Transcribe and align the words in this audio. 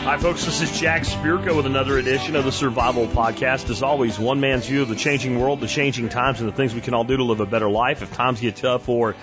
Hi, 0.00 0.16
folks. 0.18 0.44
This 0.44 0.62
is 0.62 0.80
Jack 0.80 1.02
Spirko 1.02 1.54
with 1.54 1.66
another 1.66 1.98
edition 1.98 2.34
of 2.34 2.44
the 2.44 2.50
Survival 2.50 3.06
Podcast. 3.06 3.70
As 3.70 3.84
always, 3.84 4.18
one 4.18 4.40
man's 4.40 4.66
view 4.66 4.82
of 4.82 4.88
the 4.88 4.96
changing 4.96 5.38
world, 5.38 5.60
the 5.60 5.68
changing 5.68 6.08
times, 6.08 6.40
and 6.40 6.48
the 6.48 6.52
things 6.52 6.74
we 6.74 6.80
can 6.80 6.94
all 6.94 7.04
do 7.04 7.16
to 7.16 7.24
live 7.24 7.38
a 7.38 7.46
better 7.46 7.70
life 7.70 8.02
if 8.02 8.12
times 8.14 8.40
get 8.40 8.56
tough 8.56 8.88
or 8.88 9.14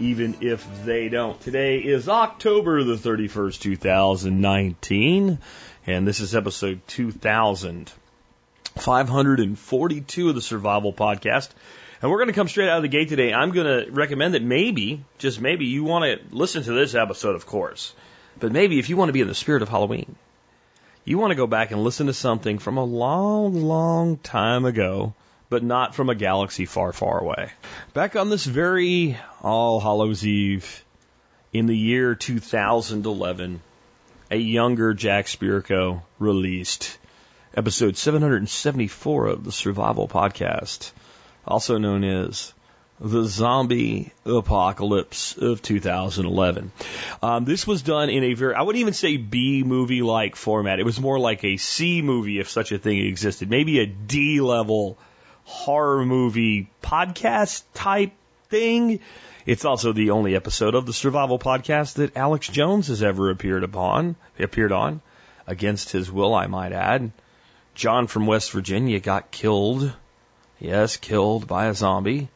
even 0.00 0.36
if 0.40 0.84
they 0.84 1.08
don't. 1.08 1.40
Today 1.40 1.78
is 1.78 2.10
October 2.10 2.84
the 2.84 2.96
31st, 2.96 3.60
2019, 3.60 5.38
and 5.86 6.06
this 6.06 6.20
is 6.20 6.34
episode 6.34 6.86
2542 8.74 10.28
of 10.28 10.34
the 10.34 10.40
Survival 10.40 10.92
Podcast. 10.92 11.50
And 12.00 12.10
we're 12.10 12.18
going 12.18 12.28
to 12.28 12.34
come 12.34 12.48
straight 12.48 12.68
out 12.68 12.78
of 12.78 12.82
the 12.82 12.88
gate 12.88 13.08
today. 13.08 13.32
I'm 13.32 13.52
going 13.52 13.66
to 13.66 13.90
recommend 13.92 14.34
that 14.34 14.42
maybe, 14.42 15.04
just 15.18 15.40
maybe, 15.40 15.66
you 15.66 15.84
want 15.84 16.04
to 16.04 16.34
listen 16.36 16.62
to 16.64 16.72
this 16.72 16.94
episode, 16.94 17.36
of 17.36 17.46
course. 17.46 17.94
But 18.40 18.50
maybe 18.50 18.78
if 18.78 18.88
you 18.88 18.96
want 18.96 19.08
to 19.08 19.12
be 19.12 19.20
in 19.20 19.28
the 19.28 19.34
spirit 19.34 19.62
of 19.62 19.68
Halloween, 19.68 20.16
you 21.04 21.18
want 21.18 21.30
to 21.30 21.36
go 21.36 21.46
back 21.46 21.70
and 21.70 21.84
listen 21.84 22.06
to 22.06 22.12
something 22.12 22.58
from 22.58 22.76
a 22.76 22.84
long, 22.84 23.62
long 23.62 24.16
time 24.18 24.64
ago, 24.64 25.14
but 25.48 25.62
not 25.62 25.94
from 25.94 26.10
a 26.10 26.14
galaxy 26.14 26.64
far, 26.64 26.92
far 26.92 27.20
away. 27.20 27.52
Back 27.94 28.16
on 28.16 28.30
this 28.30 28.44
very 28.44 29.18
All 29.42 29.80
Hallows 29.80 30.26
Eve 30.26 30.84
in 31.52 31.66
the 31.66 31.76
year 31.76 32.14
2011, 32.14 33.60
a 34.30 34.36
younger 34.36 34.94
Jack 34.94 35.26
Spirko 35.26 36.02
released 36.18 36.98
episode 37.54 37.96
774 37.96 39.26
of 39.26 39.44
the 39.44 39.52
Survival 39.52 40.08
Podcast, 40.08 40.92
also 41.46 41.78
known 41.78 42.02
as 42.04 42.54
the 42.98 43.24
zombie 43.24 44.12
apocalypse 44.24 45.36
of 45.36 45.60
2011. 45.60 46.72
Um, 47.22 47.44
this 47.44 47.66
was 47.66 47.82
done 47.82 48.10
in 48.10 48.24
a 48.24 48.34
very, 48.34 48.54
I 48.54 48.62
wouldn't 48.62 48.80
even 48.80 48.94
say 48.94 49.16
B 49.16 49.64
movie 49.64 50.02
like 50.02 50.36
format. 50.36 50.78
It 50.78 50.84
was 50.84 51.00
more 51.00 51.18
like 51.18 51.44
a 51.44 51.56
C 51.56 52.00
movie 52.00 52.38
if 52.38 52.48
such 52.48 52.72
a 52.72 52.78
thing 52.78 52.98
existed. 52.98 53.50
Maybe 53.50 53.80
a 53.80 53.86
D 53.86 54.40
level 54.40 54.98
horror 55.44 56.06
movie 56.06 56.70
podcast 56.82 57.64
type 57.74 58.12
thing. 58.48 59.00
It's 59.44 59.64
also 59.64 59.92
the 59.92 60.10
only 60.10 60.36
episode 60.36 60.76
of 60.76 60.86
the 60.86 60.92
Survival 60.92 61.38
Podcast 61.38 61.94
that 61.94 62.16
Alex 62.16 62.46
Jones 62.46 62.86
has 62.86 63.02
ever 63.02 63.30
appeared 63.30 63.64
upon, 63.64 64.14
appeared 64.38 64.70
on, 64.70 65.00
against 65.48 65.90
his 65.90 66.10
will, 66.10 66.32
I 66.32 66.46
might 66.46 66.72
add. 66.72 67.10
John 67.74 68.06
from 68.06 68.26
West 68.26 68.52
Virginia 68.52 69.00
got 69.00 69.30
killed. 69.30 69.92
Yes, 70.60 70.96
killed 70.96 71.46
by 71.46 71.66
a 71.66 71.74
zombie. 71.74 72.28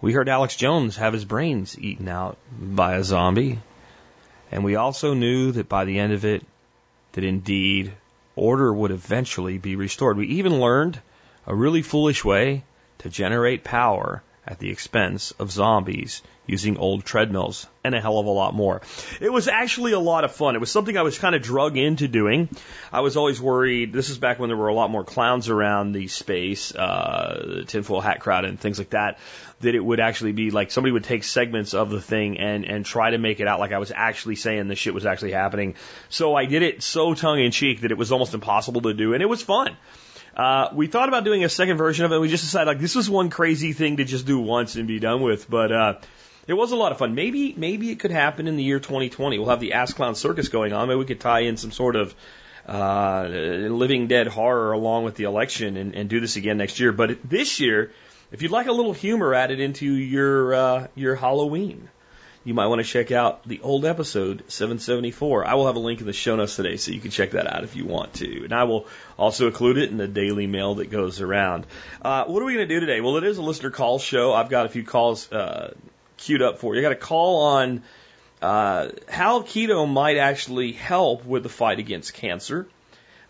We 0.00 0.12
heard 0.12 0.28
Alex 0.28 0.56
Jones 0.56 0.96
have 0.96 1.12
his 1.12 1.24
brains 1.24 1.78
eaten 1.78 2.08
out 2.08 2.36
by 2.58 2.96
a 2.96 3.04
zombie. 3.04 3.60
And 4.52 4.62
we 4.62 4.76
also 4.76 5.14
knew 5.14 5.52
that 5.52 5.68
by 5.68 5.84
the 5.84 5.98
end 5.98 6.12
of 6.12 6.24
it, 6.24 6.44
that 7.12 7.24
indeed 7.24 7.92
order 8.36 8.72
would 8.72 8.90
eventually 8.90 9.58
be 9.58 9.76
restored. 9.76 10.16
We 10.16 10.26
even 10.26 10.60
learned 10.60 11.00
a 11.46 11.54
really 11.54 11.82
foolish 11.82 12.24
way 12.24 12.64
to 12.98 13.08
generate 13.08 13.64
power 13.64 14.22
at 14.46 14.58
the 14.58 14.70
expense 14.70 15.30
of 15.32 15.50
zombies 15.50 16.22
using 16.46 16.76
old 16.76 17.04
treadmills 17.04 17.66
and 17.82 17.94
a 17.94 18.00
hell 18.00 18.18
of 18.18 18.26
a 18.26 18.30
lot 18.30 18.54
more. 18.54 18.82
It 19.20 19.32
was 19.32 19.48
actually 19.48 19.92
a 19.92 19.98
lot 19.98 20.24
of 20.24 20.32
fun. 20.32 20.54
It 20.54 20.58
was 20.58 20.70
something 20.70 20.96
I 20.96 21.02
was 21.02 21.18
kind 21.18 21.34
of 21.34 21.42
drug 21.42 21.78
into 21.78 22.06
doing. 22.06 22.50
I 22.92 23.00
was 23.00 23.16
always 23.16 23.40
worried. 23.40 23.94
This 23.94 24.10
is 24.10 24.18
back 24.18 24.38
when 24.38 24.50
there 24.50 24.56
were 24.56 24.68
a 24.68 24.74
lot 24.74 24.90
more 24.90 25.04
clowns 25.04 25.48
around 25.48 25.92
the 25.92 26.08
space, 26.08 26.74
uh, 26.74 27.64
tinfoil 27.66 28.02
hat 28.02 28.20
crowd 28.20 28.44
and 28.44 28.60
things 28.60 28.78
like 28.78 28.90
that. 28.90 29.18
That 29.60 29.74
it 29.74 29.80
would 29.80 30.00
actually 30.00 30.32
be 30.32 30.50
like 30.50 30.70
somebody 30.70 30.92
would 30.92 31.04
take 31.04 31.24
segments 31.24 31.72
of 31.72 31.88
the 31.88 32.00
thing 32.00 32.38
and 32.38 32.66
and 32.66 32.84
try 32.84 33.10
to 33.10 33.18
make 33.18 33.40
it 33.40 33.46
out 33.46 33.60
like 33.60 33.72
I 33.72 33.78
was 33.78 33.92
actually 33.94 34.36
saying 34.36 34.68
the 34.68 34.74
shit 34.74 34.92
was 34.92 35.06
actually 35.06 35.32
happening. 35.32 35.76
So 36.10 36.34
I 36.34 36.44
did 36.44 36.62
it 36.62 36.82
so 36.82 37.14
tongue 37.14 37.40
in 37.40 37.50
cheek 37.50 37.80
that 37.80 37.90
it 37.90 37.96
was 37.96 38.12
almost 38.12 38.34
impossible 38.34 38.82
to 38.82 38.92
do, 38.92 39.14
and 39.14 39.22
it 39.22 39.26
was 39.26 39.42
fun. 39.42 39.76
Uh, 40.36 40.68
we 40.72 40.86
thought 40.86 41.08
about 41.08 41.24
doing 41.24 41.44
a 41.44 41.48
second 41.48 41.76
version 41.76 42.04
of 42.04 42.12
it. 42.12 42.18
We 42.18 42.28
just 42.28 42.44
decided 42.44 42.66
like 42.66 42.80
this 42.80 42.94
was 42.94 43.08
one 43.08 43.30
crazy 43.30 43.72
thing 43.72 43.98
to 43.98 44.04
just 44.04 44.26
do 44.26 44.38
once 44.40 44.76
and 44.76 44.86
be 44.88 44.98
done 44.98 45.22
with, 45.22 45.48
but. 45.48 45.72
uh 45.72 45.94
it 46.46 46.52
was 46.52 46.72
a 46.72 46.76
lot 46.76 46.92
of 46.92 46.98
fun. 46.98 47.14
Maybe 47.14 47.54
maybe 47.56 47.90
it 47.90 48.00
could 48.00 48.10
happen 48.10 48.46
in 48.48 48.56
the 48.56 48.62
year 48.62 48.78
2020. 48.78 49.38
We'll 49.38 49.48
have 49.48 49.60
the 49.60 49.72
Ass 49.72 49.92
Clown 49.92 50.14
Circus 50.14 50.48
going 50.48 50.72
on. 50.72 50.88
Maybe 50.88 50.98
we 50.98 51.04
could 51.06 51.20
tie 51.20 51.40
in 51.40 51.56
some 51.56 51.72
sort 51.72 51.96
of 51.96 52.14
uh, 52.66 53.26
Living 53.28 54.08
Dead 54.08 54.26
horror 54.26 54.72
along 54.72 55.04
with 55.04 55.16
the 55.16 55.24
election 55.24 55.76
and, 55.76 55.94
and 55.94 56.08
do 56.08 56.20
this 56.20 56.36
again 56.36 56.58
next 56.58 56.80
year. 56.80 56.92
But 56.92 57.18
this 57.28 57.60
year, 57.60 57.92
if 58.32 58.42
you'd 58.42 58.50
like 58.50 58.66
a 58.66 58.72
little 58.72 58.92
humor 58.92 59.34
added 59.34 59.60
into 59.60 59.86
your 59.86 60.54
uh, 60.54 60.86
your 60.94 61.14
Halloween, 61.14 61.88
you 62.44 62.52
might 62.52 62.66
want 62.66 62.80
to 62.80 62.86
check 62.86 63.10
out 63.10 63.46
the 63.48 63.60
old 63.62 63.86
episode 63.86 64.44
774. 64.48 65.46
I 65.46 65.54
will 65.54 65.66
have 65.66 65.76
a 65.76 65.80
link 65.80 66.00
in 66.00 66.06
the 66.06 66.12
show 66.12 66.36
notes 66.36 66.56
today, 66.56 66.76
so 66.76 66.92
you 66.92 67.00
can 67.00 67.10
check 67.10 67.30
that 67.30 67.50
out 67.50 67.64
if 67.64 67.74
you 67.74 67.86
want 67.86 68.14
to. 68.14 68.44
And 68.44 68.52
I 68.52 68.64
will 68.64 68.86
also 69.18 69.46
include 69.46 69.78
it 69.78 69.90
in 69.90 69.96
the 69.96 70.06
daily 70.06 70.46
mail 70.46 70.74
that 70.76 70.90
goes 70.90 71.22
around. 71.22 71.66
Uh, 72.02 72.24
what 72.24 72.42
are 72.42 72.44
we 72.44 72.54
going 72.54 72.68
to 72.68 72.74
do 72.74 72.80
today? 72.80 73.00
Well, 73.00 73.16
it 73.16 73.24
is 73.24 73.38
a 73.38 73.42
listener 73.42 73.70
call 73.70 73.98
show. 73.98 74.34
I've 74.34 74.50
got 74.50 74.66
a 74.66 74.68
few 74.68 74.84
calls 74.84 75.32
uh, 75.32 75.72
queued 76.18 76.42
up 76.42 76.58
for 76.58 76.74
you. 76.74 76.80
I 76.80 76.82
got 76.82 76.92
a 76.92 76.96
call 76.96 77.44
on 77.44 77.82
uh, 78.42 78.90
how 79.08 79.40
keto 79.40 79.90
might 79.90 80.18
actually 80.18 80.72
help 80.72 81.24
with 81.24 81.44
the 81.44 81.48
fight 81.48 81.78
against 81.78 82.12
cancer. 82.12 82.68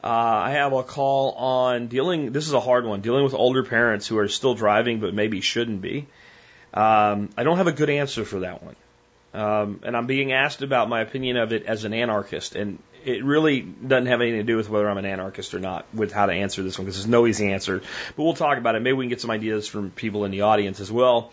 Uh, 0.02 0.08
I 0.08 0.50
have 0.50 0.72
a 0.72 0.82
call 0.82 1.32
on 1.32 1.86
dealing. 1.86 2.32
This 2.32 2.48
is 2.48 2.52
a 2.52 2.60
hard 2.60 2.84
one. 2.84 3.00
Dealing 3.00 3.22
with 3.22 3.32
older 3.32 3.62
parents 3.62 4.08
who 4.08 4.18
are 4.18 4.28
still 4.28 4.54
driving 4.54 4.98
but 4.98 5.14
maybe 5.14 5.40
shouldn't 5.40 5.80
be. 5.80 6.08
Um, 6.74 7.30
I 7.38 7.44
don't 7.44 7.58
have 7.58 7.68
a 7.68 7.72
good 7.72 7.88
answer 7.88 8.24
for 8.24 8.40
that 8.40 8.62
one. 8.62 8.74
Um, 9.34 9.80
and 9.82 9.96
I'm 9.96 10.06
being 10.06 10.32
asked 10.32 10.62
about 10.62 10.88
my 10.88 11.00
opinion 11.00 11.36
of 11.36 11.52
it 11.52 11.66
as 11.66 11.84
an 11.84 11.92
anarchist, 11.92 12.54
and 12.54 12.78
it 13.04 13.24
really 13.24 13.60
doesn't 13.60 14.06
have 14.06 14.20
anything 14.20 14.38
to 14.38 14.44
do 14.44 14.56
with 14.56 14.70
whether 14.70 14.88
I'm 14.88 14.96
an 14.96 15.04
anarchist 15.04 15.54
or 15.54 15.58
not 15.58 15.86
with 15.92 16.12
how 16.12 16.26
to 16.26 16.32
answer 16.32 16.62
this 16.62 16.78
one 16.78 16.86
because 16.86 16.98
there's 16.98 17.08
no 17.08 17.26
easy 17.26 17.52
answer. 17.52 17.82
But 18.16 18.22
we'll 18.22 18.34
talk 18.34 18.58
about 18.58 18.76
it. 18.76 18.80
Maybe 18.80 18.94
we 18.94 19.04
can 19.04 19.10
get 19.10 19.20
some 19.20 19.32
ideas 19.32 19.66
from 19.66 19.90
people 19.90 20.24
in 20.24 20.30
the 20.30 20.42
audience 20.42 20.78
as 20.78 20.90
well. 20.90 21.32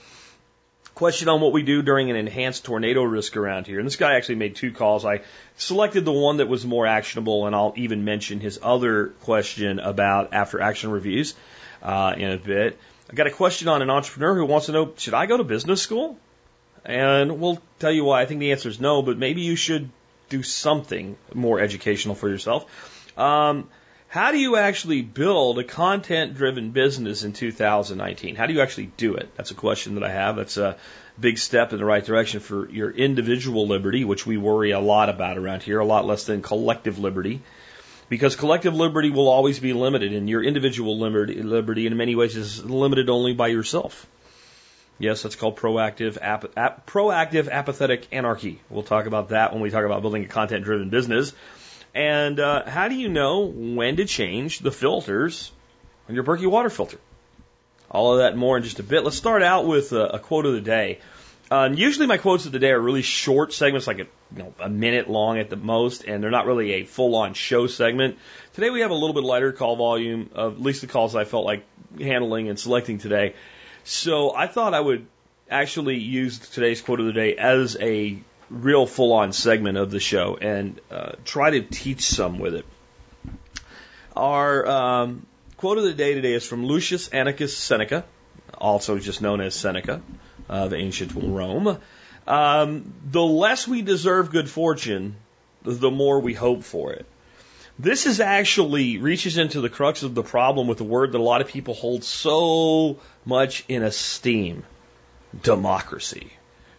Question 0.96 1.30
on 1.30 1.40
what 1.40 1.54
we 1.54 1.62
do 1.62 1.84
during 1.84 2.10
an 2.10 2.18
enhanced 2.18 2.66
tornado 2.66 3.04
risk 3.04 3.38
around 3.38 3.68
here. 3.68 3.78
And 3.78 3.86
this 3.86 3.96
guy 3.96 4.16
actually 4.16 4.36
made 4.36 4.56
two 4.56 4.74
calls. 4.74 5.06
I 5.06 5.22
selected 5.56 6.04
the 6.04 6.12
one 6.12 6.38
that 6.38 6.50
was 6.50 6.66
more 6.66 6.88
actionable, 6.88 7.46
and 7.46 7.56
I'll 7.56 7.74
even 7.78 8.04
mention 8.04 8.40
his 8.40 8.60
other 8.62 9.10
question 9.22 9.80
about 9.80 10.34
after 10.34 10.60
action 10.60 10.92
reviews 10.92 11.36
uh, 11.82 12.16
in 12.18 12.32
a 12.32 12.38
bit. 12.38 12.78
I 13.10 13.14
got 13.14 13.28
a 13.28 13.32
question 13.32 13.68
on 13.68 13.82
an 13.82 13.90
entrepreneur 13.90 14.36
who 14.36 14.46
wants 14.46 14.66
to 14.66 14.72
know 14.72 14.94
should 14.98 15.14
I 15.14 15.28
go 15.28 15.38
to 15.38 15.44
business 15.44 15.82
school? 15.82 16.18
And 16.86 17.40
we'll 17.40 17.62
tell 17.80 17.92
you 17.92 18.06
why. 18.06 18.22
I 18.22 18.26
think 18.26 18.40
the 18.40 18.52
answer 18.52 18.70
is 18.70 18.80
no, 18.80 19.02
but 19.02 19.18
maybe 19.18 19.42
you 19.42 19.56
should 19.56 19.90
do 20.30 20.44
something 20.44 21.18
more 21.34 21.60
educational 21.60 22.16
for 22.16 22.30
yourself. 22.30 22.66
Um, 23.18 23.70
how 24.08 24.32
do 24.32 24.38
you 24.38 24.58
actually 24.58 25.02
build 25.04 25.60
a 25.60 25.64
content 25.64 26.36
driven 26.36 26.72
business 26.72 27.24
in 27.24 27.34
2019? 27.34 28.36
How 28.36 28.46
do 28.46 28.54
you 28.54 28.62
actually 28.62 28.92
do 28.98 29.16
it? 29.16 29.30
That's 29.38 29.52
a 29.52 29.56
question 29.56 29.96
that 29.96 30.04
I 30.04 30.10
have. 30.10 30.36
That's 30.36 30.58
a 30.58 30.76
big 31.20 31.38
step 31.38 31.72
in 31.72 31.80
the 31.80 31.86
right 31.86 32.04
direction 32.04 32.40
for 32.40 32.70
your 32.70 32.92
individual 32.92 33.68
liberty, 33.68 34.04
which 34.04 34.26
we 34.26 34.38
worry 34.38 34.72
a 34.72 34.80
lot 34.80 35.10
about 35.10 35.38
around 35.38 35.64
here, 35.64 35.80
a 35.80 35.86
lot 35.86 36.06
less 36.06 36.26
than 36.26 36.42
collective 36.42 37.00
liberty. 37.00 37.42
Because 38.10 38.36
collective 38.36 38.76
liberty 38.76 39.12
will 39.12 39.30
always 39.30 39.60
be 39.60 39.72
limited, 39.72 40.12
and 40.14 40.30
your 40.30 40.44
individual 40.44 41.00
liberty, 41.00 41.42
liberty 41.42 41.88
in 41.88 41.96
many 41.96 42.14
ways 42.14 42.36
is 42.36 42.66
limited 42.66 43.10
only 43.10 43.34
by 43.34 43.48
yourself. 43.48 44.06
Yes, 45.02 45.24
that's 45.24 45.36
called 45.36 45.58
proactive, 45.58 46.20
ap- 46.22 46.56
ap- 46.56 46.86
proactive 46.86 47.50
apathetic 47.50 48.08
anarchy. 48.12 48.62
We'll 48.70 48.84
talk 48.84 49.08
about 49.08 49.30
that 49.30 49.52
when 49.52 49.60
we 49.62 49.72
talk 49.72 49.84
about 49.84 50.02
building 50.02 50.24
a 50.24 50.28
content 50.28 50.64
driven 50.64 50.90
business. 50.90 51.34
And 51.96 52.40
uh, 52.40 52.70
how 52.70 52.88
do 52.88 52.94
you 52.94 53.10
know 53.10 53.40
when 53.46 53.96
to 53.96 54.06
change 54.06 54.60
the 54.60 54.72
filters 54.72 55.52
on 56.08 56.14
your 56.14 56.24
Berkey 56.24 56.46
water 56.46 56.70
filter? 56.70 57.00
All 57.90 58.14
of 58.14 58.20
that 58.20 58.38
more 58.38 58.58
in 58.58 58.64
just 58.64 58.80
a 58.80 58.84
bit. 58.84 59.04
Let's 59.04 59.18
start 59.18 59.42
out 59.42 59.66
with 59.66 59.92
a, 59.92 60.06
a 60.06 60.20
quote 60.20 60.46
of 60.46 60.54
the 60.54 60.62
day. 60.62 61.00
Uh, 61.50 61.70
usually 61.74 62.06
my 62.06 62.18
quotes 62.18 62.46
of 62.46 62.52
the 62.52 62.60
day 62.60 62.70
are 62.70 62.80
really 62.80 63.02
short 63.02 63.54
segments, 63.54 63.88
like 63.88 63.98
a, 63.98 64.08
you 64.36 64.44
know, 64.44 64.54
a 64.60 64.70
minute 64.70 65.10
long 65.10 65.40
at 65.40 65.50
the 65.50 65.58
most, 65.58 66.04
and 66.04 66.22
they're 66.24 66.30
not 66.30 66.46
really 66.46 66.74
a 66.74 66.86
full-on 66.86 67.34
show 67.34 67.66
segment. 67.66 68.20
Today 68.54 68.70
we 68.70 68.82
have 68.82 68.92
a 68.92 68.94
little 68.94 69.16
bit 69.16 69.24
lighter 69.24 69.52
call 69.52 69.76
volume, 69.76 70.30
of 70.34 70.54
at 70.54 70.62
least 70.62 70.82
the 70.82 70.88
calls 70.88 71.16
I 71.16 71.26
felt 71.26 71.44
like 71.44 71.66
handling 72.00 72.50
and 72.50 72.60
selecting 72.60 73.00
today. 73.00 73.34
So 73.84 74.36
I 74.36 74.48
thought 74.48 74.74
I 74.74 74.80
would 74.80 75.08
actually 75.50 75.98
use 75.98 76.40
today's 76.40 76.82
quote 76.82 77.00
of 77.00 77.06
the 77.06 77.14
day 77.14 77.36
as 77.36 77.78
a 77.80 78.18
real 78.50 78.86
full 78.86 79.14
on 79.14 79.34
segment 79.34 79.78
of 79.78 79.92
the 79.92 80.00
show 80.00 80.38
and 80.40 80.80
uh, 80.92 81.14
try 81.26 81.52
to 81.52 81.62
teach 81.62 82.02
some 82.02 82.40
with 82.40 82.56
it. 82.56 82.66
Our 84.16 84.68
um, 84.68 85.26
quote 85.58 85.78
of 85.78 85.84
the 85.84 85.94
day 85.94 86.14
today 86.14 86.34
is 86.34 86.46
from 86.46 86.66
Lucius 86.66 87.10
Annaeus 87.10 87.56
Seneca, 87.56 88.06
also 88.58 89.00
just 89.00 89.22
known 89.22 89.42
as 89.42 89.56
Seneca 89.56 90.02
of 90.50 90.74
ancient 90.74 91.14
Rome. 91.16 91.78
Um, 92.28 92.94
the 93.10 93.24
less 93.24 93.68
we 93.68 93.82
deserve 93.82 94.32
good 94.32 94.50
fortune, 94.50 95.16
the 95.64 95.92
more 95.92 96.20
we 96.20 96.34
hope 96.34 96.64
for 96.64 96.94
it. 96.94 97.06
This 97.82 98.06
is 98.06 98.20
actually 98.20 99.00
reaches 99.00 99.40
into 99.40 99.60
the 99.60 99.70
crux 99.70 100.04
of 100.04 100.14
the 100.14 100.22
problem 100.22 100.68
with 100.68 100.78
the 100.78 100.84
word 100.84 101.14
that 101.14 101.18
a 101.18 101.24
lot 101.24 101.42
of 101.42 101.48
people 101.48 101.74
hold 101.74 102.04
so 102.04 103.00
much 103.26 103.66
in 103.68 103.82
esteem 103.82 104.64
democracy. 105.42 106.32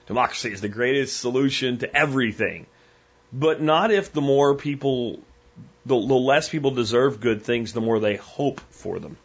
Democracy 0.06 0.52
is 0.52 0.60
the 0.60 0.68
greatest 0.68 1.16
solution 1.16 1.78
to 1.78 1.92
everything. 1.92 2.66
But 3.32 3.60
not 3.60 3.90
if 3.90 4.12
the 4.12 4.20
more 4.20 4.54
people, 4.54 5.18
the, 5.84 5.98
the 5.98 6.14
less 6.14 6.48
people 6.48 6.70
deserve 6.70 7.20
good 7.20 7.42
things, 7.42 7.72
the 7.72 7.80
more 7.80 7.98
they 7.98 8.14
hope 8.14 8.60
for 8.70 9.00
them. 9.00 9.16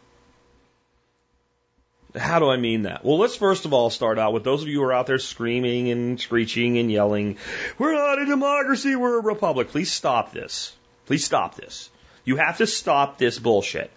How 2.16 2.40
do 2.40 2.50
I 2.50 2.56
mean 2.56 2.82
that? 2.82 3.04
Well, 3.04 3.18
let's 3.18 3.36
first 3.36 3.66
of 3.66 3.72
all 3.72 3.90
start 3.90 4.18
out 4.18 4.32
with 4.32 4.42
those 4.42 4.62
of 4.62 4.68
you 4.68 4.80
who 4.80 4.84
are 4.84 4.92
out 4.92 5.06
there 5.06 5.20
screaming 5.20 5.92
and 5.92 6.20
screeching 6.20 6.76
and 6.78 6.90
yelling, 6.90 7.36
we're 7.78 7.92
not 7.92 8.20
a 8.20 8.26
democracy, 8.26 8.96
we're 8.96 9.20
a 9.20 9.22
republic. 9.22 9.68
Please 9.68 9.92
stop 9.92 10.32
this. 10.32 10.74
Please 11.08 11.24
stop 11.24 11.54
this. 11.54 11.88
You 12.26 12.36
have 12.36 12.58
to 12.58 12.66
stop 12.66 13.16
this 13.16 13.38
bullshit. 13.38 13.90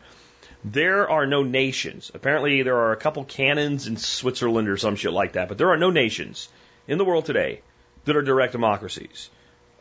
There 0.63 1.09
are 1.09 1.27
no 1.27 1.43
nations. 1.43 2.09
Apparently, 2.13 2.63
there 2.63 2.77
are 2.77 2.93
a 2.93 2.95
couple 2.95 3.25
cantons 3.25 3.85
in 3.85 3.97
Switzerland 3.97 4.69
or 4.69 4.77
some 4.77 4.95
shit 4.95 5.11
like 5.11 5.33
that, 5.33 5.49
but 5.49 5.57
there 5.57 5.71
are 5.71 5.77
no 5.77 5.89
nations 5.89 6.47
in 6.87 6.97
the 6.97 7.03
world 7.03 7.25
today 7.25 7.59
that 8.05 8.15
are 8.15 8.21
direct 8.21 8.53
democracies. 8.53 9.29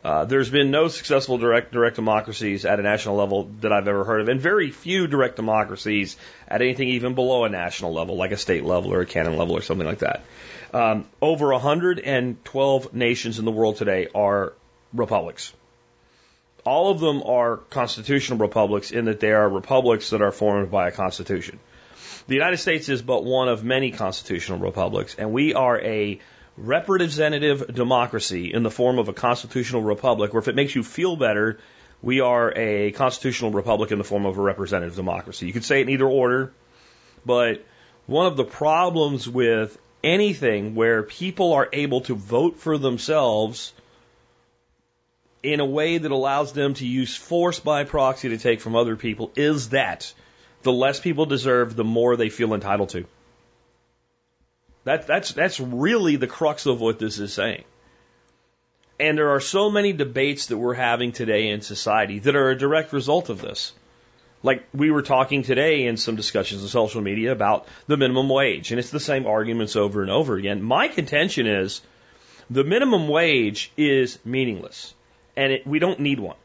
Uh, 0.03 0.25
there's 0.25 0.51
been 0.51 0.73
no 0.73 0.89
successful 0.89 1.39
direct 1.39 1.71
direct 1.71 1.95
democracies 1.95 2.65
at 2.65 2.81
a 2.81 2.83
national 2.83 3.15
level 3.15 3.49
that 3.61 3.73
I've 3.73 3.87
ever 3.87 4.03
heard 4.03 4.23
of, 4.23 4.29
and 4.29 4.41
very 4.41 4.73
few 4.73 5.07
direct 5.07 5.37
democracies 5.37 6.17
at 6.49 6.63
anything 6.63 6.89
even 6.89 7.15
below 7.15 7.45
a 7.45 7.49
national 7.49 7.93
level, 7.93 8.17
like 8.17 8.33
a 8.33 8.37
state 8.37 8.65
level 8.65 8.93
or 8.93 9.03
a 9.03 9.07
canton 9.07 9.37
level 9.37 9.57
or 9.57 9.63
something 9.63 9.87
like 9.87 10.01
that. 10.01 10.25
Um, 10.75 11.07
over 11.23 11.53
112 11.53 12.93
nations 12.93 13.39
in 13.39 13.45
the 13.45 13.53
world 13.53 13.77
today 13.77 14.09
are 14.13 14.53
republics. 14.93 15.53
All 16.65 16.91
of 16.91 17.01
them 17.01 17.23
are 17.23 17.57
constitutional 17.57 18.39
republics 18.39 18.91
in 18.91 19.07
that 19.07 19.21
they 19.21 19.33
are 19.33 19.49
republics 19.49 20.11
that 20.11 20.23
are 20.23 20.33
formed 20.33 20.71
by 20.71 20.89
a 20.89 20.93
constitution. 20.93 21.59
The 22.27 22.35
United 22.35 22.59
States 22.59 22.89
is 22.89 23.03
but 23.03 23.25
one 23.25 23.49
of 23.49 23.65
many 23.65 23.91
constitutional 23.91 24.59
republics, 24.59 25.15
and 25.19 25.33
we 25.33 25.55
are 25.55 25.81
a 25.81 26.21
representative 26.57 27.75
democracy 27.75 28.53
in 28.53 28.63
the 28.63 28.71
form 28.71 28.99
of 28.99 29.09
a 29.09 29.13
constitutional 29.13 29.83
republic, 29.83 30.35
or 30.35 30.39
if 30.39 30.49
it 30.49 30.55
makes 30.55 30.75
you 30.75 30.83
feel 30.83 31.17
better, 31.17 31.59
we 32.03 32.21
are 32.21 32.53
a 32.57 32.93
constitutional 32.93 33.51
republic 33.51 33.91
in 33.91 33.99
the 33.99 34.05
form 34.05 34.27
of 34.27 34.39
a 34.39 34.43
representative 34.43 34.97
democracy. 34.97 35.47
You 35.47 35.53
could 35.53 35.65
say 35.65 35.81
it 35.81 35.83
in 35.83 35.91
either 35.91 36.09
order, 36.09 36.53
but 37.25 37.65
one 38.07 38.27
of 38.27 38.37
the 38.37 38.45
problems 38.45 39.29
with 39.29 39.79
anything 40.03 40.75
where 40.75 41.03
people 41.03 41.53
are 41.53 41.69
able 41.73 42.03
to 42.03 42.15
vote 42.15 42.57
for 42.59 42.79
themselves 42.79 43.73
in 45.43 45.61
a 45.61 45.65
way 45.65 45.99
that 45.99 46.11
allows 46.11 46.53
them 46.53 46.75
to 46.75 46.87
use 46.87 47.17
force 47.17 47.61
by 47.61 47.85
proxy 47.85 48.31
to 48.31 48.39
take 48.39 48.61
from 48.61 48.77
other 48.77 48.97
people 48.97 49.31
is 49.37 49.71
that 49.71 50.13
the 50.63 50.73
less 50.73 51.01
people 51.01 51.27
deserve, 51.27 51.75
the 51.75 51.85
more 51.85 52.17
they 52.17 52.29
feel 52.29 52.53
entitled 52.53 52.91
to. 52.91 53.07
That, 54.85 55.07
that's, 55.07 55.33
that's 55.33 55.61
really 55.61 56.17
the 56.17 56.27
crux 56.27 56.67
of 56.67 56.81
what 56.81 56.99
this 56.99 57.19
is 57.19 57.33
saying. 57.33 57.65
And 58.99 59.17
there 59.17 59.31
are 59.31 59.41
so 59.41 59.71
many 59.71 59.93
debates 59.93 60.47
that 60.47 60.59
we're 60.59 60.75
having 60.75 61.13
today 61.13 61.49
in 61.49 61.63
society 61.63 62.19
that 62.19 62.37
are 62.37 62.51
a 62.51 62.59
direct 62.59 62.93
result 62.93 63.31
of 63.31 63.41
this. 63.41 63.73
Like 64.43 64.67
we 64.75 64.91
were 64.91 65.03
talking 65.03 65.43
today 65.43 65.87
in 65.87 65.97
some 65.97 66.17
discussions 66.17 66.63
on 66.63 66.69
social 66.69 67.01
media 67.01 67.33
about 67.33 67.67
the 67.87 67.97
minimum 67.97 68.29
wage, 68.29 68.71
and 68.71 68.79
it's 68.79 68.91
the 68.91 69.01
same 69.01 69.27
arguments 69.27 69.77
over 69.77 70.03
and 70.03 70.11
over 70.11 70.37
again. 70.37 70.63
My 70.63 70.89
contention 70.89 71.47
is 71.47 71.83
the 72.49 72.65
minimum 72.65 73.09
wage 73.09 73.71
is 73.77 74.19
meaningless, 74.25 74.95
and 75.41 75.55
it, 75.55 75.67
we 75.67 75.79
don't 75.79 76.01
need 76.01 76.21
one. 76.21 76.37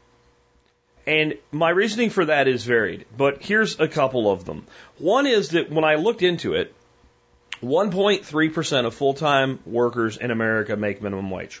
And 1.06 1.34
my 1.52 1.68
reasoning 1.68 2.08
for 2.08 2.24
that 2.24 2.48
is 2.48 2.64
varied, 2.64 3.04
but 3.14 3.42
here's 3.42 3.78
a 3.78 3.86
couple 3.86 4.30
of 4.30 4.46
them. 4.46 4.66
One 4.96 5.26
is 5.26 5.50
that 5.50 5.70
when 5.70 5.84
I 5.84 5.96
looked 5.96 6.22
into 6.22 6.54
it, 6.54 6.74
1.3% 7.62 8.86
of 8.86 8.94
full 8.94 9.12
time 9.12 9.60
workers 9.66 10.16
in 10.16 10.30
America 10.30 10.76
make 10.76 11.02
minimum 11.02 11.30
wage. 11.30 11.60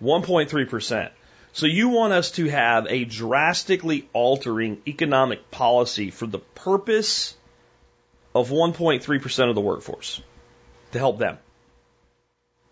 1.3%. 0.00 1.10
So 1.52 1.66
you 1.66 1.88
want 1.88 2.12
us 2.12 2.30
to 2.32 2.48
have 2.48 2.86
a 2.88 3.04
drastically 3.04 4.08
altering 4.12 4.80
economic 4.86 5.50
policy 5.50 6.10
for 6.10 6.26
the 6.28 6.38
purpose 6.38 7.36
of 8.32 8.50
1.3% 8.50 9.48
of 9.48 9.54
the 9.56 9.60
workforce 9.60 10.22
to 10.92 10.98
help 11.00 11.18
them 11.18 11.38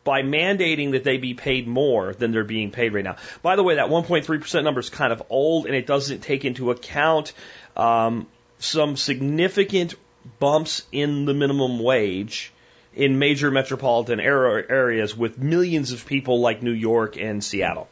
by 0.07 0.23
mandating 0.23 0.93
that 0.93 1.03
they 1.03 1.19
be 1.19 1.35
paid 1.35 1.67
more 1.67 2.15
than 2.15 2.31
they're 2.31 2.45
being 2.45 2.71
paid 2.71 2.95
right 2.95 3.05
now. 3.05 3.17
By 3.43 3.57
the 3.57 3.65
way, 3.65 3.75
that 3.75 3.89
1.3% 3.89 4.65
number 4.65 4.81
is 4.81 4.89
kind 4.89 5.13
of 5.13 5.25
old 5.29 5.67
and 5.67 5.75
it 5.75 5.85
doesn't 5.85 6.21
take 6.21 6.45
into 6.45 6.71
account 6.71 7.33
um, 7.77 8.29
some 8.61 8.97
significant 8.97 9.97
bumps 10.39 10.87
in 10.93 11.25
the 11.25 11.35
minimum 11.35 11.81
wage 11.81 12.53
in 12.95 13.19
major 13.19 13.51
metropolitan 13.51 14.21
areas 14.21 15.15
with 15.15 15.39
millions 15.39 15.91
of 15.91 16.07
people 16.07 16.41
like 16.41 16.63
New 16.63 16.73
York 16.73 17.19
and 17.19 17.43
Seattle. 17.43 17.89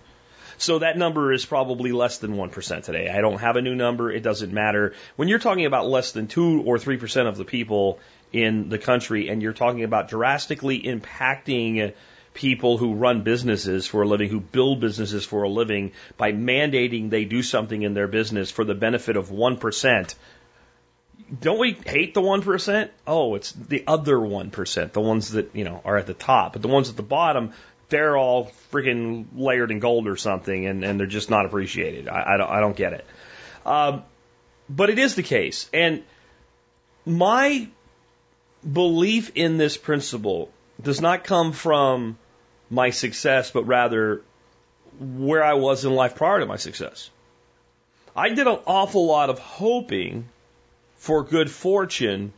So 0.57 0.79
that 0.79 0.97
number 0.97 1.33
is 1.33 1.45
probably 1.45 1.91
less 1.91 2.19
than 2.19 2.37
1% 2.37 2.85
today. 2.85 3.11
I 3.11 3.21
don't 3.21 3.39
have 3.39 3.57
a 3.57 3.63
new 3.63 3.75
number. 3.75 4.11
It 4.11 4.23
doesn't 4.23 4.53
matter. 4.53 4.95
When 5.17 5.27
you're 5.27 5.41
talking 5.41 5.67
about 5.67 5.89
less 5.89 6.13
than 6.13 6.29
2 6.29 6.63
or 6.63 6.79
3% 6.79 7.27
of 7.27 7.37
the 7.37 7.45
people 7.45 7.99
in 8.35 8.69
the 8.69 8.79
country 8.79 9.29
and 9.29 9.41
you're 9.41 9.53
talking 9.53 9.85
about 9.85 10.09
drastically 10.09 10.83
impacting 10.83 11.95
people 12.35 12.77
who 12.77 12.95
run 12.95 13.23
businesses 13.23 13.87
for 13.87 14.03
a 14.03 14.09
living, 14.09 14.29
who 14.29 14.41
build 14.41 14.81
businesses 14.81 15.25
for 15.25 15.45
a 15.45 15.49
living 15.49 15.93
by 16.17 16.33
mandating 16.33 17.11
they 17.11 17.25
do 17.25 17.45
something 17.45 17.83
in 17.83 17.95
their 17.95 18.09
business 18.09 18.51
for 18.51 18.65
the 18.65 18.75
benefit 18.75 19.17
of 19.17 19.31
1%, 19.31 20.15
don't 21.41 21.61
we 21.61 21.73
hate 21.73 22.13
the 22.13 22.21
1%? 22.21 22.91
Oh, 23.07 23.37
it's 23.37 23.53
the 23.53 23.85
other 23.87 24.17
1%, 24.17 24.93
the 24.93 25.01
ones 25.01 25.31
that, 25.31 25.55
you 25.55 25.63
know, 25.63 25.81
are 25.85 25.97
at 25.97 26.09
the 26.09 26.15
top. 26.15 26.55
But 26.55 26.63
the 26.63 26.69
ones 26.69 26.91
at 26.91 26.97
the 26.97 27.05
bottom, 27.05 27.53
they're 27.89 28.17
all 28.17 28.51
freaking 28.73 29.27
layered 29.37 29.71
in 29.71 29.79
gold 29.79 30.09
or 30.09 30.17
something 30.17 30.67
and, 30.67 30.85
and 30.85 30.99
they're 30.99 31.07
just 31.07 31.31
not 31.31 31.47
appreciated. 31.47 32.09
I, 32.09 32.35
I, 32.35 32.37
don't, 32.37 32.51
I 32.51 32.61
don't 32.61 32.77
get 32.77 32.95
it. 32.95 33.07
Um, 33.65 34.03
but 34.69 34.91
it 34.91 34.99
is 34.99 35.15
the 35.15 35.23
case. 35.23 35.71
And 35.73 36.03
my 37.07 37.69
belief 38.71 39.33
in 39.35 39.57
this 39.59 39.77
principle 39.77 40.51
does 40.83 41.01
not 41.01 41.25
come 41.25 41.53
from 41.53 42.19
my 42.71 42.91
success, 42.91 43.51
but 43.51 43.65
rather 43.65 44.23
where 44.99 45.43
I 45.43 45.55
was 45.55 45.85
in 45.85 45.95
life 45.95 46.17
prior 46.17 46.41
to 46.41 46.47
my 46.47 46.57
success. 46.57 47.11
I 48.17 48.29
did 48.29 48.47
an 48.47 48.59
awful 48.67 49.07
lot 49.07 49.31
of 49.31 49.39
hoping 49.39 50.29
for 50.97 51.25
good 51.25 51.51
fortune 51.51 52.33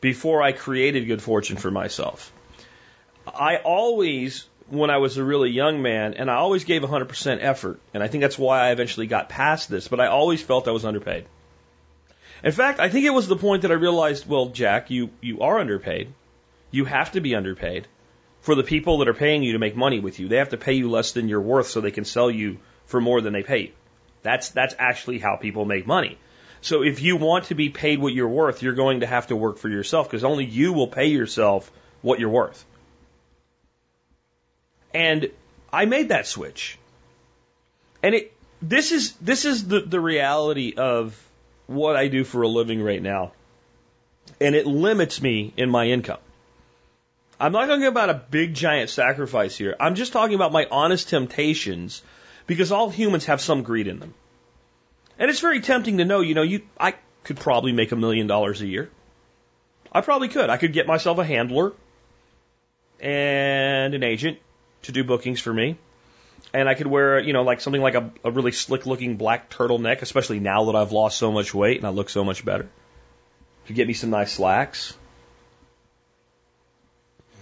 before 0.00 0.42
I 0.42 0.52
created 0.52 1.06
good 1.06 1.20
fortune 1.20 1.56
for 1.56 1.70
myself. 1.70 2.32
I 3.26 3.56
always, 3.56 4.46
when 4.68 4.90
I 4.90 4.98
was 4.98 5.16
a 5.16 5.24
really 5.24 5.50
young 5.50 5.82
man, 5.82 6.14
and 6.14 6.30
I 6.30 6.36
always 6.36 6.64
gave 6.64 6.82
100% 6.82 7.38
effort, 7.40 7.80
and 7.92 8.02
I 8.02 8.08
think 8.08 8.22
that's 8.22 8.38
why 8.38 8.60
I 8.60 8.70
eventually 8.70 9.06
got 9.06 9.28
past 9.28 9.68
this, 9.68 9.88
but 9.88 10.00
I 10.00 10.06
always 10.06 10.40
felt 10.40 10.68
I 10.68 10.70
was 10.70 10.84
underpaid. 10.84 11.26
In 12.44 12.52
fact, 12.52 12.80
I 12.80 12.88
think 12.88 13.04
it 13.04 13.10
was 13.10 13.26
the 13.26 13.36
point 13.36 13.62
that 13.62 13.70
I 13.70 13.74
realized, 13.74 14.28
well, 14.28 14.46
Jack, 14.46 14.90
you, 14.90 15.10
you 15.20 15.40
are 15.40 15.58
underpaid. 15.58 16.12
You 16.70 16.84
have 16.84 17.12
to 17.12 17.20
be 17.20 17.34
underpaid 17.34 17.88
for 18.40 18.54
the 18.54 18.62
people 18.62 18.98
that 18.98 19.08
are 19.08 19.14
paying 19.14 19.42
you 19.42 19.52
to 19.54 19.58
make 19.58 19.76
money 19.76 20.00
with 20.00 20.20
you. 20.20 20.28
They 20.28 20.36
have 20.36 20.50
to 20.50 20.56
pay 20.56 20.74
you 20.74 20.90
less 20.90 21.12
than 21.12 21.28
you're 21.28 21.40
worth 21.40 21.68
so 21.68 21.80
they 21.80 21.90
can 21.90 22.04
sell 22.04 22.30
you 22.30 22.58
for 22.86 23.00
more 23.00 23.20
than 23.20 23.32
they 23.32 23.42
pay 23.42 23.58
you. 23.58 23.72
That's, 24.22 24.50
that's 24.50 24.74
actually 24.78 25.18
how 25.18 25.36
people 25.36 25.64
make 25.64 25.86
money. 25.86 26.18
So 26.60 26.82
if 26.82 27.02
you 27.02 27.16
want 27.16 27.46
to 27.46 27.54
be 27.54 27.68
paid 27.70 27.98
what 27.98 28.12
you're 28.12 28.28
worth, 28.28 28.62
you're 28.62 28.74
going 28.74 29.00
to 29.00 29.06
have 29.06 29.28
to 29.28 29.36
work 29.36 29.58
for 29.58 29.68
yourself 29.68 30.08
because 30.08 30.24
only 30.24 30.44
you 30.44 30.72
will 30.72 30.88
pay 30.88 31.06
yourself 31.06 31.70
what 32.02 32.18
you're 32.18 32.30
worth. 32.30 32.64
And 34.92 35.30
I 35.72 35.84
made 35.84 36.08
that 36.08 36.26
switch. 36.26 36.78
And 38.02 38.14
it 38.14 38.32
this 38.60 38.90
is 38.90 39.12
this 39.14 39.44
is 39.44 39.68
the, 39.68 39.80
the 39.80 40.00
reality 40.00 40.74
of 40.76 41.16
what 41.68 41.94
I 41.94 42.08
do 42.08 42.24
for 42.24 42.42
a 42.42 42.48
living 42.48 42.82
right 42.82 43.00
now. 43.00 43.32
And 44.40 44.56
it 44.56 44.66
limits 44.66 45.22
me 45.22 45.52
in 45.56 45.70
my 45.70 45.86
income. 45.86 46.18
I'm 47.38 47.52
not 47.52 47.66
talking 47.66 47.84
about 47.84 48.10
a 48.10 48.14
big 48.14 48.54
giant 48.54 48.90
sacrifice 48.90 49.56
here. 49.56 49.76
I'm 49.78 49.94
just 49.94 50.12
talking 50.12 50.34
about 50.34 50.50
my 50.50 50.66
honest 50.70 51.08
temptations 51.08 52.02
because 52.48 52.72
all 52.72 52.90
humans 52.90 53.26
have 53.26 53.40
some 53.40 53.62
greed 53.62 53.86
in 53.86 54.00
them. 54.00 54.14
And 55.18 55.30
it's 55.30 55.40
very 55.40 55.60
tempting 55.60 55.98
to 55.98 56.04
know, 56.04 56.20
you 56.20 56.34
know, 56.34 56.42
you 56.42 56.62
I 56.78 56.94
could 57.22 57.38
probably 57.38 57.72
make 57.72 57.92
a 57.92 57.96
million 57.96 58.26
dollars 58.26 58.60
a 58.60 58.66
year. 58.66 58.90
I 59.92 60.00
probably 60.00 60.28
could. 60.28 60.50
I 60.50 60.56
could 60.56 60.72
get 60.72 60.86
myself 60.86 61.18
a 61.18 61.24
handler 61.24 61.72
and 63.00 63.94
an 63.94 64.02
agent 64.02 64.38
to 64.82 64.92
do 64.92 65.04
bookings 65.04 65.40
for 65.40 65.52
me. 65.52 65.76
And 66.52 66.68
I 66.68 66.74
could 66.74 66.86
wear, 66.86 67.18
you 67.20 67.32
know, 67.32 67.42
like 67.42 67.60
something 67.60 67.82
like 67.82 67.94
a, 67.94 68.10
a 68.24 68.30
really 68.30 68.52
slick 68.52 68.86
looking 68.86 69.16
black 69.16 69.50
turtleneck, 69.50 70.02
especially 70.02 70.40
now 70.40 70.64
that 70.66 70.76
I've 70.76 70.92
lost 70.92 71.18
so 71.18 71.30
much 71.30 71.52
weight 71.52 71.76
and 71.76 71.86
I 71.86 71.90
look 71.90 72.08
so 72.08 72.24
much 72.24 72.44
better. 72.44 72.68
To 73.66 73.72
get 73.74 73.86
me 73.86 73.92
some 73.92 74.10
nice 74.10 74.32
slacks. 74.32 74.94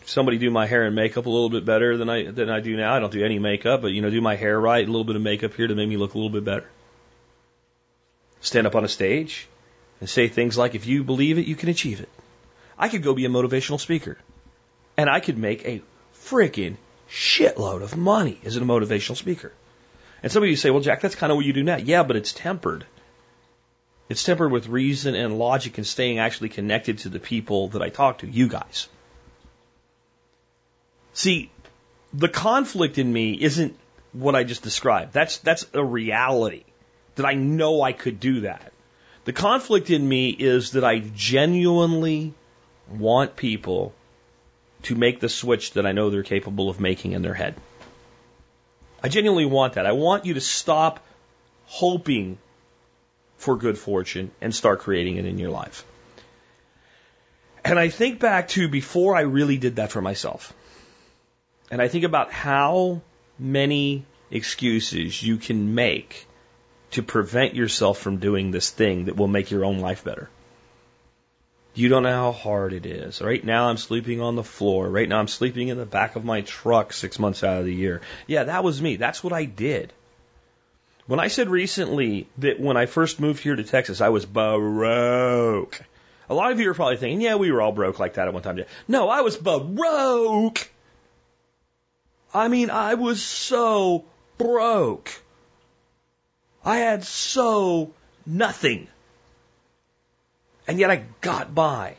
Somebody 0.04 0.38
do 0.38 0.50
my 0.50 0.66
hair 0.66 0.84
and 0.84 0.94
makeup 0.94 1.26
a 1.26 1.30
little 1.30 1.50
bit 1.50 1.64
better 1.64 1.96
than 1.96 2.08
I 2.08 2.30
than 2.30 2.48
I 2.48 2.60
do 2.60 2.76
now. 2.76 2.94
I 2.94 3.00
don't 3.00 3.12
do 3.12 3.24
any 3.24 3.38
makeup, 3.38 3.82
but 3.82 3.88
you 3.88 4.02
know, 4.02 4.10
do 4.10 4.20
my 4.20 4.36
hair 4.36 4.58
right, 4.58 4.84
a 4.84 4.90
little 4.90 5.04
bit 5.04 5.16
of 5.16 5.22
makeup 5.22 5.54
here 5.54 5.66
to 5.66 5.74
make 5.74 5.88
me 5.88 5.96
look 5.96 6.14
a 6.14 6.18
little 6.18 6.30
bit 6.30 6.44
better. 6.44 6.68
stand 8.40 8.66
up 8.66 8.74
on 8.74 8.84
a 8.84 8.88
stage 8.88 9.48
and 10.00 10.08
say 10.08 10.28
things 10.28 10.56
like, 10.56 10.74
if 10.74 10.86
you 10.86 11.02
believe 11.04 11.38
it, 11.38 11.46
you 11.46 11.56
can 11.56 11.68
achieve 11.68 12.00
it. 12.00 12.08
I 12.78 12.88
could 12.88 13.02
go 13.02 13.14
be 13.14 13.24
a 13.24 13.28
motivational 13.28 13.80
speaker 13.80 14.18
and 14.96 15.10
I 15.10 15.20
could 15.20 15.38
make 15.38 15.64
a 15.64 15.82
freaking 16.14 16.76
shitload 17.10 17.82
of 17.82 17.96
money 17.96 18.40
as 18.44 18.56
a 18.56 18.60
motivational 18.60 19.16
speaker. 19.16 19.52
And 20.22 20.32
some 20.32 20.42
of 20.42 20.48
you 20.48 20.56
say, 20.56 20.70
well, 20.70 20.82
Jack, 20.82 21.00
that's 21.00 21.14
kind 21.14 21.30
of 21.30 21.36
what 21.36 21.46
you 21.46 21.52
do 21.52 21.62
now. 21.62 21.76
Yeah, 21.76 22.02
but 22.02 22.16
it's 22.16 22.32
tempered. 22.32 22.84
It's 24.08 24.25
tempered 24.25 24.52
with 24.52 24.68
reason 24.68 25.14
and 25.14 25.38
logic 25.38 25.78
and 25.78 25.86
staying 25.86 26.18
actually 26.18 26.48
connected 26.48 26.98
to 26.98 27.08
the 27.08 27.18
people 27.18 27.68
that 27.68 27.82
I 27.82 27.88
talk 27.88 28.18
to, 28.18 28.28
you 28.28 28.48
guys. 28.48 28.88
See, 31.12 31.50
the 32.12 32.28
conflict 32.28 32.98
in 32.98 33.12
me 33.12 33.32
isn't 33.40 33.76
what 34.12 34.34
I 34.34 34.44
just 34.44 34.62
described. 34.62 35.12
That's, 35.12 35.38
that's 35.38 35.66
a 35.75 35.84
reality 35.84 36.64
that 37.16 37.26
I 37.26 37.34
know 37.34 37.82
I 37.82 37.92
could 37.92 38.20
do 38.20 38.40
that. 38.42 38.72
The 39.25 39.32
conflict 39.32 39.90
in 39.90 40.08
me 40.08 40.30
is 40.30 40.72
that 40.72 40.84
I 40.84 41.00
genuinely 41.00 42.32
want 42.88 43.34
people 43.34 43.92
to 44.86 44.94
make 44.94 45.20
the 45.20 45.28
switch 45.28 45.72
that 45.72 45.86
I 45.86 45.92
know 45.92 46.10
they're 46.10 46.22
capable 46.22 46.70
of 46.70 46.80
making 46.80 47.12
in 47.12 47.22
their 47.22 47.34
head. 47.34 47.56
I 49.02 49.08
genuinely 49.08 49.44
want 49.44 49.74
that. 49.74 49.86
I 49.86 49.92
want 49.92 50.24
you 50.24 50.34
to 50.34 50.40
stop 50.40 51.04
hoping 51.66 52.38
for 53.36 53.56
good 53.56 53.76
fortune 53.76 54.30
and 54.40 54.54
start 54.54 54.80
creating 54.80 55.16
it 55.16 55.26
in 55.26 55.38
your 55.38 55.50
life. 55.50 55.84
And 57.64 57.80
I 57.80 57.88
think 57.88 58.20
back 58.20 58.48
to 58.48 58.68
before 58.68 59.16
I 59.16 59.22
really 59.22 59.58
did 59.58 59.76
that 59.76 59.90
for 59.90 60.00
myself. 60.00 60.54
And 61.68 61.82
I 61.82 61.88
think 61.88 62.04
about 62.04 62.30
how 62.30 63.02
many 63.40 64.04
excuses 64.30 65.20
you 65.20 65.36
can 65.36 65.74
make 65.74 66.26
to 66.92 67.02
prevent 67.02 67.56
yourself 67.56 67.98
from 67.98 68.18
doing 68.18 68.52
this 68.52 68.70
thing 68.70 69.06
that 69.06 69.16
will 69.16 69.26
make 69.26 69.50
your 69.50 69.64
own 69.64 69.80
life 69.80 70.04
better. 70.04 70.30
You 71.76 71.90
don't 71.90 72.04
know 72.04 72.11
how 72.11 72.33
hard 72.33 72.73
it 72.73 72.87
is. 72.87 73.21
Right 73.21 73.45
now 73.45 73.68
I'm 73.68 73.76
sleeping 73.76 74.23
on 74.23 74.35
the 74.35 74.42
floor. 74.42 74.88
Right 74.88 75.06
now 75.06 75.18
I'm 75.18 75.28
sleeping 75.28 75.68
in 75.68 75.76
the 75.76 75.85
back 75.85 76.16
of 76.16 76.25
my 76.25 76.40
truck 76.40 76.95
six 76.95 77.18
months 77.18 77.45
out 77.45 77.61
of 77.61 77.66
the 77.66 77.75
year. 77.75 78.00
Yeah, 78.26 78.45
that 78.45 78.64
was 78.64 78.80
me. 78.80 78.97
That's 78.97 79.23
what 79.23 79.35
I 79.35 79.45
did. 79.45 79.92
When 81.06 81.21
I 81.21 81.28
said 81.28 81.50
recently 81.50 82.28
that 82.38 82.59
when 82.59 82.78
I 82.78 82.87
first 82.87 83.21
moved 83.21 83.42
here 83.42 83.54
to 83.54 83.62
Texas, 83.62 84.00
I 84.00 84.09
was 84.09 84.25
broke. 84.25 85.78
A 86.30 86.35
lot 86.35 86.50
of 86.50 86.59
you 86.59 86.71
are 86.71 86.75
probably 86.75 86.97
thinking, 86.97 87.21
yeah, 87.21 87.37
we 87.37 87.52
were 87.52 87.61
all 87.61 87.73
broke 87.73 87.99
like 87.99 88.14
that 88.14 88.26
at 88.26 88.33
one 88.33 88.42
time. 88.42 88.64
No, 88.88 89.11
I 89.11 89.21
was 89.21 89.37
broke. 89.37 90.71
I 92.33 92.49
mean, 92.49 92.71
I 92.71 92.95
was 92.95 93.23
so 93.23 94.06
broke. 94.38 95.11
I 96.64 96.78
had 96.78 97.04
so 97.04 97.92
nothing. 98.25 98.88
And 100.66 100.78
yet 100.78 100.90
I 100.90 101.04
got 101.20 101.54
by. 101.54 101.96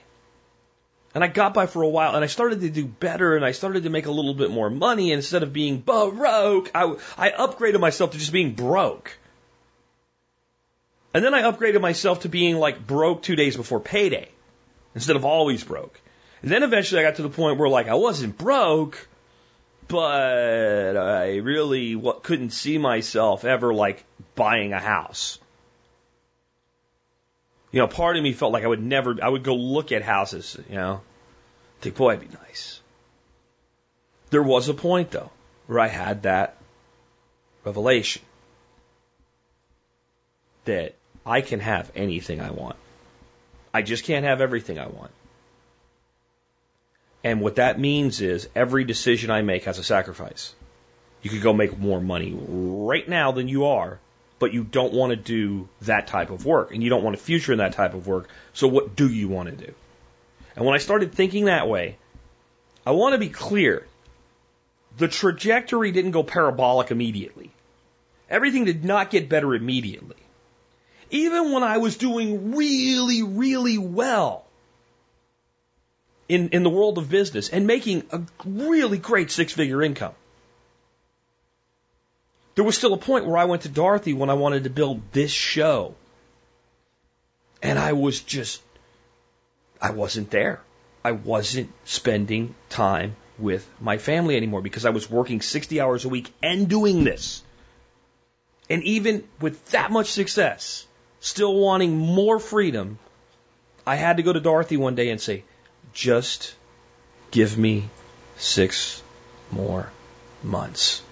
And 1.15 1.23
I 1.23 1.27
got 1.27 1.53
by 1.53 1.65
for 1.65 1.81
a 1.81 1.89
while 1.89 2.15
and 2.15 2.23
I 2.23 2.27
started 2.27 2.61
to 2.61 2.69
do 2.69 2.85
better 2.85 3.35
and 3.35 3.43
I 3.43 3.51
started 3.51 3.83
to 3.83 3.89
make 3.89 4.05
a 4.05 4.11
little 4.11 4.33
bit 4.33 4.51
more 4.51 4.69
money. 4.69 5.11
And 5.11 5.17
instead 5.17 5.41
of 5.41 5.51
being 5.51 5.79
broke, 5.79 6.69
I, 6.75 6.95
I 7.17 7.31
upgraded 7.31 7.79
myself 7.79 8.11
to 8.11 8.17
just 8.17 8.31
being 8.31 8.53
broke. 8.53 9.17
And 11.13 11.23
then 11.23 11.33
I 11.33 11.41
upgraded 11.41 11.81
myself 11.81 12.21
to 12.21 12.29
being 12.29 12.57
like 12.57 12.85
broke 12.85 13.23
two 13.23 13.35
days 13.35 13.55
before 13.57 13.79
payday 13.79 14.29
instead 14.93 15.15
of 15.15 15.25
always 15.25 15.63
broke. 15.63 15.99
And 16.43 16.51
then 16.51 16.61
eventually 16.61 17.01
I 17.01 17.03
got 17.03 17.15
to 17.15 17.23
the 17.23 17.29
point 17.29 17.57
where 17.57 17.69
like 17.69 17.87
I 17.87 17.95
wasn't 17.95 18.37
broke, 18.37 19.07
but 19.87 20.97
I 20.97 21.37
really 21.37 21.99
couldn't 22.21 22.51
see 22.51 22.77
myself 22.77 23.45
ever 23.45 23.73
like 23.73 24.03
buying 24.35 24.73
a 24.73 24.79
house. 24.79 25.39
You 27.71 27.79
know, 27.79 27.87
part 27.87 28.17
of 28.17 28.23
me 28.23 28.33
felt 28.33 28.53
like 28.53 28.63
I 28.63 28.67
would 28.67 28.81
never, 28.81 29.17
I 29.21 29.27
would 29.27 29.43
go 29.43 29.55
look 29.55 29.91
at 29.91 30.01
houses, 30.01 30.57
you 30.69 30.75
know, 30.75 31.01
think, 31.81 31.95
boy, 31.95 32.13
it'd 32.13 32.29
be 32.29 32.37
nice. 32.47 32.79
There 34.29 34.43
was 34.43 34.69
a 34.69 34.73
point 34.73 35.11
though 35.11 35.31
where 35.67 35.79
I 35.79 35.87
had 35.87 36.23
that 36.23 36.57
revelation 37.63 38.21
that 40.65 40.95
I 41.25 41.41
can 41.41 41.59
have 41.59 41.91
anything 41.95 42.41
I 42.41 42.51
want. 42.51 42.77
I 43.73 43.81
just 43.81 44.05
can't 44.05 44.25
have 44.25 44.41
everything 44.41 44.79
I 44.79 44.87
want. 44.87 45.11
And 47.23 47.41
what 47.41 47.55
that 47.55 47.79
means 47.79 48.21
is 48.21 48.47
every 48.55 48.85
decision 48.85 49.29
I 49.29 49.41
make 49.41 49.65
has 49.65 49.79
a 49.79 49.83
sacrifice. 49.83 50.53
You 51.21 51.29
could 51.29 51.41
go 51.41 51.51
make 51.51 51.77
more 51.77 51.99
money 51.99 52.33
right 52.37 53.07
now 53.07 53.31
than 53.31 53.47
you 53.47 53.65
are, 53.65 53.99
but 54.39 54.53
you 54.53 54.63
don't 54.63 54.93
want 54.93 55.11
to 55.11 55.15
do 55.15 55.67
that 55.81 56.07
type 56.07 56.29
of 56.29 56.45
work 56.45 56.71
and 56.71 56.83
you 56.83 56.89
don't 56.89 57.03
want 57.03 57.15
a 57.15 57.19
future 57.19 57.51
in 57.51 57.59
that 57.59 57.73
type 57.73 57.93
of 57.93 58.07
work. 58.07 58.29
So 58.53 58.67
what 58.67 58.95
do 58.95 59.09
you 59.09 59.27
want 59.27 59.49
to 59.49 59.65
do? 59.65 59.73
And 60.55 60.65
when 60.65 60.75
I 60.75 60.79
started 60.79 61.13
thinking 61.13 61.45
that 61.45 61.67
way, 61.67 61.97
I 62.85 62.91
want 62.91 63.13
to 63.13 63.19
be 63.19 63.29
clear. 63.29 63.85
The 64.97 65.07
trajectory 65.07 65.91
didn't 65.91 66.11
go 66.11 66.23
parabolic 66.23 66.89
immediately. 66.89 67.51
Everything 68.29 68.65
did 68.65 68.83
not 68.83 69.11
get 69.11 69.29
better 69.29 69.53
immediately. 69.53 70.15
Even 71.09 71.51
when 71.51 71.63
I 71.63 71.77
was 71.77 71.97
doing 71.97 72.55
really, 72.55 73.23
really 73.23 73.77
well 73.77 74.45
in, 76.27 76.49
in 76.49 76.63
the 76.63 76.69
world 76.69 76.97
of 76.97 77.09
business 77.09 77.49
and 77.49 77.67
making 77.67 78.03
a 78.11 78.21
really 78.45 78.97
great 78.97 79.31
six 79.31 79.53
figure 79.53 79.81
income. 79.81 80.13
There 82.57 82.63
was 82.63 82.75
still 82.75 82.93
a 82.93 82.97
point 82.97 83.27
where 83.27 83.37
I 83.37 83.45
went 83.45 83.61
to 83.61 83.69
Dorothy 83.69 84.13
when 84.15 84.31
I 84.31 84.33
wanted 84.33 84.63
to 84.63 84.71
build 84.71 84.99
this 85.11 85.29
show. 85.29 85.93
And 87.61 87.77
I 87.77 87.93
was 87.93 88.19
just, 88.19 88.63
I 89.79 89.91
wasn't 89.91 90.31
there. 90.31 90.61
I 91.05 91.11
wasn't 91.11 91.71
spending 91.85 92.55
time 92.69 93.15
with 93.37 93.69
my 93.79 93.99
family 93.99 94.35
anymore 94.35 94.63
because 94.63 94.85
I 94.85 94.89
was 94.89 95.07
working 95.07 95.39
60 95.39 95.79
hours 95.79 96.05
a 96.05 96.09
week 96.09 96.33
and 96.41 96.67
doing 96.67 97.03
this. 97.03 97.43
And 98.71 98.81
even 98.85 99.23
with 99.39 99.63
that 99.69 99.91
much 99.91 100.09
success, 100.09 100.87
still 101.19 101.53
wanting 101.53 101.95
more 101.95 102.39
freedom, 102.39 102.97
I 103.85 103.97
had 103.97 104.17
to 104.17 104.23
go 104.23 104.33
to 104.33 104.39
Dorothy 104.39 104.77
one 104.77 104.95
day 104.95 105.11
and 105.11 105.21
say, 105.21 105.43
just 105.93 106.55
give 107.29 107.55
me 107.55 107.87
six 108.35 109.03
more 109.51 109.91
months. 110.41 111.03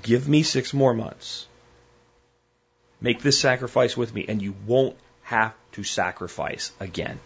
Give 0.00 0.28
me 0.28 0.42
six 0.42 0.72
more 0.72 0.94
months. 0.94 1.46
Make 3.00 3.20
this 3.20 3.38
sacrifice 3.38 3.96
with 3.96 4.14
me, 4.14 4.24
and 4.28 4.40
you 4.40 4.54
won't 4.66 4.96
have 5.22 5.54
to 5.72 5.84
sacrifice 5.84 6.72
again. 6.80 7.18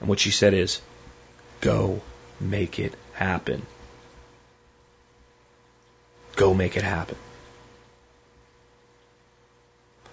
And 0.00 0.08
what 0.08 0.20
she 0.20 0.30
said 0.30 0.54
is, 0.54 0.80
go 1.60 2.00
make 2.40 2.78
it 2.78 2.94
happen. 3.12 3.66
Go 6.36 6.54
make 6.54 6.76
it 6.76 6.82
happen. 6.82 7.16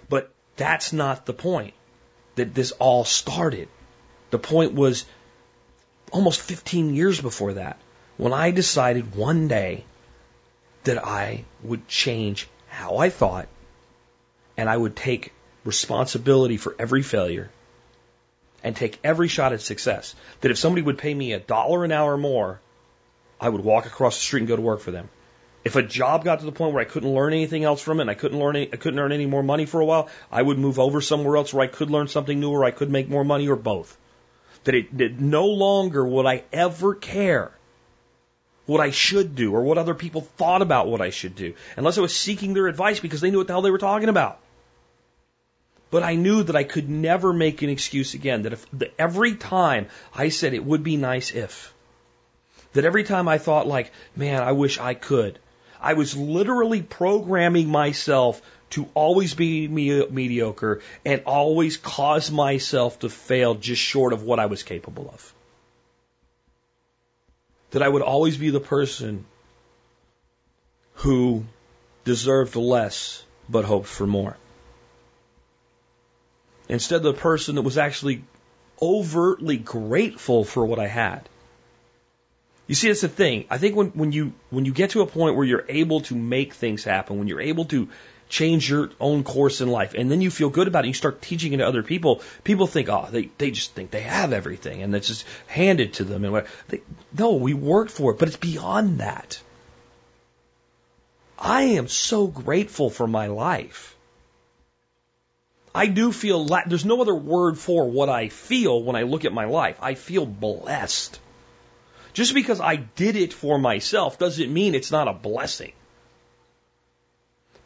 But 0.08 0.32
that's 0.56 0.92
not 0.92 1.26
the 1.26 1.32
point 1.32 1.74
that 2.36 2.54
this 2.54 2.72
all 2.72 3.04
started. 3.04 3.68
The 4.30 4.38
point 4.38 4.74
was 4.74 5.04
almost 6.10 6.40
15 6.40 6.94
years 6.94 7.20
before 7.20 7.54
that 7.54 7.78
when 8.16 8.32
I 8.32 8.50
decided 8.50 9.14
one 9.14 9.48
day 9.48 9.84
that 10.84 11.04
I 11.04 11.44
would 11.62 11.88
change 11.88 12.48
how 12.68 12.98
I 12.98 13.10
thought 13.10 13.48
and 14.56 14.68
I 14.68 14.76
would 14.76 14.94
take 14.94 15.32
responsibility 15.64 16.56
for 16.56 16.74
every 16.78 17.02
failure 17.02 17.50
and 18.62 18.76
take 18.76 18.98
every 19.02 19.28
shot 19.28 19.52
at 19.52 19.60
success. 19.60 20.14
That 20.40 20.50
if 20.50 20.58
somebody 20.58 20.82
would 20.82 20.98
pay 20.98 21.12
me 21.12 21.32
a 21.32 21.40
dollar 21.40 21.84
an 21.84 21.92
hour 21.92 22.16
more, 22.16 22.60
I 23.40 23.48
would 23.48 23.62
walk 23.62 23.86
across 23.86 24.16
the 24.16 24.22
street 24.22 24.40
and 24.40 24.48
go 24.48 24.56
to 24.56 24.62
work 24.62 24.80
for 24.80 24.90
them. 24.90 25.08
If 25.64 25.76
a 25.76 25.82
job 25.82 26.24
got 26.24 26.40
to 26.40 26.46
the 26.46 26.52
point 26.52 26.74
where 26.74 26.82
I 26.82 26.86
couldn't 26.86 27.14
learn 27.14 27.32
anything 27.32 27.64
else 27.64 27.80
from 27.80 27.98
it 27.98 28.02
and 28.02 28.10
I 28.10 28.14
couldn't 28.14 28.38
learn 28.38 28.56
any, 28.56 28.70
I 28.70 28.76
couldn't 28.76 28.98
earn 28.98 29.12
any 29.12 29.26
more 29.26 29.42
money 29.42 29.64
for 29.64 29.80
a 29.80 29.84
while, 29.84 30.08
I 30.30 30.42
would 30.42 30.58
move 30.58 30.78
over 30.78 31.00
somewhere 31.00 31.36
else 31.36 31.54
where 31.54 31.64
I 31.64 31.68
could 31.68 31.90
learn 31.90 32.08
something 32.08 32.38
new 32.38 32.50
or 32.50 32.64
I 32.64 32.70
could 32.70 32.90
make 32.90 33.08
more 33.08 33.24
money 33.24 33.48
or 33.48 33.56
both. 33.56 33.96
That 34.64 34.74
it 34.74 34.98
that 34.98 35.18
no 35.18 35.46
longer 35.46 36.04
would 36.04 36.26
I 36.26 36.44
ever 36.52 36.94
care 36.94 37.52
what 38.66 38.80
I 38.80 38.90
should 38.90 39.34
do 39.34 39.54
or 39.54 39.62
what 39.62 39.78
other 39.78 39.94
people 39.94 40.22
thought 40.22 40.62
about 40.62 40.88
what 40.88 41.00
I 41.00 41.10
should 41.10 41.36
do, 41.36 41.54
unless 41.76 41.98
I 41.98 42.00
was 42.00 42.16
seeking 42.16 42.54
their 42.54 42.66
advice 42.66 43.00
because 43.00 43.20
they 43.20 43.30
knew 43.30 43.38
what 43.38 43.46
the 43.46 43.52
hell 43.52 43.62
they 43.62 43.70
were 43.70 43.78
talking 43.78 44.08
about. 44.08 44.38
But 45.90 46.02
I 46.02 46.14
knew 46.16 46.42
that 46.42 46.56
I 46.56 46.64
could 46.64 46.88
never 46.88 47.32
make 47.32 47.62
an 47.62 47.70
excuse 47.70 48.14
again. 48.14 48.42
That 48.42 48.54
if 48.54 48.70
that 48.72 48.94
every 48.98 49.36
time 49.36 49.86
I 50.14 50.30
said 50.30 50.54
it 50.54 50.64
would 50.64 50.82
be 50.82 50.96
nice 50.96 51.30
if, 51.30 51.72
that 52.72 52.84
every 52.84 53.04
time 53.04 53.28
I 53.28 53.38
thought 53.38 53.66
like, 53.66 53.92
man, 54.16 54.42
I 54.42 54.52
wish 54.52 54.78
I 54.78 54.94
could, 54.94 55.38
I 55.80 55.94
was 55.94 56.16
literally 56.16 56.82
programming 56.82 57.68
myself 57.68 58.40
to 58.70 58.88
always 58.94 59.34
be 59.34 59.68
me- 59.68 60.06
mediocre 60.06 60.80
and 61.04 61.22
always 61.26 61.76
cause 61.76 62.30
myself 62.30 62.98
to 63.00 63.08
fail 63.08 63.54
just 63.54 63.80
short 63.80 64.12
of 64.12 64.24
what 64.24 64.40
I 64.40 64.46
was 64.46 64.62
capable 64.62 65.10
of 65.12 65.34
that 67.74 67.82
I 67.82 67.88
would 67.88 68.02
always 68.02 68.36
be 68.36 68.50
the 68.50 68.60
person 68.60 69.24
who 71.04 71.44
deserved 72.04 72.56
less 72.56 73.24
but 73.48 73.64
hoped 73.64 73.88
for 73.88 74.06
more. 74.06 74.36
instead 76.68 76.96
of 76.96 77.02
the 77.02 77.14
person 77.14 77.56
that 77.56 77.62
was 77.62 77.78
actually 77.78 78.24
overtly 78.80 79.56
grateful 79.56 80.44
for 80.44 80.64
what 80.64 80.78
I 80.78 80.86
had. 80.86 81.28
You 82.66 82.74
see, 82.74 82.88
it's 82.88 83.02
the 83.02 83.08
thing. 83.08 83.44
I 83.50 83.58
think 83.58 83.76
when, 83.76 83.88
when 83.88 84.12
you 84.12 84.32
when 84.50 84.64
you 84.64 84.72
get 84.72 84.90
to 84.90 85.02
a 85.02 85.06
point 85.06 85.36
where 85.36 85.44
you're 85.44 85.66
able 85.68 86.00
to 86.02 86.14
make 86.14 86.54
things 86.54 86.82
happen, 86.82 87.18
when 87.18 87.28
you're 87.28 87.40
able 87.40 87.66
to 87.66 87.88
change 88.28 88.68
your 88.68 88.90
own 89.00 89.24
course 89.24 89.60
in 89.60 89.68
life, 89.68 89.94
and 89.94 90.10
then 90.10 90.20
you 90.20 90.30
feel 90.30 90.50
good 90.50 90.68
about 90.68 90.84
it, 90.84 90.88
you 90.88 90.94
start 90.94 91.22
teaching 91.22 91.52
it 91.52 91.58
to 91.58 91.66
other 91.66 91.82
people. 91.82 92.22
People 92.42 92.66
think, 92.66 92.88
oh, 92.88 93.08
they 93.10 93.30
they 93.38 93.50
just 93.50 93.74
think 93.74 93.90
they 93.90 94.02
have 94.02 94.32
everything, 94.32 94.82
and 94.82 94.94
it's 94.94 95.08
just 95.08 95.24
handed 95.46 95.94
to 95.94 96.04
them. 96.04 96.24
And 96.24 96.32
what 96.32 96.46
they, 96.68 96.82
no, 97.16 97.34
we 97.34 97.54
worked 97.54 97.90
for 97.90 98.12
it, 98.12 98.18
but 98.18 98.28
it's 98.28 98.36
beyond 98.36 99.00
that. 99.00 99.40
I 101.38 101.62
am 101.62 101.88
so 101.88 102.26
grateful 102.26 102.90
for 102.90 103.06
my 103.06 103.26
life. 103.26 103.94
I 105.74 105.86
do 105.86 106.12
feel 106.12 106.46
la- 106.46 106.62
there's 106.66 106.84
no 106.84 107.00
other 107.00 107.14
word 107.14 107.58
for 107.58 107.88
what 107.90 108.08
I 108.08 108.28
feel 108.28 108.80
when 108.82 108.94
I 108.94 109.02
look 109.02 109.24
at 109.24 109.32
my 109.32 109.46
life. 109.46 109.76
I 109.82 109.94
feel 109.94 110.24
blessed. 110.24 111.18
Just 112.12 112.32
because 112.32 112.60
I 112.60 112.76
did 112.76 113.16
it 113.16 113.32
for 113.32 113.58
myself 113.58 114.18
doesn't 114.18 114.52
mean 114.52 114.74
it's 114.74 114.92
not 114.92 115.08
a 115.08 115.12
blessing. 115.12 115.72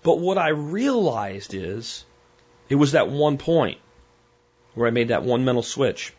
But 0.03 0.19
what 0.19 0.39
I 0.39 0.49
realized 0.49 1.55
is 1.55 2.05
it 2.69 2.77
was 2.77 2.93
that 2.93 3.09
one 3.09 3.39
point 3.39 3.79
where 4.75 4.87
I 4.87 4.91
made 4.91 5.09
that 5.09 5.25
one 5.25 5.45
mental 5.45 5.63
switch 5.63 6.13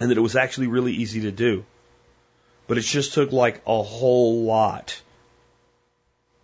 and 0.00 0.10
that 0.10 0.18
it 0.18 0.22
was 0.22 0.36
actually 0.36 0.66
really 0.68 0.92
easy 0.92 1.22
to 1.22 1.32
do. 1.32 1.64
But 2.66 2.78
it 2.78 2.82
just 2.82 3.14
took 3.14 3.32
like 3.32 3.62
a 3.66 3.82
whole 3.82 4.42
lot 4.42 5.00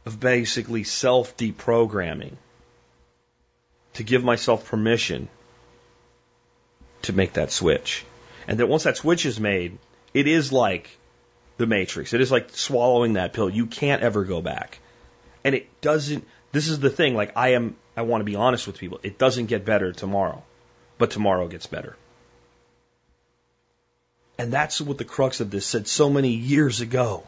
of 0.04 0.20
basically 0.20 0.84
self 0.84 1.36
deprogramming 1.36 2.36
to 3.94 4.02
give 4.02 4.24
myself 4.24 4.68
permission 4.68 5.28
to 7.02 7.12
make 7.12 7.34
that 7.34 7.50
switch. 7.50 8.04
And 8.48 8.58
that 8.58 8.68
once 8.68 8.84
that 8.84 8.96
switch 8.96 9.26
is 9.26 9.38
made, 9.38 9.78
it 10.14 10.26
is 10.26 10.52
like 10.52 10.96
the 11.56 11.66
Matrix. 11.66 12.12
It 12.12 12.20
is 12.20 12.32
like 12.32 12.50
swallowing 12.50 13.14
that 13.14 13.32
pill. 13.32 13.50
You 13.50 13.66
can't 13.66 14.02
ever 14.02 14.24
go 14.24 14.40
back. 14.40 14.78
And 15.44 15.54
it 15.54 15.80
doesn't, 15.80 16.26
this 16.52 16.68
is 16.68 16.78
the 16.80 16.90
thing, 16.90 17.14
like 17.14 17.32
I 17.36 17.50
am, 17.50 17.76
I 17.96 18.02
want 18.02 18.20
to 18.20 18.24
be 18.24 18.36
honest 18.36 18.66
with 18.66 18.78
people. 18.78 19.00
It 19.02 19.18
doesn't 19.18 19.46
get 19.46 19.64
better 19.64 19.92
tomorrow, 19.92 20.42
but 20.98 21.10
tomorrow 21.10 21.48
gets 21.48 21.66
better. 21.66 21.96
And 24.38 24.52
that's 24.52 24.80
what 24.80 24.98
the 24.98 25.04
crux 25.04 25.40
of 25.40 25.50
this 25.50 25.66
said 25.66 25.88
so 25.88 26.10
many 26.10 26.30
years 26.30 26.80
ago 26.80 27.24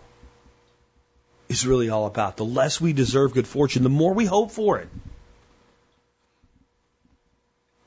is 1.48 1.66
really 1.66 1.90
all 1.90 2.06
about. 2.06 2.36
The 2.36 2.44
less 2.44 2.80
we 2.80 2.92
deserve 2.92 3.32
good 3.32 3.46
fortune, 3.46 3.82
the 3.82 3.88
more 3.88 4.12
we 4.12 4.26
hope 4.26 4.50
for 4.50 4.78
it. 4.78 4.88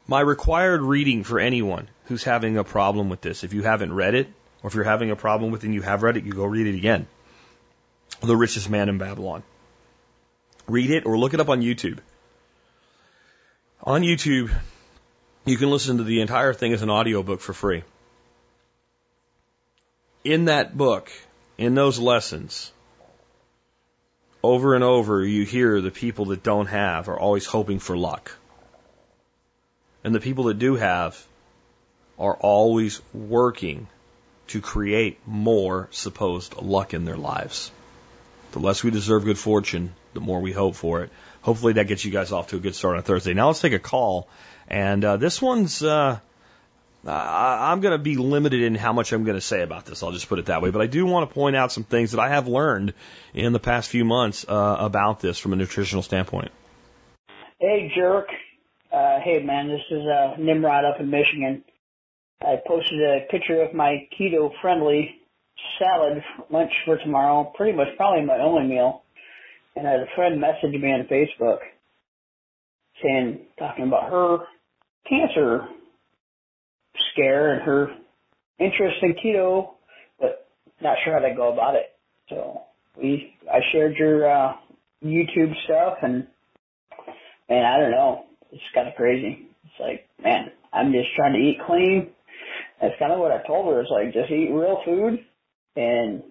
My 0.08 0.22
required 0.22 0.82
reading 0.82 1.24
for 1.24 1.39
anyone 1.39 1.89
who's 2.06 2.24
having 2.24 2.58
a 2.58 2.63
problem 2.63 3.10
with 3.10 3.22
this, 3.22 3.44
if 3.44 3.53
you 3.53 3.63
haven't 3.63 3.94
read 3.94 4.15
it, 4.15 4.27
or 4.63 4.70
if 4.70 4.75
you're 4.75 4.86
having 4.86 5.12
a 5.12 5.15
problem 5.15 5.51
with 5.51 5.63
it 5.63 5.67
and 5.67 5.75
you 5.75 5.82
have 5.82 6.01
read 6.01 6.17
it, 6.17 6.24
you 6.24 6.32
go 6.32 6.46
read 6.46 6.65
it 6.65 6.75
again. 6.75 7.08
The 8.22 8.36
Richest 8.36 8.70
Man 8.70 8.89
in 8.89 8.98
Babylon. 8.98 9.44
Read 10.67 10.91
it 10.91 11.05
or 11.05 11.17
look 11.17 11.33
it 11.33 11.39
up 11.39 11.50
on 11.50 11.62
YouTube. 11.62 12.00
On 13.83 14.01
YouTube, 14.01 14.51
you 15.45 15.57
can 15.57 15.69
listen 15.69 15.97
to 15.97 16.03
the 16.03 16.21
entire 16.21 16.53
thing 16.53 16.74
as 16.74 16.81
an 16.81 16.89
audiobook 16.89 17.39
for 17.39 17.53
free. 17.53 17.83
In 20.24 20.45
that 20.45 20.77
book, 20.77 21.09
in 21.57 21.74
those 21.74 22.00
lessons, 22.00 22.74
over 24.43 24.75
and 24.75 24.83
over 24.83 25.24
you 25.24 25.45
hear 25.45 25.79
the 25.79 25.91
people 25.91 26.25
that 26.25 26.43
don't 26.43 26.67
have 26.67 27.07
are 27.07 27.19
always 27.19 27.45
hoping 27.45 27.79
for 27.79 27.97
luck. 27.97 28.36
And 30.03 30.13
the 30.13 30.19
people 30.19 30.45
that 30.45 30.59
do 30.59 30.75
have 30.75 31.25
are 32.19 32.36
always 32.36 33.01
working 33.13 33.88
to 34.47 34.62
create 34.62 35.19
more 35.25 35.88
supposed 35.91 36.56
luck 36.62 36.93
in 36.93 37.06
their 37.06 37.17
lives. 37.17 37.71
The 38.51 38.60
less 38.60 38.84
we 38.84 38.91
deserve 38.91 39.25
good 39.25 39.38
fortune, 39.38 39.93
the 40.13 40.22
more 40.22 40.39
we 40.39 40.52
hope 40.52 40.76
for 40.76 41.04
it. 41.04 41.10
Hopefully 41.41 41.74
that 41.74 41.88
gets 41.88 42.04
you 42.04 42.12
guys 42.12 42.32
off 42.32 42.48
to 42.48 42.58
a 42.58 42.60
good 42.60 42.76
start 42.76 42.98
on 42.98 43.04
Thursday. 43.04 43.34
Now 43.34 43.48
let's 43.48 43.62
take 43.62 43.74
a 43.74 43.80
call. 43.80 44.28
And 44.67 45.04
uh, 45.06 45.17
this 45.17 45.41
one's, 45.41 45.82
uh, 45.82 46.20
I'm 47.06 47.80
going 47.80 47.93
to 47.93 48.04
be 48.04 48.17
limited 48.17 48.62
in 48.62 48.76
how 48.76 48.91
much 48.91 49.13
I'm 49.13 49.24
going 49.24 49.38
to 49.38 49.41
say 49.41 49.62
about 49.62 49.86
this. 49.86 50.04
I'll 50.04 50.12
just 50.12 50.28
put 50.28 50.39
it 50.39 50.48
that 50.48 50.62
way. 50.62 50.72
But 50.72 50.82
I 50.82 50.88
do 50.88 51.06
want 51.06 51.30
to 51.30 51.34
point 51.34 51.56
out 51.56 51.72
some 51.72 51.84
things 51.84 52.12
that 52.12 52.20
I 52.20 52.30
have 52.30 52.48
learned 52.48 52.93
in 53.34 53.54
the 53.54 53.60
past 53.60 53.89
few 53.89 54.04
months 54.04 54.46
uh, 54.48 54.76
about 54.80 55.22
this 55.22 55.38
from 55.38 55.54
a 55.54 55.56
nutritional 55.56 56.04
standpoint. 56.04 56.52
Hey, 57.60 57.91
jerk. 57.96 58.28
Uh, 58.91 59.20
hey, 59.24 59.41
man, 59.43 59.67
this 59.67 59.82
is 59.89 60.06
uh, 60.06 60.36
Nimrod 60.38 60.86
up 60.86 61.00
in 61.00 61.10
Michigan. 61.10 61.63
I 62.41 62.62
posted 62.67 63.02
a 63.02 63.26
picture 63.32 63.62
of 63.62 63.74
my 63.74 64.08
keto 64.20 64.52
friendly 64.62 65.15
salad 65.80 66.24
lunch 66.50 66.72
for 66.86 66.98
tomorrow, 66.98 67.52
pretty 67.56 67.76
much 67.76 67.88
probably 67.98 68.26
my 68.26 68.38
only 68.38 68.67
meal. 68.67 69.04
And 69.78 69.88
I 69.88 69.92
had 69.92 70.00
a 70.02 70.16
friend 70.16 70.40
message 70.40 70.80
me 70.80 70.92
on 70.92 71.08
Facebook 71.10 71.60
saying, 73.04 73.42
talking 73.60 73.88
about 73.88 74.10
her 74.10 74.38
cancer 75.08 75.68
scare 77.12 77.54
and 77.54 77.62
her 77.63 77.90
interest 78.60 78.98
in 79.04 79.16
keto, 79.24 79.70
but 80.20 80.48
not 80.82 80.98
sure 81.04 81.13
how 81.13 81.20
to 81.20 81.36
go 81.36 81.54
about 81.54 81.76
it. 81.76 81.96
So 82.30 82.62
we, 82.98 83.36
I 83.52 83.60
shared 83.72 83.96
your, 83.98 84.30
uh, 84.30 84.54
YouTube 85.06 85.54
stuff 85.66 86.00
and, 86.02 86.26
and 87.50 87.66
I 87.66 87.78
don't 87.78 87.92
know, 87.92 88.26
it's 88.52 88.63
kind 88.74 88.88
of 88.88 88.96
crazy. 88.96 89.48
It's 89.63 89.80
like, 89.80 90.08
man, 90.24 90.52
I'm 90.74 90.92
just 90.92 91.10
trying 91.16 91.34
to 91.34 91.40
eat 91.40 91.60
clean 91.68 92.10
that's 92.82 92.94
kind 93.00 93.12
of 93.12 93.20
what 93.20 93.32
I 93.32 93.46
told 93.46 93.74
her. 93.74 93.82
It's 93.82 93.92
like 93.92 94.13
just 94.13 94.32
eat 94.32 94.52
real 94.52 94.80
food, 94.86 95.20
and 95.76 96.24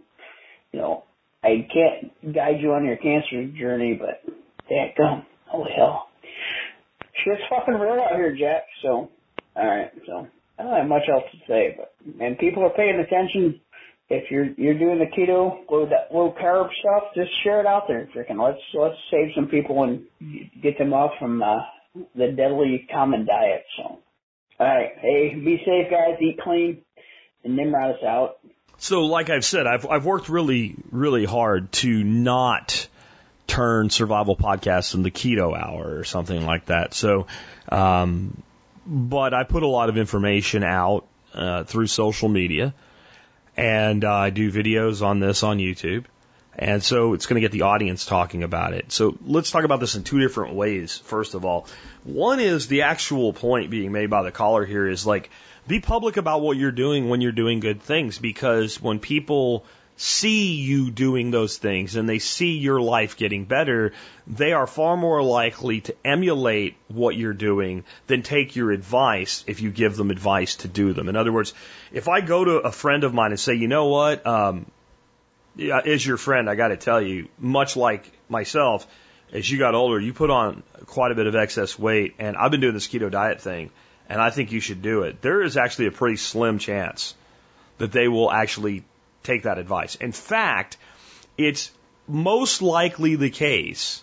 you 0.73 0.81
know 0.81 1.05
I 1.43 1.67
can't 1.73 2.35
guide 2.35 2.61
you 2.61 2.73
on 2.73 2.85
your 2.85 2.97
cancer 2.97 3.47
journey, 3.59 3.99
but 3.99 4.33
gum, 4.97 5.25
holy 5.47 5.71
hell, 5.77 6.09
shit's 7.25 7.43
fucking 7.51 7.75
real 7.75 8.03
out 8.03 8.17
here, 8.17 8.37
Jack. 8.39 8.65
So, 8.83 9.11
all 9.57 9.67
right, 9.67 9.91
so 10.07 10.27
I 10.59 10.63
don't 10.63 10.77
have 10.77 10.89
much 10.89 11.05
else 11.13 11.25
to 11.33 11.39
say, 11.47 11.77
but 11.77 11.95
and 12.21 12.39
people 12.39 12.65
are 12.65 12.71
paying 12.71 12.99
attention. 12.99 13.61
If 14.09 14.31
you're 14.31 14.47
you're 14.57 14.79
doing 14.79 14.99
the 14.99 15.07
keto 15.17 15.65
low 15.71 15.87
that 15.87 16.15
low 16.15 16.35
carb 16.41 16.69
stuff, 16.81 17.11
just 17.15 17.31
share 17.43 17.61
it 17.61 17.67
out 17.67 17.85
there, 17.89 18.09
freaking. 18.15 18.43
Let's 18.43 18.63
let's 18.75 18.97
save 19.11 19.35
some 19.35 19.47
people 19.49 19.83
and 19.83 20.03
get 20.63 20.79
them 20.79 20.93
off 20.93 21.13
from 21.19 21.43
uh, 21.43 21.59
the 22.15 22.33
deadly 22.37 22.87
common 22.93 23.27
diet. 23.27 23.65
So. 23.77 23.99
All 24.59 24.67
right. 24.67 24.93
Hey, 25.03 25.35
be 25.35 25.59
safe, 25.67 25.91
guys. 25.91 26.19
Eat 26.21 26.39
clean. 26.43 26.79
And 27.45 27.57
Nimrod 27.57 27.91
is 27.91 28.05
out. 28.07 28.37
So, 28.79 29.07
like 29.07 29.31
I've 29.31 29.45
said, 29.45 29.67
I've 29.67 29.87
I've 29.87 30.05
worked 30.05 30.29
really 30.29 30.77
really 30.91 31.25
hard 31.25 31.73
to 31.73 32.05
not 32.05 32.89
turn 33.47 33.91
survival 33.91 34.37
podcasts 34.37 34.95
into 34.95 35.11
keto 35.11 35.57
hour 35.57 35.99
or 35.99 36.05
something 36.05 36.45
like 36.45 36.67
that. 36.67 36.95
So, 36.95 37.27
um, 37.71 38.43
but 38.87 39.35
I 39.35 39.45
put 39.45 39.63
a 39.63 39.69
lot 39.69 39.89
of 39.89 39.97
information 39.97 40.63
out 40.63 41.07
uh, 41.33 41.65
through 41.65 41.87
social 41.87 42.29
media, 42.29 42.75
and 43.57 44.05
uh, 44.05 44.13
I 44.13 44.31
do 44.31 44.53
videos 44.53 45.03
on 45.03 45.21
this 45.21 45.43
on 45.43 45.59
YouTube. 45.59 46.05
And 46.59 46.83
so 46.83 47.13
it's 47.13 47.27
going 47.27 47.35
to 47.35 47.43
get 47.43 47.53
the 47.53 47.63
audience 47.63 48.07
talking 48.07 48.43
about 48.43 48.73
it. 48.73 48.91
So 48.91 49.19
let's 49.27 49.51
talk 49.51 49.65
about 49.65 49.79
this 49.79 49.95
in 49.95 50.05
two 50.05 50.21
different 50.21 50.55
ways, 50.55 50.97
first 50.97 51.35
of 51.35 51.45
all. 51.45 51.67
One 52.03 52.41
is 52.41 52.67
the 52.67 52.83
actual 52.83 53.35
point 53.35 53.69
being 53.69 53.93
made 53.93 54.09
by 54.09 54.23
the 54.23 54.33
caller 54.33 54.65
here 54.65 54.89
is 54.89 55.07
like, 55.07 55.29
be 55.67 55.81
public 55.81 56.17
about 56.17 56.41
what 56.41 56.57
you're 56.57 56.73
doing 56.73 57.09
when 57.09 57.21
you're 57.21 57.33
doing 57.33 57.61
good 57.61 57.83
things 57.83 58.19
because 58.19 58.81
when 58.81 59.01
people 59.01 59.65
see 59.97 60.53
you 60.53 60.91
doing 60.91 61.31
those 61.31 61.57
things 61.57 61.97
and 61.97 62.09
they 62.09 62.19
see 62.19 62.59
your 62.59 62.81
life 62.81 63.17
getting 63.17 63.45
better, 63.45 63.93
they 64.27 64.53
are 64.53 64.67
far 64.67 64.97
more 64.97 65.23
likely 65.23 65.81
to 65.81 65.95
emulate 66.05 66.77
what 66.89 67.17
you're 67.17 67.33
doing 67.33 67.85
than 68.07 68.23
take 68.23 68.55
your 68.55 68.71
advice 68.71 69.43
if 69.47 69.61
you 69.61 69.71
give 69.71 69.97
them 69.97 70.11
advice 70.11 70.57
to 70.57 70.69
do 70.69 70.93
them. 70.93 71.09
In 71.09 71.17
other 71.17 71.33
words, 71.33 71.55
if 71.93 72.09
I 72.09 72.21
go 72.21 72.45
to 72.45 72.57
a 72.59 72.73
friend 72.73 73.05
of 73.05 73.15
mine 73.15 73.31
and 73.31 73.41
say, 73.41 73.55
you 73.55 73.69
know 73.69 73.87
what, 73.87 74.27
um, 74.27 74.67
as 75.59 76.07
your 76.07 76.19
friend, 76.19 76.51
I 76.51 76.55
got 76.55 76.69
to 76.69 76.77
tell 76.77 77.01
you, 77.01 77.29
much 77.39 77.77
like 77.77 78.11
myself, 78.29 78.87
as 79.33 79.51
you 79.51 79.59
got 79.59 79.75
older, 79.75 79.99
you 79.99 80.13
put 80.13 80.31
on 80.31 80.63
quite 80.85 81.11
a 81.11 81.15
bit 81.15 81.27
of 81.27 81.35
excess 81.35 81.79
weight, 81.79 82.15
and 82.19 82.37
I've 82.37 82.51
been 82.51 82.61
doing 82.61 82.75
this 82.75 82.87
keto 82.87 83.11
diet 83.11 83.41
thing, 83.41 83.71
and 84.09 84.21
I 84.21 84.31
think 84.31 84.53
you 84.53 84.61
should 84.61 84.83
do 84.83 85.03
it. 85.03 85.21
There 85.21 85.43
is 85.43 85.57
actually 85.57 85.87
a 85.87 85.93
pretty 85.93 86.17
slim 86.17 86.59
chance 86.59 87.15
that 87.79 87.93
they 87.93 88.09
will 88.09 88.31
actually 88.31 88.85
take 89.23 89.43
that 89.43 89.59
advice. 89.59 89.97
In 89.97 90.13
fact, 90.13 90.77
it's 91.37 91.71
most 92.09 92.63
likely 92.63 93.17
the 93.17 93.31
case 93.31 94.03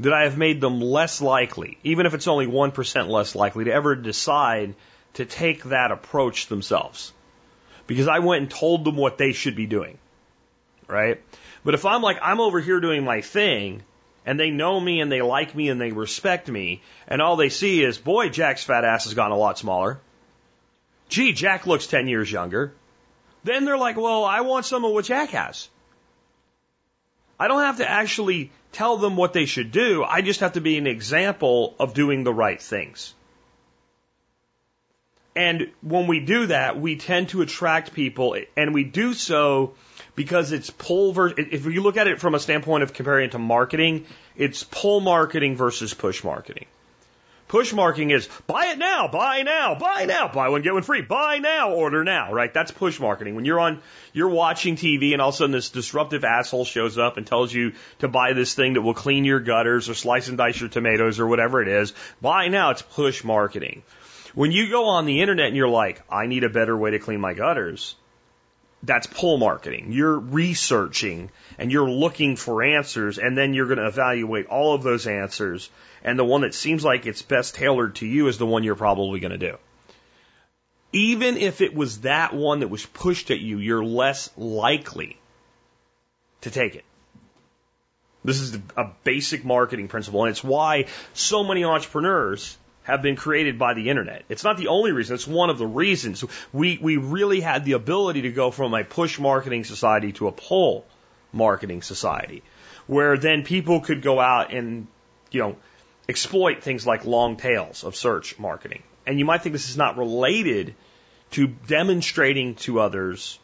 that 0.00 0.12
I 0.12 0.24
have 0.24 0.36
made 0.36 0.60
them 0.60 0.80
less 0.80 1.20
likely, 1.20 1.78
even 1.84 2.06
if 2.06 2.14
it's 2.14 2.26
only 2.26 2.46
1% 2.46 3.08
less 3.08 3.34
likely, 3.34 3.64
to 3.64 3.72
ever 3.72 3.94
decide 3.94 4.74
to 5.14 5.24
take 5.24 5.64
that 5.64 5.92
approach 5.92 6.48
themselves. 6.48 7.12
Because 7.86 8.08
I 8.08 8.18
went 8.20 8.42
and 8.42 8.50
told 8.50 8.84
them 8.84 8.96
what 8.96 9.18
they 9.18 9.32
should 9.32 9.54
be 9.54 9.66
doing 9.66 9.98
right? 10.88 11.20
But 11.64 11.74
if 11.74 11.84
I'm 11.84 12.02
like, 12.02 12.18
I'm 12.22 12.40
over 12.40 12.60
here 12.60 12.80
doing 12.80 13.04
my 13.04 13.20
thing, 13.20 13.82
and 14.26 14.38
they 14.38 14.50
know 14.50 14.80
me 14.80 15.00
and 15.00 15.10
they 15.10 15.22
like 15.22 15.54
me 15.54 15.68
and 15.68 15.80
they 15.80 15.92
respect 15.92 16.48
me, 16.48 16.82
and 17.08 17.20
all 17.20 17.36
they 17.36 17.48
see 17.48 17.82
is, 17.82 17.98
boy, 17.98 18.28
Jack's 18.28 18.64
fat 18.64 18.84
ass 18.84 19.04
has 19.04 19.14
gotten 19.14 19.32
a 19.32 19.38
lot 19.38 19.58
smaller. 19.58 20.00
Gee, 21.08 21.32
Jack 21.32 21.66
looks 21.66 21.86
10 21.86 22.08
years 22.08 22.30
younger. 22.30 22.72
Then 23.44 23.64
they're 23.64 23.78
like, 23.78 23.96
well, 23.96 24.24
I 24.24 24.40
want 24.40 24.64
some 24.64 24.84
of 24.84 24.92
what 24.92 25.04
Jack 25.04 25.30
has. 25.30 25.68
I 27.38 27.48
don't 27.48 27.60
have 27.60 27.78
to 27.78 27.88
actually 27.88 28.50
tell 28.72 28.96
them 28.96 29.16
what 29.16 29.32
they 29.32 29.44
should 29.44 29.70
do. 29.70 30.02
I 30.02 30.22
just 30.22 30.40
have 30.40 30.54
to 30.54 30.60
be 30.60 30.78
an 30.78 30.86
example 30.86 31.74
of 31.78 31.94
doing 31.94 32.24
the 32.24 32.32
right 32.32 32.60
things. 32.60 33.12
And 35.36 35.70
when 35.82 36.06
we 36.06 36.20
do 36.20 36.46
that, 36.46 36.80
we 36.80 36.96
tend 36.96 37.30
to 37.30 37.42
attract 37.42 37.92
people, 37.92 38.36
and 38.56 38.72
we 38.72 38.84
do 38.84 39.14
so 39.14 39.74
because 40.14 40.52
it's 40.52 40.70
pull 40.70 41.12
versus, 41.12 41.38
if 41.38 41.64
you 41.66 41.82
look 41.82 41.96
at 41.96 42.06
it 42.06 42.20
from 42.20 42.34
a 42.34 42.40
standpoint 42.40 42.82
of 42.82 42.92
comparing 42.92 43.26
it 43.26 43.32
to 43.32 43.38
marketing, 43.38 44.06
it's 44.36 44.64
pull 44.64 45.00
marketing 45.00 45.56
versus 45.56 45.94
push 45.94 46.22
marketing. 46.22 46.66
Push 47.46 47.74
marketing 47.74 48.10
is 48.10 48.28
buy 48.46 48.66
it 48.68 48.78
now, 48.78 49.06
buy 49.06 49.42
now, 49.42 49.74
buy 49.74 50.06
now, 50.06 50.28
buy 50.28 50.48
one, 50.48 50.62
get 50.62 50.72
one 50.72 50.82
free, 50.82 51.02
buy 51.02 51.38
now, 51.38 51.72
order 51.72 52.02
now, 52.02 52.32
right? 52.32 52.52
That's 52.52 52.70
push 52.70 52.98
marketing. 52.98 53.34
When 53.34 53.44
you're 53.44 53.60
on, 53.60 53.82
you're 54.12 54.30
watching 54.30 54.76
TV 54.76 55.12
and 55.12 55.20
all 55.20 55.28
of 55.28 55.34
a 55.34 55.38
sudden 55.38 55.52
this 55.52 55.68
disruptive 55.68 56.24
asshole 56.24 56.64
shows 56.64 56.96
up 56.96 57.16
and 57.16 57.26
tells 57.26 57.52
you 57.52 57.72
to 57.98 58.08
buy 58.08 58.32
this 58.32 58.54
thing 58.54 58.74
that 58.74 58.82
will 58.82 58.94
clean 58.94 59.24
your 59.24 59.40
gutters 59.40 59.90
or 59.90 59.94
slice 59.94 60.28
and 60.28 60.38
dice 60.38 60.58
your 60.58 60.70
tomatoes 60.70 61.20
or 61.20 61.26
whatever 61.26 61.60
it 61.60 61.68
is. 61.68 61.92
Buy 62.20 62.48
now, 62.48 62.70
it's 62.70 62.82
push 62.82 63.22
marketing. 63.22 63.82
When 64.34 64.50
you 64.50 64.70
go 64.70 64.86
on 64.86 65.06
the 65.06 65.20
internet 65.20 65.48
and 65.48 65.56
you're 65.56 65.68
like, 65.68 66.02
I 66.10 66.26
need 66.26 66.44
a 66.44 66.48
better 66.48 66.76
way 66.76 66.92
to 66.92 66.98
clean 66.98 67.20
my 67.20 67.34
gutters, 67.34 67.94
that's 68.84 69.06
pull 69.06 69.38
marketing. 69.38 69.92
You're 69.92 70.18
researching 70.18 71.30
and 71.58 71.72
you're 71.72 71.90
looking 71.90 72.36
for 72.36 72.62
answers 72.62 73.18
and 73.18 73.36
then 73.36 73.54
you're 73.54 73.66
going 73.66 73.78
to 73.78 73.86
evaluate 73.86 74.46
all 74.46 74.74
of 74.74 74.82
those 74.82 75.06
answers 75.06 75.70
and 76.02 76.18
the 76.18 76.24
one 76.24 76.42
that 76.42 76.54
seems 76.54 76.84
like 76.84 77.06
it's 77.06 77.22
best 77.22 77.54
tailored 77.54 77.96
to 77.96 78.06
you 78.06 78.28
is 78.28 78.38
the 78.38 78.46
one 78.46 78.62
you're 78.62 78.74
probably 78.74 79.20
going 79.20 79.32
to 79.32 79.38
do. 79.38 79.56
Even 80.92 81.36
if 81.36 81.60
it 81.60 81.74
was 81.74 82.02
that 82.02 82.34
one 82.34 82.60
that 82.60 82.68
was 82.68 82.84
pushed 82.86 83.30
at 83.30 83.40
you, 83.40 83.58
you're 83.58 83.84
less 83.84 84.30
likely 84.36 85.18
to 86.42 86.50
take 86.50 86.76
it. 86.76 86.84
This 88.22 88.40
is 88.40 88.58
a 88.76 88.90
basic 89.02 89.44
marketing 89.44 89.88
principle 89.88 90.24
and 90.24 90.30
it's 90.30 90.44
why 90.44 90.86
so 91.14 91.44
many 91.44 91.64
entrepreneurs 91.64 92.56
have 92.84 93.02
been 93.02 93.16
created 93.16 93.58
by 93.58 93.74
the 93.74 93.90
internet. 93.90 94.24
It's 94.28 94.44
not 94.44 94.56
the 94.56 94.68
only 94.68 94.92
reason, 94.92 95.14
it's 95.14 95.26
one 95.26 95.50
of 95.50 95.58
the 95.58 95.66
reasons. 95.66 96.24
We, 96.52 96.78
we 96.80 96.96
really 96.98 97.40
had 97.40 97.64
the 97.64 97.72
ability 97.72 98.22
to 98.22 98.30
go 98.30 98.50
from 98.50 98.72
a 98.74 98.84
push 98.84 99.18
marketing 99.18 99.64
society 99.64 100.12
to 100.12 100.28
a 100.28 100.32
pull 100.32 100.86
marketing 101.32 101.82
society, 101.82 102.42
where 102.86 103.16
then 103.16 103.42
people 103.42 103.80
could 103.80 104.02
go 104.02 104.20
out 104.20 104.52
and, 104.52 104.86
you 105.30 105.40
know, 105.40 105.56
exploit 106.08 106.62
things 106.62 106.86
like 106.86 107.04
long 107.04 107.36
tails 107.36 107.84
of 107.84 107.96
search 107.96 108.38
marketing. 108.38 108.82
And 109.06 109.18
you 109.18 109.24
might 109.24 109.42
think 109.42 109.54
this 109.54 109.70
is 109.70 109.76
not 109.76 109.96
related 109.96 110.74
to 111.32 111.46
demonstrating 111.46 112.54
to 112.56 112.80
others 112.80 113.38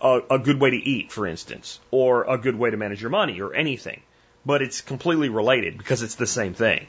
a, 0.00 0.20
a 0.30 0.38
good 0.38 0.60
way 0.60 0.70
to 0.70 0.76
eat, 0.76 1.10
for 1.10 1.26
instance, 1.26 1.80
or 1.90 2.24
a 2.24 2.36
good 2.36 2.56
way 2.56 2.70
to 2.70 2.76
manage 2.76 3.00
your 3.00 3.10
money 3.10 3.40
or 3.40 3.54
anything. 3.54 4.02
But 4.44 4.60
it's 4.60 4.80
completely 4.80 5.28
related 5.28 5.78
because 5.78 6.02
it's 6.02 6.16
the 6.16 6.26
same 6.26 6.54
thing. 6.54 6.86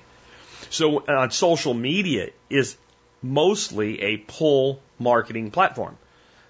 So 0.73 1.03
on 1.07 1.27
uh, 1.27 1.29
social 1.29 1.75
media 1.75 2.31
is 2.49 2.75
mostly 3.21 4.01
a 4.01 4.17
pull 4.17 4.81
marketing 4.97 5.51
platform. 5.51 5.97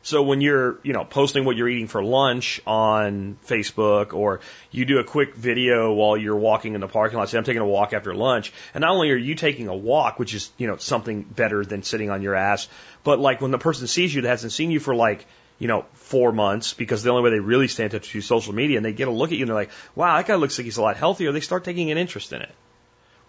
So 0.02 0.24
when 0.24 0.40
you're, 0.40 0.80
you 0.84 0.94
know, 0.94 1.04
posting 1.04 1.44
what 1.44 1.58
you're 1.58 1.68
eating 1.68 1.88
for 1.88 2.02
lunch 2.02 2.62
on 2.66 3.38
Facebook 3.46 4.14
or 4.14 4.40
you 4.72 4.86
do 4.86 5.00
a 5.00 5.04
quick 5.04 5.36
video 5.36 5.92
while 5.92 6.16
you're 6.16 6.38
walking 6.38 6.74
in 6.74 6.80
the 6.80 6.88
parking 6.88 7.20
lot, 7.20 7.28
say 7.28 7.38
I'm 7.38 7.44
taking 7.44 7.62
a 7.62 7.66
walk 7.66 7.92
after 7.92 8.14
lunch, 8.14 8.54
and 8.74 8.82
not 8.82 8.92
only 8.92 9.12
are 9.12 9.18
you 9.18 9.36
taking 9.36 9.68
a 9.68 9.76
walk, 9.76 10.20
which 10.20 10.34
is, 10.34 10.50
you 10.58 10.68
know, 10.68 10.78
something 10.78 11.24
better 11.24 11.66
than 11.66 11.84
sitting 11.84 12.10
on 12.10 12.22
your 12.22 12.36
ass, 12.36 12.70
but 13.04 13.20
like 13.20 13.42
when 13.42 13.52
the 13.52 13.58
person 13.58 13.88
sees 13.88 14.16
you 14.16 14.22
that 14.22 14.30
hasn't 14.30 14.54
seen 14.54 14.72
you 14.72 14.80
for 14.80 14.96
like, 14.96 15.26
you 15.60 15.68
know, 15.68 15.86
four 15.96 16.32
months, 16.32 16.74
because 16.74 17.04
the 17.04 17.10
only 17.10 17.24
way 17.24 17.30
they 17.30 17.40
really 17.40 17.68
with 17.68 18.16
you 18.16 18.20
is 18.20 18.26
social 18.26 18.54
media, 18.54 18.78
and 18.78 18.86
they 18.86 18.94
get 18.94 19.10
a 19.10 19.12
look 19.12 19.34
at 19.34 19.38
you 19.38 19.44
and 19.44 19.50
they're 19.50 19.64
like, 19.64 19.72
wow, 19.96 20.16
that 20.16 20.28
guy 20.28 20.36
looks 20.36 20.58
like 20.58 20.64
he's 20.66 20.78
a 20.78 20.82
lot 20.82 20.96
healthier, 20.96 21.34
they 21.34 21.42
start 21.42 21.66
taking 21.66 21.92
an 21.92 21.98
interest 21.98 22.32
in 22.32 22.42
it. 22.42 22.56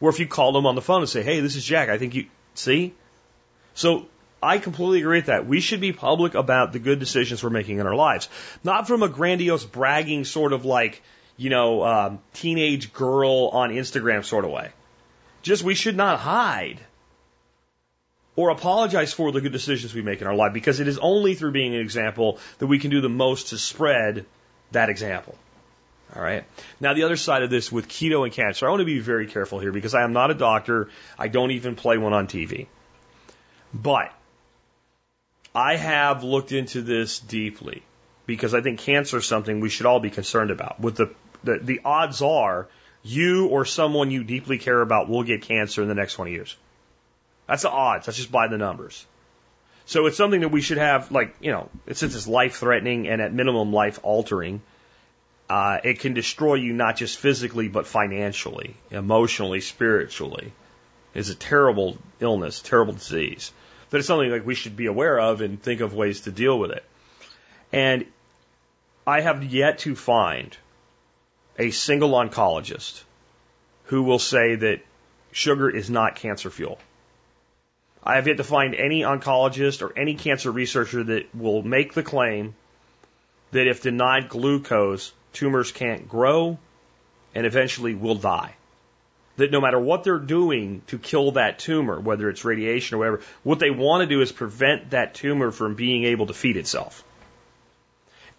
Or 0.01 0.11
if 0.11 0.19
you 0.19 0.27
call 0.27 0.53
them 0.53 0.67
on 0.67 0.75
the 0.75 0.83
phone 0.83 1.01
and 1.01 1.09
say, 1.09 1.23
hey, 1.23 1.41
this 1.41 1.57
is 1.57 1.65
Jack, 1.65 1.89
I 1.89 1.99
think 1.99 2.15
you, 2.15 2.27
see? 2.55 2.95
So 3.75 4.07
I 4.43 4.59
completely 4.59 5.01
agree 5.01 5.19
with 5.19 5.27
that. 5.27 5.47
We 5.47 5.61
should 5.61 5.81
be 5.81 5.93
public 5.93 6.35
about 6.35 6.73
the 6.73 6.79
good 6.79 6.99
decisions 6.99 7.43
we're 7.43 7.51
making 7.51 7.79
in 7.79 7.87
our 7.87 7.95
lives. 7.95 8.29
Not 8.63 8.87
from 8.87 9.03
a 9.03 9.09
grandiose 9.09 9.65
bragging 9.65 10.25
sort 10.25 10.53
of 10.53 10.65
like, 10.65 11.03
you 11.37 11.51
know, 11.51 11.83
um, 11.85 12.19
teenage 12.35 12.93
girl 12.93 13.49
on 13.53 13.71
Instagram 13.71 14.25
sort 14.25 14.45
of 14.45 14.51
way. 14.51 14.71
Just 15.43 15.63
we 15.63 15.75
should 15.75 15.97
not 15.97 16.21
hide 16.21 16.81
or 18.37 18.51
apologize 18.51 19.13
for 19.13 19.33
the 19.33 19.41
good 19.41 19.53
decisions 19.53 19.95
we 19.95 20.03
make 20.03 20.21
in 20.21 20.27
our 20.27 20.35
life 20.35 20.53
because 20.53 20.81
it 20.81 20.89
is 20.89 20.99
only 20.99 21.35
through 21.35 21.53
being 21.53 21.75
an 21.75 21.81
example 21.81 22.39
that 22.59 22.67
we 22.67 22.79
can 22.79 22.91
do 22.91 23.01
the 23.01 23.09
most 23.09 23.49
to 23.49 23.59
spread 23.59 24.27
that 24.73 24.89
example. 24.89 25.37
All 26.17 26.23
right. 26.23 26.45
Now, 26.81 26.95
the 26.95 27.03
other 27.03 27.17
side 27.17 27.43
of 27.43 27.51
this 27.51 27.73
with 27.73 27.89
keto 27.89 28.25
and 28.25 28.33
cancer, 28.33 28.67
I 28.67 28.71
want 28.71 28.81
to 28.81 28.87
be 28.87 29.01
very 29.01 29.27
careful 29.27 29.59
here 29.59 29.73
because 29.73 29.95
I 29.95 30.03
am 30.03 30.13
not 30.13 30.31
a 30.31 30.35
doctor. 30.35 30.89
I 31.19 31.29
don't 31.29 31.51
even 31.51 31.75
play 31.75 31.99
one 31.99 32.13
on 32.13 32.29
TV. 32.29 32.67
But 33.73 34.13
I 35.55 35.77
have 35.77 36.23
looked 36.23 36.53
into 36.53 36.83
this 36.83 37.19
deeply 37.19 37.83
because 38.27 38.55
I 38.55 38.61
think 38.61 38.81
cancer 38.81 39.19
is 39.19 39.27
something 39.27 39.61
we 39.61 39.69
should 39.69 39.87
all 39.87 40.01
be 40.01 40.11
concerned 40.11 40.53
about. 40.53 40.79
With 40.79 40.97
the, 40.97 41.15
the, 41.43 41.59
the 41.61 41.81
odds 41.85 42.23
are 42.23 42.69
you 43.03 43.49
or 43.49 43.65
someone 43.65 44.11
you 44.11 44.25
deeply 44.25 44.59
care 44.59 44.81
about 44.81 45.09
will 45.09 45.25
get 45.25 45.43
cancer 45.43 45.83
in 45.83 45.89
the 45.89 45.95
next 45.95 46.15
20 46.15 46.31
years. 46.31 46.57
That's 47.47 47.63
the 47.63 47.71
odds. 47.71 48.07
That's 48.07 48.17
just 48.17 48.33
by 48.33 48.49
the 48.49 48.57
numbers. 48.57 49.05
So 49.87 50.07
it's 50.07 50.17
something 50.17 50.41
that 50.41 50.49
we 50.49 50.63
should 50.63 50.79
have, 50.79 51.13
like, 51.13 51.35
you 51.41 51.53
know, 51.53 51.69
since 51.93 52.15
it's 52.15 52.27
life 52.27 52.57
threatening 52.57 53.07
and 53.07 53.21
at 53.21 53.35
minimum 53.35 53.73
life 53.73 54.01
altering, 54.03 54.63
uh, 55.49 55.79
it 55.85 56.01
can 56.01 56.15
destroy 56.15 56.55
you 56.55 56.73
not 56.73 56.97
just 56.97 57.19
physically, 57.19 57.69
but 57.69 57.87
financially, 57.87 58.75
emotionally, 58.91 59.61
spiritually. 59.61 60.53
It's 61.15 61.29
a 61.29 61.35
terrible 61.35 61.99
illness, 62.21 62.61
terrible 62.61 62.95
disease. 62.95 63.53
But 63.91 63.99
it's 63.99 64.09
something 64.09 64.31
like 64.31 64.47
we 64.47 64.55
should 64.55 64.77
be 64.77 64.87
aware 64.87 65.21
of 65.21 65.41
and 65.41 65.63
think 65.63 65.81
of 65.81 65.95
ways 65.95 66.23
to 66.23 66.33
deal 66.33 66.59
with 66.59 66.71
it. 66.71 66.85
And 67.73 68.07
I 69.07 69.21
have 69.21 69.45
yet 69.45 69.81
to 69.81 69.95
find 69.95 70.57
a 71.59 71.71
single 71.71 72.13
oncologist 72.13 73.03
who 73.85 74.03
will 74.03 74.19
say 74.19 74.57
that 74.57 74.81
sugar 75.31 75.69
is 75.69 75.91
not 75.91 76.17
cancer 76.17 76.51
fuel. 76.51 76.79
I 78.03 78.17
have 78.17 78.27
yet 78.27 78.39
to 78.39 78.45
find 78.45 78.75
any 78.75 79.03
oncologist 79.03 79.83
or 79.83 79.97
any 79.97 80.15
cancer 80.15 80.51
researcher 80.51 81.05
that 81.05 81.35
will 81.35 81.63
make 81.63 81.93
the 81.93 82.03
claim 82.03 82.55
that 83.53 83.67
if 83.67 83.83
denied 83.83 84.29
glucose, 84.29 85.13
tumors 85.35 85.73
can't 85.73 86.09
grow 86.09 86.59
and 87.35 87.47
eventually 87.47 87.95
will 87.95 88.15
die. 88.15 88.55
That 89.37 89.51
no 89.51 89.61
matter 89.61 89.79
what 89.79 90.05
they're 90.05 90.19
doing 90.19 90.83
to 90.87 90.99
kill 90.99 91.33
that 91.33 91.59
tumor, 91.59 91.99
whether 91.99 92.29
it's 92.31 92.45
radiation 92.45 92.95
or 92.95 92.99
whatever, 92.99 93.21
what 93.43 93.59
they 93.59 93.71
want 93.71 94.03
to 94.03 94.07
do 94.07 94.21
is 94.21 94.31
prevent 94.31 94.91
that 94.91 95.15
tumor 95.15 95.51
from 95.51 95.75
being 95.75 96.05
able 96.05 96.27
to 96.27 96.35
feed 96.35 96.57
itself. 96.57 97.03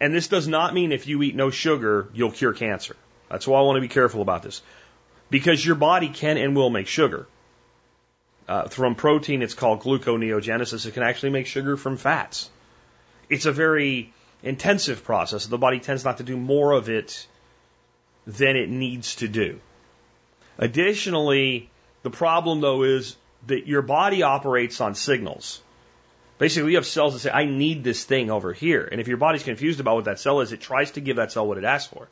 And 0.00 0.14
this 0.14 0.28
does 0.28 0.48
not 0.48 0.74
mean 0.74 0.92
if 0.92 1.06
you 1.06 1.22
eat 1.22 1.34
no 1.34 1.50
sugar, 1.50 2.08
you'll 2.14 2.30
cure 2.30 2.52
cancer. 2.52 2.96
That's 3.30 3.46
why 3.46 3.58
I 3.58 3.62
want 3.62 3.76
to 3.76 3.80
be 3.80 3.88
careful 3.88 4.22
about 4.22 4.42
this. 4.42 4.62
Because 5.28 5.64
your 5.64 5.74
body 5.74 6.08
can 6.08 6.38
and 6.38 6.56
will 6.56 6.70
make 6.70 6.86
sugar. 6.86 7.26
Uh, 8.48 8.68
from 8.68 8.94
protein, 8.94 9.42
it's 9.42 9.54
called 9.54 9.80
gluconeogenesis. 9.80 10.86
It 10.86 10.94
can 10.94 11.02
actually 11.02 11.30
make 11.30 11.46
sugar 11.46 11.76
from 11.76 11.96
fats. 11.96 12.48
It's 13.28 13.46
a 13.46 13.52
very 13.52 14.12
intensive 14.42 15.04
process. 15.04 15.46
The 15.46 15.58
body 15.58 15.80
tends 15.80 16.04
not 16.04 16.18
to 16.18 16.24
do 16.24 16.36
more 16.36 16.72
of 16.72 16.88
it 16.88 17.26
than 18.26 18.56
it 18.56 18.68
needs 18.68 19.16
to 19.16 19.28
do. 19.28 19.60
Additionally, 20.58 21.70
the 22.02 22.10
problem 22.10 22.60
though 22.60 22.82
is 22.82 23.16
that 23.46 23.66
your 23.66 23.82
body 23.82 24.22
operates 24.22 24.80
on 24.80 24.94
signals. 24.94 25.60
Basically, 26.38 26.72
you 26.72 26.76
have 26.76 26.86
cells 26.86 27.14
that 27.14 27.20
say, 27.20 27.30
I 27.30 27.46
need 27.46 27.82
this 27.82 28.04
thing 28.04 28.30
over 28.30 28.52
here. 28.52 28.86
And 28.90 29.00
if 29.00 29.08
your 29.08 29.16
body's 29.16 29.42
confused 29.42 29.80
about 29.80 29.96
what 29.96 30.04
that 30.04 30.20
cell 30.20 30.40
is, 30.40 30.52
it 30.52 30.60
tries 30.60 30.90
to 30.92 31.00
give 31.00 31.16
that 31.16 31.32
cell 31.32 31.46
what 31.46 31.56
it 31.56 31.64
asks 31.64 31.90
for. 31.92 32.08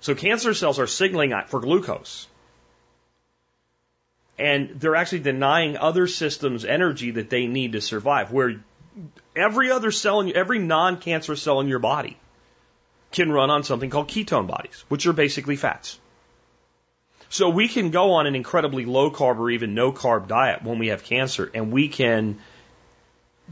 So 0.00 0.14
cancer 0.14 0.54
cells 0.54 0.78
are 0.78 0.86
signaling 0.86 1.34
for 1.48 1.60
glucose. 1.60 2.26
And 4.38 4.80
they're 4.80 4.96
actually 4.96 5.20
denying 5.20 5.76
other 5.76 6.06
systems 6.06 6.64
energy 6.64 7.12
that 7.12 7.30
they 7.30 7.46
need 7.46 7.72
to 7.72 7.80
survive. 7.80 8.32
Where 8.32 8.60
every 9.36 9.70
other 9.70 9.90
cell 9.90 10.20
in 10.20 10.34
every 10.36 10.58
non-cancerous 10.58 11.42
cell 11.42 11.60
in 11.60 11.68
your 11.68 11.78
body 11.78 12.16
can 13.12 13.30
run 13.30 13.50
on 13.50 13.62
something 13.62 13.90
called 13.90 14.08
ketone 14.08 14.46
bodies, 14.46 14.84
which 14.88 15.06
are 15.06 15.12
basically 15.12 15.56
fats. 15.56 15.98
So 17.28 17.48
we 17.48 17.68
can 17.68 17.90
go 17.90 18.12
on 18.12 18.26
an 18.26 18.34
incredibly 18.34 18.84
low 18.84 19.10
carb 19.10 19.38
or 19.38 19.50
even 19.50 19.74
no 19.74 19.92
carb 19.92 20.28
diet 20.28 20.62
when 20.62 20.78
we 20.78 20.88
have 20.88 21.02
cancer 21.04 21.50
and 21.54 21.72
we 21.72 21.88
can, 21.88 22.38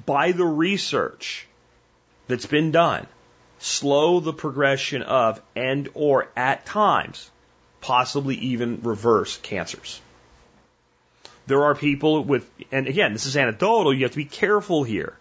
by 0.06 0.32
the 0.32 0.44
research 0.44 1.46
that's 2.28 2.46
been 2.46 2.70
done, 2.70 3.06
slow 3.58 4.20
the 4.20 4.32
progression 4.32 5.02
of 5.02 5.40
and 5.56 5.88
or 5.94 6.28
at 6.36 6.66
times 6.66 7.30
possibly 7.80 8.36
even 8.36 8.80
reverse 8.82 9.36
cancers. 9.38 10.00
There 11.46 11.64
are 11.64 11.74
people 11.74 12.24
with, 12.24 12.48
and 12.72 12.86
again, 12.86 13.12
this 13.12 13.26
is 13.26 13.36
anecdotal, 13.36 13.92
you 13.92 14.04
have 14.04 14.12
to 14.12 14.16
be 14.16 14.24
careful 14.24 14.84
here, 14.84 15.18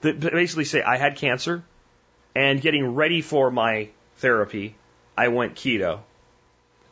that 0.00 0.20
basically 0.20 0.64
say, 0.64 0.82
I 0.82 0.96
had 0.96 1.16
cancer, 1.16 1.62
and 2.34 2.60
getting 2.60 2.94
ready 2.94 3.22
for 3.22 3.50
my 3.50 3.88
therapy, 4.18 4.76
I 5.16 5.28
went 5.28 5.54
keto. 5.54 6.00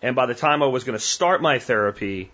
And 0.03 0.17
by 0.17 0.27
the 0.27 0.35
time 0.35 0.63
I 0.63 0.67
was 0.67 0.85
going 0.85 0.99
to 0.99 1.05
start 1.05 1.43
my 1.43 1.59
therapy, 1.59 2.31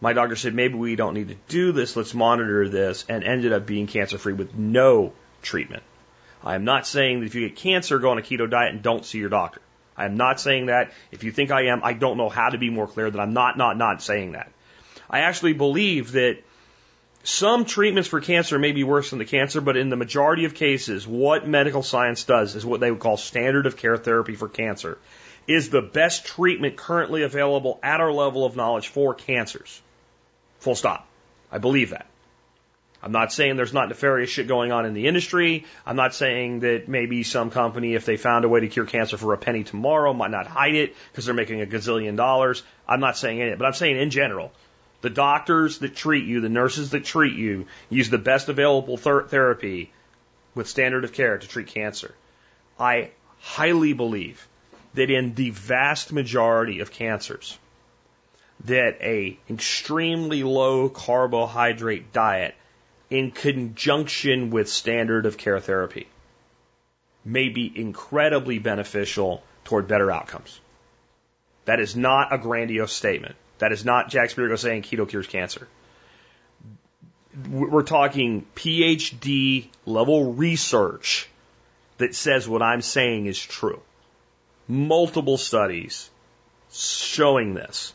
my 0.00 0.12
doctor 0.12 0.36
said, 0.36 0.54
maybe 0.54 0.74
we 0.74 0.96
don't 0.96 1.14
need 1.14 1.28
to 1.28 1.36
do 1.48 1.72
this, 1.72 1.96
let's 1.96 2.14
monitor 2.14 2.68
this, 2.68 3.04
and 3.08 3.24
ended 3.24 3.52
up 3.52 3.66
being 3.66 3.86
cancer 3.86 4.18
free 4.18 4.32
with 4.32 4.54
no 4.54 5.12
treatment. 5.42 5.82
I 6.42 6.56
am 6.56 6.64
not 6.64 6.86
saying 6.86 7.20
that 7.20 7.26
if 7.26 7.34
you 7.34 7.48
get 7.48 7.56
cancer, 7.56 7.98
go 7.98 8.10
on 8.10 8.18
a 8.18 8.22
keto 8.22 8.48
diet 8.48 8.74
and 8.74 8.82
don't 8.82 9.04
see 9.04 9.18
your 9.18 9.30
doctor. 9.30 9.60
I 9.96 10.04
am 10.04 10.16
not 10.16 10.40
saying 10.40 10.66
that. 10.66 10.92
If 11.10 11.24
you 11.24 11.32
think 11.32 11.50
I 11.50 11.66
am, 11.66 11.82
I 11.82 11.92
don't 11.92 12.16
know 12.16 12.28
how 12.28 12.50
to 12.50 12.58
be 12.58 12.68
more 12.68 12.86
clear 12.86 13.10
that 13.10 13.18
I'm 13.18 13.32
not, 13.32 13.56
not, 13.56 13.78
not 13.78 14.02
saying 14.02 14.32
that. 14.32 14.50
I 15.08 15.20
actually 15.20 15.52
believe 15.52 16.12
that 16.12 16.38
some 17.24 17.64
treatments 17.64 18.08
for 18.08 18.20
cancer 18.20 18.58
may 18.58 18.72
be 18.72 18.84
worse 18.84 19.10
than 19.10 19.18
the 19.18 19.24
cancer, 19.24 19.60
but 19.60 19.76
in 19.76 19.88
the 19.88 19.96
majority 19.96 20.44
of 20.44 20.54
cases, 20.54 21.06
what 21.06 21.48
medical 21.48 21.82
science 21.82 22.24
does 22.24 22.54
is 22.54 22.64
what 22.64 22.80
they 22.80 22.90
would 22.90 23.00
call 23.00 23.16
standard 23.16 23.66
of 23.66 23.76
care 23.76 23.96
therapy 23.96 24.34
for 24.34 24.48
cancer 24.48 24.98
is 25.46 25.70
the 25.70 25.82
best 25.82 26.26
treatment 26.26 26.76
currently 26.76 27.22
available 27.22 27.78
at 27.82 28.00
our 28.00 28.12
level 28.12 28.44
of 28.44 28.56
knowledge 28.56 28.88
for 28.88 29.14
cancers. 29.14 29.80
Full 30.60 30.74
stop. 30.74 31.06
I 31.50 31.58
believe 31.58 31.90
that. 31.90 32.06
I'm 33.02 33.12
not 33.12 33.32
saying 33.32 33.56
there's 33.56 33.74
not 33.74 33.90
nefarious 33.90 34.30
shit 34.30 34.48
going 34.48 34.72
on 34.72 34.86
in 34.86 34.94
the 34.94 35.06
industry. 35.06 35.66
I'm 35.84 35.96
not 35.96 36.14
saying 36.14 36.60
that 36.60 36.88
maybe 36.88 37.22
some 37.22 37.50
company, 37.50 37.94
if 37.94 38.06
they 38.06 38.16
found 38.16 38.46
a 38.46 38.48
way 38.48 38.60
to 38.60 38.68
cure 38.68 38.86
cancer 38.86 39.18
for 39.18 39.34
a 39.34 39.38
penny 39.38 39.62
tomorrow, 39.62 40.14
might 40.14 40.30
not 40.30 40.46
hide 40.46 40.74
it 40.74 40.96
because 41.12 41.26
they're 41.26 41.34
making 41.34 41.60
a 41.60 41.66
gazillion 41.66 42.16
dollars. 42.16 42.62
I'm 42.88 43.00
not 43.00 43.18
saying 43.18 43.40
it, 43.40 43.58
but 43.58 43.66
I'm 43.66 43.74
saying 43.74 43.98
in 43.98 44.08
general, 44.08 44.52
the 45.04 45.10
doctors 45.10 45.80
that 45.80 45.94
treat 45.94 46.24
you, 46.24 46.40
the 46.40 46.48
nurses 46.48 46.90
that 46.90 47.04
treat 47.04 47.36
you, 47.36 47.66
use 47.90 48.08
the 48.08 48.16
best 48.16 48.48
available 48.48 48.96
ther- 48.96 49.24
therapy 49.24 49.92
with 50.54 50.66
standard 50.66 51.04
of 51.04 51.12
care 51.12 51.36
to 51.36 51.46
treat 51.46 51.66
cancer. 51.66 52.14
I 52.80 53.10
highly 53.38 53.92
believe 53.92 54.48
that 54.94 55.10
in 55.10 55.34
the 55.34 55.50
vast 55.50 56.10
majority 56.10 56.80
of 56.80 56.90
cancers, 56.90 57.58
that 58.64 58.96
a 59.02 59.38
extremely 59.50 60.42
low 60.42 60.88
carbohydrate 60.88 62.14
diet 62.14 62.54
in 63.10 63.30
conjunction 63.30 64.48
with 64.48 64.70
standard 64.70 65.26
of 65.26 65.36
care 65.36 65.60
therapy 65.60 66.06
may 67.26 67.50
be 67.50 67.70
incredibly 67.74 68.58
beneficial 68.58 69.42
toward 69.64 69.86
better 69.86 70.10
outcomes. 70.10 70.58
That 71.66 71.80
is 71.80 71.94
not 71.94 72.32
a 72.32 72.38
grandiose 72.38 72.92
statement. 72.92 73.36
That 73.58 73.72
is 73.72 73.84
not 73.84 74.10
Jack 74.10 74.30
Spirko 74.30 74.58
saying 74.58 74.82
keto 74.82 75.08
cures 75.08 75.26
cancer. 75.26 75.68
We're 77.48 77.82
talking 77.82 78.46
PhD 78.54 79.68
level 79.86 80.34
research 80.34 81.28
that 81.98 82.14
says 82.14 82.48
what 82.48 82.62
I'm 82.62 82.82
saying 82.82 83.26
is 83.26 83.38
true. 83.38 83.80
Multiple 84.68 85.36
studies 85.36 86.10
showing 86.72 87.54
this. 87.54 87.92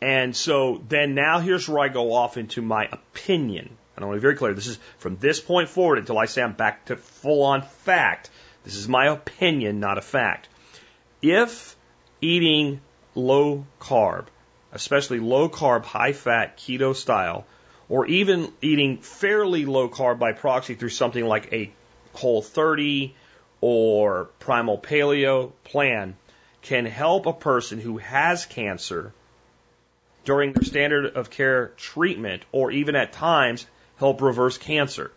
And 0.00 0.36
so 0.36 0.82
then 0.88 1.14
now 1.14 1.40
here's 1.40 1.68
where 1.68 1.82
I 1.82 1.88
go 1.88 2.12
off 2.12 2.36
into 2.36 2.62
my 2.62 2.88
opinion. 2.90 3.76
And 3.96 4.04
I 4.04 4.08
want 4.08 4.16
to 4.16 4.20
be 4.20 4.22
very 4.22 4.36
clear. 4.36 4.54
This 4.54 4.66
is 4.66 4.78
from 4.98 5.16
this 5.16 5.40
point 5.40 5.68
forward 5.68 5.98
until 5.98 6.18
I 6.18 6.26
say 6.26 6.42
I'm 6.42 6.52
back 6.52 6.86
to 6.86 6.96
full 6.96 7.42
on 7.42 7.62
fact. 7.62 8.30
This 8.64 8.76
is 8.76 8.88
my 8.88 9.06
opinion, 9.06 9.80
not 9.80 9.98
a 9.98 10.02
fact. 10.02 10.48
If 11.22 11.76
eating 12.20 12.80
low 13.14 13.66
carb, 13.80 14.26
especially 14.74 15.20
low 15.20 15.48
carb, 15.48 15.84
high 15.84 16.12
fat, 16.12 16.58
keto 16.58 16.94
style, 16.94 17.46
or 17.88 18.06
even 18.06 18.52
eating 18.60 18.98
fairly 18.98 19.64
low 19.64 19.88
carb 19.88 20.18
by 20.18 20.32
proxy 20.32 20.74
through 20.74 20.88
something 20.90 21.24
like 21.24 21.52
a 21.52 21.70
whole 22.12 22.42
30 22.42 23.14
or 23.60 24.26
primal 24.40 24.78
paleo 24.78 25.52
plan 25.64 26.16
can 26.62 26.86
help 26.86 27.26
a 27.26 27.32
person 27.32 27.80
who 27.80 27.98
has 27.98 28.46
cancer 28.46 29.12
during 30.24 30.52
their 30.52 30.64
standard 30.64 31.16
of 31.16 31.30
care 31.30 31.68
treatment 31.76 32.42
or 32.52 32.70
even 32.70 32.96
at 32.96 33.12
times 33.12 33.66
help 33.96 34.22
reverse 34.22 34.58
cancer, 34.58 35.12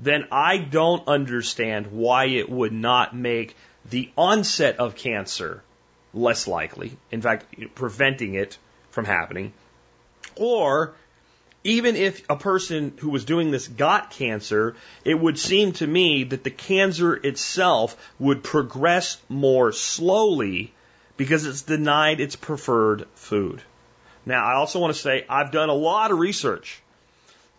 then 0.00 0.26
I 0.30 0.58
don't 0.58 1.06
understand 1.06 1.88
why 1.88 2.26
it 2.26 2.50
would 2.50 2.72
not 2.72 3.14
make 3.14 3.56
the 3.88 4.10
onset 4.16 4.78
of 4.78 4.96
cancer 4.96 5.62
less 6.12 6.46
likely, 6.46 6.96
in 7.10 7.22
fact, 7.22 7.46
preventing 7.74 8.34
it 8.34 8.58
from 8.94 9.04
happening. 9.04 9.52
Or 10.36 10.94
even 11.64 11.96
if 11.96 12.24
a 12.30 12.36
person 12.36 12.92
who 12.98 13.10
was 13.10 13.24
doing 13.24 13.50
this 13.50 13.66
got 13.66 14.10
cancer, 14.10 14.76
it 15.04 15.18
would 15.18 15.38
seem 15.38 15.72
to 15.72 15.86
me 15.86 16.24
that 16.24 16.44
the 16.44 16.50
cancer 16.50 17.14
itself 17.14 17.96
would 18.18 18.42
progress 18.42 19.18
more 19.28 19.72
slowly 19.72 20.72
because 21.16 21.46
it's 21.46 21.62
denied 21.62 22.20
its 22.20 22.36
preferred 22.36 23.06
food. 23.14 23.62
Now, 24.26 24.44
I 24.44 24.54
also 24.54 24.78
want 24.78 24.94
to 24.94 25.00
say 25.00 25.24
I've 25.28 25.52
done 25.52 25.68
a 25.68 25.74
lot 25.74 26.10
of 26.10 26.18
research. 26.18 26.80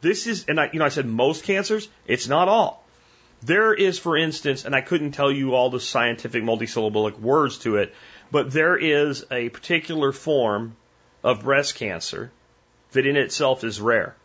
This 0.02 0.28
is, 0.28 0.46
and 0.48 0.60
I, 0.60 0.70
you 0.72 0.80
know, 0.80 0.86
I 0.86 0.90
said 0.90 1.06
most 1.06 1.44
cancers. 1.44 1.88
It's 2.06 2.28
not 2.28 2.48
all. 2.48 2.84
There 3.42 3.74
is, 3.74 4.00
for 4.00 4.18
instance, 4.18 4.66
and 4.66 4.76
I 4.76 4.82
couldn't 4.82 5.12
tell 5.12 5.32
you 5.32 5.54
all 5.56 5.70
the 5.70 5.80
scientific 5.80 6.44
multisyllabic 6.44 7.20
words 7.20 7.60
to 7.60 7.78
it, 7.78 7.94
but 8.32 8.52
there 8.52 8.78
is 8.78 9.26
a 9.32 9.50
particular 9.50 10.12
form 10.12 10.76
of 11.26 11.42
breast 11.42 11.76
cancer 11.76 12.32
that 12.92 13.08
in 13.08 13.18
itself 13.18 13.64
is 13.64 13.82
rare. 13.82 14.16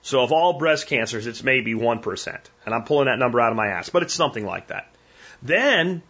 So 0.00 0.22
of 0.22 0.32
all 0.32 0.54
breast 0.54 0.88
cancers, 0.88 1.26
it's 1.26 1.44
maybe 1.44 1.74
1%. 1.74 2.40
And 2.64 2.74
I'm 2.74 2.84
pulling 2.84 3.06
that 3.06 3.18
number 3.18 3.40
out 3.40 3.52
of 3.52 3.56
my 3.56 3.68
ass, 3.68 3.90
but 3.90 4.02
it's 4.02 4.14
something 4.14 4.44
like 4.44 4.68
that. 4.68 4.88
Then, 5.42 6.02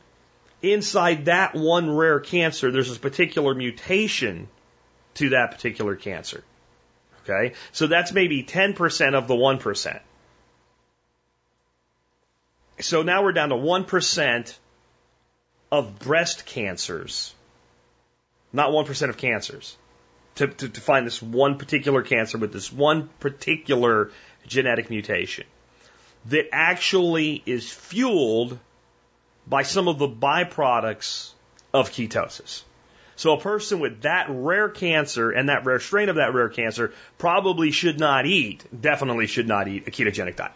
inside 0.62 1.27
that 1.27 1.55
one 1.55 1.90
rare 1.95 2.21
cancer, 2.21 2.71
there's 2.71 2.97
a 2.97 2.99
particular 2.99 3.55
mutation 3.55 4.49
to 5.14 5.31
that 5.31 5.51
particular 5.51 5.97
cancer. 5.97 6.45
Okay? 7.25 7.55
So 7.73 7.88
that's 7.88 8.12
maybe 8.12 8.45
10% 8.45 9.14
of 9.14 9.27
the 9.27 9.35
1%. 9.35 10.01
So 12.81 13.03
now 13.03 13.25
we're 13.25 13.33
down 13.33 13.49
to 13.49 13.57
1% 13.57 14.59
of 15.73 15.99
breast 15.99 16.47
cancers, 16.47 17.35
not 18.53 18.71
1% 18.71 19.09
of 19.09 19.17
cancers, 19.17 19.77
to, 20.37 20.47
to, 20.47 20.69
to 20.69 20.81
find 20.81 21.07
this 21.07 21.23
one 21.23 21.59
particular 21.59 22.03
cancer 22.03 22.38
with 22.38 22.53
this 22.53 22.73
one 22.73 23.09
particular 23.21 24.11
genetic 24.47 24.91
mutation 24.91 25.45
that 26.27 26.49
actually 26.53 27.43
is 27.47 27.71
fueled 27.71 28.59
by 29.47 29.62
some 29.62 29.88
of 29.88 29.99
the 29.99 30.09
byproducts 30.09 31.33
of 31.75 31.91
ketosis. 31.91 32.62
So 33.17 33.35
a 33.35 33.41
person 33.41 33.81
with 33.81 34.03
that 34.03 34.27
rare 34.31 34.69
cancer 34.69 35.31
and 35.31 35.49
that 35.49 35.65
rare 35.65 35.81
strain 35.81 36.09
of 36.09 36.17
that 36.17 36.33
rare 36.33 36.49
cancer 36.49 36.93
probably 37.19 37.71
should 37.71 37.99
not 37.99 38.27
eat, 38.27 38.65
definitely 38.79 39.27
should 39.27 39.49
not 39.49 39.69
eat 39.69 39.87
a 39.87 39.91
ketogenic 39.91 40.37
diet. 40.37 40.53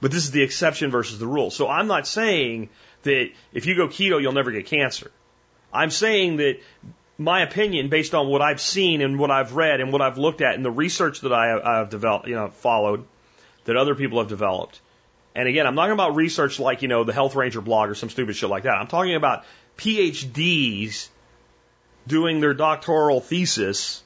But 0.00 0.10
this 0.10 0.24
is 0.24 0.30
the 0.30 0.42
exception 0.42 0.90
versus 0.90 1.18
the 1.18 1.26
rule. 1.26 1.50
So 1.50 1.68
I'm 1.68 1.86
not 1.86 2.06
saying 2.06 2.70
that 3.02 3.30
if 3.52 3.66
you 3.66 3.76
go 3.76 3.88
keto, 3.88 4.20
you'll 4.20 4.32
never 4.32 4.50
get 4.50 4.66
cancer. 4.66 5.10
I'm 5.72 5.90
saying 5.90 6.36
that 6.36 6.60
my 7.18 7.42
opinion, 7.42 7.88
based 7.88 8.14
on 8.14 8.28
what 8.28 8.42
I've 8.42 8.60
seen 8.60 9.00
and 9.00 9.18
what 9.18 9.30
I've 9.30 9.54
read 9.54 9.80
and 9.80 9.92
what 9.92 10.02
I've 10.02 10.18
looked 10.18 10.40
at 10.40 10.54
and 10.54 10.64
the 10.64 10.70
research 10.70 11.20
that 11.20 11.32
I 11.32 11.78
have 11.78 11.90
developed, 11.90 12.26
you 12.26 12.34
know, 12.34 12.48
followed, 12.48 13.04
that 13.64 13.76
other 13.76 13.94
people 13.94 14.18
have 14.18 14.28
developed. 14.28 14.80
And 15.34 15.48
again, 15.48 15.66
I'm 15.66 15.74
not 15.74 15.82
talking 15.82 15.94
about 15.94 16.16
research 16.16 16.60
like, 16.60 16.82
you 16.82 16.88
know, 16.88 17.04
the 17.04 17.12
Health 17.12 17.34
Ranger 17.34 17.60
blog 17.60 17.88
or 17.88 17.94
some 17.94 18.10
stupid 18.10 18.36
shit 18.36 18.50
like 18.50 18.64
that. 18.64 18.74
I'm 18.74 18.88
talking 18.88 19.14
about 19.14 19.44
PhDs 19.78 21.08
doing 22.06 22.40
their 22.40 22.54
doctoral 22.54 23.20
thesis 23.20 24.02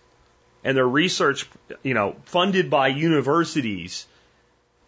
and 0.63 0.77
their 0.77 0.87
research, 0.87 1.49
you 1.83 1.95
know, 1.95 2.17
funded 2.27 2.71
by 2.71 2.89
universities, 2.89 4.07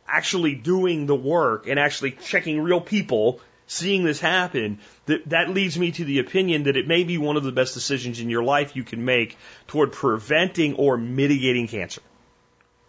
actually 0.06 0.54
doing 0.54 1.06
the 1.06 1.14
work 1.14 1.66
and 1.66 1.78
actually 1.78 2.12
checking 2.12 2.60
real 2.60 2.80
people, 2.80 3.40
seeing 3.68 4.02
this 4.02 4.18
happen, 4.18 4.80
that, 5.06 5.28
that 5.28 5.50
leads 5.50 5.78
me 5.78 5.92
to 5.92 6.04
the 6.04 6.18
opinion 6.18 6.64
that 6.64 6.76
it 6.76 6.88
may 6.88 7.04
be 7.04 7.18
one 7.18 7.36
of 7.36 7.44
the 7.44 7.52
best 7.52 7.74
decisions 7.74 8.18
in 8.18 8.30
your 8.30 8.42
life 8.42 8.74
you 8.74 8.82
can 8.82 9.04
make 9.04 9.36
toward 9.68 9.92
preventing 9.92 10.74
or 10.74 10.96
mitigating 10.96 11.68
cancer. 11.68 12.00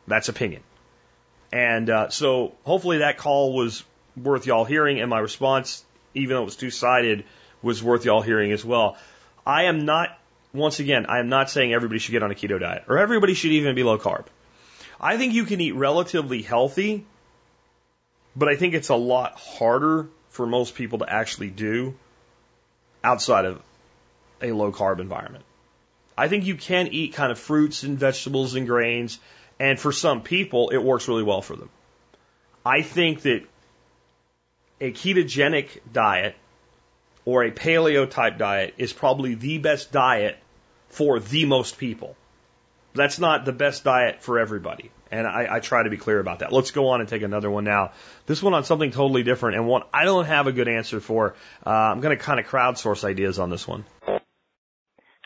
That's 0.08 0.30
opinion. 0.30 0.64
And 1.52 1.90
uh, 1.90 2.10
so 2.10 2.56
hopefully 2.64 3.00
that 3.00 3.18
call 3.18 3.54
was 3.54 3.84
worth 4.16 4.48
y'all 4.48 4.66
hearing, 4.66 5.00
and 5.02 5.10
my 5.10 5.20
response, 5.20 5.84
even 6.16 6.36
though 6.36 6.42
it 6.44 6.46
was 6.46 6.56
two 6.56 6.72
sided, 6.72 7.26
was 7.62 7.84
worth 7.84 8.06
y'all 8.06 8.22
hearing 8.22 8.54
as 8.54 8.64
well. 8.64 8.98
I 9.46 9.64
am 9.64 9.84
not, 9.84 10.18
once 10.54 10.80
again, 10.80 11.08
I 11.08 11.20
am 11.20 11.28
not 11.28 11.50
saying 11.50 11.74
everybody 11.74 12.00
should 12.00 12.14
get 12.14 12.24
on 12.24 12.32
a 12.32 12.36
keto 12.36 12.60
diet 12.60 12.86
or 12.88 12.98
everybody 12.98 13.34
should 13.34 13.52
even 13.52 13.76
be 13.76 13.84
low 13.84 13.98
carb. 13.98 14.26
I 15.02 15.18
think 15.18 15.34
you 15.34 15.44
can 15.44 15.60
eat 15.60 15.76
relatively 15.76 16.42
healthy, 16.42 17.06
but 18.36 18.48
I 18.48 18.56
think 18.56 18.74
it's 18.76 18.90
a 18.90 18.96
lot 18.96 19.38
harder 19.38 20.08
for 20.30 20.46
most 20.46 20.76
people 20.76 21.00
to 21.00 21.12
actually 21.12 21.50
do 21.50 21.96
outside 23.04 23.46
of 23.46 23.62
a 24.42 24.52
low 24.52 24.72
carb 24.72 25.00
environment. 25.00 25.44
I 26.18 26.28
think 26.28 26.46
you 26.46 26.56
can 26.56 26.88
eat 26.88 27.14
kind 27.14 27.32
of 27.32 27.40
fruits 27.40 27.84
and 27.84 27.98
vegetables 27.98 28.56
and 28.56 28.68
grains, 28.68 29.20
and 29.60 29.80
for 29.80 29.92
some 29.92 30.22
people, 30.22 30.70
it 30.70 30.78
works 30.78 31.08
really 31.08 31.24
well 31.24 31.42
for 31.42 31.56
them. 31.56 31.70
I 32.66 32.82
think 32.82 33.22
that 33.22 33.44
a 34.82 34.92
ketogenic 34.92 35.80
diet 35.92 36.36
or 37.26 37.44
a 37.44 37.52
paleo 37.52 38.10
type 38.10 38.38
diet 38.38 38.74
is 38.78 38.94
probably 38.94 39.36
the 39.36 39.58
best 39.58 39.92
diet 39.92 40.38
for 40.90 41.20
the 41.20 41.46
most 41.46 41.78
people. 41.78 42.16
That's 42.94 43.20
not 43.20 43.46
the 43.46 43.54
best 43.54 43.84
diet 43.84 44.24
for 44.24 44.40
everybody. 44.40 44.92
And 45.12 45.26
I, 45.26 45.48
I, 45.56 45.60
try 45.60 45.84
to 45.84 45.90
be 45.90 45.98
clear 45.98 46.20
about 46.20 46.40
that. 46.40 46.52
Let's 46.52 46.72
go 46.72 46.90
on 46.90 47.00
and 47.00 47.10
take 47.10 47.24
another 47.24 47.50
one 47.50 47.64
now. 47.64 47.94
This 48.28 48.44
one 48.44 48.54
on 48.54 48.64
something 48.64 48.92
totally 48.92 49.24
different 49.24 49.58
and 49.58 49.68
one 49.68 49.84
I 49.92 50.06
don't 50.06 50.26
have 50.26 50.48
a 50.48 50.52
good 50.52 50.68
answer 50.68 51.00
for. 51.00 51.36
Uh, 51.66 51.70
I'm 51.70 52.00
going 52.00 52.16
to 52.16 52.24
kind 52.24 52.40
of 52.40 52.46
crowdsource 52.46 53.04
ideas 53.04 53.40
on 53.40 53.50
this 53.50 53.68
one. 53.68 53.86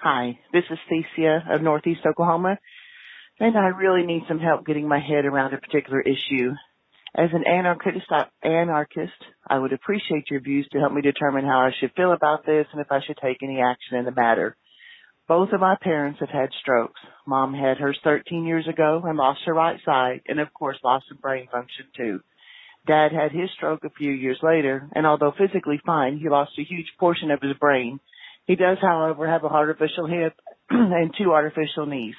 Hi, 0.03 0.37
this 0.51 0.63
is 0.69 0.77
Thecia 0.91 1.55
of 1.55 1.61
Northeast 1.61 2.01
Oklahoma, 2.05 2.57
and 3.39 3.57
I 3.57 3.67
really 3.67 4.05
need 4.05 4.23
some 4.27 4.37
help 4.37 4.65
getting 4.65 4.85
my 4.85 4.99
head 4.99 5.23
around 5.23 5.53
a 5.53 5.57
particular 5.57 6.01
issue. 6.01 6.51
As 7.15 7.29
an 7.31 7.45
anarchist, 7.47 8.11
anarchist, 8.43 9.13
I 9.47 9.59
would 9.59 9.71
appreciate 9.71 10.29
your 10.29 10.41
views 10.41 10.67
to 10.73 10.79
help 10.79 10.91
me 10.91 11.01
determine 11.01 11.45
how 11.45 11.59
I 11.59 11.71
should 11.79 11.93
feel 11.95 12.11
about 12.11 12.45
this 12.45 12.67
and 12.73 12.81
if 12.81 12.91
I 12.91 12.99
should 12.99 13.15
take 13.15 13.37
any 13.41 13.61
action 13.61 13.97
in 13.97 14.03
the 14.03 14.11
matter. 14.11 14.57
Both 15.25 15.53
of 15.53 15.61
my 15.61 15.77
parents 15.81 16.19
have 16.19 16.29
had 16.29 16.49
strokes. 16.59 16.99
Mom 17.25 17.53
had 17.53 17.77
hers 17.77 17.97
13 18.03 18.45
years 18.45 18.67
ago 18.67 19.01
and 19.05 19.17
lost 19.17 19.41
her 19.45 19.53
right 19.53 19.79
side 19.85 20.21
and 20.27 20.39
of 20.39 20.53
course 20.53 20.77
lost 20.83 21.05
some 21.07 21.17
brain 21.17 21.47
function 21.51 21.85
too. 21.95 22.19
Dad 22.85 23.13
had 23.13 23.31
his 23.31 23.49
stroke 23.55 23.83
a 23.85 23.89
few 23.89 24.11
years 24.11 24.39
later 24.43 24.89
and 24.93 25.07
although 25.07 25.31
physically 25.37 25.79
fine, 25.85 26.17
he 26.17 26.29
lost 26.29 26.51
a 26.59 26.63
huge 26.63 26.91
portion 26.99 27.31
of 27.31 27.41
his 27.41 27.55
brain. 27.57 27.99
He 28.45 28.55
does, 28.55 28.77
however, 28.81 29.27
have 29.27 29.43
a 29.43 29.47
artificial 29.47 30.05
hip 30.05 30.33
and 30.69 31.13
two 31.17 31.31
artificial 31.31 31.85
knees. 31.85 32.15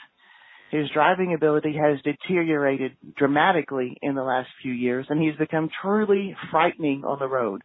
His 0.71 0.89
driving 0.91 1.35
ability 1.35 1.77
has 1.77 2.01
deteriorated 2.03 2.97
dramatically 3.17 3.99
in 4.01 4.15
the 4.15 4.25
last 4.25 4.49
few 4.63 4.73
years 4.73 5.07
and 5.11 5.21
he's 5.23 5.37
become 5.37 5.69
truly 5.83 6.35
frightening 6.51 7.05
on 7.05 7.19
the 7.19 7.29
road. 7.29 7.63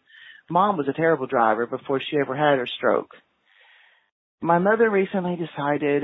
Mom 0.49 0.77
was 0.77 0.87
a 0.87 0.93
terrible 0.93 1.27
driver 1.27 1.65
before 1.67 2.01
she 2.01 2.17
ever 2.17 2.35
had 2.35 2.57
her 2.57 2.67
stroke. 2.67 3.15
My 4.41 4.57
mother 4.57 4.89
recently 4.89 5.35
decided 5.35 6.03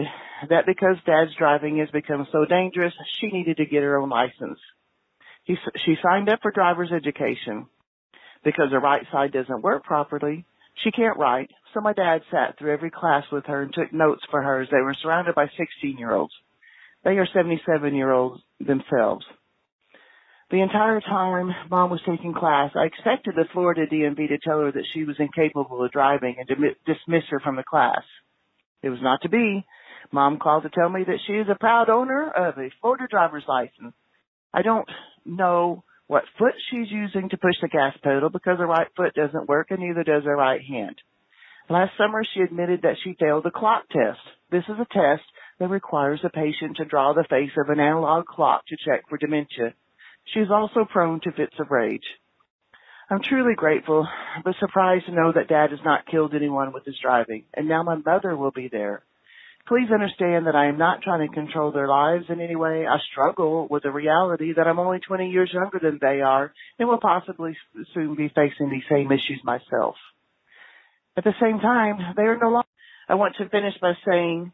that 0.50 0.66
because 0.66 0.98
dad's 1.06 1.34
driving 1.38 1.78
has 1.78 1.90
become 1.92 2.28
so 2.32 2.44
dangerous, 2.44 2.94
she 3.20 3.28
needed 3.28 3.58
to 3.58 3.66
get 3.66 3.82
her 3.82 3.98
own 3.98 4.10
license. 4.10 4.60
He, 5.46 5.56
she 5.86 5.96
signed 6.04 6.28
up 6.28 6.40
for 6.42 6.52
driver's 6.52 6.92
education. 6.92 7.68
Because 8.44 8.72
her 8.72 8.80
right 8.80 9.06
side 9.12 9.32
doesn't 9.32 9.64
work 9.64 9.86
properly, 9.86 10.46
she 10.84 10.92
can't 10.92 11.18
write, 11.18 11.50
so 11.74 11.80
my 11.80 11.94
dad 11.94 12.22
sat 12.30 12.60
through 12.60 12.74
every 12.74 12.92
class 12.92 13.24
with 13.32 13.46
her 13.46 13.62
and 13.62 13.74
took 13.74 13.94
notes 13.94 14.22
for 14.30 14.42
her 14.42 14.62
as 14.62 14.70
they 14.70 14.82
were 14.82 14.96
surrounded 15.02 15.34
by 15.34 15.48
16 15.58 15.98
year 15.98 16.14
olds. 16.14 16.34
They 17.06 17.18
are 17.18 17.28
77 17.34 17.96
year 17.96 18.12
olds 18.12 18.42
themselves. 18.60 19.26
The 20.52 20.62
entire 20.62 21.02
time 21.02 21.50
mom 21.72 21.90
was 21.90 22.02
taking 22.08 22.34
class, 22.34 22.72
I 22.76 22.86
expected 22.86 23.34
the 23.36 23.46
Florida 23.52 23.88
DMV 23.88 24.28
to 24.28 24.38
tell 24.38 24.60
her 24.60 24.72
that 24.72 24.86
she 24.94 25.04
was 25.04 25.16
incapable 25.20 25.84
of 25.84 25.92
driving 25.92 26.36
and 26.38 26.48
to 26.48 26.56
dismiss 26.86 27.24
her 27.32 27.40
from 27.40 27.56
the 27.56 27.64
class. 27.64 28.04
It 28.84 28.90
was 28.90 29.00
not 29.02 29.24
to 29.24 29.30
be. 29.30 29.66
Mom 30.12 30.38
called 30.38 30.64
to 30.64 30.70
tell 30.70 30.90
me 30.90 31.04
that 31.04 31.20
she 31.26 31.34
is 31.34 31.48
a 31.50 31.58
proud 31.60 31.90
owner 31.90 32.30
of 32.30 32.60
a 32.60 32.70
Florida 32.80 33.08
driver's 33.10 33.46
license. 33.48 33.96
I 34.54 34.62
don't 34.62 34.88
know 35.26 35.84
what 36.06 36.24
foot 36.38 36.54
she's 36.70 36.92
using 36.92 37.30
to 37.30 37.38
push 37.38 37.56
the 37.60 37.68
gas 37.68 37.98
pedal 38.04 38.30
because 38.30 38.60
her 38.60 38.68
right 38.68 38.88
foot 38.96 39.16
doesn't 39.16 39.50
work 39.50 39.72
and 39.72 39.80
neither 39.80 40.04
does 40.04 40.26
her 40.26 40.36
right 40.36 40.62
hand. 40.62 40.96
Last 41.70 41.94
summer 41.98 42.24
she 42.24 42.42
admitted 42.42 42.84
that 42.84 42.98
she 43.04 43.18
failed 43.20 43.46
the 43.46 43.50
clock 43.52 43.86
test. 43.90 44.20
This 44.52 44.64
is 44.70 44.76
a 44.80 44.94
test 44.94 45.24
that 45.58 45.72
requires 45.72 46.20
a 46.24 46.30
patient 46.30 46.78
to 46.78 46.86
draw 46.86 47.14
the 47.14 47.26
face 47.28 47.58
of 47.58 47.70
an 47.70 47.80
analog 47.80 48.26
clock 48.26 48.68
to 48.68 48.78
check 48.86 49.10
for 49.10 49.18
dementia. 49.18 49.74
She 50.34 50.40
is 50.40 50.50
also 50.52 50.86
prone 50.86 51.20
to 51.22 51.32
fits 51.32 51.56
of 51.60 51.72
rage. 51.72 52.06
I'm 53.10 53.22
truly 53.22 53.54
grateful, 53.56 54.08
but 54.44 54.56
surprised 54.60 55.06
to 55.06 55.12
know 55.12 55.32
that 55.32 55.48
dad 55.48 55.70
has 55.70 55.80
not 55.86 56.08
killed 56.08 56.34
anyone 56.34 56.74
with 56.74 56.86
his 56.86 56.98
driving, 57.02 57.46
and 57.54 57.68
now 57.68 57.84
my 57.84 57.96
mother 57.96 58.36
will 58.36 58.52
be 58.52 58.68
there. 58.68 59.04
Please 59.68 59.90
understand 59.92 60.46
that 60.46 60.56
I 60.56 60.68
am 60.68 60.78
not 60.78 61.02
trying 61.02 61.28
to 61.28 61.34
control 61.34 61.72
their 61.72 61.88
lives 61.88 62.26
in 62.30 62.40
any 62.40 62.56
way. 62.56 62.86
I 62.86 62.98
struggle 63.12 63.68
with 63.70 63.84
the 63.84 63.92
reality 63.92 64.54
that 64.54 64.68
I'm 64.68 64.80
only 64.80 65.00
20 65.00 65.30
years 65.30 65.52
younger 65.52 65.80
than 65.82 65.98
they 66.00 66.22
are 66.22 66.54
and 66.78 66.88
will 66.88 67.00
possibly 67.00 67.58
soon 67.94 68.16
be 68.16 68.30
facing 68.30 68.70
these 68.70 68.84
same 68.90 69.12
issues 69.12 69.42
myself. 69.44 69.96
At 71.18 71.24
the 71.24 71.34
same 71.42 71.60
time, 71.60 72.14
they 72.16 72.24
are 72.24 72.38
no 72.38 72.50
longer, 72.50 72.68
I 73.10 73.16
want 73.16 73.36
to 73.38 73.50
finish 73.50 73.74
by 73.82 73.94
saying 74.08 74.52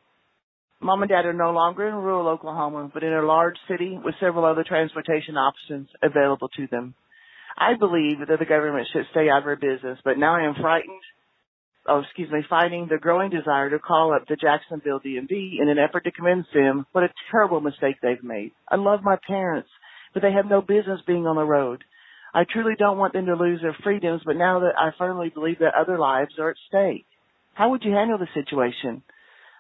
mom 0.81 1.01
and 1.01 1.09
dad 1.09 1.25
are 1.25 1.33
no 1.33 1.51
longer 1.51 1.87
in 1.87 1.95
rural 1.95 2.27
Oklahoma, 2.27 2.89
but 2.93 3.03
in 3.03 3.13
a 3.13 3.21
large 3.21 3.55
city 3.69 3.99
with 4.03 4.15
several 4.19 4.45
other 4.45 4.63
transportation 4.67 5.37
options 5.37 5.89
available 6.01 6.49
to 6.57 6.67
them. 6.67 6.95
I 7.57 7.75
believe 7.77 8.19
that 8.19 8.39
the 8.39 8.45
government 8.45 8.87
should 8.91 9.05
stay 9.11 9.29
out 9.29 9.43
of 9.43 9.47
our 9.47 9.55
business, 9.55 9.99
but 10.03 10.17
now 10.17 10.35
I 10.35 10.47
am 10.47 10.55
frightened, 10.59 11.01
oh, 11.87 11.99
excuse 11.99 12.31
me, 12.31 12.41
fighting 12.49 12.87
the 12.89 12.97
growing 12.97 13.29
desire 13.29 13.69
to 13.69 13.79
call 13.79 14.13
up 14.13 14.27
the 14.27 14.35
Jacksonville 14.35 14.99
DMV 14.99 15.59
in 15.61 15.69
an 15.69 15.77
effort 15.77 16.05
to 16.05 16.11
convince 16.11 16.47
them 16.53 16.85
what 16.91 17.03
a 17.03 17.13
terrible 17.29 17.61
mistake 17.61 17.97
they've 18.01 18.23
made. 18.23 18.51
I 18.69 18.77
love 18.77 19.01
my 19.03 19.17
parents, 19.27 19.69
but 20.13 20.21
they 20.21 20.31
have 20.31 20.45
no 20.45 20.61
business 20.61 21.01
being 21.05 21.27
on 21.27 21.35
the 21.35 21.43
road. 21.43 21.83
I 22.33 22.45
truly 22.45 22.75
don't 22.79 22.97
want 22.97 23.13
them 23.13 23.25
to 23.25 23.35
lose 23.35 23.61
their 23.61 23.75
freedoms, 23.83 24.21
but 24.25 24.37
now 24.37 24.61
that 24.61 24.77
I 24.77 24.91
firmly 24.97 25.29
believe 25.29 25.59
that 25.59 25.75
other 25.75 25.99
lives 25.99 26.33
are 26.39 26.51
at 26.51 26.55
stake. 26.69 27.05
How 27.53 27.69
would 27.69 27.83
you 27.83 27.91
handle 27.91 28.17
the 28.17 28.27
situation? 28.33 29.03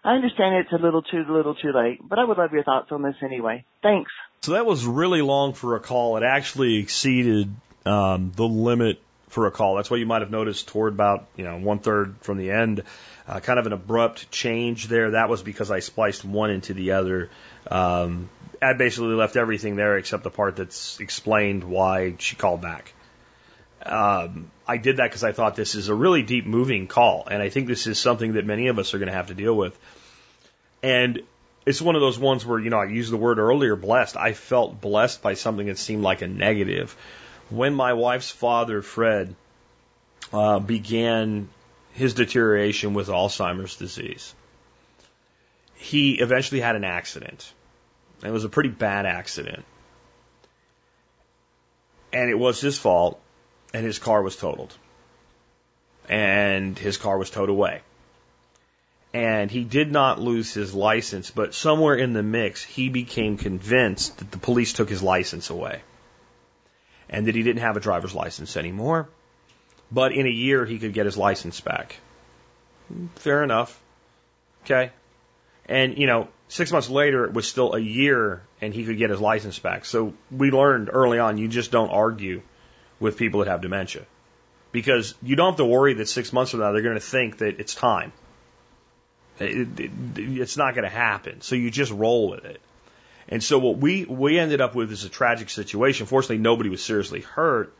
I 0.03 0.13
understand 0.15 0.55
it's 0.55 0.71
a 0.71 0.83
little 0.83 1.03
too 1.03 1.23
little 1.29 1.53
too 1.53 1.71
late, 1.73 1.99
but 2.03 2.17
I 2.17 2.23
would 2.23 2.37
love 2.37 2.51
your 2.53 2.63
thoughts 2.63 2.91
on 2.91 3.03
this 3.03 3.15
anyway. 3.21 3.65
Thanks. 3.83 4.11
So 4.41 4.53
that 4.53 4.65
was 4.65 4.85
really 4.85 5.21
long 5.21 5.53
for 5.53 5.75
a 5.75 5.79
call. 5.79 6.17
It 6.17 6.23
actually 6.23 6.77
exceeded 6.77 7.53
um, 7.85 8.31
the 8.35 8.47
limit 8.47 8.99
for 9.29 9.45
a 9.45 9.51
call. 9.51 9.75
That's 9.75 9.91
why 9.91 9.97
you 9.97 10.07
might 10.07 10.21
have 10.21 10.31
noticed 10.31 10.67
toward 10.67 10.93
about 10.93 11.27
you 11.35 11.43
know 11.43 11.57
one 11.59 11.79
third 11.79 12.15
from 12.21 12.37
the 12.37 12.49
end, 12.49 12.83
uh, 13.27 13.39
kind 13.39 13.59
of 13.59 13.67
an 13.67 13.73
abrupt 13.73 14.31
change 14.31 14.87
there. 14.87 15.11
That 15.11 15.29
was 15.29 15.43
because 15.43 15.69
I 15.69 15.79
spliced 15.79 16.25
one 16.25 16.49
into 16.49 16.73
the 16.73 16.93
other. 16.93 17.29
Um, 17.69 18.29
I 18.59 18.73
basically 18.73 19.13
left 19.13 19.35
everything 19.35 19.75
there 19.75 19.97
except 19.97 20.23
the 20.23 20.31
part 20.31 20.55
that's 20.55 20.99
explained 20.99 21.63
why 21.63 22.15
she 22.17 22.35
called 22.35 22.61
back. 22.61 22.93
Um, 23.83 24.51
I 24.67 24.77
did 24.77 24.97
that 24.97 25.09
because 25.09 25.23
I 25.23 25.31
thought 25.31 25.55
this 25.55 25.75
is 25.75 25.89
a 25.89 25.95
really 25.95 26.21
deep 26.21 26.45
moving 26.45 26.87
call, 26.87 27.27
and 27.29 27.41
I 27.41 27.49
think 27.49 27.67
this 27.67 27.87
is 27.87 27.99
something 27.99 28.33
that 28.33 28.45
many 28.45 28.67
of 28.67 28.79
us 28.79 28.93
are 28.93 28.99
going 28.99 29.07
to 29.07 29.13
have 29.13 29.27
to 29.27 29.33
deal 29.33 29.55
with. 29.55 29.77
And 30.83 31.21
it's 31.65 31.81
one 31.81 31.95
of 31.95 32.01
those 32.01 32.17
ones 32.17 32.45
where, 32.45 32.59
you 32.59 32.69
know, 32.69 32.79
I 32.79 32.85
used 32.85 33.11
the 33.11 33.17
word 33.17 33.39
earlier, 33.39 33.75
blessed. 33.75 34.17
I 34.17 34.33
felt 34.33 34.81
blessed 34.81 35.21
by 35.21 35.33
something 35.33 35.67
that 35.67 35.77
seemed 35.77 36.03
like 36.03 36.21
a 36.21 36.27
negative 36.27 36.95
when 37.51 37.75
my 37.75 37.93
wife's 37.93 38.31
father, 38.31 38.81
Fred, 38.81 39.35
uh, 40.31 40.59
began 40.59 41.49
his 41.93 42.13
deterioration 42.13 42.93
with 42.93 43.09
Alzheimer's 43.09 43.75
disease, 43.75 44.33
he 45.75 46.13
eventually 46.19 46.61
had 46.61 46.75
an 46.75 46.85
accident. 46.85 47.51
It 48.23 48.31
was 48.31 48.45
a 48.45 48.49
pretty 48.49 48.69
bad 48.69 49.05
accident. 49.05 49.65
And 52.13 52.29
it 52.29 52.39
was 52.39 52.61
his 52.61 52.77
fault, 52.77 53.19
and 53.73 53.85
his 53.85 53.99
car 53.99 54.21
was 54.21 54.35
totaled. 54.35 54.73
And 56.09 56.77
his 56.77 56.97
car 56.97 57.17
was 57.17 57.29
towed 57.29 57.49
away. 57.49 57.81
And 59.13 59.51
he 59.51 59.63
did 59.63 59.91
not 59.91 60.21
lose 60.21 60.53
his 60.53 60.73
license, 60.73 61.31
but 61.31 61.53
somewhere 61.53 61.95
in 61.95 62.13
the 62.13 62.23
mix, 62.23 62.63
he 62.63 62.89
became 62.89 63.37
convinced 63.37 64.17
that 64.19 64.31
the 64.31 64.37
police 64.37 64.73
took 64.73 64.89
his 64.89 65.03
license 65.03 65.49
away 65.49 65.81
and 67.09 67.27
that 67.27 67.35
he 67.35 67.43
didn't 67.43 67.61
have 67.61 67.75
a 67.75 67.81
driver's 67.81 68.15
license 68.15 68.55
anymore. 68.55 69.09
But 69.91 70.13
in 70.13 70.25
a 70.25 70.29
year, 70.29 70.65
he 70.65 70.79
could 70.79 70.93
get 70.93 71.05
his 71.05 71.17
license 71.17 71.59
back. 71.59 71.97
Fair 73.15 73.43
enough. 73.43 73.77
Okay. 74.63 74.91
And, 75.65 75.97
you 75.97 76.07
know, 76.07 76.29
six 76.47 76.71
months 76.71 76.89
later, 76.89 77.25
it 77.25 77.33
was 77.33 77.47
still 77.47 77.73
a 77.73 77.79
year 77.79 78.41
and 78.61 78.73
he 78.73 78.85
could 78.85 78.97
get 78.97 79.09
his 79.09 79.19
license 79.19 79.59
back. 79.59 79.83
So 79.83 80.13
we 80.31 80.51
learned 80.51 80.89
early 80.91 81.19
on, 81.19 81.37
you 81.37 81.49
just 81.49 81.71
don't 81.71 81.89
argue 81.89 82.41
with 83.01 83.17
people 83.17 83.41
that 83.41 83.49
have 83.49 83.61
dementia. 83.61 84.05
Because 84.71 85.15
you 85.21 85.35
don't 85.35 85.53
have 85.53 85.57
to 85.57 85.65
worry 85.65 85.95
that 85.95 86.07
six 86.07 86.31
months 86.31 86.51
from 86.51 86.61
now, 86.61 86.71
they're 86.71 86.81
going 86.81 86.95
to 86.95 87.01
think 87.01 87.39
that 87.39 87.59
it's 87.59 87.75
time. 87.75 88.13
It, 89.39 89.79
it, 89.79 89.91
it's 90.15 90.55
not 90.55 90.75
going 90.75 90.83
to 90.83 90.95
happen. 90.95 91.41
So 91.41 91.55
you 91.55 91.71
just 91.71 91.91
roll 91.91 92.29
with 92.29 92.45
it. 92.45 92.61
And 93.27 93.43
so 93.43 93.59
what 93.59 93.77
we, 93.77 94.05
we 94.05 94.39
ended 94.39 94.61
up 94.61 94.75
with 94.75 94.91
is 94.91 95.03
a 95.03 95.09
tragic 95.09 95.49
situation. 95.49 96.05
Fortunately, 96.05 96.37
nobody 96.37 96.69
was 96.69 96.83
seriously 96.83 97.21
hurt, 97.21 97.73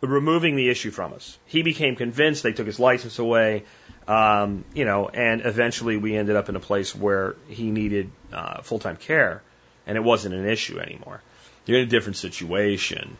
removing 0.00 0.54
the 0.54 0.68
issue 0.68 0.90
from 0.90 1.14
us. 1.14 1.38
He 1.46 1.62
became 1.62 1.96
convinced 1.96 2.42
they 2.42 2.52
took 2.52 2.66
his 2.66 2.78
license 2.78 3.18
away, 3.18 3.64
um, 4.06 4.64
you 4.74 4.84
know, 4.84 5.08
and 5.08 5.44
eventually 5.44 5.96
we 5.96 6.16
ended 6.16 6.36
up 6.36 6.48
in 6.48 6.56
a 6.56 6.60
place 6.60 6.94
where 6.94 7.36
he 7.48 7.70
needed 7.70 8.10
uh, 8.32 8.60
full-time 8.62 8.96
care 8.96 9.42
and 9.86 9.96
it 9.96 10.04
wasn't 10.04 10.34
an 10.34 10.46
issue 10.46 10.78
anymore. 10.78 11.22
You're 11.64 11.78
in 11.78 11.86
a 11.86 11.90
different 11.90 12.16
situation. 12.16 13.16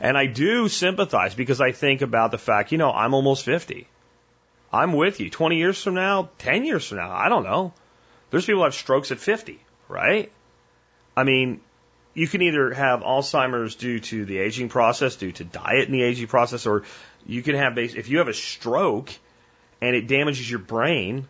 And 0.00 0.16
I 0.16 0.26
do 0.26 0.68
sympathize 0.68 1.34
because 1.34 1.60
I 1.60 1.72
think 1.72 2.00
about 2.00 2.30
the 2.30 2.38
fact, 2.38 2.72
you 2.72 2.78
know, 2.78 2.90
I'm 2.90 3.12
almost 3.12 3.44
50. 3.44 3.86
I'm 4.72 4.92
with 4.94 5.20
you. 5.20 5.30
20 5.30 5.56
years 5.56 5.82
from 5.82 5.94
now, 5.94 6.30
10 6.38 6.64
years 6.64 6.86
from 6.86 6.98
now, 6.98 7.10
I 7.12 7.28
don't 7.28 7.44
know. 7.44 7.74
There's 8.30 8.46
people 8.46 8.60
who 8.60 8.64
have 8.64 8.74
strokes 8.74 9.10
at 9.10 9.18
50, 9.18 9.58
right? 9.88 10.30
I 11.16 11.24
mean, 11.24 11.60
you 12.14 12.28
can 12.28 12.42
either 12.42 12.72
have 12.72 13.00
Alzheimer's 13.00 13.74
due 13.74 14.00
to 14.00 14.24
the 14.24 14.38
aging 14.38 14.68
process, 14.68 15.16
due 15.16 15.32
to 15.32 15.44
diet 15.44 15.86
in 15.86 15.92
the 15.92 16.02
aging 16.02 16.28
process, 16.28 16.66
or 16.66 16.84
you 17.26 17.42
can 17.42 17.56
have, 17.56 17.76
if 17.76 18.08
you 18.08 18.18
have 18.18 18.28
a 18.28 18.34
stroke 18.34 19.10
and 19.80 19.94
it 19.94 20.06
damages 20.06 20.48
your 20.48 20.60
brain, 20.60 21.26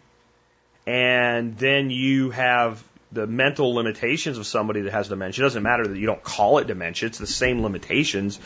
and 0.86 1.56
then 1.58 1.90
you 1.90 2.30
have 2.30 2.82
the 3.12 3.26
mental 3.26 3.74
limitations 3.74 4.38
of 4.38 4.46
somebody 4.46 4.82
that 4.82 4.92
has 4.92 5.08
dementia. 5.08 5.42
It 5.42 5.46
doesn't 5.46 5.62
matter 5.62 5.86
that 5.86 5.98
you 5.98 6.06
don't 6.06 6.22
call 6.22 6.58
it 6.58 6.66
dementia, 6.66 7.08
it's 7.08 7.18
the 7.18 7.26
same 7.26 7.62
limitations. 7.62 8.38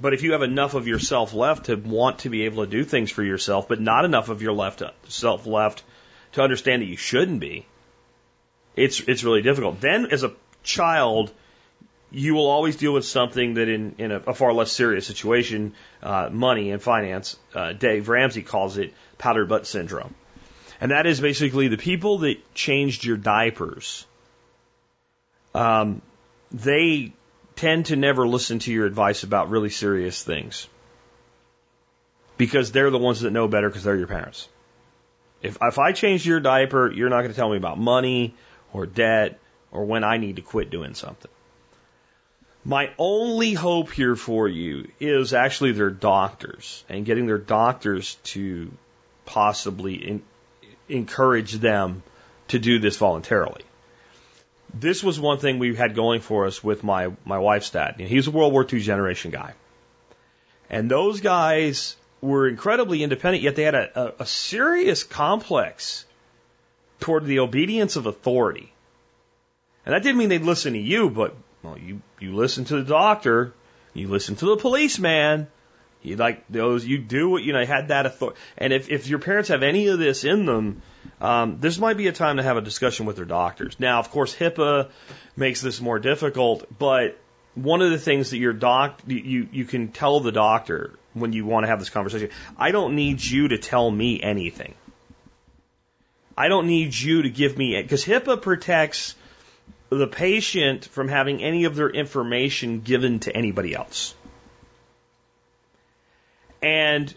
But 0.00 0.12
if 0.12 0.22
you 0.22 0.32
have 0.32 0.42
enough 0.42 0.74
of 0.74 0.86
yourself 0.86 1.32
left 1.32 1.66
to 1.66 1.76
want 1.76 2.20
to 2.20 2.28
be 2.28 2.44
able 2.44 2.64
to 2.64 2.70
do 2.70 2.84
things 2.84 3.10
for 3.10 3.22
yourself, 3.22 3.68
but 3.68 3.80
not 3.80 4.04
enough 4.04 4.28
of 4.28 4.42
your 4.42 4.52
left 4.52 4.82
self 5.08 5.46
left 5.46 5.82
to 6.32 6.42
understand 6.42 6.82
that 6.82 6.86
you 6.86 6.96
shouldn't 6.96 7.40
be, 7.40 7.66
it's 8.76 9.00
it's 9.00 9.24
really 9.24 9.42
difficult. 9.42 9.80
Then 9.80 10.06
as 10.10 10.22
a 10.22 10.32
child, 10.62 11.32
you 12.10 12.34
will 12.34 12.48
always 12.48 12.76
deal 12.76 12.92
with 12.92 13.06
something 13.06 13.54
that 13.54 13.68
in, 13.68 13.94
in 13.96 14.12
a, 14.12 14.18
a 14.18 14.34
far 14.34 14.52
less 14.52 14.70
serious 14.70 15.06
situation, 15.06 15.74
uh, 16.02 16.28
money 16.30 16.72
and 16.72 16.82
finance, 16.82 17.38
uh, 17.54 17.72
Dave 17.72 18.08
Ramsey 18.08 18.42
calls 18.42 18.76
it 18.76 18.92
powdered 19.16 19.48
butt 19.48 19.66
syndrome. 19.66 20.14
And 20.80 20.92
that 20.92 21.06
is 21.06 21.20
basically 21.20 21.68
the 21.68 21.76
people 21.76 22.18
that 22.18 22.54
changed 22.54 23.04
your 23.04 23.16
diapers 23.16 24.06
um, 25.54 26.02
they 26.52 27.12
tend 27.56 27.86
to 27.86 27.96
never 27.96 28.26
listen 28.26 28.58
to 28.60 28.72
your 28.72 28.86
advice 28.86 29.22
about 29.22 29.50
really 29.50 29.70
serious 29.70 30.22
things 30.22 30.68
because 32.36 32.72
they're 32.72 32.90
the 32.90 32.98
ones 32.98 33.20
that 33.20 33.30
know 33.30 33.48
better 33.48 33.68
because 33.68 33.84
they're 33.84 33.96
your 33.96 34.06
parents. 34.06 34.48
If, 35.42 35.58
if 35.60 35.78
I 35.78 35.92
change 35.92 36.26
your 36.26 36.40
diaper, 36.40 36.90
you're 36.90 37.08
not 37.08 37.20
going 37.20 37.30
to 37.30 37.36
tell 37.36 37.50
me 37.50 37.56
about 37.56 37.78
money 37.78 38.34
or 38.72 38.86
debt 38.86 39.38
or 39.72 39.84
when 39.84 40.04
I 40.04 40.16
need 40.16 40.36
to 40.36 40.42
quit 40.42 40.70
doing 40.70 40.94
something. 40.94 41.30
My 42.64 42.90
only 42.98 43.54
hope 43.54 43.90
here 43.90 44.16
for 44.16 44.46
you 44.46 44.88
is 45.00 45.32
actually 45.32 45.72
their 45.72 45.90
doctors 45.90 46.84
and 46.88 47.06
getting 47.06 47.26
their 47.26 47.38
doctors 47.38 48.16
to 48.24 48.70
possibly 49.24 49.94
in, 49.94 50.22
encourage 50.88 51.54
them 51.54 52.02
to 52.48 52.58
do 52.58 52.78
this 52.78 52.96
voluntarily 52.96 53.62
this 54.74 55.02
was 55.02 55.18
one 55.18 55.38
thing 55.38 55.58
we 55.58 55.74
had 55.74 55.94
going 55.94 56.20
for 56.20 56.46
us 56.46 56.62
with 56.62 56.84
my, 56.84 57.12
my 57.24 57.38
wife's 57.38 57.70
dad. 57.70 57.96
He's 57.98 58.26
a 58.26 58.30
World 58.30 58.52
War 58.52 58.66
II 58.70 58.80
generation 58.80 59.30
guy. 59.30 59.54
And 60.68 60.90
those 60.90 61.20
guys 61.20 61.96
were 62.20 62.48
incredibly 62.48 63.02
independent, 63.02 63.42
yet 63.42 63.56
they 63.56 63.64
had 63.64 63.74
a, 63.74 64.00
a, 64.00 64.14
a 64.20 64.26
serious 64.26 65.02
complex 65.02 66.04
toward 67.00 67.24
the 67.24 67.40
obedience 67.40 67.96
of 67.96 68.06
authority. 68.06 68.72
And 69.84 69.94
that 69.94 70.02
didn't 70.02 70.18
mean 70.18 70.28
they'd 70.28 70.42
listen 70.42 70.74
to 70.74 70.78
you, 70.78 71.10
but 71.10 71.34
well, 71.62 71.78
you, 71.78 72.02
you 72.20 72.34
listen 72.34 72.64
to 72.66 72.76
the 72.76 72.84
doctor, 72.84 73.52
you 73.94 74.08
listen 74.08 74.36
to 74.36 74.46
the 74.46 74.56
policeman, 74.56 75.48
you 76.02 76.16
like 76.16 76.44
those, 76.48 76.86
you 76.86 76.98
do 76.98 77.28
what, 77.28 77.42
you 77.42 77.52
know, 77.52 77.64
had 77.64 77.88
that 77.88 78.06
authority. 78.06 78.38
And 78.56 78.72
if, 78.72 78.88
if 78.88 79.06
your 79.06 79.18
parents 79.18 79.50
have 79.50 79.62
any 79.62 79.88
of 79.88 79.98
this 79.98 80.24
in 80.24 80.46
them, 80.46 80.82
um, 81.20 81.58
this 81.60 81.78
might 81.78 81.96
be 81.96 82.06
a 82.08 82.12
time 82.12 82.38
to 82.38 82.42
have 82.42 82.56
a 82.56 82.62
discussion 82.62 83.06
with 83.06 83.16
their 83.16 83.26
doctors. 83.26 83.78
Now, 83.78 83.98
of 83.98 84.10
course, 84.10 84.34
HIPAA 84.34 84.90
makes 85.36 85.60
this 85.60 85.80
more 85.80 85.98
difficult, 85.98 86.66
but 86.78 87.18
one 87.54 87.82
of 87.82 87.90
the 87.90 87.98
things 87.98 88.30
that 88.30 88.38
your 88.38 88.52
doc, 88.52 89.00
you, 89.06 89.48
you 89.52 89.64
can 89.64 89.88
tell 89.88 90.20
the 90.20 90.32
doctor 90.32 90.94
when 91.12 91.32
you 91.32 91.44
want 91.44 91.64
to 91.64 91.68
have 91.68 91.78
this 91.78 91.90
conversation, 91.90 92.30
I 92.56 92.70
don't 92.70 92.94
need 92.94 93.22
you 93.22 93.48
to 93.48 93.58
tell 93.58 93.90
me 93.90 94.22
anything. 94.22 94.74
I 96.36 96.48
don't 96.48 96.66
need 96.66 96.94
you 96.94 97.22
to 97.22 97.30
give 97.30 97.58
me, 97.58 97.80
because 97.82 98.04
HIPAA 98.04 98.40
protects 98.40 99.14
the 99.90 100.06
patient 100.06 100.86
from 100.86 101.08
having 101.08 101.42
any 101.42 101.64
of 101.64 101.74
their 101.74 101.90
information 101.90 102.80
given 102.80 103.18
to 103.20 103.36
anybody 103.36 103.74
else. 103.74 104.14
And 106.62 107.12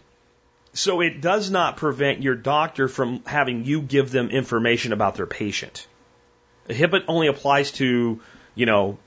so 0.72 1.00
it 1.00 1.20
does 1.20 1.50
not 1.50 1.76
prevent 1.76 2.22
your 2.22 2.34
doctor 2.34 2.88
from 2.88 3.22
having 3.24 3.64
you 3.64 3.80
give 3.80 4.10
them 4.10 4.30
information 4.30 4.92
about 4.92 5.14
their 5.14 5.26
patient. 5.26 5.86
HIPAA 6.68 7.04
only 7.08 7.28
applies 7.28 7.72
to, 7.72 8.20
you 8.54 8.66
know, 8.66 8.98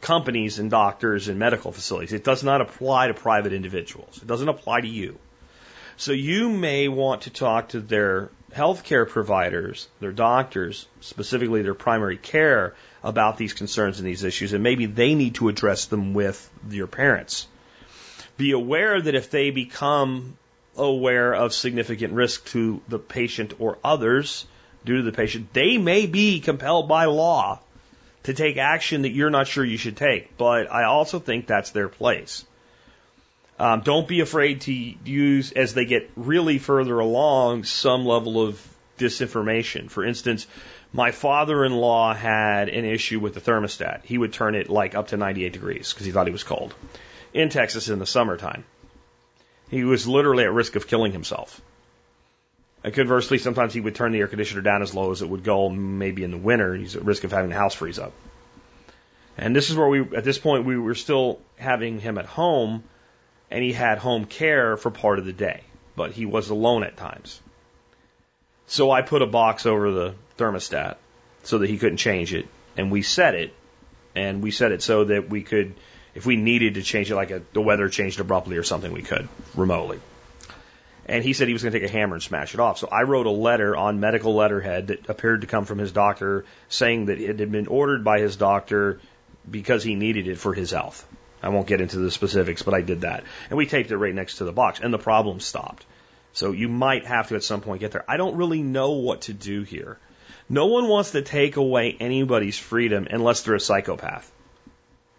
companies 0.00 0.58
and 0.58 0.70
doctors 0.70 1.28
and 1.28 1.38
medical 1.38 1.72
facilities. 1.72 2.12
It 2.12 2.24
does 2.24 2.42
not 2.42 2.60
apply 2.60 3.08
to 3.08 3.14
private 3.14 3.52
individuals. 3.52 4.18
It 4.20 4.26
doesn't 4.26 4.48
apply 4.48 4.80
to 4.82 4.88
you. 4.88 5.18
So 5.96 6.12
you 6.12 6.50
may 6.50 6.88
want 6.88 7.22
to 7.22 7.30
talk 7.30 7.68
to 7.70 7.80
their 7.80 8.30
healthcare 8.52 9.08
providers, 9.08 9.88
their 10.00 10.12
doctors, 10.12 10.86
specifically 11.00 11.62
their 11.62 11.74
primary 11.74 12.16
care, 12.16 12.74
about 13.02 13.36
these 13.36 13.52
concerns 13.52 13.98
and 13.98 14.08
these 14.08 14.24
issues, 14.24 14.52
and 14.52 14.62
maybe 14.62 14.86
they 14.86 15.14
need 15.14 15.36
to 15.36 15.48
address 15.48 15.86
them 15.86 16.14
with 16.14 16.50
your 16.70 16.86
parents 16.86 17.46
be 18.36 18.52
aware 18.52 19.00
that 19.00 19.14
if 19.14 19.30
they 19.30 19.50
become 19.50 20.36
aware 20.76 21.32
of 21.34 21.52
significant 21.52 22.12
risk 22.12 22.44
to 22.46 22.80
the 22.88 22.98
patient 22.98 23.54
or 23.58 23.78
others 23.84 24.46
due 24.84 24.96
to 24.96 25.02
the 25.02 25.12
patient, 25.12 25.52
they 25.52 25.78
may 25.78 26.06
be 26.06 26.40
compelled 26.40 26.88
by 26.88 27.04
law 27.04 27.60
to 28.24 28.34
take 28.34 28.56
action 28.56 29.02
that 29.02 29.12
you're 29.12 29.30
not 29.30 29.46
sure 29.46 29.64
you 29.64 29.76
should 29.76 29.96
take. 29.96 30.36
But 30.36 30.72
I 30.72 30.84
also 30.84 31.20
think 31.20 31.46
that's 31.46 31.70
their 31.70 31.88
place. 31.88 32.44
Um, 33.58 33.82
don't 33.82 34.08
be 34.08 34.20
afraid 34.20 34.62
to 34.62 34.72
use, 34.72 35.52
as 35.52 35.74
they 35.74 35.84
get 35.84 36.10
really 36.16 36.58
further 36.58 36.98
along, 36.98 37.64
some 37.64 38.04
level 38.04 38.44
of 38.44 38.60
disinformation. 38.98 39.88
For 39.88 40.04
instance, 40.04 40.48
my 40.92 41.12
father-in-law 41.12 42.14
had 42.14 42.68
an 42.68 42.84
issue 42.84 43.20
with 43.20 43.34
the 43.34 43.40
thermostat. 43.40 44.04
He 44.04 44.18
would 44.18 44.32
turn 44.32 44.56
it 44.56 44.68
like 44.68 44.96
up 44.96 45.08
to 45.08 45.16
98 45.16 45.52
degrees 45.52 45.92
because 45.92 46.06
he 46.06 46.12
thought 46.12 46.26
he 46.26 46.32
was 46.32 46.42
cold 46.42 46.74
in 47.34 47.48
Texas 47.50 47.88
in 47.88 47.98
the 47.98 48.06
summertime. 48.06 48.64
He 49.68 49.84
was 49.84 50.06
literally 50.06 50.44
at 50.44 50.52
risk 50.52 50.76
of 50.76 50.86
killing 50.86 51.12
himself. 51.12 51.60
And 52.84 52.94
conversely, 52.94 53.38
sometimes 53.38 53.74
he 53.74 53.80
would 53.80 53.94
turn 53.94 54.12
the 54.12 54.20
air 54.20 54.28
conditioner 54.28 54.62
down 54.62 54.82
as 54.82 54.94
low 54.94 55.10
as 55.10 55.22
it 55.22 55.28
would 55.28 55.42
go, 55.42 55.68
maybe 55.68 56.22
in 56.22 56.30
the 56.30 56.38
winter. 56.38 56.74
He's 56.74 56.96
at 56.96 57.04
risk 57.04 57.24
of 57.24 57.32
having 57.32 57.50
the 57.50 57.56
house 57.56 57.74
freeze 57.74 57.98
up. 57.98 58.12
And 59.36 59.56
this 59.56 59.70
is 59.70 59.76
where 59.76 59.88
we, 59.88 60.00
at 60.16 60.22
this 60.22 60.38
point, 60.38 60.64
we 60.64 60.78
were 60.78 60.94
still 60.94 61.40
having 61.56 61.98
him 61.98 62.18
at 62.18 62.26
home, 62.26 62.84
and 63.50 63.64
he 63.64 63.72
had 63.72 63.98
home 63.98 64.26
care 64.26 64.76
for 64.76 64.90
part 64.90 65.18
of 65.18 65.24
the 65.24 65.32
day, 65.32 65.62
but 65.96 66.12
he 66.12 66.26
was 66.26 66.50
alone 66.50 66.84
at 66.84 66.96
times. 66.96 67.40
So 68.66 68.90
I 68.90 69.02
put 69.02 69.22
a 69.22 69.26
box 69.26 69.66
over 69.66 69.90
the 69.90 70.14
thermostat 70.38 70.96
so 71.42 71.58
that 71.58 71.68
he 71.68 71.78
couldn't 71.78 71.98
change 71.98 72.32
it, 72.32 72.46
and 72.76 72.92
we 72.92 73.02
set 73.02 73.34
it, 73.34 73.52
and 74.14 74.42
we 74.42 74.50
set 74.50 74.72
it 74.72 74.82
so 74.82 75.04
that 75.04 75.28
we 75.28 75.42
could 75.42 75.74
if 76.14 76.24
we 76.24 76.36
needed 76.36 76.74
to 76.74 76.82
change 76.82 77.10
it, 77.10 77.16
like 77.16 77.30
a, 77.30 77.42
the 77.52 77.60
weather 77.60 77.88
changed 77.88 78.20
abruptly 78.20 78.56
or 78.56 78.62
something, 78.62 78.92
we 78.92 79.02
could 79.02 79.28
remotely. 79.54 80.00
And 81.06 81.22
he 81.22 81.34
said 81.34 81.48
he 81.48 81.52
was 81.52 81.62
going 81.62 81.72
to 81.72 81.80
take 81.80 81.88
a 81.88 81.92
hammer 81.92 82.14
and 82.14 82.22
smash 82.22 82.54
it 82.54 82.60
off. 82.60 82.78
So 82.78 82.88
I 82.90 83.02
wrote 83.02 83.26
a 83.26 83.30
letter 83.30 83.76
on 83.76 84.00
medical 84.00 84.34
letterhead 84.34 84.86
that 84.86 85.08
appeared 85.08 85.42
to 85.42 85.46
come 85.46 85.66
from 85.66 85.78
his 85.78 85.92
doctor 85.92 86.46
saying 86.68 87.06
that 87.06 87.20
it 87.20 87.38
had 87.38 87.52
been 87.52 87.66
ordered 87.66 88.04
by 88.04 88.20
his 88.20 88.36
doctor 88.36 89.00
because 89.50 89.82
he 89.82 89.94
needed 89.96 90.28
it 90.28 90.38
for 90.38 90.54
his 90.54 90.70
health. 90.70 91.06
I 91.42 91.50
won't 91.50 91.66
get 91.66 91.82
into 91.82 91.98
the 91.98 92.10
specifics, 92.10 92.62
but 92.62 92.72
I 92.72 92.80
did 92.80 93.02
that. 93.02 93.24
And 93.50 93.58
we 93.58 93.66
taped 93.66 93.90
it 93.90 93.98
right 93.98 94.14
next 94.14 94.36
to 94.36 94.44
the 94.44 94.52
box, 94.52 94.80
and 94.80 94.94
the 94.94 94.98
problem 94.98 95.40
stopped. 95.40 95.84
So 96.32 96.52
you 96.52 96.68
might 96.68 97.04
have 97.04 97.28
to 97.28 97.34
at 97.34 97.44
some 97.44 97.60
point 97.60 97.80
get 97.80 97.90
there. 97.90 98.04
I 98.08 98.16
don't 98.16 98.36
really 98.36 98.62
know 98.62 98.92
what 98.92 99.22
to 99.22 99.34
do 99.34 99.62
here. 99.62 99.98
No 100.48 100.66
one 100.66 100.88
wants 100.88 101.10
to 101.10 101.20
take 101.20 101.56
away 101.56 101.94
anybody's 102.00 102.58
freedom 102.58 103.06
unless 103.10 103.42
they're 103.42 103.54
a 103.54 103.60
psychopath 103.60 104.30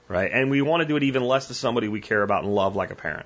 right? 0.08 0.32
And 0.32 0.50
we 0.50 0.62
want 0.62 0.82
to 0.82 0.88
do 0.88 0.96
it 0.96 1.04
even 1.04 1.24
less 1.24 1.48
to 1.48 1.54
somebody 1.54 1.88
we 1.88 2.02
care 2.02 2.22
about 2.22 2.44
and 2.44 2.54
love 2.54 2.76
like 2.76 2.92
a 2.92 2.96
parent. 2.96 3.26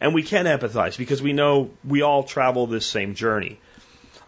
And 0.00 0.14
we 0.14 0.22
can 0.22 0.46
empathize 0.46 0.98
because 0.98 1.22
we 1.22 1.32
know 1.32 1.70
we 1.84 2.02
all 2.02 2.24
travel 2.24 2.66
this 2.66 2.86
same 2.86 3.14
journey. 3.14 3.60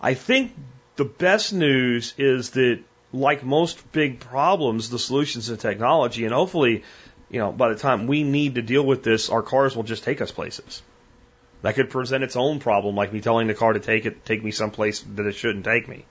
I 0.01 0.15
think 0.15 0.55
the 0.97 1.05
best 1.05 1.53
news 1.53 2.15
is 2.19 2.51
that, 2.51 2.81
like 3.13 3.45
most 3.45 3.93
big 3.93 4.19
problems, 4.19 4.91
the 4.91 4.99
solutions 4.99 5.49
in 5.49 5.57
technology, 5.57 6.25
and 6.25 6.35
hopefully, 6.35 6.83
you 7.31 7.39
know, 7.39 7.53
by 7.53 7.69
the 7.69 7.77
time 7.77 8.09
we 8.09 8.25
need 8.25 8.57
to 8.57 8.63
deal 8.63 8.85
with 8.85 9.05
this, 9.05 9.31
our 9.31 9.43
cars 9.43 9.77
will 9.77 9.85
just 9.85 10.03
take 10.03 10.21
us 10.21 10.33
places. 10.33 10.83
That 11.63 11.77
could 11.77 11.91
present 11.91 12.25
its 12.25 12.37
own 12.37 12.59
problem, 12.59 12.97
like 12.97 13.13
me 13.13 13.21
telling 13.21 13.47
the 13.47 13.55
car 13.55 13.73
to 13.73 13.81
take 13.81 14.05
it, 14.05 14.25
take 14.25 14.45
me 14.45 14.51
someplace 14.51 15.01
that 15.01 15.27
it 15.27 15.35
shouldn't 15.35 15.65
take 15.65 15.89
me. 15.89 16.05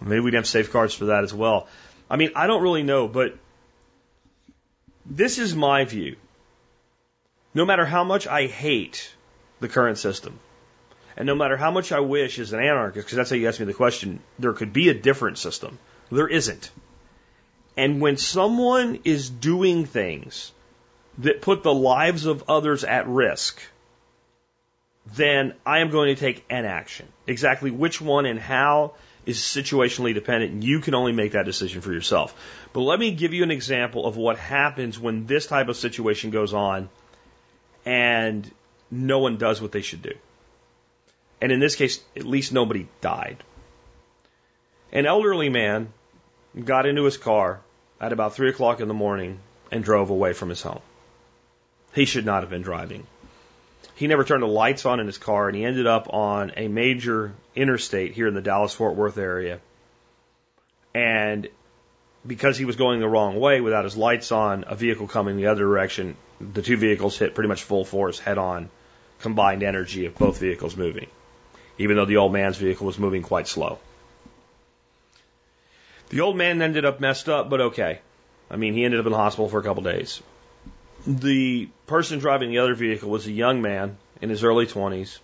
Maybe 0.00 0.20
we'd 0.20 0.34
have 0.34 0.46
safeguards 0.46 0.94
for 0.94 1.06
that 1.06 1.24
as 1.24 1.32
well. 1.32 1.68
I 2.10 2.16
mean, 2.16 2.32
I 2.36 2.46
don't 2.46 2.62
really 2.62 2.82
know, 2.82 3.08
but 3.08 3.36
this 5.10 5.38
is 5.38 5.54
my 5.54 5.84
view. 5.84 6.16
No 7.54 7.64
matter 7.64 7.84
how 7.84 8.04
much 8.04 8.26
I 8.26 8.46
hate 8.46 9.14
the 9.60 9.68
current 9.68 9.98
system, 9.98 10.38
and 11.16 11.26
no 11.26 11.34
matter 11.34 11.56
how 11.56 11.70
much 11.70 11.90
I 11.90 12.00
wish 12.00 12.38
as 12.38 12.52
an 12.52 12.60
anarchist, 12.60 13.06
because 13.06 13.16
that's 13.16 13.30
how 13.30 13.36
you 13.36 13.48
asked 13.48 13.58
me 13.58 13.66
the 13.66 13.74
question, 13.74 14.20
there 14.38 14.52
could 14.52 14.72
be 14.72 14.88
a 14.88 14.94
different 14.94 15.38
system. 15.38 15.78
There 16.10 16.28
isn't. 16.28 16.70
And 17.76 18.00
when 18.00 18.16
someone 18.16 19.00
is 19.04 19.30
doing 19.30 19.86
things 19.86 20.52
that 21.18 21.42
put 21.42 21.62
the 21.62 21.74
lives 21.74 22.26
of 22.26 22.44
others 22.48 22.84
at 22.84 23.08
risk, 23.08 23.60
then 25.16 25.54
I 25.64 25.78
am 25.78 25.90
going 25.90 26.14
to 26.14 26.20
take 26.20 26.44
an 26.50 26.64
action. 26.64 27.08
Exactly 27.26 27.70
which 27.70 28.00
one 28.00 28.26
and 28.26 28.38
how 28.38 28.94
is 29.28 29.36
situationally 29.36 30.14
dependent, 30.14 30.52
and 30.52 30.64
you 30.64 30.80
can 30.80 30.94
only 30.94 31.12
make 31.12 31.32
that 31.32 31.44
decision 31.44 31.82
for 31.82 31.92
yourself. 31.92 32.34
But 32.72 32.80
let 32.80 32.98
me 32.98 33.10
give 33.10 33.34
you 33.34 33.42
an 33.42 33.50
example 33.50 34.06
of 34.06 34.16
what 34.16 34.38
happens 34.38 34.98
when 34.98 35.26
this 35.26 35.46
type 35.46 35.68
of 35.68 35.76
situation 35.76 36.30
goes 36.30 36.54
on 36.54 36.88
and 37.84 38.50
no 38.90 39.18
one 39.18 39.36
does 39.36 39.60
what 39.60 39.70
they 39.70 39.82
should 39.82 40.00
do. 40.00 40.14
And 41.42 41.52
in 41.52 41.60
this 41.60 41.76
case, 41.76 42.00
at 42.16 42.24
least 42.24 42.54
nobody 42.54 42.88
died. 43.02 43.44
An 44.92 45.04
elderly 45.04 45.50
man 45.50 45.92
got 46.64 46.86
into 46.86 47.04
his 47.04 47.18
car 47.18 47.60
at 48.00 48.14
about 48.14 48.34
3 48.34 48.48
o'clock 48.48 48.80
in 48.80 48.88
the 48.88 48.94
morning 48.94 49.40
and 49.70 49.84
drove 49.84 50.08
away 50.08 50.32
from 50.32 50.48
his 50.48 50.62
home. 50.62 50.80
He 51.92 52.06
should 52.06 52.24
not 52.24 52.44
have 52.44 52.50
been 52.50 52.62
driving. 52.62 53.06
He 53.98 54.06
never 54.06 54.22
turned 54.22 54.44
the 54.44 54.46
lights 54.46 54.86
on 54.86 55.00
in 55.00 55.06
his 55.08 55.18
car 55.18 55.48
and 55.48 55.56
he 55.56 55.64
ended 55.64 55.88
up 55.88 56.14
on 56.14 56.52
a 56.56 56.68
major 56.68 57.32
interstate 57.56 58.12
here 58.12 58.28
in 58.28 58.34
the 58.34 58.40
Dallas 58.40 58.72
Fort 58.72 58.94
Worth 58.94 59.18
area. 59.18 59.58
And 60.94 61.48
because 62.24 62.56
he 62.56 62.64
was 62.64 62.76
going 62.76 63.00
the 63.00 63.08
wrong 63.08 63.40
way 63.40 63.60
without 63.60 63.82
his 63.82 63.96
lights 63.96 64.30
on, 64.30 64.62
a 64.68 64.76
vehicle 64.76 65.08
coming 65.08 65.36
the 65.36 65.48
other 65.48 65.62
direction, 65.62 66.16
the 66.40 66.62
two 66.62 66.76
vehicles 66.76 67.18
hit 67.18 67.34
pretty 67.34 67.48
much 67.48 67.64
full 67.64 67.84
force 67.84 68.20
head 68.20 68.38
on, 68.38 68.70
combined 69.18 69.64
energy 69.64 70.06
of 70.06 70.14
both 70.16 70.38
vehicles 70.38 70.76
moving, 70.76 71.08
even 71.78 71.96
though 71.96 72.04
the 72.04 72.18
old 72.18 72.32
man's 72.32 72.56
vehicle 72.56 72.86
was 72.86 73.00
moving 73.00 73.22
quite 73.22 73.48
slow. 73.48 73.80
The 76.10 76.20
old 76.20 76.36
man 76.36 76.62
ended 76.62 76.84
up 76.84 77.00
messed 77.00 77.28
up, 77.28 77.50
but 77.50 77.60
okay. 77.60 77.98
I 78.48 78.54
mean, 78.54 78.74
he 78.74 78.84
ended 78.84 79.00
up 79.00 79.06
in 79.06 79.12
the 79.12 79.18
hospital 79.18 79.48
for 79.48 79.58
a 79.58 79.64
couple 79.64 79.82
days. 79.82 80.22
The 81.06 81.68
person 81.86 82.18
driving 82.18 82.50
the 82.50 82.58
other 82.58 82.74
vehicle 82.74 83.08
was 83.08 83.26
a 83.26 83.32
young 83.32 83.62
man 83.62 83.96
in 84.20 84.30
his 84.30 84.44
early 84.44 84.66
20s 84.66 85.18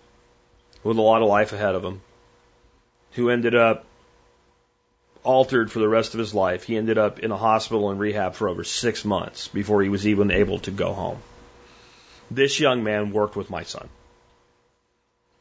with 0.83 0.97
a 0.97 1.01
lot 1.01 1.21
of 1.21 1.27
life 1.27 1.51
ahead 1.53 1.75
of 1.75 1.83
him 1.83 2.01
who 3.13 3.29
ended 3.29 3.55
up 3.55 3.85
altered 5.23 5.71
for 5.71 5.79
the 5.79 5.87
rest 5.87 6.13
of 6.13 6.19
his 6.19 6.33
life. 6.33 6.63
He 6.63 6.77
ended 6.77 6.97
up 6.97 7.19
in 7.19 7.31
a 7.31 7.37
hospital 7.37 7.89
and 7.89 7.99
rehab 7.99 8.35
for 8.35 8.47
over 8.47 8.63
six 8.63 9.03
months 9.03 9.47
before 9.47 9.81
he 9.81 9.89
was 9.89 10.07
even 10.07 10.31
able 10.31 10.59
to 10.59 10.71
go 10.71 10.93
home. 10.93 11.19
This 12.31 12.59
young 12.59 12.83
man 12.83 13.11
worked 13.11 13.35
with 13.35 13.49
my 13.49 13.63
son. 13.63 13.89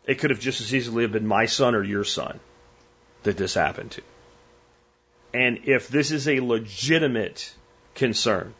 It 0.07 0.18
could 0.18 0.30
have 0.30 0.41
just 0.41 0.61
as 0.61 0.74
easily 0.74 1.03
have 1.03 1.12
been 1.12 1.26
my 1.26 1.47
son 1.47 1.74
or 1.74 1.82
your 1.82 2.05
son 2.05 2.41
that 3.22 3.37
this 3.37 3.55
happened 3.55 3.93
to. 3.93 4.03
And 5.32 5.62
if 5.64 5.89
this 5.89 6.11
is 6.11 6.28
a 6.28 6.41
legitimate 6.41 7.53
concern 7.95 8.55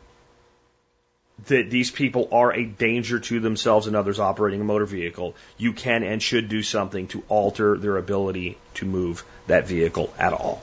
that 1.47 1.68
these 1.68 1.91
people 1.91 2.28
are 2.32 2.53
a 2.53 2.64
danger 2.64 3.18
to 3.18 3.41
themselves 3.41 3.87
and 3.87 3.97
others 3.97 4.20
operating 4.20 4.61
a 4.61 4.64
motor 4.64 4.87
vehicle, 4.87 5.35
you 5.59 5.72
can 5.72 6.03
and 6.03 6.22
should 6.22 6.49
do 6.49 6.62
something 6.62 7.09
to 7.09 7.22
alter 7.28 7.76
their 7.76 7.97
ability 7.97 8.57
to 8.74 8.87
move 8.87 9.24
that 9.47 9.66
vehicle 9.66 10.12
at 10.18 10.32
all. 10.32 10.62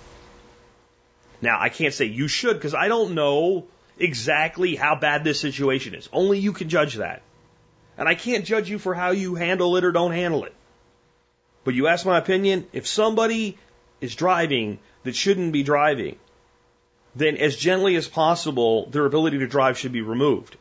Now, 1.41 1.59
I 1.59 1.69
can't 1.69 1.93
say 1.93 2.05
you 2.05 2.27
should 2.27 2.55
because 2.55 2.73
I 2.73 2.87
don't 2.87 3.15
know 3.15 3.65
exactly 3.99 4.75
how 4.75 4.95
bad 4.95 5.23
this 5.23 5.39
situation 5.39 5.95
is. 5.95 6.07
Only 6.13 6.39
you 6.39 6.53
can 6.53 6.69
judge 6.69 6.95
that. 6.95 7.21
And 7.97 8.07
I 8.07 8.15
can't 8.15 8.45
judge 8.45 8.69
you 8.69 8.79
for 8.79 8.93
how 8.93 9.11
you 9.11 9.35
handle 9.35 9.75
it 9.75 9.83
or 9.83 9.91
don't 9.91 10.13
handle 10.13 10.45
it. 10.45 10.53
But 11.63 11.73
you 11.73 11.87
ask 11.87 12.05
my 12.05 12.17
opinion, 12.17 12.67
if 12.73 12.87
somebody 12.87 13.57
is 13.99 14.15
driving 14.15 14.79
that 15.03 15.15
shouldn't 15.15 15.51
be 15.51 15.63
driving, 15.63 16.17
then 17.15 17.37
as 17.37 17.55
gently 17.55 17.95
as 17.95 18.07
possible, 18.07 18.87
their 18.87 19.05
ability 19.05 19.39
to 19.39 19.47
drive 19.47 19.77
should 19.77 19.91
be 19.91 20.01
removed. 20.01 20.55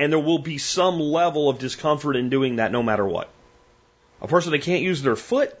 And 0.00 0.10
there 0.10 0.18
will 0.18 0.38
be 0.38 0.56
some 0.56 0.98
level 0.98 1.50
of 1.50 1.58
discomfort 1.58 2.16
in 2.16 2.30
doing 2.30 2.56
that 2.56 2.72
no 2.72 2.82
matter 2.82 3.06
what. 3.06 3.28
A 4.22 4.26
person 4.26 4.52
that 4.52 4.62
can't 4.62 4.82
use 4.82 5.02
their 5.02 5.14
foot 5.14 5.54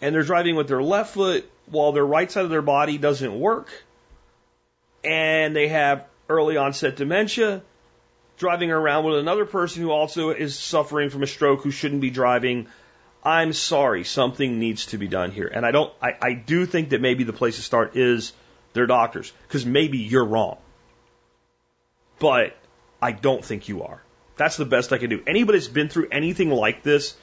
and 0.00 0.14
they're 0.14 0.22
driving 0.22 0.56
with 0.56 0.66
their 0.66 0.82
left 0.82 1.12
foot 1.12 1.46
while 1.66 1.92
their 1.92 2.06
right 2.06 2.32
side 2.32 2.44
of 2.44 2.50
their 2.50 2.62
body 2.62 2.96
doesn't 2.96 3.38
work 3.38 3.68
and 5.04 5.54
they 5.54 5.68
have 5.68 6.06
early 6.30 6.56
onset 6.56 6.96
dementia, 6.96 7.60
driving 8.38 8.70
around 8.70 9.04
with 9.04 9.18
another 9.18 9.44
person 9.44 9.82
who 9.82 9.90
also 9.90 10.30
is 10.30 10.58
suffering 10.58 11.10
from 11.10 11.22
a 11.22 11.26
stroke 11.26 11.62
who 11.62 11.70
shouldn't 11.70 12.00
be 12.00 12.08
driving. 12.08 12.66
I'm 13.22 13.52
sorry, 13.52 14.04
something 14.04 14.58
needs 14.58 14.86
to 14.86 14.96
be 14.96 15.06
done 15.06 15.32
here. 15.32 15.50
And 15.52 15.66
I 15.66 15.70
don't, 15.70 15.92
I, 16.00 16.16
I 16.22 16.32
do 16.32 16.64
think 16.64 16.90
that 16.90 17.02
maybe 17.02 17.24
the 17.24 17.34
place 17.34 17.56
to 17.56 17.62
start 17.62 17.94
is 17.94 18.32
their 18.72 18.86
doctors, 18.86 19.34
because 19.46 19.66
maybe 19.66 19.98
you're 19.98 20.24
wrong. 20.24 20.56
But 22.18 22.56
I 23.00 23.12
don't 23.12 23.44
think 23.44 23.68
you 23.68 23.82
are. 23.82 24.02
That's 24.36 24.56
the 24.56 24.64
best 24.64 24.92
I 24.92 24.98
can 24.98 25.10
do. 25.10 25.22
Anybody 25.26 25.58
that's 25.58 25.68
been 25.68 25.88
through 25.88 26.08
anything 26.10 26.50
like 26.50 26.82
this, 26.82 27.16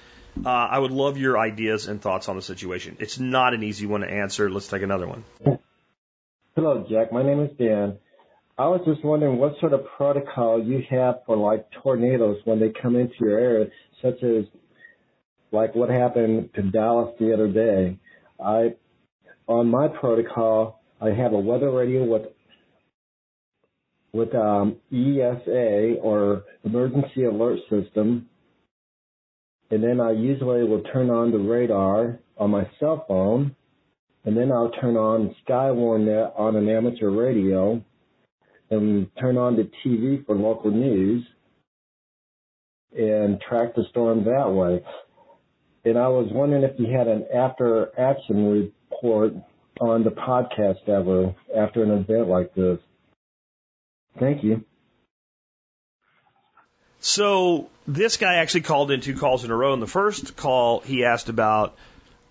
uh, 0.46 0.50
I 0.50 0.80
would 0.80 0.91
love 0.91 1.18
your 1.18 1.38
ideas 1.38 1.88
and 1.88 2.02
thoughts 2.02 2.28
on 2.28 2.36
the 2.36 2.41
situation. 2.41 2.98
It's 3.00 3.20
not 3.20 3.54
an 3.54 3.64
easy 3.64 3.86
one 3.86 4.02
to 4.02 4.10
answer. 4.10 4.50
Let's 4.50 4.68
take 4.68 4.82
another 4.82 5.08
one. 5.08 5.24
Hello, 6.56 6.86
Jack. 6.89 7.12
My 7.12 7.24
name 7.24 7.41
is 7.41 7.52
Dan. 7.58 7.98
I 8.58 8.68
was 8.68 8.82
just 8.86 9.04
wondering 9.04 9.38
what 9.38 9.60
sort 9.60 9.74
of 9.74 9.86
protocol 9.98 10.64
you 10.64 10.82
have 10.89 11.16
for 11.26 11.36
like 11.36 11.68
tornadoes 11.84 12.38
when 12.46 12.60
they 12.60 12.70
come 12.70 12.96
into 12.96 13.14
your 13.20 13.38
area, 13.38 13.68
such 14.02 14.24
as 14.24 14.46
like 15.52 15.76
what 15.76 15.89
happened 15.89 16.50
to 16.56 16.62
Dallas 16.62 17.14
the 17.20 17.34
other 17.34 17.50
day. 17.50 18.00
I, 18.41 18.76
on 19.48 19.68
my 19.68 19.89
protocol, 19.89 20.82
I 21.02 21.10
have 21.10 21.34
a 21.34 21.39
weather 21.39 21.70
radio 21.70 22.06
with 22.06 22.28
with 24.16 24.34
um, 24.34 24.78
ESA 24.93 25.97
or 26.01 26.45
emergency 26.63 27.26
alert 27.26 27.59
system, 27.70 28.30
and 29.70 29.84
then 29.84 29.99
I 29.99 30.11
usually 30.11 30.63
will 30.63 30.84
turn 30.93 31.09
on 31.09 31.32
the 31.32 31.38
radar 31.38 32.20
on 32.38 32.51
my 32.51 32.66
cell 32.80 33.03
phone, 33.09 33.55
and 34.24 34.38
then 34.38 34.53
I'll 34.53 34.72
turn 34.72 34.95
on 34.95 35.36
Skywarn 35.45 36.07
on 36.38 36.55
an 36.55 36.70
amateur 36.70 37.09
radio, 37.09 37.84
and 38.70 39.09
turn 39.20 39.38
on 39.38 39.57
the 39.57 39.70
TV 39.84 40.26
for 40.26 40.34
local 40.34 40.72
news, 40.72 41.26
and 42.97 43.41
track 43.41 43.76
the 43.76 43.84
storm 43.89 44.24
that 44.24 44.49
way. 44.49 44.82
And 45.84 45.97
I 45.97 46.07
was 46.07 46.30
wondering 46.32 46.63
if 46.63 46.80
you 46.80 46.88
had 46.88 47.07
an 47.07 47.26
after 47.36 47.89
action 47.99 48.72
report 48.89 49.34
on 49.82 50.05
the 50.05 50.11
podcast 50.11 50.88
ever 50.88 51.36
after 51.55 51.84
an 51.84 51.91
event 51.91 52.30
like 52.30 52.55
this. 52.55 52.80
Thank 54.18 54.43
you. 54.43 54.63
So 56.99 57.70
this 57.88 58.18
guy 58.18 58.36
actually 58.36 58.61
called 58.61 58.89
in 58.91 59.01
two 59.01 59.16
calls 59.16 59.43
in 59.43 59.51
a 59.51 59.55
row. 59.55 59.74
In 59.74 59.80
the 59.80 59.88
first 59.88 60.36
call, 60.36 60.80
he 60.80 61.05
asked 61.05 61.30
about 61.30 61.76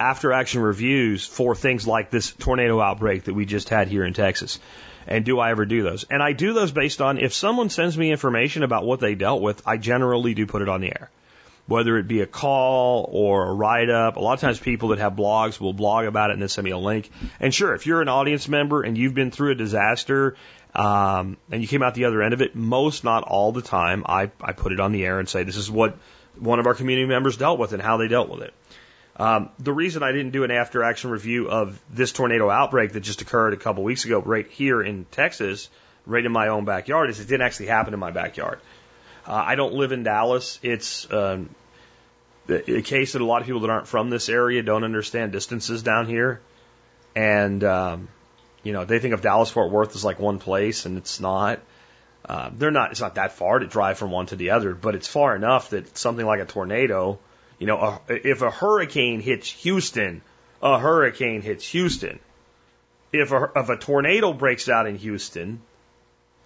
after 0.01 0.33
action 0.33 0.63
reviews 0.63 1.25
for 1.25 1.55
things 1.55 1.87
like 1.87 2.11
this 2.11 2.33
tornado 2.33 2.81
outbreak 2.81 3.25
that 3.25 3.35
we 3.35 3.45
just 3.45 3.69
had 3.69 3.89
here 3.89 4.05
in 4.05 4.13
Texas. 4.13 4.59
And 5.07 5.25
do 5.25 5.39
I 5.39 5.51
ever 5.51 5.65
do 5.65 5.83
those? 5.83 6.05
And 6.11 6.23
I 6.23 6.33
do 6.33 6.55
those 6.55 6.73
based 6.73 7.01
on 7.01 7.19
if 7.19 7.33
someone 7.33 7.69
sends 7.69 7.97
me 7.97 8.11
information 8.11 8.63
about 8.63 8.85
what 8.85 9.01
they 9.01 9.15
dealt 9.15 9.43
with, 9.43 9.63
I 9.67 9.77
generally 9.77 10.35
do 10.35 10.47
put 10.47 10.63
it 10.63 10.69
on 10.69 10.81
the 10.81 10.89
air. 10.89 11.11
Whether 11.67 11.97
it 11.97 12.09
be 12.09 12.21
a 12.21 12.27
call 12.27 13.09
or 13.11 13.47
a 13.47 13.53
write 13.53 13.89
up, 13.89 14.17
a 14.17 14.21
lot 14.21 14.35
of 14.35 14.41
times 14.41 14.59
people 14.59 14.89
that 14.89 14.99
have 14.99 15.15
blogs 15.15 15.61
will 15.61 15.73
blog 15.73 16.07
about 16.07 16.31
it 16.31 16.35
and 16.35 16.43
then 16.43 16.49
send 16.49 16.65
me 16.65 16.73
a 16.73 16.79
link. 16.79 17.11
And 17.41 17.55
sure, 17.55 17.75
if 17.75 17.87
you're 17.87 18.03
an 18.03 18.09
audience 18.09 18.49
member 18.49 18.83
and 18.83 18.99
you've 18.99 19.15
been 19.15 19.31
through 19.31 19.53
a 19.53 19.55
disaster 19.55 20.37
um, 20.75 21.37
and 21.51 21.63
you 21.63 21.69
came 21.69 21.83
out 21.83 21.95
the 21.95 22.07
other 22.07 22.23
end 22.23 22.35
of 22.35 22.43
it, 22.43 22.57
most, 22.57 23.05
not 23.05 23.23
all 23.23 23.53
the 23.53 23.63
time, 23.63 24.05
I, 24.07 24.31
I 24.41 24.53
put 24.53 24.73
it 24.73 24.81
on 24.81 24.93
the 24.93 25.05
air 25.05 25.21
and 25.21 25.29
say, 25.29 25.45
this 25.45 25.57
is 25.57 25.71
what 25.71 25.97
one 26.37 26.59
of 26.59 26.67
our 26.67 26.75
community 26.75 27.07
members 27.07 27.37
dealt 27.37 27.59
with 27.59 27.73
and 27.73 27.81
how 27.81 27.97
they 27.97 28.09
dealt 28.09 28.29
with 28.29 28.43
it. 28.43 28.55
Um, 29.17 29.51
the 29.61 29.73
reason 29.73 30.03
I 30.03 30.11
didn't 30.11 30.33
do 30.33 30.43
an 30.43 30.51
after 30.51 30.83
action 30.83 31.11
review 31.11 31.49
of 31.49 31.81
this 31.89 32.11
tornado 32.11 32.51
outbreak 32.51 32.93
that 32.93 33.01
just 33.01 33.23
occurred 33.23 33.53
a 33.53 33.57
couple 33.57 33.85
weeks 33.85 34.05
ago 34.05 34.21
right 34.21 34.49
here 34.49 34.83
in 34.83 35.05
Texas, 35.13 35.71
right 36.05 36.25
in 36.25 36.33
my 36.33 36.49
own 36.49 36.65
backyard, 36.65 37.11
is 37.11 37.21
it 37.21 37.29
didn't 37.29 37.47
actually 37.47 37.67
happen 37.67 37.95
in 37.95 38.01
my 38.01 38.11
backyard. 38.11 38.59
Uh, 39.27 39.35
I 39.35 39.55
don't 39.55 39.75
live 39.75 39.93
in 39.93 40.03
Dallas. 40.03 40.59
It's 40.63 41.11
um, 41.13 41.55
the, 42.47 42.83
case 42.83 43.13
that 43.13 43.23
a 43.23 43.25
lot 43.25 43.41
of 43.41 43.47
people 43.47 43.61
that 43.61 43.71
aren't 43.71 43.87
from 43.87 44.11
this 44.11 44.29
area 44.29 44.63
don't 44.65 44.83
understand 44.83 45.31
distances 45.31 45.85
down 45.85 46.07
here. 46.07 46.41
And 47.15 47.63
um, 47.63 48.09
you 48.65 48.73
know, 48.73 48.85
they 48.85 48.99
think 48.99 49.15
of 49.15 49.21
Dallas 49.21 49.51
Fort 49.51 49.71
Worth 49.71 49.95
as 49.95 50.05
like 50.05 50.19
one 50.19 50.41
place, 50.41 50.87
and 50.87 50.99
it's 50.99 51.21
not. 51.21 51.61
Uh, 52.27 52.51
they're 52.57 52.71
not. 52.71 52.91
It's 52.91 53.01
not 53.01 53.17
that 53.17 53.33
far 53.33 53.59
to 53.59 53.67
drive 53.67 53.99
from 53.99 54.11
one 54.11 54.27
to 54.27 54.37
the 54.37 54.51
other, 54.51 54.75
but 54.75 54.95
it's 54.95 55.07
far 55.07 55.37
enough 55.37 55.71
that 55.71 55.97
something 55.97 56.25
like 56.25 56.41
a 56.41 56.47
tornado, 56.47 57.19
you 57.59 57.67
know, 57.67 58.01
a, 58.09 58.29
if 58.29 58.41
a 58.41 58.51
hurricane 58.51 59.21
hits 59.21 59.51
Houston, 59.51 60.23
a 60.63 60.79
hurricane 60.79 61.43
hits 61.43 61.69
Houston. 61.69 62.19
If 63.13 63.31
a, 63.31 63.51
if 63.55 63.69
a 63.69 63.77
tornado 63.77 64.33
breaks 64.33 64.69
out 64.69 64.87
in 64.87 64.97
Houston, 64.97 65.61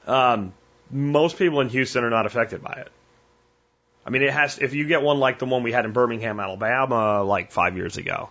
um, 0.06 0.52
most 0.90 1.38
people 1.38 1.60
in 1.60 1.68
Houston 1.68 2.02
are 2.02 2.10
not 2.10 2.26
affected 2.26 2.62
by 2.62 2.82
it. 2.84 2.92
I 4.04 4.10
mean, 4.10 4.22
it 4.22 4.32
has. 4.32 4.58
If 4.58 4.74
you 4.74 4.88
get 4.88 5.02
one 5.02 5.20
like 5.20 5.38
the 5.38 5.46
one 5.46 5.62
we 5.62 5.70
had 5.70 5.84
in 5.84 5.92
Birmingham, 5.92 6.40
Alabama, 6.40 7.22
like 7.22 7.52
five 7.52 7.76
years 7.76 7.96
ago, 7.96 8.30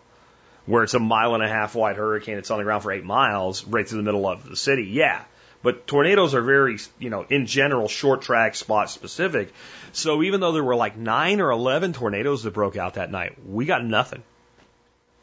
where 0.68 0.84
it's 0.84 0.94
a 0.94 1.00
mile 1.00 1.34
and 1.34 1.44
a 1.44 1.48
half 1.48 1.74
wide 1.74 1.96
hurricane. 1.96 2.38
It's 2.38 2.52
on 2.52 2.60
the 2.60 2.64
ground 2.64 2.84
for 2.84 2.92
eight 2.92 3.04
miles, 3.04 3.66
right 3.66 3.88
through 3.88 3.98
the 3.98 4.04
middle 4.04 4.28
of 4.28 4.48
the 4.48 4.56
city. 4.56 4.84
Yeah. 4.84 5.24
But 5.64 5.88
tornadoes 5.88 6.36
are 6.36 6.42
very, 6.42 6.78
you 7.00 7.10
know, 7.10 7.26
in 7.30 7.48
general, 7.48 7.88
short 7.88 8.22
track, 8.22 8.54
spot 8.54 8.92
specific. 8.92 9.52
So 9.92 10.22
even 10.22 10.40
though 10.40 10.52
there 10.52 10.64
were 10.64 10.76
like 10.76 10.96
nine 10.98 11.42
or 11.42 11.50
11 11.50 11.94
tornadoes 11.94 12.44
that 12.44 12.54
broke 12.54 12.76
out 12.76 12.94
that 12.94 13.10
night, 13.10 13.38
we 13.48 13.66
got 13.66 13.84
nothing. 13.84 14.22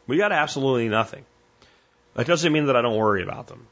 We 0.07 0.17
got 0.17 0.33
absolutely 0.33 0.89
nothing. 0.89 1.25
That 2.15 2.27
doesn't 2.27 2.53
mean 2.53 2.67
that 2.67 2.77
I 2.77 2.83
don't 2.83 2.97
worry 2.97 3.23
about 3.23 3.47
them. 3.47 3.67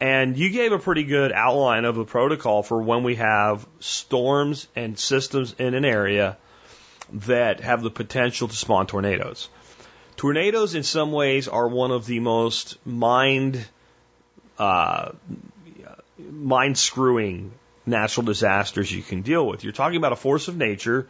And 0.00 0.36
you 0.36 0.50
gave 0.50 0.72
a 0.72 0.78
pretty 0.78 1.04
good 1.04 1.32
outline 1.32 1.84
of 1.84 1.96
the 1.96 2.04
protocol 2.04 2.62
for 2.62 2.82
when 2.82 3.04
we 3.04 3.16
have 3.16 3.66
storms 3.80 4.66
and 4.74 4.98
systems 4.98 5.54
in 5.58 5.74
an 5.74 5.84
area 5.84 6.36
that 7.12 7.60
have 7.60 7.82
the 7.82 7.90
potential 7.90 8.48
to 8.48 8.54
spawn 8.54 8.86
tornadoes. 8.86 9.48
Tornadoes, 10.16 10.74
in 10.74 10.82
some 10.82 11.12
ways, 11.12 11.48
are 11.48 11.66
one 11.66 11.90
of 11.90 12.06
the 12.06 12.20
most 12.20 12.78
mind 12.86 13.66
uh, 14.58 15.12
mind 16.18 16.78
screwing 16.78 17.52
natural 17.86 18.24
disasters 18.24 18.90
you 18.90 19.02
can 19.02 19.22
deal 19.22 19.46
with. 19.46 19.64
You're 19.64 19.72
talking 19.72 19.96
about 19.96 20.12
a 20.12 20.16
force 20.16 20.48
of 20.48 20.56
nature 20.56 21.08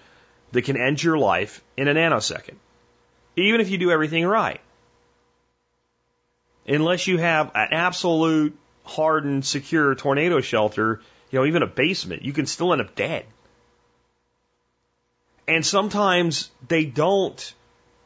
that 0.53 0.63
can 0.63 0.77
end 0.77 1.03
your 1.03 1.19
life 1.19 1.63
in 1.77 1.89
a 1.89 1.95
nanosecond, 1.95 2.57
even 3.37 3.61
if 3.61 3.71
you 3.71 3.79
do 3.79 3.91
everything 3.91 4.25
right. 4.25 4.61
Unless 6.67 7.07
you 7.07 7.19
have 7.19 7.51
an 7.55 7.69
absolute 7.73 8.57
hardened, 8.85 9.45
secure 9.45 9.95
tornado 9.95 10.41
shelter, 10.41 11.01
you 11.31 11.39
know, 11.39 11.45
even 11.45 11.63
a 11.63 11.67
basement, 11.67 12.23
you 12.23 12.33
can 12.33 12.47
still 12.47 12.73
end 12.73 12.81
up 12.81 12.95
dead. 12.95 13.27
And 15.47 15.65
sometimes 15.65 16.51
they 16.67 16.87
don't 16.87 17.55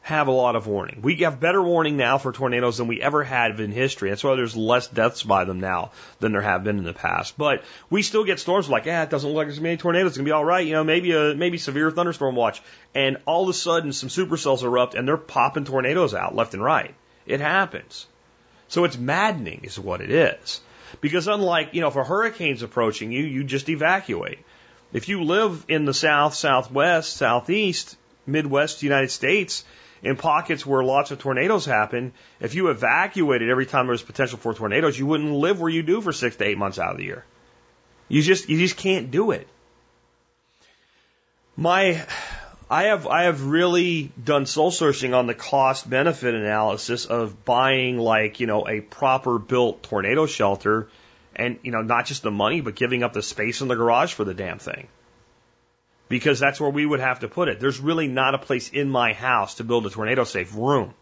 have 0.09 0.27
a 0.27 0.31
lot 0.31 0.55
of 0.55 0.67
warning. 0.67 1.01
We 1.01 1.15
have 1.17 1.39
better 1.39 1.61
warning 1.61 1.95
now 1.95 2.17
for 2.17 2.31
tornadoes 2.31 2.77
than 2.77 2.87
we 2.87 2.99
ever 3.01 3.23
had 3.23 3.59
in 3.59 3.71
history. 3.71 4.09
That's 4.09 4.23
why 4.23 4.35
there's 4.35 4.57
less 4.57 4.87
deaths 4.87 5.23
by 5.23 5.45
them 5.45 5.59
now 5.59 5.91
than 6.19 6.31
there 6.31 6.41
have 6.41 6.63
been 6.63 6.79
in 6.79 6.83
the 6.83 6.93
past. 6.93 7.37
But 7.37 7.63
we 7.89 8.01
still 8.01 8.23
get 8.23 8.39
storms 8.39 8.69
like, 8.69 8.85
yeah, 8.85 9.03
it 9.03 9.09
doesn't 9.09 9.29
look 9.29 9.37
like 9.37 9.47
there's 9.47 9.61
many 9.61 9.77
tornadoes. 9.77 10.09
It's 10.09 10.17
gonna 10.17 10.25
be 10.25 10.31
all 10.31 10.43
right. 10.43 10.65
You 10.65 10.73
know, 10.73 10.83
maybe 10.83 11.11
a 11.11 11.35
maybe 11.35 11.59
severe 11.59 11.91
thunderstorm 11.91 12.35
watch. 12.35 12.61
And 12.95 13.17
all 13.25 13.43
of 13.43 13.49
a 13.49 13.53
sudden, 13.53 13.93
some 13.93 14.09
supercells 14.09 14.63
erupt 14.63 14.95
and 14.95 15.07
they're 15.07 15.17
popping 15.17 15.65
tornadoes 15.65 16.13
out 16.13 16.35
left 16.35 16.53
and 16.53 16.63
right. 16.63 16.95
It 17.25 17.39
happens. 17.39 18.07
So 18.67 18.83
it's 18.85 18.97
maddening, 18.97 19.61
is 19.63 19.79
what 19.79 20.01
it 20.01 20.09
is. 20.09 20.61
Because 21.01 21.27
unlike, 21.27 21.69
you 21.73 21.81
know, 21.81 21.87
if 21.87 21.95
a 21.95 22.03
hurricane's 22.03 22.63
approaching 22.63 23.11
you, 23.11 23.23
you 23.23 23.43
just 23.43 23.69
evacuate. 23.69 24.39
If 24.91 25.07
you 25.07 25.23
live 25.23 25.65
in 25.67 25.85
the 25.85 25.93
south, 25.93 26.33
southwest, 26.33 27.15
southeast, 27.15 27.95
midwest 28.25 28.81
United 28.81 29.11
States, 29.11 29.63
in 30.01 30.15
pockets 30.15 30.65
where 30.65 30.83
lots 30.83 31.11
of 31.11 31.19
tornadoes 31.19 31.65
happen, 31.65 32.13
if 32.39 32.55
you 32.55 32.69
evacuated 32.69 33.49
every 33.49 33.65
time 33.65 33.85
there 33.85 33.91
was 33.91 34.01
potential 34.01 34.37
for 34.37 34.53
tornadoes, 34.53 34.97
you 34.97 35.05
wouldn't 35.05 35.31
live 35.31 35.59
where 35.59 35.69
you 35.69 35.83
do 35.83 36.01
for 36.01 36.13
six 36.13 36.35
to 36.37 36.45
eight 36.45 36.57
months 36.57 36.79
out 36.79 36.91
of 36.91 36.97
the 36.97 37.03
year. 37.03 37.25
You 38.07 38.21
just 38.21 38.49
you 38.49 38.57
just 38.57 38.77
can't 38.77 39.11
do 39.11 39.31
it. 39.31 39.47
My 41.55 42.05
I 42.69 42.83
have 42.83 43.07
I 43.07 43.23
have 43.23 43.45
really 43.45 44.11
done 44.23 44.45
soul 44.45 44.71
searching 44.71 45.13
on 45.13 45.27
the 45.27 45.35
cost 45.35 45.89
benefit 45.89 46.33
analysis 46.33 47.05
of 47.05 47.45
buying 47.45 47.97
like, 47.97 48.39
you 48.39 48.47
know, 48.47 48.67
a 48.67 48.81
proper 48.81 49.39
built 49.39 49.83
tornado 49.83 50.25
shelter 50.25 50.87
and, 51.35 51.59
you 51.63 51.71
know, 51.71 51.81
not 51.81 52.05
just 52.05 52.23
the 52.23 52.31
money, 52.31 52.61
but 52.61 52.75
giving 52.75 53.03
up 53.03 53.13
the 53.13 53.21
space 53.21 53.61
in 53.61 53.67
the 53.67 53.75
garage 53.75 54.13
for 54.13 54.23
the 54.23 54.33
damn 54.33 54.59
thing 54.59 54.87
because 56.09 56.39
that's 56.39 56.59
where 56.59 56.69
we 56.69 56.85
would 56.85 56.99
have 56.99 57.19
to 57.19 57.27
put 57.27 57.47
it. 57.47 57.59
There's 57.59 57.79
really 57.79 58.07
not 58.07 58.35
a 58.35 58.39
place 58.39 58.69
in 58.69 58.89
my 58.89 59.13
house 59.13 59.55
to 59.55 59.63
build 59.63 59.85
a 59.85 59.89
tornado 59.89 60.23
safe 60.23 60.53
room. 60.55 60.93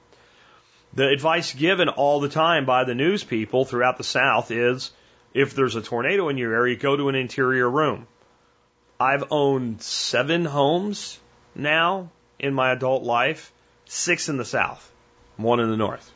The 0.93 1.07
advice 1.07 1.53
given 1.53 1.89
all 1.89 2.19
the 2.19 2.29
time 2.29 2.65
by 2.65 2.83
the 2.83 2.95
news 2.95 3.23
people 3.23 3.65
throughout 3.65 3.97
the 3.97 4.03
South 4.03 4.51
is 4.51 4.91
if 5.33 5.55
there's 5.55 5.75
a 5.75 5.81
tornado 5.81 6.29
in 6.29 6.37
your 6.37 6.53
area, 6.53 6.75
go 6.75 6.95
to 6.95 7.09
an 7.09 7.15
interior 7.15 7.69
room. 7.69 8.07
I've 8.99 9.31
owned 9.31 9.81
seven 9.81 10.45
homes 10.45 11.19
now 11.55 12.09
in 12.39 12.53
my 12.53 12.71
adult 12.71 13.03
life, 13.03 13.51
six 13.85 14.29
in 14.29 14.37
the 14.37 14.45
South, 14.45 14.91
one 15.37 15.59
in 15.59 15.69
the 15.69 15.77
North. 15.77 16.11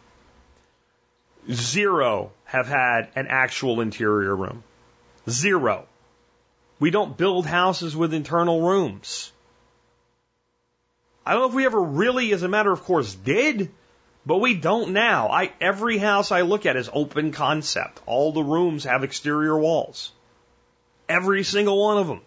Zero 1.51 2.31
have 2.45 2.67
had 2.67 3.09
an 3.15 3.27
actual 3.29 3.81
interior 3.81 4.35
room. 4.35 4.63
Zero. 5.29 5.87
We 6.81 6.89
don't 6.89 7.15
build 7.15 7.45
houses 7.45 7.95
with 7.95 8.11
internal 8.11 8.59
rooms. 8.59 9.31
I 11.23 11.33
don't 11.33 11.43
know 11.43 11.49
if 11.49 11.53
we 11.53 11.67
ever 11.67 11.79
really, 11.79 12.33
as 12.33 12.41
a 12.41 12.47
matter 12.47 12.71
of 12.71 12.81
course, 12.81 13.13
did, 13.13 13.69
but 14.25 14.39
we 14.39 14.55
don't 14.55 14.91
now. 14.91 15.29
I, 15.29 15.53
every 15.61 15.99
house 15.99 16.31
I 16.31 16.41
look 16.41 16.65
at 16.65 16.75
is 16.75 16.89
open 16.91 17.33
concept. 17.33 18.01
All 18.07 18.31
the 18.31 18.43
rooms 18.43 18.85
have 18.85 19.03
exterior 19.03 19.55
walls. 19.59 20.11
Every 21.07 21.43
single 21.43 21.79
one 21.79 21.99
of 21.99 22.07
them. 22.07 22.21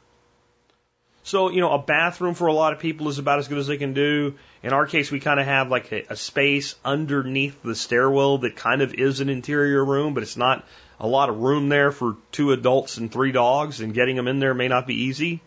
So, 1.24 1.50
you 1.50 1.60
know, 1.60 1.72
a 1.72 1.82
bathroom 1.82 2.34
for 2.34 2.46
a 2.46 2.52
lot 2.52 2.72
of 2.72 2.78
people 2.78 3.08
is 3.08 3.18
about 3.18 3.40
as 3.40 3.48
good 3.48 3.58
as 3.58 3.66
they 3.66 3.76
can 3.76 3.92
do. 3.92 4.36
In 4.62 4.72
our 4.72 4.86
case, 4.86 5.10
we 5.10 5.18
kind 5.18 5.40
of 5.40 5.46
have 5.46 5.68
like 5.68 5.90
a, 5.90 6.04
a 6.10 6.16
space 6.16 6.76
underneath 6.84 7.60
the 7.64 7.74
stairwell 7.74 8.38
that 8.38 8.54
kind 8.54 8.82
of 8.82 8.94
is 8.94 9.18
an 9.18 9.30
interior 9.30 9.84
room, 9.84 10.14
but 10.14 10.22
it's 10.22 10.36
not 10.36 10.64
a 11.00 11.06
lot 11.06 11.28
of 11.28 11.38
room 11.38 11.68
there 11.68 11.92
for 11.92 12.16
two 12.32 12.52
adults 12.52 12.98
and 12.98 13.10
three 13.10 13.32
dogs, 13.32 13.80
and 13.80 13.94
getting 13.94 14.16
them 14.16 14.28
in 14.28 14.38
there 14.38 14.54
may 14.54 14.68
not 14.68 14.86
be 14.86 15.04
easy. 15.04 15.40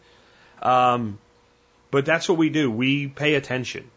Um, 0.61 1.19
but 1.91 2.05
that's 2.05 2.27
what 2.27 2.37
we 2.37 2.49
do. 2.49 2.69
We 2.69 3.07
pay 3.07 3.35
attention. 3.35 3.89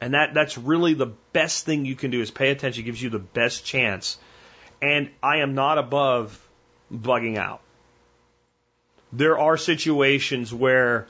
And 0.00 0.14
that, 0.14 0.34
that's 0.34 0.56
really 0.56 0.94
the 0.94 1.12
best 1.32 1.66
thing 1.66 1.84
you 1.84 1.94
can 1.94 2.10
do 2.10 2.20
is 2.20 2.30
pay 2.30 2.50
attention. 2.50 2.82
It 2.82 2.86
gives 2.86 3.02
you 3.02 3.10
the 3.10 3.18
best 3.18 3.64
chance. 3.64 4.18
And 4.80 5.10
I 5.22 5.38
am 5.38 5.54
not 5.54 5.78
above 5.78 6.40
bugging 6.92 7.36
out. 7.36 7.60
There 9.12 9.38
are 9.38 9.56
situations 9.56 10.54
where 10.54 11.06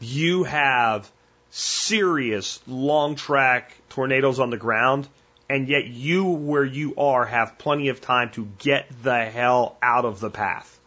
you 0.00 0.44
have 0.44 1.10
serious 1.50 2.60
long 2.66 3.14
track 3.16 3.76
tornadoes 3.90 4.40
on 4.40 4.50
the 4.50 4.56
ground 4.56 5.08
and 5.52 5.68
yet 5.68 5.84
you, 5.86 6.24
where 6.24 6.64
you 6.64 6.94
are, 6.96 7.26
have 7.26 7.58
plenty 7.58 7.88
of 7.88 8.00
time 8.00 8.30
to 8.30 8.48
get 8.58 8.86
the 9.02 9.22
hell 9.22 9.76
out 9.82 10.06
of 10.06 10.18
the 10.18 10.30
path. 10.30 10.80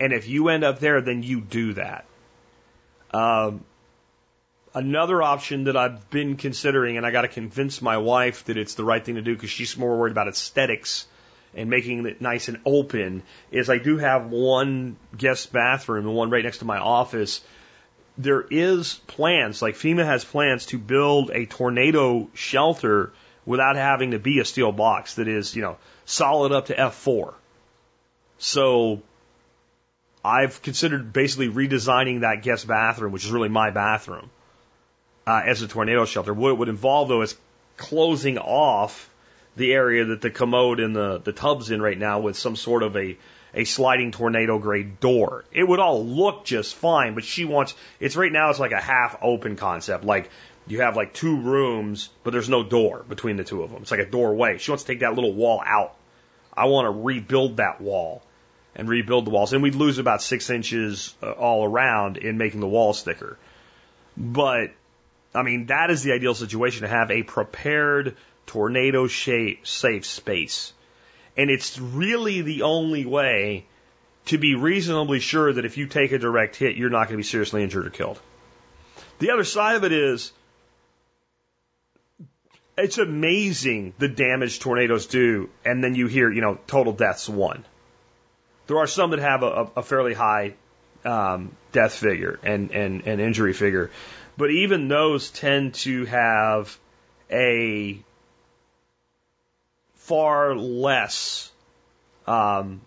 And 0.00 0.12
if 0.12 0.28
you 0.28 0.48
end 0.48 0.64
up 0.64 0.80
there, 0.80 1.00
then 1.00 1.22
you 1.22 1.40
do 1.40 1.74
that. 1.74 2.04
Um, 3.14 3.64
another 4.74 5.22
option 5.22 5.64
that 5.64 5.76
I've 5.76 6.10
been 6.10 6.36
considering, 6.36 6.96
and 6.96 7.06
I 7.06 7.12
got 7.12 7.22
to 7.22 7.28
convince 7.28 7.80
my 7.80 7.98
wife 7.98 8.46
that 8.46 8.56
it's 8.56 8.74
the 8.74 8.82
right 8.82 9.04
thing 9.04 9.14
to 9.14 9.22
do 9.22 9.36
because 9.36 9.50
she's 9.50 9.76
more 9.76 9.96
worried 9.96 10.10
about 10.10 10.26
aesthetics 10.26 11.06
and 11.54 11.70
making 11.70 12.04
it 12.04 12.20
nice 12.20 12.48
and 12.48 12.58
open, 12.66 13.22
is 13.52 13.70
I 13.70 13.78
do 13.78 13.96
have 13.98 14.26
one 14.26 14.96
guest 15.16 15.52
bathroom, 15.52 16.04
and 16.04 16.16
one 16.16 16.30
right 16.30 16.42
next 16.42 16.58
to 16.58 16.64
my 16.64 16.78
office. 16.78 17.42
There 18.16 18.44
is 18.50 18.94
plans, 19.06 19.62
like 19.62 19.76
FEMA 19.76 20.04
has 20.04 20.24
plans 20.24 20.66
to 20.66 20.78
build 20.78 21.30
a 21.30 21.46
tornado 21.46 22.28
shelter 22.34 23.12
without 23.48 23.76
having 23.76 24.10
to 24.10 24.18
be 24.18 24.40
a 24.40 24.44
steel 24.44 24.72
box 24.72 25.14
that 25.14 25.26
is, 25.26 25.56
you 25.56 25.62
know, 25.62 25.78
solid 26.04 26.52
up 26.52 26.66
to 26.66 26.74
F4. 26.74 27.32
So 28.36 29.00
I've 30.22 30.60
considered 30.60 31.14
basically 31.14 31.48
redesigning 31.48 32.20
that 32.20 32.42
guest 32.42 32.66
bathroom, 32.66 33.10
which 33.10 33.24
is 33.24 33.30
really 33.30 33.48
my 33.48 33.70
bathroom, 33.70 34.28
uh, 35.26 35.40
as 35.46 35.62
a 35.62 35.66
tornado 35.66 36.04
shelter. 36.04 36.34
What 36.34 36.50
it 36.50 36.58
would 36.58 36.68
involve 36.68 37.08
though 37.08 37.22
is 37.22 37.36
closing 37.78 38.36
off 38.36 39.08
the 39.56 39.72
area 39.72 40.04
that 40.04 40.20
the 40.20 40.30
commode 40.30 40.78
and 40.78 40.94
the, 40.94 41.16
the 41.16 41.32
tub's 41.32 41.70
in 41.70 41.80
right 41.80 41.98
now 41.98 42.20
with 42.20 42.36
some 42.36 42.54
sort 42.54 42.82
of 42.82 42.98
a, 42.98 43.16
a 43.54 43.64
sliding 43.64 44.12
tornado 44.12 44.58
grade 44.58 45.00
door. 45.00 45.46
It 45.52 45.66
would 45.66 45.80
all 45.80 46.04
look 46.04 46.44
just 46.44 46.74
fine, 46.74 47.14
but 47.14 47.24
she 47.24 47.46
wants, 47.46 47.74
it's 47.98 48.14
right 48.14 48.30
now, 48.30 48.50
it's 48.50 48.60
like 48.60 48.72
a 48.72 48.80
half 48.80 49.16
open 49.22 49.56
concept. 49.56 50.04
Like 50.04 50.28
you 50.68 50.82
have 50.82 50.96
like 50.96 51.12
two 51.12 51.40
rooms, 51.40 52.10
but 52.22 52.32
there's 52.32 52.48
no 52.48 52.62
door 52.62 53.04
between 53.08 53.36
the 53.36 53.44
two 53.44 53.62
of 53.62 53.70
them. 53.70 53.82
It's 53.82 53.90
like 53.90 54.00
a 54.00 54.06
doorway. 54.06 54.58
She 54.58 54.70
wants 54.70 54.84
to 54.84 54.92
take 54.92 55.00
that 55.00 55.14
little 55.14 55.32
wall 55.32 55.62
out. 55.64 55.94
I 56.56 56.66
want 56.66 56.86
to 56.86 56.90
rebuild 56.90 57.56
that 57.56 57.80
wall 57.80 58.22
and 58.74 58.88
rebuild 58.88 59.24
the 59.24 59.30
walls. 59.30 59.52
And 59.52 59.62
we'd 59.62 59.74
lose 59.74 59.98
about 59.98 60.22
six 60.22 60.50
inches 60.50 61.14
uh, 61.22 61.30
all 61.30 61.64
around 61.64 62.16
in 62.16 62.38
making 62.38 62.60
the 62.60 62.68
walls 62.68 63.02
thicker. 63.02 63.38
But, 64.16 64.70
I 65.34 65.42
mean, 65.42 65.66
that 65.66 65.90
is 65.90 66.02
the 66.02 66.12
ideal 66.12 66.34
situation 66.34 66.82
to 66.82 66.88
have 66.88 67.10
a 67.10 67.22
prepared 67.22 68.16
tornado 68.46 69.06
shape, 69.06 69.66
safe 69.66 70.04
space. 70.04 70.72
And 71.36 71.50
it's 71.50 71.78
really 71.78 72.42
the 72.42 72.62
only 72.62 73.06
way 73.06 73.64
to 74.26 74.38
be 74.38 74.54
reasonably 74.54 75.20
sure 75.20 75.52
that 75.52 75.64
if 75.64 75.78
you 75.78 75.86
take 75.86 76.12
a 76.12 76.18
direct 76.18 76.56
hit, 76.56 76.76
you're 76.76 76.90
not 76.90 77.04
going 77.04 77.14
to 77.14 77.18
be 77.18 77.22
seriously 77.22 77.62
injured 77.62 77.86
or 77.86 77.90
killed. 77.90 78.20
The 79.20 79.30
other 79.30 79.44
side 79.44 79.76
of 79.76 79.84
it 79.84 79.92
is 79.92 80.32
it's 82.78 82.98
amazing 82.98 83.92
the 83.98 84.08
damage 84.08 84.60
tornadoes 84.60 85.06
do, 85.06 85.50
and 85.64 85.82
then 85.82 85.94
you 85.94 86.06
hear, 86.06 86.30
you 86.30 86.40
know, 86.40 86.58
total 86.66 86.92
deaths 86.92 87.28
one. 87.28 87.64
There 88.68 88.78
are 88.78 88.86
some 88.86 89.10
that 89.10 89.18
have 89.18 89.42
a, 89.42 89.70
a 89.76 89.82
fairly 89.82 90.14
high 90.14 90.54
um, 91.04 91.56
death 91.72 91.94
figure 91.94 92.38
and, 92.42 92.70
and, 92.70 93.06
and 93.06 93.20
injury 93.20 93.52
figure, 93.52 93.90
but 94.36 94.50
even 94.50 94.88
those 94.88 95.30
tend 95.30 95.74
to 95.74 96.04
have 96.04 96.78
a 97.30 97.98
far 99.94 100.54
less 100.54 101.50
um, 102.26 102.80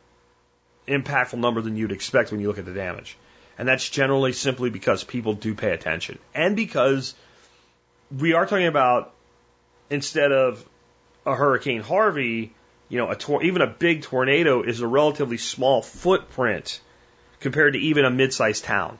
impactful 0.87 1.37
number 1.37 1.61
than 1.61 1.75
you'd 1.75 1.91
expect 1.91 2.31
when 2.31 2.39
you 2.39 2.47
look 2.47 2.57
at 2.57 2.65
the 2.65 2.73
damage. 2.73 3.17
And 3.57 3.67
that's 3.67 3.87
generally 3.89 4.33
simply 4.33 4.69
because 4.69 5.03
people 5.03 5.33
do 5.33 5.53
pay 5.53 5.71
attention. 5.71 6.17
And 6.33 6.55
because 6.55 7.13
we 8.17 8.33
are 8.33 8.45
talking 8.45 8.67
about 8.67 9.13
instead 9.91 10.31
of 10.31 10.65
a 11.25 11.35
Hurricane 11.35 11.81
Harvey, 11.81 12.53
you 12.89 12.97
know, 12.97 13.11
a 13.11 13.15
tor- 13.15 13.43
even 13.43 13.61
a 13.61 13.67
big 13.67 14.01
tornado 14.01 14.63
is 14.63 14.81
a 14.81 14.87
relatively 14.87 15.37
small 15.37 15.83
footprint 15.83 16.79
compared 17.39 17.73
to 17.73 17.79
even 17.79 18.05
a 18.05 18.09
mid-sized 18.09 18.63
town. 18.63 18.97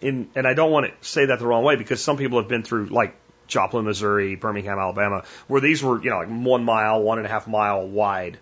In, 0.00 0.28
and 0.36 0.46
I 0.46 0.54
don't 0.54 0.70
want 0.70 0.86
to 0.86 1.08
say 1.08 1.26
that 1.26 1.38
the 1.38 1.46
wrong 1.46 1.64
way 1.64 1.76
because 1.76 2.02
some 2.02 2.18
people 2.18 2.38
have 2.38 2.48
been 2.48 2.62
through 2.62 2.86
like 2.86 3.16
Joplin, 3.46 3.84
Missouri, 3.84 4.36
Birmingham, 4.36 4.78
Alabama, 4.78 5.24
where 5.48 5.60
these 5.60 5.82
were, 5.82 6.02
you 6.02 6.10
know, 6.10 6.18
like 6.18 6.28
one 6.28 6.64
mile, 6.64 7.02
one 7.02 7.18
and 7.18 7.26
a 7.26 7.30
half 7.30 7.46
mile 7.46 7.86
wide 7.86 8.38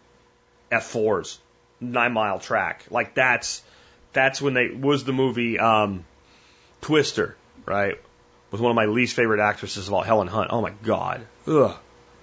F4s, 0.73 1.39
nine 1.81 2.13
mile 2.13 2.41
track. 2.41 2.85
Like 2.91 3.15
that's, 3.15 3.63
that's 4.13 4.43
when 4.43 4.55
they, 4.55 4.71
was 4.71 5.05
the 5.05 5.13
movie, 5.13 5.59
um, 5.59 6.05
Twister, 6.81 7.37
right? 7.65 7.97
With 8.53 8.61
one 8.61 8.71
of 8.71 8.77
my 8.77 8.85
least 8.85 9.17
favorite 9.17 9.41
actresses 9.41 9.89
of 9.89 9.95
all, 9.95 10.03
Helen 10.03 10.29
Hunt. 10.29 10.51
Oh 10.53 10.61
my 10.61 10.73
God. 10.83 11.27
Ugh. 11.49 11.75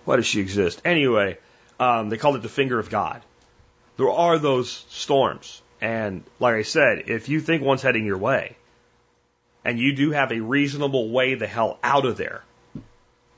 Why 0.06 0.16
does 0.16 0.28
she 0.28 0.40
exist? 0.40 0.82
Anyway, 0.86 1.38
um, 1.80 2.10
they 2.10 2.18
called 2.18 2.36
it 2.36 2.44
the 2.44 2.50
finger 2.50 2.80
of 2.80 2.90
God. 2.90 3.22
There 3.98 4.10
are 4.10 4.40
those 4.40 4.70
storms. 4.90 5.62
And 5.82 6.24
like 6.40 6.56
I 6.56 6.62
said, 6.62 7.06
if 7.08 7.30
you 7.30 7.42
think 7.42 7.64
one's 7.64 7.82
heading 7.82 8.06
your 8.06 8.18
way, 8.18 8.56
and 9.66 9.80
you 9.80 9.96
do 9.96 10.12
have 10.12 10.32
a 10.32 10.40
reasonable 10.40 11.10
way 11.10 11.36
the 11.36 11.48
hell 11.48 11.80
out 11.84 12.06
of 12.06 12.16
there, 12.16 12.44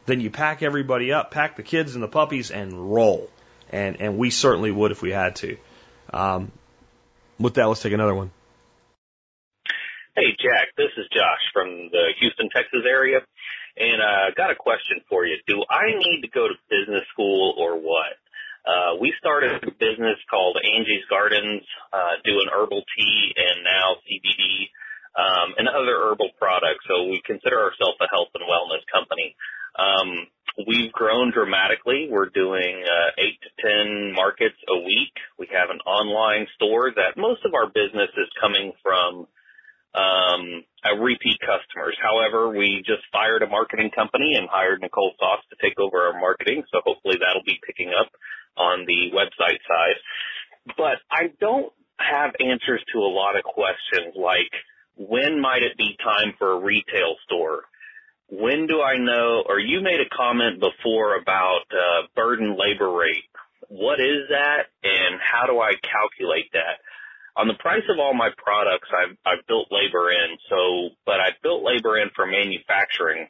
then 0.06 0.20
you 0.20 0.30
pack 0.30 0.62
everybody 0.62 1.14
up, 1.14 1.32
pack 1.32 1.56
the 1.56 1.64
kids 1.64 1.96
and 1.96 2.04
the 2.04 2.08
puppies, 2.08 2.52
and 2.52 2.94
roll. 2.94 3.30
And 3.72 4.02
and 4.02 4.18
we 4.18 4.30
certainly 4.32 4.72
would 4.72 4.92
if 4.92 5.02
we 5.02 5.12
had 5.12 5.38
to. 5.38 5.58
Um, 6.12 6.52
with 7.40 7.54
that, 7.56 7.66
let's 7.68 7.82
take 7.82 7.94
another 7.94 8.14
one. 8.14 8.32
Jack, 10.42 10.74
this 10.74 10.90
is 10.98 11.06
Josh 11.14 11.46
from 11.54 11.70
the 11.94 12.18
Houston, 12.18 12.50
Texas 12.50 12.82
area, 12.90 13.22
and 13.78 14.02
uh, 14.02 14.34
got 14.34 14.50
a 14.50 14.58
question 14.58 14.98
for 15.06 15.22
you. 15.24 15.38
Do 15.46 15.62
I 15.70 15.94
need 15.94 16.26
to 16.26 16.30
go 16.34 16.50
to 16.50 16.58
business 16.66 17.06
school 17.14 17.54
or 17.62 17.78
what? 17.78 18.18
Uh, 18.66 18.98
we 18.98 19.14
started 19.22 19.62
a 19.62 19.72
business 19.78 20.18
called 20.30 20.58
Angie's 20.58 21.06
Gardens, 21.10 21.62
uh, 21.94 22.18
doing 22.26 22.50
herbal 22.50 22.82
tea 22.98 23.34
and 23.38 23.62
now 23.62 24.02
CBD, 24.02 24.74
um, 25.14 25.54
and 25.62 25.70
other 25.70 26.10
herbal 26.10 26.34
products. 26.42 26.90
So 26.90 27.06
we 27.06 27.22
consider 27.22 27.62
ourselves 27.62 28.02
a 28.02 28.10
health 28.10 28.34
and 28.34 28.46
wellness 28.50 28.82
company. 28.90 29.38
Um, 29.78 30.26
we've 30.66 30.92
grown 30.92 31.30
dramatically. 31.30 32.10
We're 32.10 32.34
doing 32.34 32.82
uh, 32.82 33.10
eight 33.22 33.38
to 33.46 33.50
ten 33.62 34.14
markets 34.14 34.58
a 34.70 34.78
week. 34.82 35.14
We 35.38 35.54
have 35.54 35.70
an 35.70 35.86
online 35.86 36.48
store 36.58 36.90
that 36.98 37.14
most 37.14 37.46
of 37.46 37.54
our 37.54 37.70
business 37.70 38.10
is 38.18 38.30
coming 38.42 38.74
from 38.82 39.30
um, 39.94 40.64
repeat 41.00 41.40
customers. 41.40 41.98
However, 42.02 42.50
we 42.50 42.84
just 42.86 43.04
fired 43.12 43.44
a 43.44 43.48
marketing 43.48 43.92
company 43.96 44.36
and 44.36 44.48
hired 44.50 44.82
Nicole 44.82 45.14
Sauce 45.20 45.44
to 45.50 45.56
take 45.62 45.80
over 45.80 46.02
our 46.02 46.20
marketing. 46.20 46.64
So 46.72 46.82
hopefully 46.84 47.18
that'll 47.20 47.46
be 47.46 47.60
picking 47.66 47.92
up 47.98 48.12
on 48.58 48.86
the 48.86 49.12
website 49.12 49.60
side. 49.68 49.98
But 50.78 50.98
I 51.12 51.32
don't 51.40 51.72
have 52.00 52.32
answers 52.40 52.82
to 52.94 53.00
a 53.00 53.12
lot 53.12 53.38
of 53.38 53.44
questions 53.44 54.16
like 54.16 54.52
when 54.98 55.42
might 55.42 55.64
it 55.64 55.78
be 55.78 55.98
time 56.04 56.34
for 56.38 56.54
a 56.54 56.60
retail 56.60 57.16
store? 57.26 57.64
when 58.32 58.66
do 58.66 58.82
I 58.82 58.98
know, 58.98 59.44
or 59.46 59.60
you 59.60 59.82
made 59.82 60.00
a 60.00 60.10
comment 60.16 60.62
before 60.62 61.20
about 61.20 61.68
uh, 61.70 62.08
burden 62.16 62.58
labor 62.58 62.90
rate. 62.90 63.28
What 63.68 64.00
is 64.00 64.30
that 64.30 64.72
and 64.84 65.20
how 65.20 65.48
do 65.48 65.60
I 65.60 65.74
calculate 65.84 66.52
that? 66.54 66.80
On 67.38 67.48
the 67.48 67.56
price 67.56 67.84
of 67.90 68.00
all 68.00 68.14
my 68.14 68.30
products, 68.38 68.90
I've, 68.92 69.16
I've 69.26 69.48
built 69.48 69.68
labor 69.72 70.12
in, 70.12 70.38
so, 70.50 70.90
but 71.06 71.20
I've 71.20 71.40
built 71.42 71.64
labor 71.64 71.98
in 71.98 72.10
for 72.16 72.26
manufacturing. 72.26 73.28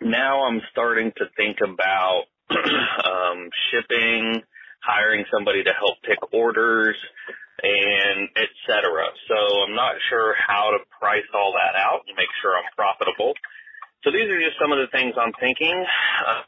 Now 0.00 0.44
I'm 0.44 0.60
starting 0.70 1.12
to 1.16 1.24
think 1.36 1.58
about 1.62 2.24
um, 2.50 3.50
shipping, 3.70 4.42
hiring 4.82 5.24
somebody 5.32 5.62
to 5.64 5.72
help 5.72 5.96
pick 6.02 6.18
orders, 6.32 6.96
and 7.62 8.28
et 8.36 8.52
cetera. 8.66 9.08
So 9.28 9.36
I'm 9.64 9.74
not 9.74 9.96
sure 10.10 10.34
how 10.36 10.76
to 10.76 10.84
price 11.00 11.28
all 11.32 11.54
that 11.56 11.78
out 11.78 12.04
and 12.08 12.16
make 12.16 12.28
sure 12.42 12.56
I'm 12.56 12.68
profitable. 12.76 13.32
So 14.02 14.12
these 14.12 14.28
are 14.28 14.40
just 14.40 14.60
some 14.60 14.72
of 14.72 14.78
the 14.78 14.92
things 14.92 15.14
I'm 15.16 15.32
thinking. 15.40 15.72
Uh, 16.28 16.44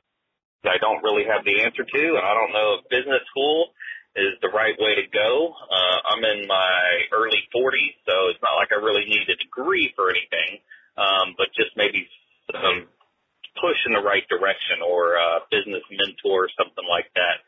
I 0.68 0.76
don't 0.80 1.02
really 1.02 1.24
have 1.24 1.44
the 1.44 1.62
answer 1.62 1.84
to, 1.84 2.02
and 2.16 2.24
I 2.26 2.34
don't 2.34 2.52
know 2.52 2.76
if 2.80 2.90
business 2.90 3.22
school 3.30 3.72
is 4.16 4.40
the 4.40 4.48
right 4.48 4.74
way 4.80 4.96
to 4.96 5.06
go. 5.12 5.52
Uh, 5.52 5.98
I'm 6.08 6.24
in 6.24 6.48
my 6.48 6.80
early 7.12 7.44
40s, 7.52 7.96
so 8.08 8.32
it's 8.32 8.40
not 8.40 8.56
like 8.56 8.72
I 8.72 8.80
really 8.80 9.04
need 9.04 9.28
a 9.28 9.36
degree 9.36 9.92
for 9.94 10.08
anything, 10.08 10.64
um, 10.96 11.36
but 11.36 11.52
just 11.52 11.76
maybe 11.76 12.08
some 12.48 12.88
push 13.60 13.76
in 13.84 13.92
the 13.92 14.04
right 14.04 14.24
direction 14.28 14.80
or 14.84 15.16
a 15.16 15.44
business 15.52 15.84
mentor 15.92 16.48
or 16.48 16.50
something 16.56 16.84
like 16.88 17.08
that. 17.16 17.44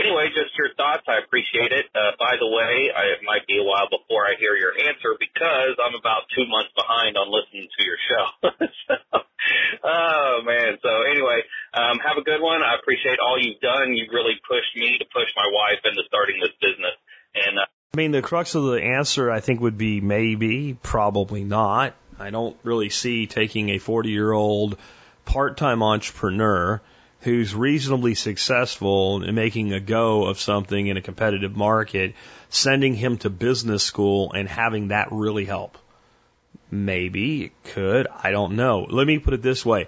Anyway, 0.00 0.32
just 0.32 0.56
your 0.56 0.72
thoughts. 0.72 1.04
I 1.04 1.20
appreciate 1.20 1.68
it. 1.68 1.84
Uh, 1.92 2.16
by 2.18 2.40
the 2.40 2.48
way, 2.48 2.88
I, 2.88 3.12
it 3.12 3.20
might 3.28 3.46
be 3.46 3.60
a 3.60 3.66
while 3.66 3.92
before 3.92 4.24
I 4.24 4.40
hear 4.40 4.56
your 4.56 4.72
answer 4.72 5.12
because 5.20 5.76
I'm 5.76 5.92
about 5.92 6.24
two 6.32 6.48
months 6.48 6.72
behind 6.72 7.20
on 7.20 7.28
listening 7.28 7.68
to 7.68 7.80
your 7.84 8.00
show. 8.08 8.24
so, 8.88 8.94
oh 9.84 10.40
man. 10.48 10.80
So 10.80 11.04
anyway, 11.04 11.44
um, 11.76 12.00
have 12.00 12.16
a 12.16 12.24
good 12.24 12.40
one. 12.40 12.64
I 12.64 12.80
appreciate 12.80 13.20
all 13.20 13.36
you've 13.36 13.60
done. 13.60 13.92
You've 13.92 14.16
really 14.16 14.40
pushed 14.48 14.72
me 14.76 14.96
to 14.96 15.04
push 15.12 15.28
my 15.36 15.48
wife 15.52 15.84
into 15.84 16.00
starting 16.08 16.40
this 16.40 16.56
business. 16.56 16.96
And 17.36 17.60
uh, 17.60 17.68
I 17.92 17.96
mean, 17.96 18.12
the 18.12 18.22
crux 18.22 18.54
of 18.54 18.64
the 18.64 18.80
answer, 18.80 19.30
I 19.30 19.40
think, 19.40 19.60
would 19.60 19.76
be 19.76 20.00
maybe, 20.00 20.72
probably 20.72 21.44
not. 21.44 21.94
I 22.18 22.30
don't 22.30 22.56
really 22.62 22.88
see 22.88 23.26
taking 23.26 23.68
a 23.68 23.78
40 23.78 24.08
year 24.08 24.32
old 24.32 24.78
part 25.26 25.58
time 25.58 25.82
entrepreneur 25.82 26.80
who's 27.22 27.54
reasonably 27.54 28.14
successful 28.14 29.22
in 29.22 29.34
making 29.34 29.72
a 29.72 29.80
go 29.80 30.24
of 30.24 30.40
something 30.40 30.88
in 30.88 30.96
a 30.96 31.00
competitive 31.00 31.56
market, 31.56 32.14
sending 32.50 32.94
him 32.94 33.16
to 33.18 33.30
business 33.30 33.84
school 33.84 34.32
and 34.32 34.48
having 34.48 34.88
that 34.88 35.08
really 35.12 35.44
help. 35.44 35.78
Maybe 36.70 37.44
it 37.44 37.52
could. 37.62 38.08
I 38.22 38.32
don't 38.32 38.56
know. 38.56 38.86
Let 38.90 39.06
me 39.06 39.18
put 39.18 39.34
it 39.34 39.42
this 39.42 39.64
way. 39.64 39.86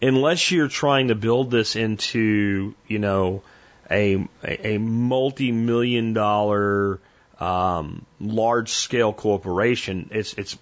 Unless 0.00 0.50
you're 0.50 0.68
trying 0.68 1.08
to 1.08 1.14
build 1.14 1.50
this 1.50 1.76
into, 1.76 2.74
you 2.88 2.98
know, 2.98 3.42
a, 3.90 4.26
a 4.42 4.78
multi-million 4.78 6.14
dollar, 6.14 7.00
um, 7.38 8.06
large 8.18 8.70
scale 8.70 9.12
corporation, 9.12 10.08
it's, 10.12 10.32
it's 10.34 10.56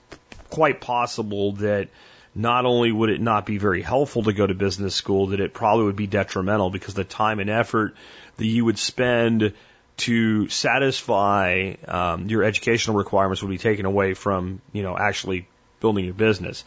quite 0.50 0.80
possible 0.80 1.52
that 1.52 1.88
not 2.34 2.64
only 2.64 2.92
would 2.92 3.10
it 3.10 3.20
not 3.20 3.46
be 3.46 3.58
very 3.58 3.82
helpful 3.82 4.22
to 4.24 4.32
go 4.32 4.46
to 4.46 4.54
business 4.54 4.94
school, 4.94 5.28
that 5.28 5.40
it 5.40 5.52
probably 5.52 5.84
would 5.84 5.96
be 5.96 6.06
detrimental 6.06 6.70
because 6.70 6.94
the 6.94 7.04
time 7.04 7.40
and 7.40 7.50
effort 7.50 7.94
that 8.36 8.46
you 8.46 8.64
would 8.64 8.78
spend 8.78 9.52
to 9.98 10.48
satisfy 10.48 11.74
um, 11.86 12.28
your 12.28 12.42
educational 12.42 12.96
requirements 12.96 13.42
would 13.42 13.50
be 13.50 13.58
taken 13.58 13.84
away 13.84 14.14
from 14.14 14.62
you 14.72 14.82
know 14.82 14.96
actually 14.96 15.46
building 15.80 16.04
your 16.04 16.14
business. 16.14 16.64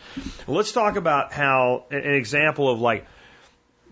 Let's 0.47 0.72
talk 0.72 0.97
about 0.97 1.34
how 1.34 1.86
an 1.89 2.14
example 2.14 2.70
of 2.70 2.80
like 2.80 3.05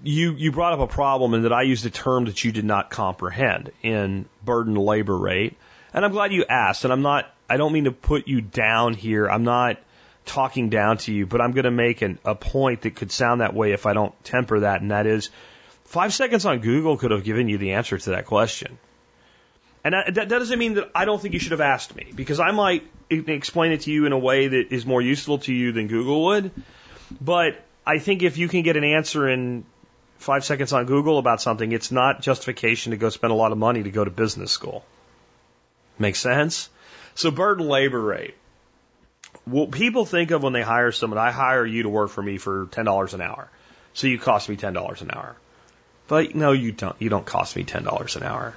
you 0.03 0.33
you 0.35 0.51
brought 0.51 0.73
up 0.73 0.79
a 0.79 0.87
problem 0.87 1.33
and 1.33 1.45
that 1.45 1.53
I 1.53 1.63
used 1.63 1.85
a 1.85 1.89
term 1.89 2.25
that 2.25 2.43
you 2.43 2.51
did 2.51 2.65
not 2.65 2.89
comprehend 2.89 3.71
in 3.81 4.25
burden 4.43 4.75
labor 4.75 5.17
rate, 5.17 5.57
and 5.93 6.03
I'm 6.03 6.11
glad 6.11 6.33
you 6.33 6.45
asked. 6.47 6.83
And 6.83 6.93
I'm 6.93 7.01
not 7.01 7.33
I 7.49 7.57
don't 7.57 7.73
mean 7.73 7.85
to 7.85 7.91
put 7.91 8.27
you 8.27 8.41
down 8.41 8.93
here. 8.93 9.27
I'm 9.27 9.43
not 9.43 9.77
talking 10.25 10.69
down 10.69 10.97
to 10.97 11.13
you, 11.13 11.25
but 11.25 11.41
I'm 11.41 11.51
going 11.51 11.65
to 11.65 11.71
make 11.71 12.01
an, 12.01 12.19
a 12.23 12.35
point 12.35 12.81
that 12.81 12.95
could 12.95 13.11
sound 13.11 13.41
that 13.41 13.53
way 13.53 13.71
if 13.71 13.85
I 13.85 13.93
don't 13.93 14.13
temper 14.23 14.61
that, 14.61 14.81
and 14.81 14.91
that 14.91 15.07
is 15.07 15.29
five 15.85 16.13
seconds 16.13 16.45
on 16.45 16.59
Google 16.59 16.97
could 16.97 17.11
have 17.11 17.23
given 17.23 17.47
you 17.47 17.57
the 17.57 17.73
answer 17.73 17.97
to 17.97 18.11
that 18.11 18.25
question. 18.25 18.77
And 19.83 19.93
that, 19.93 20.13
that 20.13 20.29
doesn't 20.29 20.59
mean 20.59 20.75
that 20.75 20.91
I 20.93 21.05
don't 21.05 21.19
think 21.19 21.33
you 21.33 21.39
should 21.39 21.53
have 21.53 21.61
asked 21.61 21.95
me, 21.95 22.11
because 22.13 22.39
I 22.39 22.51
might 22.51 22.87
explain 23.09 23.71
it 23.71 23.81
to 23.81 23.91
you 23.91 24.05
in 24.05 24.11
a 24.11 24.17
way 24.17 24.47
that 24.47 24.71
is 24.71 24.85
more 24.85 25.01
useful 25.01 25.39
to 25.39 25.53
you 25.53 25.71
than 25.71 25.87
Google 25.87 26.23
would. 26.25 26.51
But 27.19 27.65
I 27.85 27.97
think 27.97 28.21
if 28.21 28.37
you 28.37 28.47
can 28.47 28.61
get 28.61 28.77
an 28.77 28.83
answer 28.83 29.27
in 29.27 29.65
five 30.17 30.45
seconds 30.45 30.71
on 30.71 30.85
Google 30.85 31.17
about 31.17 31.41
something, 31.41 31.71
it's 31.71 31.91
not 31.91 32.21
justification 32.21 32.91
to 32.91 32.97
go 32.97 33.09
spend 33.09 33.33
a 33.33 33.35
lot 33.35 33.51
of 33.51 33.57
money 33.57 33.81
to 33.83 33.89
go 33.89 34.05
to 34.05 34.11
business 34.11 34.51
school. 34.51 34.85
Makes 35.97 36.19
sense? 36.19 36.69
So 37.15 37.31
burden 37.31 37.67
labor 37.67 37.99
rate 37.99 38.35
what 39.51 39.71
people 39.71 40.05
think 40.05 40.31
of 40.31 40.43
when 40.43 40.53
they 40.53 40.61
hire 40.61 40.91
someone, 40.91 41.19
I 41.19 41.31
hire 41.31 41.65
you 41.65 41.83
to 41.83 41.89
work 41.89 42.09
for 42.09 42.21
me 42.21 42.37
for 42.37 42.67
ten 42.71 42.85
dollars 42.85 43.13
an 43.13 43.21
hour, 43.21 43.49
so 43.93 44.07
you 44.07 44.17
cost 44.17 44.49
me 44.49 44.55
ten 44.55 44.73
dollars 44.73 45.01
an 45.01 45.11
hour. 45.11 45.35
But 46.07 46.35
no, 46.35 46.51
you 46.51 46.71
don't. 46.71 46.95
You 46.99 47.09
don't 47.09 47.25
cost 47.25 47.55
me 47.55 47.63
ten 47.63 47.83
dollars 47.83 48.15
an 48.15 48.23
hour. 48.23 48.55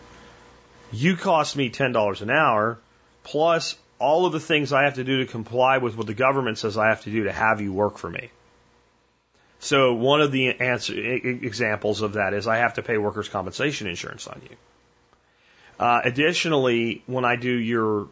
You 0.92 1.16
cost 1.16 1.56
me 1.56 1.70
ten 1.70 1.92
dollars 1.92 2.22
an 2.22 2.30
hour 2.30 2.78
plus 3.24 3.76
all 3.98 4.26
of 4.26 4.32
the 4.32 4.40
things 4.40 4.72
I 4.72 4.84
have 4.84 4.94
to 4.94 5.04
do 5.04 5.18
to 5.18 5.26
comply 5.26 5.78
with 5.78 5.96
what 5.96 6.06
the 6.06 6.14
government 6.14 6.58
says 6.58 6.76
I 6.76 6.88
have 6.88 7.02
to 7.02 7.10
do 7.10 7.24
to 7.24 7.32
have 7.32 7.60
you 7.60 7.72
work 7.72 7.98
for 7.98 8.10
me. 8.10 8.30
So 9.60 9.94
one 9.94 10.20
of 10.20 10.30
the 10.30 10.60
answer, 10.60 10.94
examples 10.94 12.02
of 12.02 12.14
that 12.14 12.34
is 12.34 12.46
I 12.46 12.58
have 12.58 12.74
to 12.74 12.82
pay 12.82 12.98
workers' 12.98 13.28
compensation 13.28 13.86
insurance 13.86 14.26
on 14.26 14.42
you. 14.42 14.56
Uh, 15.80 16.02
additionally, 16.04 17.02
when 17.06 17.24
I 17.24 17.36
do 17.36 17.50
your 17.50 18.08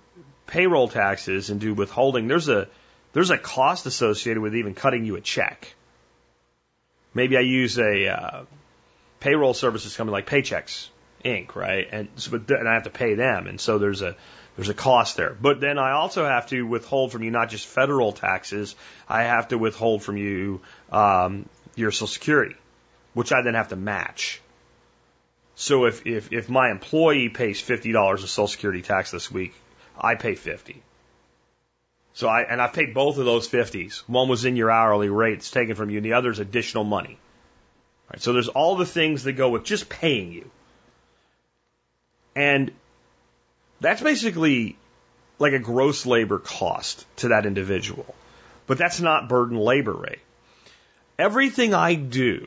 payroll 0.52 0.86
taxes 0.86 1.48
and 1.48 1.60
do 1.60 1.72
withholding, 1.72 2.28
there's 2.28 2.48
a 2.48 2.68
there's 3.14 3.30
a 3.30 3.38
cost 3.38 3.86
associated 3.86 4.42
with 4.42 4.54
even 4.54 4.74
cutting 4.74 5.04
you 5.06 5.16
a 5.16 5.20
check. 5.20 5.74
Maybe 7.14 7.36
I 7.36 7.40
use 7.40 7.78
a 7.78 8.08
uh, 8.08 8.44
payroll 9.20 9.54
services 9.54 9.96
company 9.96 10.12
like 10.12 10.26
Paychex 10.26 10.88
Inc. 11.24 11.54
Right, 11.56 11.88
and 11.90 12.08
so, 12.16 12.32
but 12.32 12.50
and 12.50 12.68
I 12.68 12.74
have 12.74 12.84
to 12.84 12.90
pay 12.90 13.14
them, 13.14 13.46
and 13.46 13.58
so 13.60 13.78
there's 13.78 14.02
a 14.02 14.14
there's 14.56 14.68
a 14.68 14.74
cost 14.74 15.16
there. 15.16 15.34
But 15.40 15.60
then 15.60 15.78
I 15.78 15.92
also 15.92 16.26
have 16.26 16.46
to 16.48 16.62
withhold 16.62 17.12
from 17.12 17.22
you 17.22 17.30
not 17.30 17.48
just 17.48 17.66
federal 17.66 18.12
taxes, 18.12 18.74
I 19.08 19.22
have 19.22 19.48
to 19.48 19.58
withhold 19.58 20.02
from 20.02 20.18
you 20.18 20.60
um, 20.90 21.48
your 21.76 21.92
Social 21.92 22.08
Security, 22.08 22.56
which 23.14 23.32
I 23.32 23.40
then 23.40 23.54
have 23.54 23.68
to 23.68 23.76
match. 23.76 24.42
So 25.54 25.84
if, 25.84 26.06
if, 26.06 26.32
if 26.32 26.48
my 26.48 26.70
employee 26.70 27.28
pays 27.28 27.62
$50 27.62 28.12
of 28.14 28.20
Social 28.20 28.48
Security 28.48 28.82
tax 28.82 29.10
this 29.10 29.30
week, 29.30 29.54
I 29.98 30.14
pay 30.14 30.34
50. 30.34 30.82
So 32.14 32.28
I, 32.28 32.42
and 32.42 32.60
I 32.60 32.68
paid 32.68 32.94
both 32.94 33.18
of 33.18 33.24
those 33.24 33.48
50s. 33.48 34.00
One 34.00 34.28
was 34.28 34.44
in 34.44 34.56
your 34.56 34.70
hourly 34.70 35.08
rate, 35.08 35.34
it's 35.38 35.50
taken 35.50 35.74
from 35.74 35.90
you, 35.90 35.98
and 35.98 36.04
the 36.04 36.12
other 36.14 36.30
is 36.30 36.38
additional 36.38 36.84
money. 36.84 37.18
Right, 38.10 38.20
so 38.20 38.32
there's 38.32 38.48
all 38.48 38.76
the 38.76 38.86
things 38.86 39.24
that 39.24 39.32
go 39.32 39.48
with 39.48 39.64
just 39.64 39.88
paying 39.88 40.32
you. 40.32 40.50
And 42.36 42.70
that's 43.80 44.02
basically 44.02 44.76
like 45.38 45.54
a 45.54 45.58
gross 45.58 46.04
labor 46.06 46.38
cost 46.38 47.06
to 47.16 47.28
that 47.28 47.46
individual. 47.46 48.14
But 48.66 48.78
that's 48.78 49.00
not 49.00 49.28
burden 49.28 49.56
labor 49.56 49.92
rate. 49.92 50.20
Everything 51.18 51.74
I 51.74 51.94
do, 51.94 52.46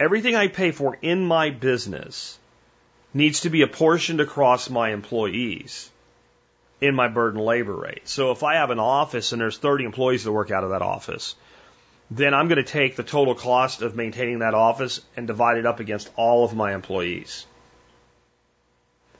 everything 0.00 0.34
I 0.34 0.48
pay 0.48 0.70
for 0.70 0.96
in 1.00 1.24
my 1.24 1.50
business 1.50 2.38
needs 3.14 3.40
to 3.40 3.50
be 3.50 3.62
apportioned 3.62 4.20
across 4.20 4.70
my 4.70 4.90
employees 4.90 5.90
in 6.82 6.96
my 6.96 7.06
burden 7.06 7.40
labor 7.40 7.76
rate. 7.76 8.08
So 8.08 8.32
if 8.32 8.42
I 8.42 8.56
have 8.56 8.70
an 8.70 8.80
office 8.80 9.30
and 9.30 9.40
there's 9.40 9.56
30 9.56 9.84
employees 9.84 10.24
that 10.24 10.32
work 10.32 10.50
out 10.50 10.64
of 10.64 10.70
that 10.70 10.82
office, 10.82 11.36
then 12.10 12.34
I'm 12.34 12.48
going 12.48 12.62
to 12.62 12.70
take 12.70 12.96
the 12.96 13.04
total 13.04 13.36
cost 13.36 13.82
of 13.82 13.94
maintaining 13.94 14.40
that 14.40 14.52
office 14.52 15.00
and 15.16 15.28
divide 15.28 15.58
it 15.58 15.64
up 15.64 15.78
against 15.78 16.10
all 16.16 16.44
of 16.44 16.56
my 16.56 16.74
employees. 16.74 17.46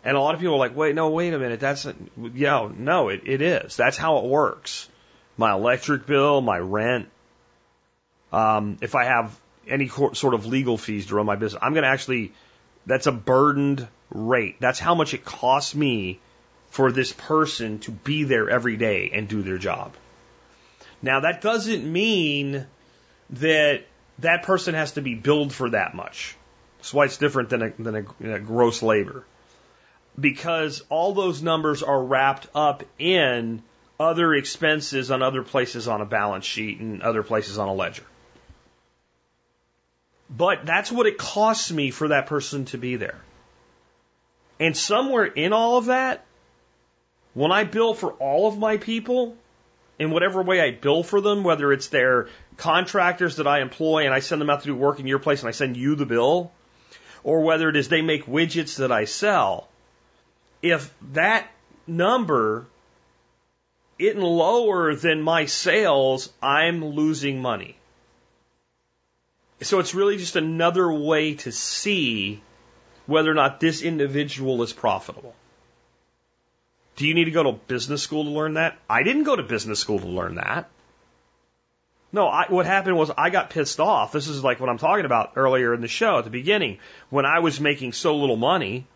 And 0.05 0.17
a 0.17 0.21
lot 0.21 0.35
of 0.35 0.41
people 0.41 0.57
are 0.57 0.59
like, 0.59 0.77
wait, 0.77 0.97
no, 0.97 1.11
wait 1.11 1.33
a 1.33 1.39
minute. 1.39 1.61
That's, 1.61 1.87
a, 1.87 1.95
yeah, 2.35 2.69
no, 2.77 3.11
it, 3.11 3.23
it 3.27 3.41
is. 3.41 3.77
That's 3.77 3.97
how 3.97 4.19
it 4.19 4.25
works. 4.25 4.89
My 5.37 5.53
electric 5.53 6.05
bill, 6.05 6.41
my 6.41 6.59
rent. 6.59 7.09
Um, 8.33 8.79
if 8.81 8.97
I 8.97 9.05
have 9.05 9.39
any 9.69 9.87
sort 9.87 10.35
of 10.35 10.47
legal 10.47 10.77
fees 10.77 11.07
to 11.07 11.15
run 11.15 11.27
my 11.27 11.37
business, 11.37 11.63
I'm 11.63 11.75
going 11.75 11.85
to 11.85 11.91
actually, 11.91 12.33
that's 12.87 13.07
a 13.07 13.13
burdened 13.13 13.87
rate. 14.11 14.57
That's 14.59 14.81
how 14.81 14.97
much 14.97 15.15
it 15.15 15.25
costs 15.25 15.77
me 15.77 16.19
for 16.73 16.91
this 16.91 17.13
person 17.13 17.79
to 17.81 17.91
be 17.91 18.25
there 18.25 18.49
every 18.49 18.79
day 18.79 19.11
and 19.13 19.29
do 19.29 19.43
their 19.43 19.59
job. 19.59 19.93
Now 21.03 21.21
that 21.21 21.43
doesn't 21.43 21.85
mean 21.85 22.67
that 23.31 23.85
that 24.21 24.43
person 24.45 24.75
has 24.75 24.93
to 24.93 25.03
be 25.03 25.15
billed 25.15 25.53
for 25.53 25.69
that 25.71 25.95
much. 25.95 26.35
That's 26.79 26.95
why 26.95 27.05
it's 27.05 27.19
different 27.19 27.51
than 27.51 27.63
a, 27.63 27.71
than 27.71 27.95
a, 27.95 28.35
a 28.37 28.39
gross 28.39 28.83
labor 28.83 29.27
because 30.19 30.83
all 30.89 31.13
those 31.13 31.43
numbers 31.43 31.83
are 31.83 32.03
wrapped 32.03 32.47
up 32.55 32.85
in 32.99 33.63
other 34.01 34.35
expenses 34.35 35.11
on 35.11 35.23
other 35.23 35.43
places 35.43 35.89
on 35.89 36.01
a 36.01 36.07
balance 36.07 36.47
sheet 36.47 36.81
and 36.81 37.03
other 37.03 37.23
places 37.23 37.59
on 37.59 37.69
a 37.69 37.75
ledger. 37.75 38.05
But 40.31 40.65
that's 40.65 40.91
what 40.91 41.07
it 41.07 41.19
costs 41.19 41.71
me 41.71 41.91
for 41.91 42.09
that 42.09 42.29
person 42.29 42.65
to 42.67 42.79
be 42.79 42.97
there. 42.97 43.21
And 44.59 44.75
somewhere 44.75 45.27
in 45.27 45.53
all 45.53 45.77
of 45.77 45.87
that, 45.87 46.25
when 47.35 47.53
I 47.53 47.65
bill 47.65 47.95
for 47.95 48.13
all 48.13 48.47
of 48.47 48.59
my 48.59 48.77
people, 48.77 49.37
in 49.99 50.11
whatever 50.11 50.43
way 50.43 50.61
I 50.61 50.71
bill 50.73 51.03
for 51.03 51.21
them, 51.21 51.45
whether 51.45 51.73
it's 51.73 51.89
their 51.89 52.29
contractors 52.57 53.37
that 53.37 53.47
I 53.47 53.61
employ 53.61 54.05
and 54.05 54.15
I 54.15 54.21
send 54.21 54.41
them 54.41 54.51
out 54.51 54.61
to 54.61 54.67
do 54.67 54.75
work 54.75 55.01
in 55.01 55.07
your 55.07 55.19
place 55.19 55.41
and 55.41 55.49
I 55.49 55.53
send 55.53 55.77
you 55.77 55.95
the 55.95 56.07
bill, 56.07 56.51
or 57.23 57.43
whether 57.43 57.69
it 57.69 57.77
is 57.77 57.89
they 57.89 58.03
make 58.03 58.27
widgets 58.27 58.79
that 58.79 58.91
I 58.91 59.05
sell, 59.05 59.69
if 60.61 60.93
that 61.13 61.49
number 61.87 62.67
isn't 63.99 64.21
lower 64.21 64.95
than 64.95 65.23
my 65.23 65.47
sales, 65.47 66.33
I'm 66.43 66.85
losing 66.85 67.41
money. 67.41 67.77
So 69.61 69.79
it's 69.79 69.95
really 69.95 70.17
just 70.17 70.35
another 70.35 70.91
way 70.93 71.35
to 71.37 71.53
see 71.53 72.43
whether 73.07 73.31
or 73.31 73.35
not 73.35 73.61
this 73.61 73.83
individual 73.83 74.63
is 74.63 74.73
profitable. 74.73 75.35
Do 76.97 77.07
you 77.07 77.15
need 77.15 77.25
to 77.25 77.31
go 77.31 77.43
to 77.45 77.53
business 77.53 78.03
school 78.03 78.25
to 78.25 78.31
learn 78.31 78.55
that? 78.55 78.79
I 78.89 79.03
didn't 79.03 79.25
go 79.25 79.35
to 79.35 79.43
business 79.43 79.81
school 79.81 79.99
to 80.01 80.07
learn 80.07 80.35
that. 80.37 80.69
No, 82.13 82.29
I, 82.29 82.47
what 82.49 82.67
happened 82.67 82.97
was 82.97 83.11
I 83.17 83.31
got 83.31 83.49
pissed 83.49 83.81
off. 83.81 84.13
This 84.13 84.29
is 84.29 84.45
like 84.45 84.61
what 84.61 84.69
I'm 84.69 84.77
talking 84.77 85.07
about 85.07 85.33
earlier 85.37 85.73
in 85.73 85.81
the 85.81 85.89
show 85.89 86.19
at 86.19 86.25
the 86.25 86.31
beginning 86.31 86.79
when 87.09 87.25
I 87.25 87.39
was 87.39 87.59
making 87.59 87.95
so 87.95 88.17
little 88.17 88.37
money 88.37 88.87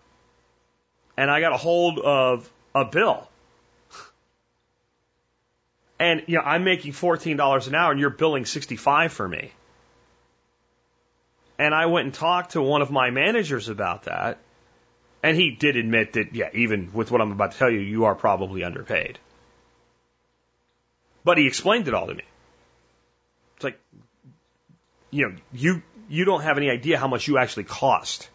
and 1.17 1.31
I 1.31 1.41
got 1.41 1.53
a 1.53 1.57
hold 1.57 1.99
of 1.99 2.51
a 2.75 2.85
bill. 2.85 3.29
And 5.99 6.25
you 6.27 6.37
know, 6.37 6.43
I'm 6.43 6.63
making 6.63 6.93
fourteen 6.93 7.39
dollars 7.39 7.69
an 7.69 7.75
hour, 7.75 7.91
and 7.91 7.99
you're 7.99 8.11
billing 8.11 8.45
sixty 8.45 8.77
five 8.77 9.15
for 9.15 9.27
me. 9.27 9.51
And 11.59 11.75
I 11.75 11.87
went 11.87 12.05
and 12.05 12.13
talked 12.13 12.51
to 12.51 12.61
one 12.61 12.83
of 12.83 12.91
my 12.91 13.09
managers 13.09 13.71
about 13.71 14.03
that, 14.03 14.37
and 15.27 15.37
he 15.37 15.51
did 15.51 15.75
admit 15.75 16.13
that, 16.13 16.37
yeah, 16.37 16.51
even 16.55 16.93
with 16.93 17.11
what 17.11 17.21
I'm 17.21 17.33
about 17.33 17.51
to 17.51 17.59
tell 17.59 17.69
you, 17.69 17.81
you 17.81 18.05
are 18.05 18.15
probably 18.15 18.63
underpaid. 18.63 19.19
But 21.25 21.37
he 21.37 21.49
explained 21.49 21.89
it 21.89 21.95
all 21.95 22.07
to 22.07 22.15
me. 22.15 22.23
It's 23.57 23.65
like, 23.65 23.81
you 25.11 25.29
know, 25.29 25.37
you 25.53 25.83
you 26.09 26.27
don't 26.27 26.43
have 26.43 26.59
any 26.59 26.71
idea 26.71 26.97
how 26.97 27.09
much 27.09 27.27
you 27.27 27.39
actually 27.39 27.65
cost. 27.65 28.29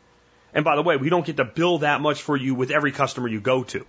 And 0.54 0.66
by 0.66 0.76
the 0.76 0.82
way, 0.82 0.98
we 0.98 1.10
don't 1.10 1.26
get 1.26 1.38
to 1.38 1.46
bill 1.46 1.78
that 1.78 2.02
much 2.02 2.22
for 2.22 2.36
you 2.36 2.56
with 2.56 2.72
every 2.72 2.92
customer 2.92 3.30
you 3.30 3.40
go 3.40 3.64
to. 3.64 3.86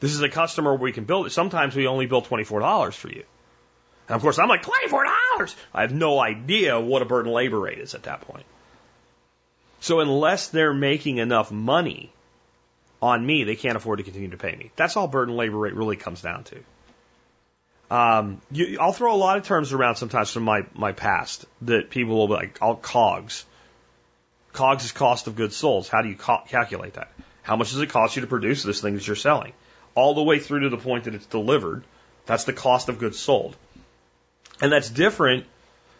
This 0.00 0.12
is 0.12 0.20
a 0.20 0.28
customer 0.28 0.72
where 0.72 0.82
we 0.82 0.92
can 0.92 1.04
build 1.04 1.24
it. 1.24 1.30
Sometimes 1.30 1.74
we 1.74 1.86
only 1.86 2.04
bill 2.04 2.20
$24 2.20 2.92
for 2.92 3.08
you. 3.08 3.24
And 4.08 4.16
of 4.16 4.20
course, 4.20 4.38
I'm 4.38 4.50
like, 4.50 4.64
$24! 4.64 5.54
I 5.72 5.80
have 5.80 5.94
no 5.94 6.20
idea 6.20 6.78
what 6.78 7.00
a 7.00 7.06
burden 7.06 7.32
labor 7.32 7.60
rate 7.60 7.78
is 7.78 7.94
at 7.94 8.02
that 8.02 8.20
point. 8.20 8.44
So 9.82 9.98
unless 9.98 10.48
they're 10.48 10.72
making 10.72 11.18
enough 11.18 11.50
money 11.50 12.12
on 13.02 13.26
me, 13.26 13.42
they 13.42 13.56
can't 13.56 13.76
afford 13.76 13.98
to 13.98 14.04
continue 14.04 14.30
to 14.30 14.36
pay 14.36 14.54
me. 14.54 14.70
That's 14.76 14.96
all 14.96 15.08
burden 15.08 15.36
labor 15.36 15.56
rate 15.56 15.74
really 15.74 15.96
comes 15.96 16.22
down 16.22 16.44
to. 16.44 16.60
Um, 17.90 18.40
you, 18.52 18.78
I'll 18.80 18.92
throw 18.92 19.12
a 19.12 19.16
lot 19.16 19.38
of 19.38 19.42
terms 19.42 19.72
around 19.72 19.96
sometimes 19.96 20.30
from 20.30 20.44
my, 20.44 20.64
my 20.74 20.92
past 20.92 21.46
that 21.62 21.90
people 21.90 22.16
will 22.16 22.28
be 22.28 22.34
like, 22.34 22.58
I'll 22.62 22.76
COGS. 22.76 23.44
COGS 24.52 24.84
is 24.84 24.92
cost 24.92 25.26
of 25.26 25.34
goods 25.34 25.56
sold. 25.56 25.88
How 25.88 26.00
do 26.00 26.08
you 26.08 26.14
calculate 26.14 26.94
that? 26.94 27.10
How 27.42 27.56
much 27.56 27.72
does 27.72 27.80
it 27.80 27.90
cost 27.90 28.14
you 28.14 28.22
to 28.22 28.28
produce 28.28 28.62
this 28.62 28.80
thing 28.80 28.94
that 28.94 29.04
you're 29.04 29.16
selling? 29.16 29.52
All 29.96 30.14
the 30.14 30.22
way 30.22 30.38
through 30.38 30.60
to 30.60 30.68
the 30.68 30.76
point 30.76 31.04
that 31.04 31.14
it's 31.16 31.26
delivered. 31.26 31.82
That's 32.26 32.44
the 32.44 32.52
cost 32.52 32.88
of 32.88 33.00
goods 33.00 33.18
sold. 33.18 33.56
And 34.60 34.70
that's 34.70 34.88
different 34.88 35.44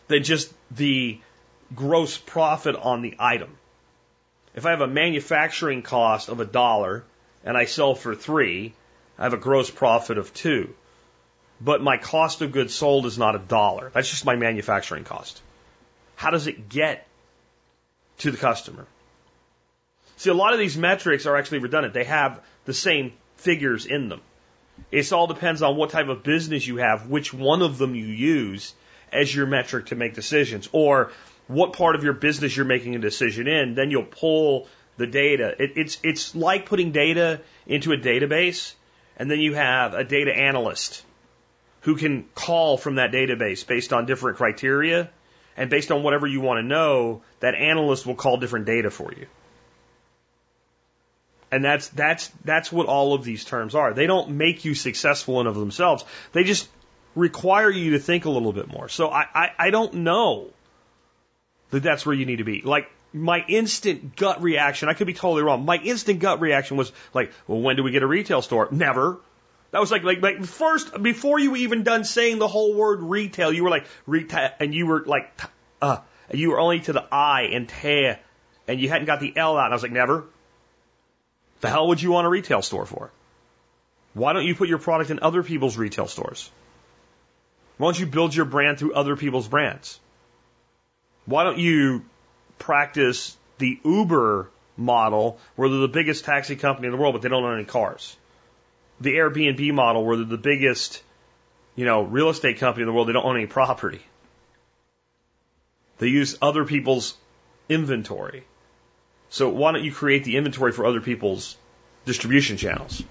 than 0.06 0.22
just 0.22 0.52
the 0.70 1.18
gross 1.74 2.16
profit 2.16 2.76
on 2.76 3.02
the 3.02 3.16
item. 3.18 3.56
If 4.54 4.66
I 4.66 4.70
have 4.70 4.80
a 4.80 4.86
manufacturing 4.86 5.82
cost 5.82 6.28
of 6.28 6.40
a 6.40 6.44
dollar 6.44 7.04
and 7.44 7.56
I 7.56 7.64
sell 7.64 7.94
for 7.94 8.14
three, 8.14 8.74
I 9.18 9.24
have 9.24 9.32
a 9.32 9.38
gross 9.38 9.70
profit 9.70 10.18
of 10.18 10.34
two. 10.34 10.74
But 11.60 11.82
my 11.82 11.96
cost 11.96 12.42
of 12.42 12.52
goods 12.52 12.74
sold 12.74 13.06
is 13.06 13.18
not 13.18 13.36
a 13.36 13.38
dollar. 13.38 13.90
That's 13.94 14.10
just 14.10 14.24
my 14.24 14.36
manufacturing 14.36 15.04
cost. 15.04 15.40
How 16.16 16.30
does 16.30 16.46
it 16.46 16.68
get 16.68 17.06
to 18.22 18.30
the 18.30 18.38
customer. 18.38 18.86
See, 20.16 20.30
a 20.30 20.34
lot 20.34 20.52
of 20.52 20.58
these 20.58 20.76
metrics 20.76 21.26
are 21.26 21.36
actually 21.36 21.58
redundant. 21.58 21.94
They 21.94 22.04
have 22.04 22.40
the 22.64 22.74
same 22.74 23.12
figures 23.36 23.86
in 23.86 24.08
them. 24.08 24.20
It 24.90 25.12
all 25.12 25.26
depends 25.26 25.62
on 25.62 25.76
what 25.76 25.90
type 25.90 26.08
of 26.08 26.22
business 26.22 26.66
you 26.66 26.76
have, 26.76 27.08
which 27.08 27.34
one 27.34 27.62
of 27.62 27.78
them 27.78 27.94
you 27.94 28.06
use 28.06 28.74
as 29.12 29.34
your 29.34 29.46
metric 29.46 29.86
to 29.86 29.96
make 29.96 30.14
decisions, 30.14 30.68
or 30.72 31.10
what 31.48 31.72
part 31.72 31.94
of 31.94 32.04
your 32.04 32.12
business 32.12 32.56
you're 32.56 32.66
making 32.66 32.94
a 32.94 32.98
decision 32.98 33.46
in. 33.48 33.74
Then 33.74 33.90
you'll 33.90 34.04
pull 34.04 34.68
the 34.96 35.06
data. 35.06 35.54
It, 35.58 35.72
it's 35.76 35.98
it's 36.02 36.34
like 36.34 36.66
putting 36.66 36.92
data 36.92 37.40
into 37.66 37.92
a 37.92 37.96
database, 37.96 38.74
and 39.16 39.30
then 39.30 39.40
you 39.40 39.54
have 39.54 39.94
a 39.94 40.04
data 40.04 40.32
analyst 40.34 41.04
who 41.82 41.96
can 41.96 42.24
call 42.34 42.76
from 42.76 42.96
that 42.96 43.12
database 43.12 43.66
based 43.66 43.92
on 43.92 44.06
different 44.06 44.36
criteria 44.36 45.10
and 45.56 45.68
based 45.68 45.90
on 45.90 46.02
whatever 46.02 46.26
you 46.26 46.40
want 46.40 46.58
to 46.58 46.62
know, 46.62 47.22
that 47.40 47.54
analyst 47.54 48.06
will 48.06 48.14
call 48.14 48.36
different 48.38 48.66
data 48.66 48.90
for 48.90 49.12
you. 49.12 49.26
And 51.50 51.62
that's 51.62 51.88
that's 51.88 52.28
that's 52.44 52.72
what 52.72 52.86
all 52.86 53.12
of 53.12 53.24
these 53.24 53.44
terms 53.44 53.74
are. 53.74 53.92
They 53.92 54.06
don't 54.06 54.30
make 54.30 54.64
you 54.64 54.74
successful 54.74 55.40
in 55.40 55.46
of 55.46 55.54
themselves. 55.54 56.04
They 56.32 56.44
just 56.44 56.68
require 57.14 57.68
you 57.68 57.90
to 57.90 57.98
think 57.98 58.24
a 58.24 58.30
little 58.30 58.54
bit 58.54 58.68
more. 58.68 58.88
So 58.88 59.10
I, 59.10 59.26
I, 59.34 59.50
I 59.58 59.70
don't 59.70 59.92
know 59.94 60.48
that 61.72 61.82
that's 61.82 62.06
where 62.06 62.14
you 62.14 62.24
need 62.24 62.36
to 62.36 62.44
be. 62.44 62.62
Like 62.62 62.90
my 63.12 63.44
instant 63.48 64.14
gut 64.14 64.42
reaction, 64.42 64.88
I 64.88 64.94
could 64.94 65.06
be 65.06 65.14
totally 65.14 65.42
wrong. 65.42 65.64
My 65.64 65.76
instant 65.76 66.20
gut 66.20 66.40
reaction 66.40 66.76
was 66.76 66.92
like, 67.12 67.32
well, 67.46 67.60
when 67.60 67.76
do 67.76 67.82
we 67.82 67.90
get 67.90 68.02
a 68.02 68.06
retail 68.06 68.42
store? 68.42 68.68
Never. 68.70 69.18
That 69.72 69.80
was 69.80 69.90
like, 69.90 70.04
like, 70.04 70.20
like 70.22 70.44
first, 70.44 71.02
before 71.02 71.38
you 71.38 71.56
even 71.56 71.82
done 71.82 72.04
saying 72.04 72.38
the 72.38 72.46
whole 72.46 72.74
word 72.74 73.00
retail, 73.00 73.52
you 73.52 73.64
were 73.64 73.70
like, 73.70 73.86
retail, 74.06 74.50
and 74.60 74.74
you 74.74 74.86
were 74.86 75.02
like, 75.04 75.32
uh, 75.80 75.98
you 76.32 76.50
were 76.50 76.60
only 76.60 76.80
to 76.80 76.92
the 76.92 77.04
I 77.10 77.48
and 77.52 77.68
te, 77.68 78.12
and 78.68 78.80
you 78.80 78.88
hadn't 78.90 79.06
got 79.06 79.20
the 79.20 79.34
L 79.34 79.56
out. 79.56 79.64
And 79.64 79.72
I 79.72 79.76
was 79.76 79.82
like, 79.82 79.92
never. 79.92 80.24
The 81.62 81.70
hell 81.70 81.88
would 81.88 82.02
you 82.02 82.12
want 82.12 82.26
a 82.26 82.30
retail 82.30 82.60
store 82.60 82.84
for? 82.84 83.10
Why 84.12 84.34
don't 84.34 84.44
you 84.44 84.54
put 84.54 84.68
your 84.68 84.78
product 84.78 85.10
in 85.10 85.20
other 85.22 85.42
people's 85.42 85.78
retail 85.78 86.06
stores? 86.06 86.50
Why 87.78 87.86
don't 87.86 87.98
you 87.98 88.06
build 88.06 88.34
your 88.34 88.44
brand 88.44 88.78
through 88.78 88.92
other 88.92 89.16
people's 89.16 89.48
brands? 89.48 89.98
Why 91.24 91.44
don't 91.44 91.58
you 91.58 92.04
practice 92.58 93.36
the 93.58 93.78
Uber 93.84 94.50
model 94.76 95.38
where 95.56 95.68
they're 95.68 95.78
the 95.78 95.88
biggest 95.88 96.24
taxi 96.24 96.56
company 96.56 96.88
in 96.88 96.92
the 96.92 96.98
world, 96.98 97.14
but 97.14 97.22
they 97.22 97.28
don't 97.28 97.44
own 97.44 97.54
any 97.54 97.64
cars? 97.64 98.16
The 99.00 99.14
Airbnb 99.14 99.72
model 99.74 100.04
where 100.04 100.16
they're 100.16 100.24
the 100.24 100.36
biggest, 100.36 101.02
you 101.76 101.84
know, 101.84 102.02
real 102.02 102.28
estate 102.28 102.58
company 102.58 102.82
in 102.82 102.86
the 102.86 102.92
world, 102.92 103.08
they 103.08 103.12
don't 103.12 103.24
own 103.24 103.36
any 103.36 103.46
property. 103.46 104.02
They 105.98 106.08
use 106.08 106.36
other 106.42 106.64
people's 106.64 107.16
inventory. 107.68 108.44
So 109.28 109.48
why 109.48 109.72
don't 109.72 109.84
you 109.84 109.92
create 109.92 110.24
the 110.24 110.36
inventory 110.36 110.72
for 110.72 110.84
other 110.84 111.00
people's 111.00 111.56
distribution 112.04 112.56
channels? 112.56 113.02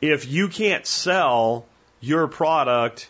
If 0.00 0.28
you 0.28 0.48
can't 0.48 0.86
sell 0.86 1.66
your 2.00 2.28
product 2.28 3.08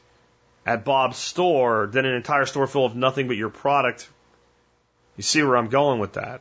at 0.64 0.84
Bob's 0.84 1.18
store, 1.18 1.88
then 1.90 2.06
an 2.06 2.14
entire 2.14 2.46
store 2.46 2.66
full 2.66 2.86
of 2.86 2.94
nothing 2.94 3.26
but 3.26 3.36
your 3.36 3.50
product. 3.50 4.08
You 5.18 5.24
see 5.24 5.42
where 5.42 5.56
I'm 5.56 5.68
going 5.68 5.98
with 5.98 6.14
that? 6.14 6.40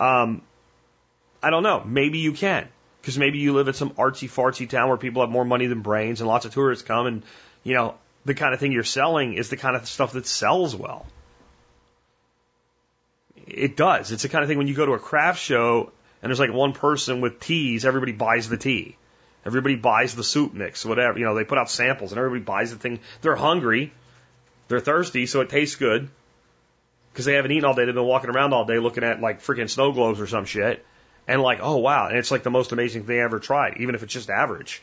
Um, 0.00 0.42
I 1.42 1.50
don't 1.50 1.62
know. 1.62 1.84
Maybe 1.84 2.18
you 2.18 2.32
can. 2.32 2.66
Because 3.00 3.18
maybe 3.18 3.38
you 3.38 3.52
live 3.52 3.68
in 3.68 3.74
some 3.74 3.90
artsy 3.90 4.28
fartsy 4.28 4.68
town 4.68 4.88
where 4.88 4.96
people 4.96 5.20
have 5.22 5.30
more 5.30 5.44
money 5.44 5.66
than 5.66 5.82
brains 5.82 6.22
and 6.22 6.26
lots 6.26 6.46
of 6.46 6.54
tourists 6.54 6.82
come 6.82 7.06
and, 7.06 7.22
you 7.62 7.74
know, 7.74 7.94
the 8.24 8.32
kind 8.32 8.54
of 8.54 8.60
thing 8.60 8.72
you're 8.72 8.82
selling 8.82 9.34
is 9.34 9.50
the 9.50 9.58
kind 9.58 9.76
of 9.76 9.86
stuff 9.86 10.14
that 10.14 10.26
sells 10.26 10.74
well. 10.74 11.04
It 13.46 13.76
does. 13.76 14.10
It's 14.10 14.22
the 14.22 14.30
kind 14.30 14.42
of 14.42 14.48
thing 14.48 14.56
when 14.56 14.66
you 14.66 14.74
go 14.74 14.86
to 14.86 14.92
a 14.92 14.98
craft 14.98 15.38
show 15.38 15.92
and 16.22 16.30
there's 16.30 16.40
like 16.40 16.54
one 16.54 16.72
person 16.72 17.20
with 17.20 17.38
teas, 17.40 17.84
everybody 17.84 18.12
buys 18.12 18.48
the 18.48 18.56
tea. 18.56 18.96
Everybody 19.44 19.74
buys 19.74 20.14
the 20.14 20.24
soup 20.24 20.54
mix, 20.54 20.86
whatever. 20.86 21.18
You 21.18 21.26
know, 21.26 21.34
they 21.34 21.44
put 21.44 21.58
out 21.58 21.68
samples 21.68 22.12
and 22.12 22.18
everybody 22.18 22.40
buys 22.42 22.70
the 22.70 22.78
thing. 22.78 23.00
They're 23.20 23.36
hungry. 23.36 23.92
They're 24.68 24.80
thirsty, 24.80 25.26
so 25.26 25.42
it 25.42 25.50
tastes 25.50 25.76
good. 25.76 26.08
Because 27.14 27.26
they 27.26 27.34
haven't 27.34 27.52
eaten 27.52 27.64
all 27.64 27.74
day. 27.74 27.84
They've 27.84 27.94
been 27.94 28.04
walking 28.04 28.30
around 28.30 28.52
all 28.52 28.64
day 28.64 28.80
looking 28.80 29.04
at 29.04 29.20
like 29.20 29.40
freaking 29.40 29.70
snow 29.70 29.92
globes 29.92 30.20
or 30.20 30.26
some 30.26 30.46
shit. 30.46 30.84
And 31.28 31.40
like, 31.40 31.60
oh 31.62 31.76
wow. 31.76 32.08
And 32.08 32.18
it's 32.18 32.32
like 32.32 32.42
the 32.42 32.50
most 32.50 32.72
amazing 32.72 33.04
thing 33.04 33.20
I 33.20 33.22
ever 33.22 33.38
tried, 33.38 33.76
even 33.78 33.94
if 33.94 34.02
it's 34.02 34.12
just 34.12 34.30
average. 34.30 34.82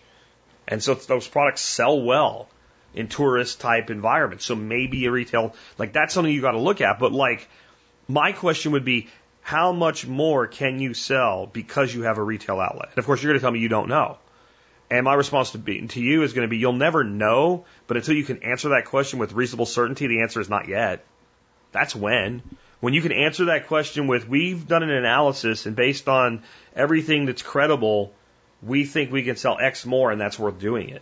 And 0.66 0.82
so 0.82 0.94
those 0.94 1.28
products 1.28 1.60
sell 1.60 2.02
well 2.02 2.48
in 2.94 3.10
tourist 3.10 3.60
type 3.60 3.90
environments. 3.90 4.46
So 4.46 4.56
maybe 4.56 5.06
a 5.08 5.12
retail, 5.12 5.54
like 5.78 5.92
that's 5.92 6.14
something 6.14 6.34
you 6.34 6.40
got 6.40 6.52
to 6.52 6.60
look 6.60 6.80
at. 6.80 7.00
But 7.00 7.12
like, 7.12 7.50
my 8.08 8.32
question 8.32 8.72
would 8.72 8.86
be, 8.86 9.10
how 9.42 9.74
much 9.74 10.08
more 10.08 10.48
can 10.48 10.80
you 10.80 10.94
sell 10.94 11.48
because 11.48 11.94
you 11.94 12.04
have 12.04 12.18
a 12.18 12.24
retail 12.24 12.62
outlet? 12.62 12.92
And 12.92 12.98
of 13.00 13.06
course, 13.06 13.22
you're 13.22 13.32
going 13.34 13.40
to 13.40 13.44
tell 13.44 13.52
me 13.52 13.60
you 13.60 13.68
don't 13.68 13.90
know. 13.90 14.20
And 14.90 15.04
my 15.04 15.16
response 15.16 15.52
to, 15.52 15.58
be, 15.58 15.86
to 15.88 16.02
you 16.02 16.24
is 16.24 16.34
going 16.34 16.48
to 16.48 16.50
be, 16.50 16.58
you'll 16.58 16.74
never 16.74 17.04
know, 17.04 17.66
but 17.88 17.98
until 17.98 18.16
you 18.16 18.24
can 18.24 18.44
answer 18.44 18.70
that 18.70 18.86
question 18.86 19.20
with 19.20 19.34
reasonable 19.34 19.66
certainty, 19.66 20.08
the 20.08 20.22
answer 20.22 20.40
is 20.40 20.50
not 20.50 20.68
yet. 20.68 21.06
That's 21.72 21.96
when. 21.96 22.42
When 22.80 22.94
you 22.94 23.02
can 23.02 23.12
answer 23.12 23.46
that 23.46 23.68
question 23.68 24.08
with, 24.08 24.28
we've 24.28 24.68
done 24.68 24.84
an 24.84 24.90
analysis 24.90 25.66
and 25.66 25.76
based 25.76 26.10
on 26.10 26.44
everything 26.76 27.26
that's 27.26 27.42
credible, 27.42 28.12
we 28.64 28.86
think 28.86 29.12
we 29.12 29.24
can 29.24 29.36
sell 29.36 29.58
X 29.60 29.86
more 29.86 30.12
and 30.12 30.20
that's 30.20 30.38
worth 30.38 30.60
doing 30.60 30.90
it. 30.90 31.02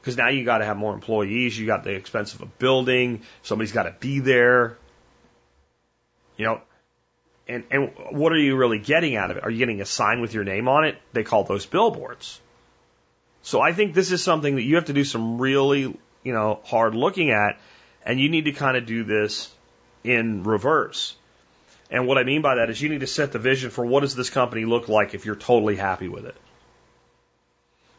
Because 0.00 0.16
now 0.16 0.28
you 0.28 0.44
got 0.44 0.58
to 0.58 0.64
have 0.64 0.76
more 0.76 0.94
employees, 0.94 1.58
you 1.58 1.66
got 1.66 1.84
the 1.84 1.90
expense 1.90 2.34
of 2.34 2.42
a 2.42 2.46
building, 2.46 3.22
somebody's 3.42 3.72
got 3.72 3.84
to 3.84 3.94
be 4.00 4.18
there. 4.18 4.76
You 6.36 6.46
know, 6.46 6.60
and, 7.46 7.64
and 7.70 7.92
what 8.10 8.32
are 8.32 8.38
you 8.38 8.56
really 8.56 8.78
getting 8.78 9.14
out 9.14 9.30
of 9.30 9.36
it? 9.36 9.44
Are 9.44 9.50
you 9.50 9.58
getting 9.58 9.80
a 9.80 9.86
sign 9.86 10.20
with 10.20 10.32
your 10.34 10.44
name 10.44 10.68
on 10.68 10.84
it? 10.84 10.96
They 11.12 11.22
call 11.22 11.44
those 11.44 11.66
billboards. 11.66 12.40
So 13.42 13.60
I 13.60 13.72
think 13.72 13.94
this 13.94 14.10
is 14.10 14.22
something 14.22 14.56
that 14.56 14.62
you 14.62 14.76
have 14.76 14.86
to 14.86 14.92
do 14.92 15.04
some 15.04 15.40
really, 15.40 15.80
you 16.22 16.32
know, 16.32 16.60
hard 16.64 16.94
looking 16.94 17.30
at, 17.30 17.58
and 18.04 18.18
you 18.18 18.28
need 18.28 18.46
to 18.46 18.52
kind 18.52 18.76
of 18.76 18.86
do 18.86 19.04
this 19.04 19.52
in 20.04 20.42
reverse. 20.44 21.16
And 21.90 22.06
what 22.06 22.18
I 22.18 22.22
mean 22.22 22.42
by 22.42 22.56
that 22.56 22.70
is 22.70 22.80
you 22.80 22.88
need 22.88 23.00
to 23.00 23.06
set 23.06 23.32
the 23.32 23.38
vision 23.38 23.70
for 23.70 23.84
what 23.84 24.00
does 24.00 24.14
this 24.14 24.30
company 24.30 24.64
look 24.64 24.88
like 24.88 25.14
if 25.14 25.26
you're 25.26 25.34
totally 25.34 25.76
happy 25.76 26.08
with 26.08 26.24
it. 26.24 26.36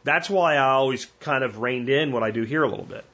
That's 0.04 0.30
why 0.30 0.56
I 0.56 0.70
always 0.70 1.06
kind 1.20 1.44
of 1.44 1.60
reined 1.60 1.90
in 1.90 2.12
what 2.12 2.24
I 2.24 2.32
do 2.32 2.44
here 2.44 2.64
a 2.64 2.70
little 2.70 2.86
bit. 2.86 3.06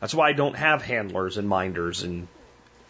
That's 0.00 0.14
why 0.14 0.28
I 0.28 0.32
don't 0.32 0.56
have 0.56 0.82
handlers 0.82 1.36
and 1.36 1.48
minders 1.48 2.02
and 2.02 2.28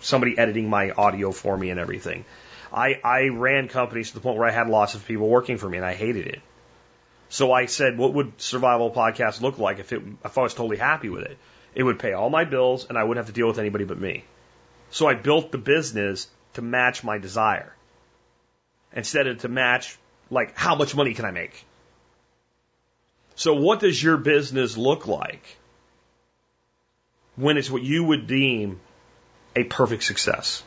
somebody 0.00 0.38
editing 0.38 0.68
my 0.68 0.90
audio 0.90 1.32
for 1.32 1.56
me 1.56 1.70
and 1.70 1.80
everything. 1.80 2.24
I, 2.72 3.00
I 3.02 3.28
ran 3.28 3.68
companies 3.68 4.08
to 4.08 4.14
the 4.14 4.20
point 4.20 4.36
where 4.36 4.48
I 4.48 4.52
had 4.52 4.68
lots 4.68 4.94
of 4.94 5.06
people 5.06 5.28
working 5.28 5.58
for 5.58 5.68
me 5.68 5.78
and 5.78 5.86
I 5.86 5.94
hated 5.94 6.26
it. 6.26 6.42
So 7.28 7.52
I 7.52 7.66
said, 7.66 7.96
what 7.96 8.12
would 8.14 8.40
survival 8.40 8.90
podcast 8.90 9.40
look 9.40 9.58
like 9.58 9.78
if 9.78 9.92
it, 9.92 10.02
if 10.24 10.36
I 10.36 10.42
was 10.42 10.54
totally 10.54 10.76
happy 10.76 11.08
with 11.08 11.24
it? 11.24 11.38
It 11.74 11.82
would 11.82 11.98
pay 11.98 12.12
all 12.12 12.30
my 12.30 12.44
bills 12.44 12.86
and 12.88 12.98
I 12.98 13.04
wouldn't 13.04 13.24
have 13.24 13.34
to 13.34 13.38
deal 13.38 13.48
with 13.48 13.58
anybody 13.58 13.84
but 13.84 13.98
me. 13.98 14.24
So 14.94 15.08
I 15.08 15.14
built 15.14 15.50
the 15.50 15.58
business 15.58 16.28
to 16.52 16.62
match 16.62 17.02
my 17.02 17.18
desire 17.18 17.74
instead 18.92 19.26
of 19.26 19.38
to 19.38 19.48
match 19.48 19.98
like 20.30 20.56
how 20.56 20.76
much 20.76 20.94
money 20.94 21.14
can 21.14 21.24
I 21.24 21.32
make? 21.32 21.64
So 23.34 23.54
what 23.54 23.80
does 23.80 24.00
your 24.00 24.16
business 24.16 24.76
look 24.76 25.08
like 25.08 25.44
when 27.34 27.56
it's 27.56 27.68
what 27.68 27.82
you 27.82 28.04
would 28.04 28.28
deem 28.28 28.78
a 29.56 29.64
perfect 29.64 30.04
success? 30.04 30.62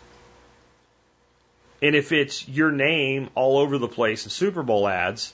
And 1.81 1.95
if 1.95 2.11
it's 2.11 2.45
your 2.49 2.73
name 2.73 3.29
all 3.33 3.59
over 3.59 3.77
the 3.77 3.87
place 3.87 4.25
in 4.25 4.29
Super 4.29 4.61
Bowl 4.61 4.89
ads, 4.89 5.33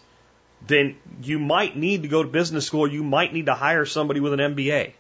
then 0.68 0.98
you 1.24 1.40
might 1.40 1.76
need 1.76 2.04
to 2.04 2.10
go 2.10 2.22
to 2.22 2.30
business 2.30 2.68
school. 2.68 2.86
You 2.86 3.04
might 3.04 3.34
need 3.34 3.48
to 3.48 3.56
hire 3.56 3.86
somebody 3.86 4.20
with 4.20 4.34
an 4.34 4.54
MBA. 4.54 4.94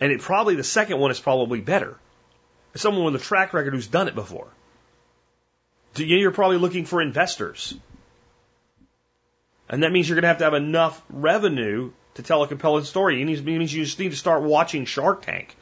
And 0.00 0.10
it 0.10 0.20
probably 0.20 0.54
the 0.54 0.64
second 0.64 0.98
one 0.98 1.10
is 1.10 1.20
probably 1.20 1.60
better. 1.60 1.96
Someone 2.74 3.04
with 3.04 3.16
a 3.16 3.24
track 3.24 3.52
record 3.52 3.74
who's 3.74 3.86
done 3.86 4.08
it 4.08 4.14
before. 4.14 4.48
You're 5.96 6.30
probably 6.30 6.58
looking 6.58 6.84
for 6.84 7.02
investors. 7.02 7.74
And 9.68 9.82
that 9.82 9.92
means 9.92 10.08
you're 10.08 10.16
going 10.16 10.22
to 10.22 10.28
have 10.28 10.38
to 10.38 10.44
have 10.44 10.54
enough 10.54 11.02
revenue 11.10 11.92
to 12.14 12.22
tell 12.22 12.42
a 12.42 12.48
compelling 12.48 12.84
story. 12.84 13.20
It 13.20 13.44
means 13.44 13.72
you 13.72 13.84
just 13.84 13.98
need 13.98 14.10
to 14.10 14.16
start 14.16 14.42
watching 14.42 14.84
Shark 14.84 15.22
Tank. 15.22 15.54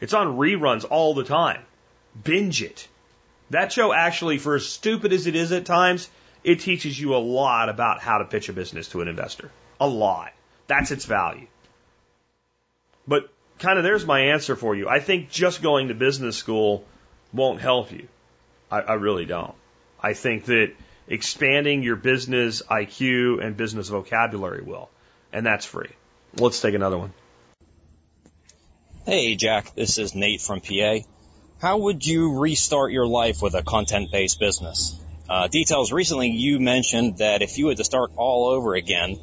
It's 0.00 0.14
on 0.14 0.36
reruns 0.36 0.84
all 0.88 1.14
the 1.14 1.24
time. 1.24 1.62
Binge 2.24 2.62
it. 2.62 2.88
That 3.50 3.72
show 3.72 3.92
actually, 3.92 4.38
for 4.38 4.56
as 4.56 4.66
stupid 4.66 5.12
as 5.12 5.26
it 5.26 5.36
is 5.36 5.52
at 5.52 5.66
times, 5.66 6.08
it 6.42 6.60
teaches 6.60 6.98
you 6.98 7.14
a 7.14 7.18
lot 7.18 7.68
about 7.68 8.00
how 8.00 8.18
to 8.18 8.24
pitch 8.24 8.48
a 8.48 8.52
business 8.52 8.88
to 8.88 9.00
an 9.00 9.08
investor. 9.08 9.50
A 9.80 9.86
lot. 9.86 10.32
That's 10.66 10.90
its 10.90 11.04
value. 11.04 11.46
But 13.06 13.30
kind 13.62 13.78
of 13.78 13.84
there's 13.84 14.04
my 14.04 14.20
answer 14.20 14.56
for 14.56 14.74
you. 14.74 14.88
I 14.88 15.00
think 15.00 15.30
just 15.30 15.62
going 15.62 15.88
to 15.88 15.94
business 15.94 16.36
school 16.36 16.84
won't 17.32 17.60
help 17.60 17.92
you. 17.92 18.08
I, 18.70 18.80
I 18.80 18.92
really 18.94 19.24
don't. 19.24 19.54
I 20.00 20.14
think 20.14 20.46
that 20.46 20.72
expanding 21.08 21.82
your 21.82 21.96
business 21.96 22.62
IQ 22.62 23.42
and 23.42 23.56
business 23.56 23.88
vocabulary 23.88 24.62
will. 24.62 24.90
And 25.32 25.46
that's 25.46 25.64
free. 25.64 25.90
Let's 26.36 26.60
take 26.60 26.74
another 26.74 26.98
one. 26.98 27.12
Hey, 29.06 29.36
Jack. 29.36 29.74
This 29.74 29.98
is 29.98 30.14
Nate 30.14 30.40
from 30.40 30.60
PA. 30.60 30.98
How 31.60 31.78
would 31.78 32.04
you 32.04 32.38
restart 32.40 32.92
your 32.92 33.06
life 33.06 33.40
with 33.40 33.54
a 33.54 33.62
content 33.62 34.10
based 34.10 34.40
business? 34.40 34.98
Uh, 35.28 35.48
details 35.48 35.92
recently 35.92 36.30
you 36.30 36.58
mentioned 36.58 37.18
that 37.18 37.42
if 37.42 37.56
you 37.56 37.68
had 37.68 37.78
to 37.78 37.84
start 37.84 38.10
all 38.16 38.48
over 38.48 38.74
again 38.74 39.16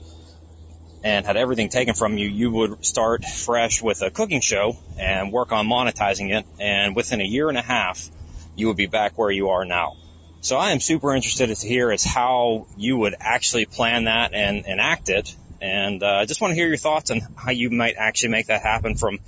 and 1.03 1.25
had 1.25 1.37
everything 1.37 1.69
taken 1.69 1.93
from 1.93 2.17
you, 2.17 2.27
you 2.27 2.51
would 2.51 2.85
start 2.85 3.23
fresh 3.23 3.81
with 3.81 4.01
a 4.01 4.11
cooking 4.11 4.41
show 4.41 4.77
and 4.97 5.31
work 5.31 5.51
on 5.51 5.67
monetizing 5.67 6.33
it. 6.37 6.45
And 6.59 6.95
within 6.95 7.21
a 7.21 7.25
year 7.25 7.49
and 7.49 7.57
a 7.57 7.61
half, 7.61 8.09
you 8.55 8.67
would 8.67 8.77
be 8.77 8.87
back 8.87 9.17
where 9.17 9.31
you 9.31 9.49
are 9.49 9.65
now. 9.65 9.95
So 10.41 10.57
I 10.57 10.71
am 10.71 10.79
super 10.79 11.13
interested 11.13 11.53
to 11.53 11.67
hear 11.67 11.91
is 11.91 12.03
how 12.03 12.67
you 12.77 12.97
would 12.97 13.15
actually 13.19 13.65
plan 13.65 14.05
that 14.05 14.33
and 14.33 14.65
enact 14.65 15.09
it. 15.09 15.35
And 15.61 16.01
uh, 16.01 16.05
I 16.05 16.21
uh, 16.21 16.25
just 16.25 16.39
want 16.39 16.51
to 16.51 16.55
hear 16.55 16.67
your 16.67 16.77
thoughts 16.77 17.11
on 17.11 17.19
how 17.35 17.51
you 17.51 17.69
might 17.69 17.95
actually 17.97 18.29
make 18.29 18.47
that 18.47 18.61
happen 18.61 18.95
from 18.95 19.19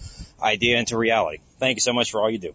idea 0.41 0.77
into 0.77 0.97
reality. 0.97 1.39
Thank 1.59 1.75
you 1.75 1.81
so 1.81 1.93
much 1.93 2.11
for 2.11 2.21
all 2.21 2.29
you 2.29 2.37
do. 2.37 2.53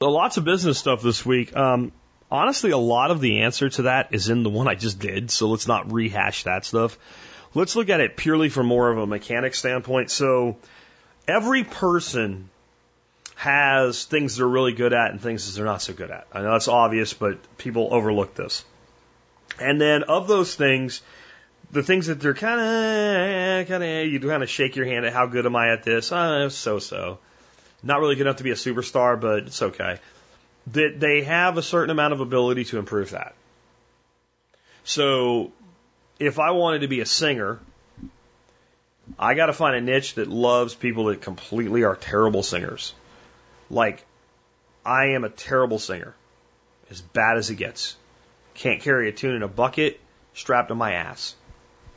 So 0.00 0.10
lots 0.10 0.36
of 0.36 0.44
business 0.44 0.78
stuff 0.78 1.02
this 1.02 1.24
week. 1.24 1.56
Um, 1.56 1.92
honestly, 2.30 2.70
a 2.70 2.78
lot 2.78 3.10
of 3.10 3.20
the 3.20 3.40
answer 3.40 3.68
to 3.70 3.82
that 3.82 4.08
is 4.12 4.28
in 4.28 4.42
the 4.42 4.50
one 4.50 4.68
I 4.68 4.74
just 4.74 4.98
did, 4.98 5.30
so 5.30 5.48
let's 5.48 5.66
not 5.66 5.90
rehash 5.90 6.44
that 6.44 6.66
stuff. 6.66 6.98
Let's 7.54 7.76
look 7.76 7.88
at 7.88 8.00
it 8.00 8.16
purely 8.16 8.48
from 8.48 8.66
more 8.66 8.90
of 8.90 8.98
a 8.98 9.06
mechanic 9.06 9.54
standpoint. 9.54 10.10
So, 10.10 10.56
every 11.26 11.64
person 11.64 12.50
has 13.36 14.04
things 14.04 14.36
they're 14.36 14.46
really 14.46 14.72
good 14.72 14.92
at 14.92 15.12
and 15.12 15.20
things 15.20 15.46
that 15.46 15.56
they're 15.56 15.64
not 15.64 15.80
so 15.80 15.92
good 15.92 16.10
at. 16.10 16.26
I 16.32 16.42
know 16.42 16.52
that's 16.52 16.68
obvious, 16.68 17.14
but 17.14 17.38
people 17.56 17.88
overlook 17.92 18.34
this. 18.34 18.64
And 19.60 19.80
then 19.80 20.02
of 20.04 20.26
those 20.26 20.54
things, 20.54 21.02
the 21.70 21.82
things 21.82 22.06
that 22.06 22.20
they're 22.20 22.34
kind 22.34 22.60
of, 22.60 23.68
kind 23.68 23.84
of, 23.84 24.06
you 24.12 24.20
kind 24.20 24.42
of 24.42 24.48
shake 24.48 24.76
your 24.76 24.86
hand 24.86 25.04
at 25.04 25.12
how 25.12 25.26
good 25.26 25.46
am 25.46 25.54
I 25.56 25.72
at 25.72 25.84
this? 25.84 26.10
Uh, 26.10 26.48
so 26.50 26.78
so. 26.78 27.18
Not 27.82 28.00
really 28.00 28.16
good 28.16 28.26
enough 28.26 28.38
to 28.38 28.44
be 28.44 28.50
a 28.50 28.54
superstar, 28.54 29.20
but 29.20 29.44
it's 29.44 29.62
okay. 29.62 29.98
That 30.72 30.98
they 30.98 31.22
have 31.22 31.58
a 31.58 31.62
certain 31.62 31.90
amount 31.90 32.12
of 32.12 32.20
ability 32.20 32.64
to 32.64 32.78
improve 32.78 33.10
that. 33.10 33.34
So, 34.82 35.52
if 36.18 36.38
I 36.38 36.50
wanted 36.52 36.80
to 36.80 36.88
be 36.88 37.00
a 37.00 37.06
singer, 37.06 37.60
I 39.18 39.34
got 39.34 39.46
to 39.46 39.52
find 39.52 39.76
a 39.76 39.80
niche 39.80 40.14
that 40.14 40.28
loves 40.28 40.74
people 40.74 41.06
that 41.06 41.22
completely 41.22 41.84
are 41.84 41.96
terrible 41.96 42.42
singers. 42.42 42.92
Like, 43.70 44.04
I 44.84 45.10
am 45.10 45.24
a 45.24 45.28
terrible 45.28 45.78
singer, 45.78 46.14
as 46.90 47.00
bad 47.00 47.36
as 47.36 47.50
it 47.50 47.56
gets. 47.56 47.96
Can't 48.54 48.80
carry 48.80 49.08
a 49.08 49.12
tune 49.12 49.34
in 49.34 49.42
a 49.42 49.48
bucket 49.48 50.00
strapped 50.34 50.68
to 50.68 50.74
my 50.74 50.92
ass. 50.92 51.34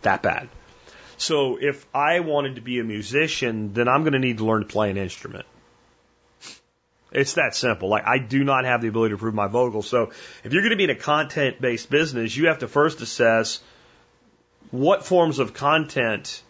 That 0.01 0.22
bad. 0.22 0.49
So 1.17 1.57
if 1.61 1.86
I 1.93 2.22
wanted 2.22 2.55
to 2.55 2.61
be 2.61 2.80
a 2.80 2.84
musician, 2.84 3.74
then 3.74 3.88
I'm 3.88 4.01
going 4.01 4.13
to 4.13 4.19
need 4.19 4.39
to 4.39 4.45
learn 4.45 4.61
to 4.61 4.67
play 4.67 4.89
an 4.89 4.97
instrument. 4.97 5.45
It's 7.11 7.34
that 7.34 7.55
simple. 7.55 7.89
Like 7.89 8.05
I 8.05 8.17
do 8.17 8.43
not 8.43 8.65
have 8.65 8.82
the 8.82 8.88
ability 8.88 9.09
to 9.09 9.15
improve 9.15 9.36
my 9.36 9.47
vocals. 9.47 9.88
So 9.88 10.11
if 10.43 10.53
you're 10.53 10.63
going 10.63 10.72
to 10.72 10.78
be 10.78 10.86
in 10.86 10.89
a 10.89 10.95
content 10.95 11.61
based 11.61 11.89
business, 11.89 12.36
you 12.36 12.47
have 12.47 12.59
to 12.59 12.67
first 12.67 13.01
assess 13.01 13.59
what 14.72 15.05
forms 15.05 15.39
of 15.39 15.53
content 15.53 16.41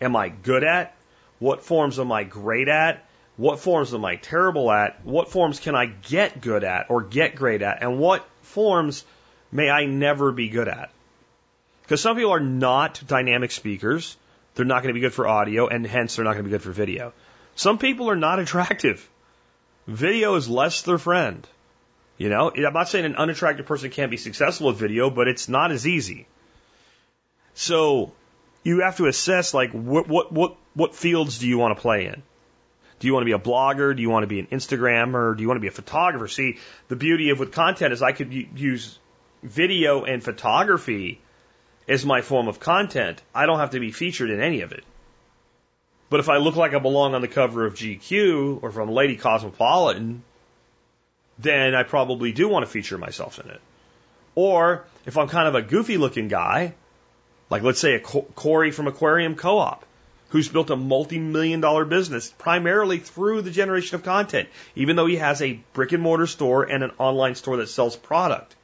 am 0.00 0.16
I 0.16 0.30
good 0.30 0.64
at? 0.64 0.96
What 1.38 1.62
forms 1.62 1.98
am 1.98 2.10
I 2.10 2.24
great 2.24 2.68
at? 2.68 3.04
What 3.36 3.60
forms 3.60 3.94
am 3.94 4.04
I 4.04 4.16
terrible 4.16 4.70
at? 4.72 5.04
What 5.04 5.30
forms 5.30 5.60
can 5.60 5.76
I 5.76 5.86
get 5.86 6.40
good 6.40 6.64
at 6.64 6.90
or 6.90 7.02
get 7.02 7.36
great 7.36 7.62
at? 7.62 7.82
And 7.82 7.98
what 7.98 8.26
forms 8.42 9.04
may 9.52 9.70
I 9.70 9.84
never 9.84 10.32
be 10.32 10.48
good 10.48 10.66
at? 10.66 10.90
Because 11.82 12.00
some 12.00 12.16
people 12.16 12.32
are 12.32 12.40
not 12.40 13.00
dynamic 13.06 13.52
speakers. 13.52 14.16
They're 14.54 14.66
not 14.66 14.82
going 14.82 14.92
to 14.92 14.98
be 14.98 15.00
good 15.00 15.14
for 15.14 15.28
audio 15.28 15.68
and 15.68 15.86
hence 15.86 16.16
they're 16.16 16.24
not 16.24 16.32
going 16.32 16.44
to 16.44 16.48
be 16.48 16.54
good 16.54 16.62
for 16.62 16.72
video. 16.72 17.12
Some 17.54 17.78
people 17.78 18.10
are 18.10 18.16
not 18.16 18.40
attractive. 18.40 19.08
Video 19.86 20.34
is 20.34 20.48
less 20.48 20.82
their 20.82 20.98
friend. 20.98 21.46
You 22.16 22.28
know, 22.28 22.50
I'm 22.50 22.72
not 22.72 22.88
saying 22.88 23.04
an 23.04 23.14
unattractive 23.14 23.66
person 23.66 23.90
can't 23.90 24.10
be 24.10 24.16
successful 24.16 24.66
with 24.66 24.78
video, 24.78 25.10
but 25.10 25.28
it's 25.28 25.48
not 25.48 25.70
as 25.70 25.86
easy. 25.86 26.26
So 27.58 28.12
you 28.62 28.82
have 28.82 28.98
to 28.98 29.06
assess 29.06 29.52
like 29.52 29.72
what 29.72 30.06
what 30.06 30.30
what 30.30 30.56
what 30.74 30.94
fields 30.94 31.40
do 31.40 31.48
you 31.48 31.58
want 31.58 31.76
to 31.76 31.82
play 31.82 32.06
in? 32.06 32.22
Do 33.00 33.08
you 33.08 33.12
want 33.12 33.22
to 33.22 33.26
be 33.26 33.32
a 33.32 33.38
blogger? 33.50 33.96
Do 33.96 34.00
you 34.00 34.10
want 34.10 34.22
to 34.22 34.28
be 34.28 34.38
an 34.38 34.46
Instagrammer? 34.46 35.36
Do 35.36 35.42
you 35.42 35.48
want 35.48 35.56
to 35.56 35.60
be 35.60 35.66
a 35.66 35.72
photographer? 35.72 36.28
See, 36.28 36.58
the 36.86 36.94
beauty 36.94 37.30
of 37.30 37.40
with 37.40 37.50
content 37.50 37.92
is 37.92 38.00
I 38.00 38.12
could 38.12 38.32
use 38.32 39.00
video 39.42 40.04
and 40.04 40.22
photography 40.22 41.20
as 41.88 42.06
my 42.06 42.20
form 42.20 42.46
of 42.46 42.60
content. 42.60 43.20
I 43.34 43.46
don't 43.46 43.58
have 43.58 43.70
to 43.70 43.80
be 43.80 43.90
featured 43.90 44.30
in 44.30 44.40
any 44.40 44.60
of 44.60 44.70
it. 44.70 44.84
But 46.10 46.20
if 46.20 46.28
I 46.28 46.36
look 46.36 46.54
like 46.54 46.74
I 46.74 46.78
belong 46.78 47.16
on 47.16 47.22
the 47.22 47.28
cover 47.28 47.66
of 47.66 47.74
GQ 47.74 48.62
or 48.62 48.70
from 48.70 48.88
Lady 48.88 49.16
Cosmopolitan, 49.16 50.22
then 51.40 51.74
I 51.74 51.82
probably 51.82 52.30
do 52.30 52.48
want 52.48 52.64
to 52.64 52.70
feature 52.70 52.98
myself 52.98 53.40
in 53.40 53.50
it. 53.50 53.60
Or 54.36 54.84
if 55.06 55.18
I'm 55.18 55.26
kind 55.26 55.48
of 55.48 55.56
a 55.56 55.62
goofy 55.62 55.96
looking 55.96 56.28
guy, 56.28 56.74
like 57.50 57.62
let's 57.62 57.80
say 57.80 57.94
a 57.94 58.00
Corey 58.00 58.70
from 58.70 58.86
Aquarium 58.86 59.34
Co-op, 59.34 59.84
who's 60.30 60.48
built 60.48 60.70
a 60.70 60.76
multi-million 60.76 61.60
dollar 61.60 61.84
business 61.84 62.32
primarily 62.38 62.98
through 62.98 63.42
the 63.42 63.50
generation 63.50 63.94
of 63.94 64.02
content, 64.02 64.48
even 64.74 64.96
though 64.96 65.06
he 65.06 65.16
has 65.16 65.40
a 65.40 65.60
brick 65.72 65.92
and 65.92 66.02
mortar 66.02 66.26
store 66.26 66.64
and 66.64 66.84
an 66.84 66.92
online 66.98 67.34
store 67.34 67.58
that 67.58 67.68
sells 67.68 67.96
product. 67.96 68.54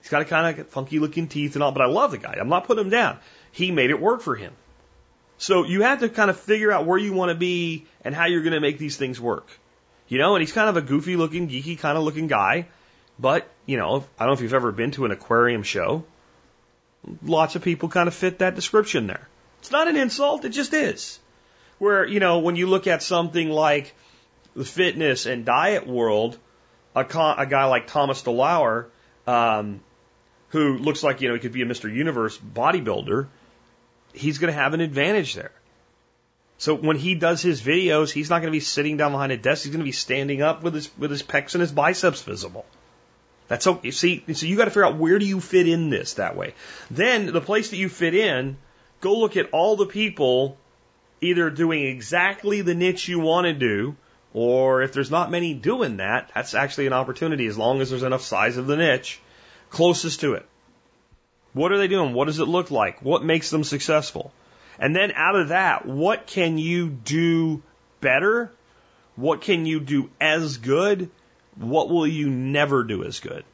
He's 0.00 0.10
got 0.10 0.22
a 0.22 0.26
kind 0.26 0.58
of 0.58 0.68
funky 0.68 0.98
looking 0.98 1.28
teeth 1.28 1.54
and 1.54 1.62
all, 1.62 1.72
but 1.72 1.82
I 1.82 1.86
love 1.86 2.10
the 2.10 2.18
guy. 2.18 2.36
I'm 2.38 2.48
not 2.48 2.66
putting 2.66 2.84
him 2.84 2.90
down. 2.90 3.18
He 3.52 3.70
made 3.70 3.90
it 3.90 4.00
work 4.00 4.20
for 4.20 4.36
him. 4.36 4.52
So 5.38 5.64
you 5.64 5.82
have 5.82 6.00
to 6.00 6.08
kind 6.08 6.30
of 6.30 6.38
figure 6.38 6.70
out 6.70 6.86
where 6.86 6.98
you 6.98 7.12
want 7.12 7.30
to 7.30 7.34
be 7.34 7.86
and 8.04 8.14
how 8.14 8.26
you're 8.26 8.42
going 8.42 8.52
to 8.52 8.60
make 8.60 8.78
these 8.78 8.96
things 8.96 9.20
work. 9.20 9.48
You 10.06 10.18
know, 10.18 10.34
and 10.34 10.42
he's 10.42 10.52
kind 10.52 10.68
of 10.68 10.76
a 10.76 10.82
goofy 10.82 11.16
looking, 11.16 11.48
geeky 11.48 11.78
kind 11.78 11.96
of 11.96 12.04
looking 12.04 12.26
guy. 12.26 12.66
But, 13.18 13.48
you 13.66 13.76
know, 13.76 14.04
I 14.18 14.24
don't 14.24 14.28
know 14.28 14.32
if 14.34 14.40
you've 14.42 14.54
ever 14.54 14.72
been 14.72 14.90
to 14.92 15.06
an 15.06 15.10
aquarium 15.10 15.62
show. 15.62 16.04
Lots 17.22 17.56
of 17.56 17.62
people 17.62 17.88
kind 17.88 18.08
of 18.08 18.14
fit 18.14 18.38
that 18.38 18.54
description 18.54 19.06
there. 19.06 19.28
It's 19.60 19.70
not 19.70 19.88
an 19.88 19.96
insult, 19.96 20.44
it 20.44 20.50
just 20.50 20.72
is. 20.74 21.18
Where, 21.78 22.06
you 22.06 22.20
know, 22.20 22.38
when 22.38 22.56
you 22.56 22.66
look 22.66 22.86
at 22.86 23.02
something 23.02 23.50
like 23.50 23.94
the 24.54 24.64
fitness 24.64 25.26
and 25.26 25.44
diet 25.44 25.86
world, 25.86 26.38
a, 26.94 27.00
a 27.00 27.46
guy 27.46 27.64
like 27.64 27.86
Thomas 27.86 28.22
DeLauer, 28.22 28.86
um, 29.26 29.80
who 30.50 30.78
looks 30.78 31.02
like, 31.02 31.20
you 31.20 31.28
know, 31.28 31.34
he 31.34 31.40
could 31.40 31.52
be 31.52 31.62
a 31.62 31.66
Mr. 31.66 31.92
Universe 31.92 32.38
bodybuilder, 32.38 33.26
he's 34.12 34.38
going 34.38 34.52
to 34.52 34.58
have 34.58 34.74
an 34.74 34.80
advantage 34.80 35.34
there. 35.34 35.52
So 36.58 36.74
when 36.74 36.96
he 36.96 37.14
does 37.14 37.42
his 37.42 37.60
videos, 37.60 38.12
he's 38.12 38.30
not 38.30 38.40
going 38.40 38.52
to 38.52 38.56
be 38.56 38.60
sitting 38.60 38.96
down 38.96 39.12
behind 39.12 39.32
a 39.32 39.36
desk. 39.36 39.64
He's 39.64 39.72
going 39.72 39.80
to 39.80 39.84
be 39.84 39.92
standing 39.92 40.40
up 40.40 40.62
with 40.62 40.74
his 40.74 40.88
with 40.96 41.10
his 41.10 41.22
pecs 41.22 41.54
and 41.54 41.60
his 41.60 41.72
biceps 41.72 42.22
visible. 42.22 42.64
That's 43.48 43.66
okay. 43.66 43.90
See, 43.90 44.24
so 44.32 44.46
you 44.46 44.56
got 44.56 44.64
to 44.64 44.70
figure 44.70 44.86
out 44.86 44.96
where 44.96 45.18
do 45.18 45.26
you 45.26 45.40
fit 45.40 45.68
in 45.68 45.90
this 45.90 46.14
that 46.14 46.36
way. 46.36 46.54
Then 46.90 47.26
the 47.26 47.40
place 47.40 47.70
that 47.70 47.76
you 47.76 47.88
fit 47.88 48.14
in 48.14 48.56
go 49.00 49.18
look 49.18 49.36
at 49.36 49.50
all 49.50 49.76
the 49.76 49.86
people 49.86 50.56
either 51.20 51.50
doing 51.50 51.84
exactly 51.84 52.60
the 52.60 52.74
niche 52.74 53.08
you 53.08 53.18
want 53.18 53.46
to 53.46 53.52
do, 53.52 53.96
or 54.32 54.82
if 54.82 54.92
there's 54.92 55.10
not 55.10 55.30
many 55.30 55.54
doing 55.54 55.98
that, 55.98 56.30
that's 56.34 56.54
actually 56.54 56.86
an 56.86 56.92
opportunity 56.92 57.46
as 57.46 57.56
long 57.56 57.80
as 57.80 57.90
there's 57.90 58.02
enough 58.02 58.22
size 58.22 58.56
of 58.56 58.66
the 58.66 58.76
niche 58.76 59.20
closest 59.70 60.20
to 60.20 60.34
it. 60.34 60.46
What 61.52 61.72
are 61.72 61.78
they 61.78 61.88
doing? 61.88 62.14
What 62.14 62.26
does 62.26 62.40
it 62.40 62.48
look 62.48 62.70
like? 62.70 63.00
What 63.02 63.24
makes 63.24 63.50
them 63.50 63.64
successful? 63.64 64.32
And 64.78 64.94
then 64.94 65.12
out 65.12 65.36
of 65.36 65.48
that, 65.48 65.86
what 65.86 66.26
can 66.26 66.58
you 66.58 66.88
do 66.88 67.62
better? 68.00 68.50
What 69.16 69.40
can 69.40 69.66
you 69.66 69.80
do 69.80 70.10
as 70.20 70.58
good? 70.58 71.10
What 71.56 71.88
will 71.88 72.06
you 72.06 72.28
never 72.30 72.82
do 72.84 73.04
as 73.04 73.20
good? 73.20 73.44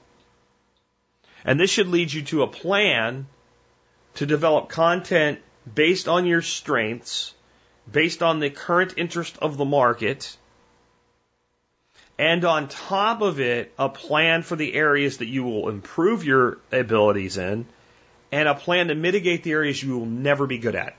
And 1.45 1.59
this 1.59 1.71
should 1.71 1.89
lead 1.89 2.13
you 2.13 2.23
to 2.23 2.43
a 2.43 2.49
plan 2.49 3.27
to 4.15 4.27
develop 4.27 4.69
content 4.69 5.41
based 5.73 6.09
on 6.09 6.27
your 6.27 6.43
strengths, 6.43 7.35
based 7.91 8.23
on 8.23 8.41
the 8.41 8.51
current 8.51 8.95
interest 8.97 9.39
of 9.41 9.57
the 9.57 9.65
market, 9.65 10.37
and 12.19 12.45
on 12.45 12.69
top 12.69 13.23
of 13.23 13.41
it, 13.41 13.73
a 13.79 13.89
plan 13.89 14.43
for 14.43 14.55
the 14.55 14.75
areas 14.75 15.19
that 15.19 15.29
you 15.29 15.43
will 15.43 15.71
improve 15.71 16.23
your 16.23 16.59
abilities 16.71 17.39
in, 17.39 17.65
and 18.31 18.47
a 18.47 18.55
plan 18.55 18.89
to 18.89 18.95
mitigate 18.95 19.43
the 19.43 19.53
areas 19.53 19.83
you 19.83 19.99
will 19.99 20.07
never 20.07 20.47
be 20.47 20.59
good 20.59 20.75
at, 20.75 20.95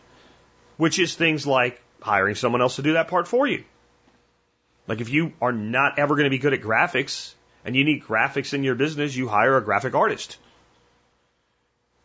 which 0.77 0.97
is 0.97 1.13
things 1.13 1.45
like 1.45 1.79
hiring 2.01 2.33
someone 2.33 2.61
else 2.61 2.77
to 2.77 2.81
do 2.81 2.93
that 2.93 3.07
part 3.07 3.27
for 3.27 3.45
you. 3.45 3.63
Like 4.91 4.99
if 4.99 5.09
you 5.09 5.31
are 5.41 5.53
not 5.53 5.99
ever 5.99 6.15
going 6.15 6.25
to 6.25 6.29
be 6.29 6.37
good 6.37 6.51
at 6.51 6.61
graphics 6.61 7.33
and 7.63 7.77
you 7.77 7.85
need 7.85 8.03
graphics 8.03 8.53
in 8.53 8.65
your 8.65 8.75
business, 8.75 9.15
you 9.15 9.29
hire 9.29 9.55
a 9.55 9.63
graphic 9.63 9.95
artist. 9.95 10.37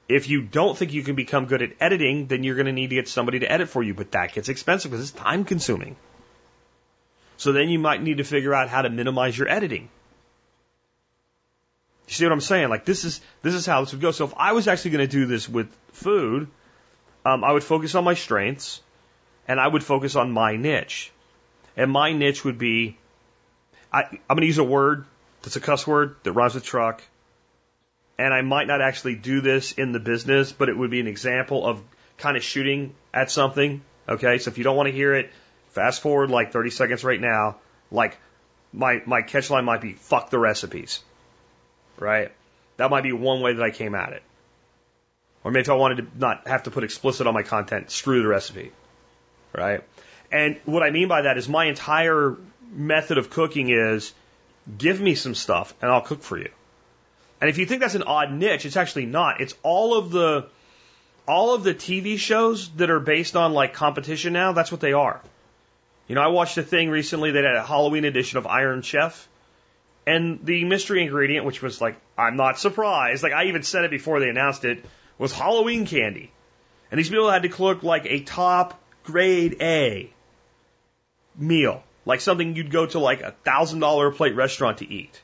If 0.08 0.28
you 0.28 0.42
don't 0.42 0.78
think 0.78 0.92
you 0.92 1.02
can 1.02 1.16
become 1.16 1.46
good 1.46 1.62
at 1.62 1.72
editing, 1.80 2.28
then 2.28 2.44
you're 2.44 2.54
going 2.54 2.66
to 2.66 2.72
need 2.72 2.90
to 2.90 2.94
get 2.94 3.08
somebody 3.08 3.40
to 3.40 3.50
edit 3.50 3.70
for 3.70 3.82
you, 3.82 3.92
but 3.92 4.12
that 4.12 4.34
gets 4.34 4.48
expensive 4.48 4.92
because 4.92 5.02
it's 5.02 5.18
time 5.18 5.44
consuming. 5.44 5.96
So 7.38 7.50
then 7.50 7.70
you 7.70 7.80
might 7.80 8.04
need 8.04 8.18
to 8.18 8.22
figure 8.22 8.54
out 8.54 8.68
how 8.68 8.82
to 8.82 8.88
minimize 8.88 9.36
your 9.36 9.48
editing. 9.48 9.88
You 12.06 12.14
see 12.14 12.24
what 12.24 12.34
I'm 12.34 12.40
saying? 12.40 12.68
Like 12.68 12.84
this 12.84 13.04
is 13.04 13.20
this 13.42 13.54
is 13.54 13.66
how 13.66 13.80
this 13.80 13.90
would 13.94 14.00
go. 14.00 14.12
So 14.12 14.26
if 14.26 14.34
I 14.36 14.52
was 14.52 14.68
actually 14.68 14.92
going 14.92 15.08
to 15.08 15.16
do 15.18 15.26
this 15.26 15.48
with 15.48 15.76
food, 15.90 16.46
um, 17.24 17.42
I 17.42 17.50
would 17.50 17.64
focus 17.64 17.96
on 17.96 18.04
my 18.04 18.14
strengths, 18.14 18.80
and 19.48 19.58
I 19.58 19.66
would 19.66 19.82
focus 19.82 20.14
on 20.14 20.30
my 20.30 20.54
niche. 20.54 21.10
And 21.76 21.90
my 21.90 22.12
niche 22.12 22.44
would 22.44 22.58
be, 22.58 22.96
I, 23.92 24.04
I'm 24.04 24.18
going 24.28 24.40
to 24.40 24.46
use 24.46 24.58
a 24.58 24.64
word 24.64 25.04
that's 25.42 25.56
a 25.56 25.60
cuss 25.60 25.86
word 25.86 26.16
that 26.22 26.32
rhymes 26.32 26.54
with 26.54 26.64
truck 26.64 27.02
and 28.18 28.32
I 28.32 28.42
might 28.42 28.66
not 28.66 28.80
actually 28.80 29.14
do 29.14 29.40
this 29.40 29.72
in 29.72 29.92
the 29.92 30.00
business, 30.00 30.52
but 30.52 30.68
it 30.68 30.76
would 30.76 30.90
be 30.90 31.00
an 31.00 31.06
example 31.06 31.66
of 31.66 31.82
kind 32.18 32.36
of 32.36 32.42
shooting 32.42 32.94
at 33.12 33.30
something. 33.30 33.82
Okay, 34.08 34.38
so 34.38 34.50
if 34.50 34.58
you 34.58 34.64
don't 34.64 34.76
want 34.76 34.88
to 34.88 34.92
hear 34.92 35.14
it, 35.14 35.30
fast 35.70 36.00
forward 36.00 36.30
like 36.30 36.52
30 36.52 36.70
seconds 36.70 37.04
right 37.04 37.20
now. 37.20 37.56
Like 37.90 38.16
my 38.72 39.02
my 39.06 39.22
catch 39.22 39.50
line 39.50 39.64
might 39.64 39.80
be 39.80 39.92
"fuck 39.92 40.30
the 40.30 40.38
recipes," 40.38 41.02
right? 41.98 42.32
That 42.78 42.90
might 42.90 43.02
be 43.02 43.12
one 43.12 43.40
way 43.40 43.52
that 43.52 43.62
I 43.62 43.70
came 43.70 43.94
at 43.94 44.12
it. 44.12 44.22
Or 45.44 45.50
maybe 45.50 45.62
if 45.62 45.70
I 45.70 45.74
wanted 45.74 45.96
to 45.98 46.18
not 46.18 46.48
have 46.48 46.64
to 46.64 46.70
put 46.70 46.84
explicit 46.84 47.26
on 47.26 47.34
my 47.34 47.42
content, 47.42 47.90
screw 47.90 48.22
the 48.22 48.28
recipe, 48.28 48.72
right? 49.52 49.82
And 50.36 50.60
what 50.66 50.82
I 50.82 50.90
mean 50.90 51.08
by 51.08 51.22
that 51.22 51.38
is 51.38 51.48
my 51.48 51.64
entire 51.64 52.36
method 52.70 53.16
of 53.16 53.30
cooking 53.30 53.70
is 53.70 54.12
give 54.76 55.00
me 55.00 55.14
some 55.14 55.34
stuff 55.34 55.72
and 55.80 55.90
I'll 55.90 56.02
cook 56.02 56.22
for 56.22 56.36
you. 56.36 56.50
And 57.40 57.48
if 57.48 57.56
you 57.56 57.64
think 57.64 57.80
that's 57.80 57.94
an 57.94 58.02
odd 58.02 58.32
niche, 58.32 58.66
it's 58.66 58.76
actually 58.76 59.06
not. 59.06 59.40
It's 59.40 59.54
all 59.62 59.96
of 59.96 60.10
the 60.10 60.46
all 61.26 61.54
of 61.54 61.64
the 61.64 61.74
TV 61.74 62.18
shows 62.18 62.68
that 62.76 62.90
are 62.90 63.00
based 63.00 63.34
on 63.34 63.54
like 63.54 63.72
competition 63.72 64.34
now, 64.34 64.52
that's 64.52 64.70
what 64.70 64.82
they 64.82 64.92
are. 64.92 65.22
You 66.06 66.14
know, 66.14 66.20
I 66.20 66.26
watched 66.26 66.58
a 66.58 66.62
thing 66.62 66.90
recently 66.90 67.30
that 67.30 67.44
had 67.44 67.56
a 67.56 67.64
Halloween 67.64 68.04
edition 68.04 68.36
of 68.36 68.46
Iron 68.46 68.82
Chef. 68.82 69.28
And 70.06 70.44
the 70.44 70.64
mystery 70.64 71.02
ingredient, 71.02 71.46
which 71.46 71.62
was 71.62 71.80
like, 71.80 71.96
I'm 72.16 72.36
not 72.36 72.58
surprised, 72.58 73.22
like 73.22 73.32
I 73.32 73.46
even 73.46 73.62
said 73.62 73.84
it 73.84 73.90
before 73.90 74.20
they 74.20 74.28
announced 74.28 74.64
it, 74.64 74.84
was 75.18 75.32
Halloween 75.32 75.86
candy. 75.86 76.30
And 76.90 76.98
these 76.98 77.08
people 77.08 77.30
had 77.30 77.42
to 77.42 77.48
cook 77.48 77.82
like 77.82 78.04
a 78.04 78.20
top 78.20 78.78
grade 79.02 79.56
A 79.60 80.12
meal, 81.36 81.82
like 82.04 82.20
something 82.20 82.56
you'd 82.56 82.70
go 82.70 82.86
to 82.86 82.98
like 82.98 83.20
a 83.22 83.32
thousand 83.44 83.80
dollar 83.80 84.08
a 84.08 84.12
plate 84.12 84.34
restaurant 84.34 84.78
to 84.78 84.90
eat. 84.90 85.20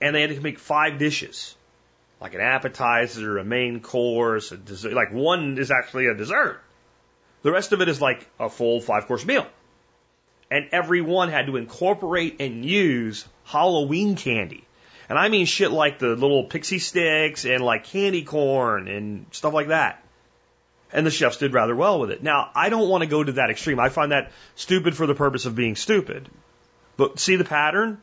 And 0.00 0.14
they 0.14 0.22
had 0.22 0.30
to 0.30 0.40
make 0.40 0.58
five 0.58 0.98
dishes, 0.98 1.54
like 2.20 2.34
an 2.34 2.40
appetizer, 2.40 3.38
a 3.38 3.44
main 3.44 3.80
course, 3.80 4.52
a 4.52 4.56
dessert. 4.56 4.94
Like 4.94 5.12
one 5.12 5.58
is 5.58 5.70
actually 5.70 6.06
a 6.06 6.14
dessert. 6.14 6.60
The 7.42 7.52
rest 7.52 7.72
of 7.72 7.80
it 7.80 7.88
is 7.88 8.00
like 8.00 8.28
a 8.38 8.48
full 8.48 8.80
five 8.80 9.06
course 9.06 9.24
meal. 9.24 9.46
And 10.50 10.68
everyone 10.72 11.28
had 11.28 11.46
to 11.46 11.56
incorporate 11.56 12.40
and 12.40 12.64
use 12.64 13.26
Halloween 13.44 14.16
candy. 14.16 14.64
And 15.08 15.18
I 15.18 15.28
mean 15.28 15.46
shit 15.46 15.70
like 15.70 15.98
the 15.98 16.08
little 16.08 16.44
pixie 16.44 16.78
sticks 16.78 17.44
and 17.44 17.62
like 17.62 17.84
candy 17.84 18.22
corn 18.22 18.88
and 18.88 19.26
stuff 19.32 19.52
like 19.52 19.68
that. 19.68 20.02
And 20.92 21.06
the 21.06 21.10
chefs 21.10 21.36
did 21.36 21.52
rather 21.52 21.76
well 21.76 22.00
with 22.00 22.10
it. 22.10 22.22
Now, 22.22 22.50
I 22.54 22.68
don't 22.68 22.88
want 22.88 23.02
to 23.02 23.08
go 23.08 23.22
to 23.22 23.32
that 23.32 23.50
extreme. 23.50 23.78
I 23.78 23.90
find 23.90 24.12
that 24.12 24.32
stupid 24.56 24.96
for 24.96 25.06
the 25.06 25.14
purpose 25.14 25.46
of 25.46 25.54
being 25.54 25.76
stupid. 25.76 26.28
But 26.96 27.20
see 27.20 27.36
the 27.36 27.44
pattern? 27.44 28.00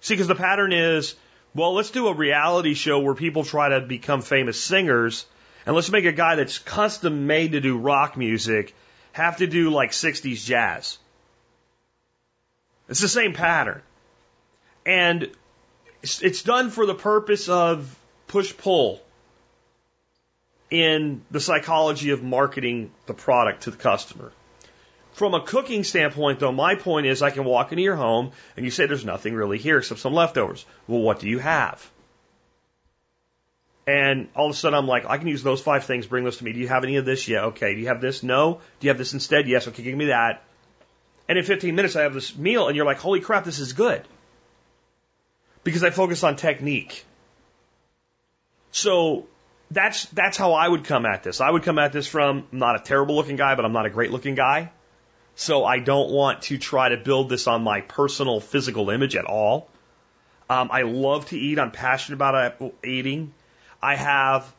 See, 0.00 0.14
because 0.14 0.28
the 0.28 0.34
pattern 0.34 0.72
is, 0.72 1.14
well, 1.54 1.74
let's 1.74 1.90
do 1.90 2.08
a 2.08 2.14
reality 2.14 2.74
show 2.74 3.00
where 3.00 3.14
people 3.14 3.44
try 3.44 3.68
to 3.68 3.80
become 3.80 4.22
famous 4.22 4.60
singers, 4.60 5.26
and 5.66 5.76
let's 5.76 5.90
make 5.90 6.06
a 6.06 6.12
guy 6.12 6.36
that's 6.36 6.58
custom 6.58 7.26
made 7.26 7.52
to 7.52 7.60
do 7.60 7.78
rock 7.78 8.16
music 8.16 8.74
have 9.12 9.36
to 9.36 9.46
do 9.46 9.70
like 9.70 9.90
60s 9.90 10.44
jazz. 10.44 10.98
It's 12.88 13.00
the 13.00 13.08
same 13.08 13.34
pattern. 13.34 13.82
And 14.84 15.30
it's, 16.02 16.42
done 16.42 16.70
for 16.70 16.86
the 16.86 16.94
purpose 16.94 17.48
of 17.48 17.96
push 18.26 18.56
pull 18.56 19.00
in 20.72 21.20
the 21.30 21.38
psychology 21.38 22.10
of 22.10 22.22
marketing 22.22 22.90
the 23.04 23.12
product 23.12 23.64
to 23.64 23.70
the 23.70 23.76
customer. 23.76 24.32
From 25.12 25.34
a 25.34 25.42
cooking 25.42 25.84
standpoint, 25.84 26.40
though, 26.40 26.50
my 26.50 26.76
point 26.76 27.06
is 27.06 27.20
I 27.20 27.28
can 27.28 27.44
walk 27.44 27.72
into 27.72 27.82
your 27.82 27.94
home 27.94 28.32
and 28.56 28.64
you 28.64 28.70
say 28.70 28.86
there's 28.86 29.04
nothing 29.04 29.34
really 29.34 29.58
here 29.58 29.76
except 29.76 30.00
some 30.00 30.14
leftovers. 30.14 30.64
Well, 30.88 31.00
what 31.00 31.20
do 31.20 31.28
you 31.28 31.38
have? 31.40 31.86
And 33.86 34.28
all 34.34 34.46
of 34.46 34.52
a 34.52 34.56
sudden 34.56 34.78
I'm 34.78 34.86
like, 34.86 35.04
I 35.04 35.18
can 35.18 35.28
use 35.28 35.42
those 35.42 35.60
five 35.60 35.84
things, 35.84 36.06
bring 36.06 36.24
those 36.24 36.38
to 36.38 36.44
me. 36.44 36.54
Do 36.54 36.60
you 36.60 36.68
have 36.68 36.84
any 36.84 36.96
of 36.96 37.04
this? 37.04 37.28
Yeah, 37.28 37.46
okay. 37.46 37.74
Do 37.74 37.80
you 37.82 37.88
have 37.88 38.00
this? 38.00 38.22
No. 38.22 38.62
Do 38.80 38.86
you 38.86 38.88
have 38.88 38.98
this 38.98 39.12
instead? 39.12 39.48
Yes, 39.48 39.68
okay, 39.68 39.82
give 39.82 39.94
me 39.96 40.06
that. 40.06 40.42
And 41.28 41.36
in 41.36 41.44
15 41.44 41.74
minutes 41.74 41.96
I 41.96 42.04
have 42.04 42.14
this 42.14 42.34
meal 42.34 42.68
and 42.68 42.76
you're 42.76 42.86
like, 42.86 42.98
holy 42.98 43.20
crap, 43.20 43.44
this 43.44 43.58
is 43.58 43.74
good. 43.74 44.08
Because 45.64 45.84
I 45.84 45.90
focus 45.90 46.24
on 46.24 46.36
technique. 46.36 47.04
So 48.70 49.26
that's 49.72 50.06
that's 50.06 50.36
how 50.36 50.52
I 50.52 50.68
would 50.68 50.84
come 50.84 51.06
at 51.06 51.22
this. 51.22 51.40
I 51.40 51.50
would 51.50 51.62
come 51.62 51.78
at 51.78 51.92
this 51.92 52.06
from 52.06 52.46
I'm 52.52 52.58
not 52.58 52.76
a 52.76 52.80
terrible 52.80 53.16
looking 53.16 53.36
guy, 53.36 53.54
but 53.54 53.64
I'm 53.64 53.72
not 53.72 53.86
a 53.86 53.90
great 53.90 54.10
looking 54.10 54.34
guy. 54.34 54.70
So 55.34 55.64
I 55.64 55.78
don't 55.78 56.10
want 56.10 56.42
to 56.42 56.58
try 56.58 56.90
to 56.90 56.98
build 56.98 57.30
this 57.30 57.46
on 57.46 57.62
my 57.62 57.80
personal 57.80 58.38
physical 58.40 58.90
image 58.90 59.16
at 59.16 59.24
all. 59.24 59.68
Um, 60.50 60.68
I 60.70 60.82
love 60.82 61.26
to 61.26 61.38
eat. 61.38 61.58
I'm 61.58 61.70
passionate 61.70 62.16
about 62.16 62.60
uh, 62.60 62.68
eating. 62.84 63.32
I 63.82 63.96
have 63.96 64.52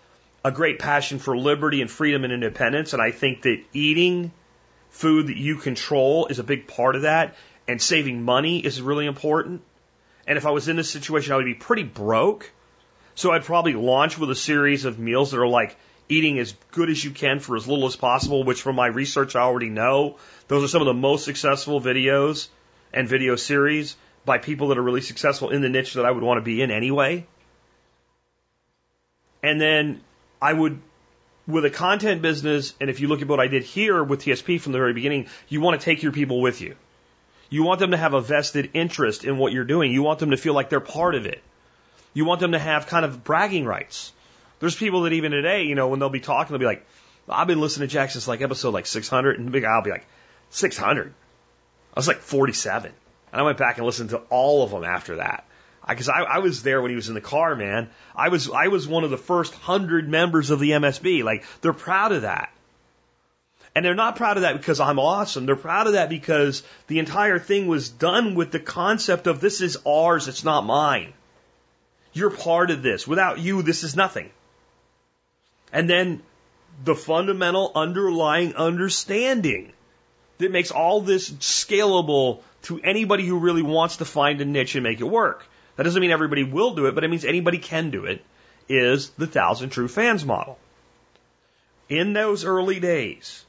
a 0.44 0.52
great 0.52 0.80
passion 0.80 1.19
for 1.19 1.38
liberty 1.38 1.81
and 1.81 1.90
freedom 1.90 2.23
and 2.23 2.34
independence, 2.34 2.94
and 2.94 3.02
I 3.02 3.11
think 3.11 3.44
that 3.44 3.64
eating 3.73 4.31
food 4.90 5.27
that 5.27 5.38
you 5.38 5.57
control 5.57 6.26
is 6.27 6.40
a 6.40 6.44
big 6.44 6.68
part 6.68 6.95
of 6.95 7.03
that, 7.03 7.35
and 7.68 7.81
saving 7.81 8.23
money 8.23 8.60
is 8.60 8.81
really 8.81 9.06
important. 9.06 9.61
And 10.26 10.38
if 10.38 10.45
I 10.45 10.52
was 10.52 10.68
in 10.68 10.76
this 10.76 10.90
situation, 10.90 11.34
I 11.34 11.35
would 11.35 11.45
be 11.45 11.53
pretty 11.53 11.84
broke. 11.84 12.52
So 13.15 13.31
I'd 13.31 13.44
probably 13.44 13.73
launch 13.73 14.18
with 14.18 14.31
a 14.31 14.35
series 14.35 14.85
of 14.85 14.98
meals 14.98 15.31
that 15.31 15.40
are 15.40 15.48
like 15.48 15.76
eating 16.10 16.40
as 16.40 16.53
good 16.72 16.90
as 16.90 17.03
you 17.03 17.11
can 17.11 17.40
for 17.40 17.56
as 17.56 17.68
little 17.68 17.85
as 17.85 17.95
possible, 17.95 18.44
which 18.44 18.61
from 18.61 18.76
my 18.76 18.88
research 18.88 19.35
I 19.35 19.41
already 19.41 19.69
know. 19.69 20.18
Those 20.48 20.64
are 20.64 20.68
some 20.68 20.81
of 20.81 20.88
the 20.88 20.94
most 20.94 21.26
successful 21.26 21.80
videos 21.80 22.48
and 22.91 23.07
video 23.07 23.35
series 23.35 23.95
by 24.26 24.38
people 24.38 24.69
that 24.69 24.77
are 24.77 24.84
really 24.84 25.02
successful 25.02 25.49
in 25.49 25.61
the 25.61 25.69
niche 25.69 25.94
that 25.94 26.06
I 26.06 26.11
would 26.11 26.23
want 26.23 26.38
to 26.38 26.41
be 26.41 26.61
in 26.61 26.72
anyway. 26.72 27.26
And 29.41 29.60
then 29.60 30.02
I 30.41 30.53
would, 30.53 30.80
with 31.48 31.65
a 31.65 31.69
content 31.69 32.22
business, 32.22 32.73
and 32.80 32.90
if 32.90 32.99
you 32.99 33.07
look 33.07 33.22
at 33.22 33.27
what 33.27 33.40
I 33.40 33.48
did 33.48 33.64
here 33.64 34.03
with 34.03 34.23
TSP 34.23 34.60
from 34.60 34.72
the 34.72 34.77
very 34.77 34.94
beginning, 34.94 35.27
you 35.49 35.61
want 35.61 35.80
to 35.80 35.84
take 35.84 36.02
your 36.02 36.14
people 36.14 36.41
with 36.41 36.61
you. 36.61 36.76
You 37.49 37.64
want 37.64 37.80
them 37.80 37.91
to 37.91 37.98
have 37.98 38.14
a 38.14 38.22
vested 38.22 38.72
interest 38.73 39.26
in 39.26 39.38
what 39.38 39.52
you're 39.52 39.65
doing. 39.65 39.91
You 39.91 40.02
want 40.02 40.19
them 40.19 40.31
to 40.31 40.38
feel 40.38 40.53
like 40.53 40.69
they're 40.69 40.80
part 40.80 41.15
of 41.15 41.26
it. 41.26 41.44
You 42.14 42.26
want 42.26 42.40
them 42.40 42.52
to 42.52 42.60
have 42.60 42.88
kind 42.88 43.06
of 43.06 43.23
bragging 43.23 43.65
rights. 43.65 44.11
There's 44.60 44.76
people 44.76 45.03
that 45.03 45.14
even 45.14 45.31
today, 45.31 45.64
you 45.64 45.76
know, 45.76 45.88
when 45.88 45.99
they'll 45.99 46.10
be 46.10 46.19
talking, 46.19 46.53
they'll 46.53 46.60
be 46.60 46.65
like, 46.65 46.85
I've 47.27 47.48
been 47.48 47.61
listening 47.61 47.88
to 47.88 47.94
Jack 47.94 48.11
since 48.11 48.27
like 48.27 48.41
episode 48.41 48.73
like 48.73 48.85
600, 48.85 49.40
and 49.40 49.52
will 49.52 49.81
be 49.81 49.91
like, 49.91 50.06
600? 50.52 51.14
I 51.94 51.99
was 51.99 52.07
like 52.07 52.18
47. 52.18 52.91
And 53.31 53.41
I 53.41 53.44
went 53.44 53.57
back 53.57 53.77
and 53.77 53.85
listened 53.85 54.11
to 54.11 54.18
all 54.30 54.64
of 54.64 54.72
them 54.72 54.84
after 54.84 55.18
that. 55.18 55.45
Because 55.88 56.07
I, 56.07 56.19
I, 56.19 56.35
I 56.35 56.40
was 56.40 56.64
there 56.64 56.81
when 56.81 56.91
he 56.91 56.95
was 56.95 57.10
in 57.10 57.14
the 57.14 57.22
car, 57.22 57.56
man. 57.56 57.90
I 58.15 58.30
was 58.30 58.49
I 58.49 58.68
was 58.68 58.88
one 58.88 59.03
of 59.03 59.10
the 59.10 59.18
first 59.18 59.53
hundred 59.53 60.07
members 60.07 60.49
of 60.49 60.60
the 60.60 60.72
MSB. 60.72 61.23
Like 61.23 61.44
they're 61.61 61.73
proud 61.73 62.11
of 62.11 62.22
that. 62.22 62.52
And 63.76 63.84
they're 63.84 63.95
not 63.95 64.15
proud 64.15 64.38
of 64.38 64.44
that 64.44 64.56
because 64.56 64.80
I'm 64.80 64.99
awesome. 64.99 65.45
They're 65.45 65.56
proud 65.56 65.88
of 65.88 65.94
that 65.94 66.10
because 66.10 66.64
the 66.88 66.99
entire 66.99 67.40
thing 67.40 67.68
was 67.68 67.90
done 67.90 68.35
with 68.35 68.52
the 68.52 68.60
concept 68.60 69.26
of 69.26 69.41
this 69.41 69.61
is 69.61 69.77
ours, 69.85 70.27
it's 70.27 70.44
not 70.44 70.64
mine. 70.64 71.11
You're 72.14 72.30
part 72.30 72.72
of 72.72 72.84
this. 72.84 73.07
Without 73.07 73.40
you, 73.40 73.61
this 73.61 73.84
is 73.84 73.95
nothing. 73.95 74.30
And 75.72 75.90
then 75.90 76.22
the 76.84 76.95
fundamental 76.95 77.72
underlying 77.76 78.56
understanding 78.56 79.73
that 80.38 80.52
makes 80.52 80.72
all 80.72 81.02
this 81.02 81.30
scalable 81.30 82.41
to 82.64 82.80
anybody 82.81 83.26
who 83.26 83.40
really 83.40 83.61
wants 83.61 83.98
to 83.98 84.06
find 84.06 84.41
a 84.41 84.45
niche 84.45 84.76
and 84.76 84.84
make 84.84 84.99
it 84.99 85.06
work. 85.06 85.45
That 85.76 85.84
doesn't 85.84 86.02
mean 86.02 86.11
everybody 86.11 86.44
will 86.44 86.76
do 86.76 86.85
it, 86.85 86.95
but 86.95 87.03
it 87.03 87.10
means 87.10 87.26
anybody 87.26 87.57
can 87.57 87.90
do 87.90 88.06
it, 88.06 88.23
is 88.69 89.10
the 89.11 89.27
thousand 89.27 89.69
true 89.72 89.88
fans 89.88 90.23
model. 90.23 90.57
In 91.90 92.14
those 92.14 92.45
early 92.45 92.80
days, 92.80 93.44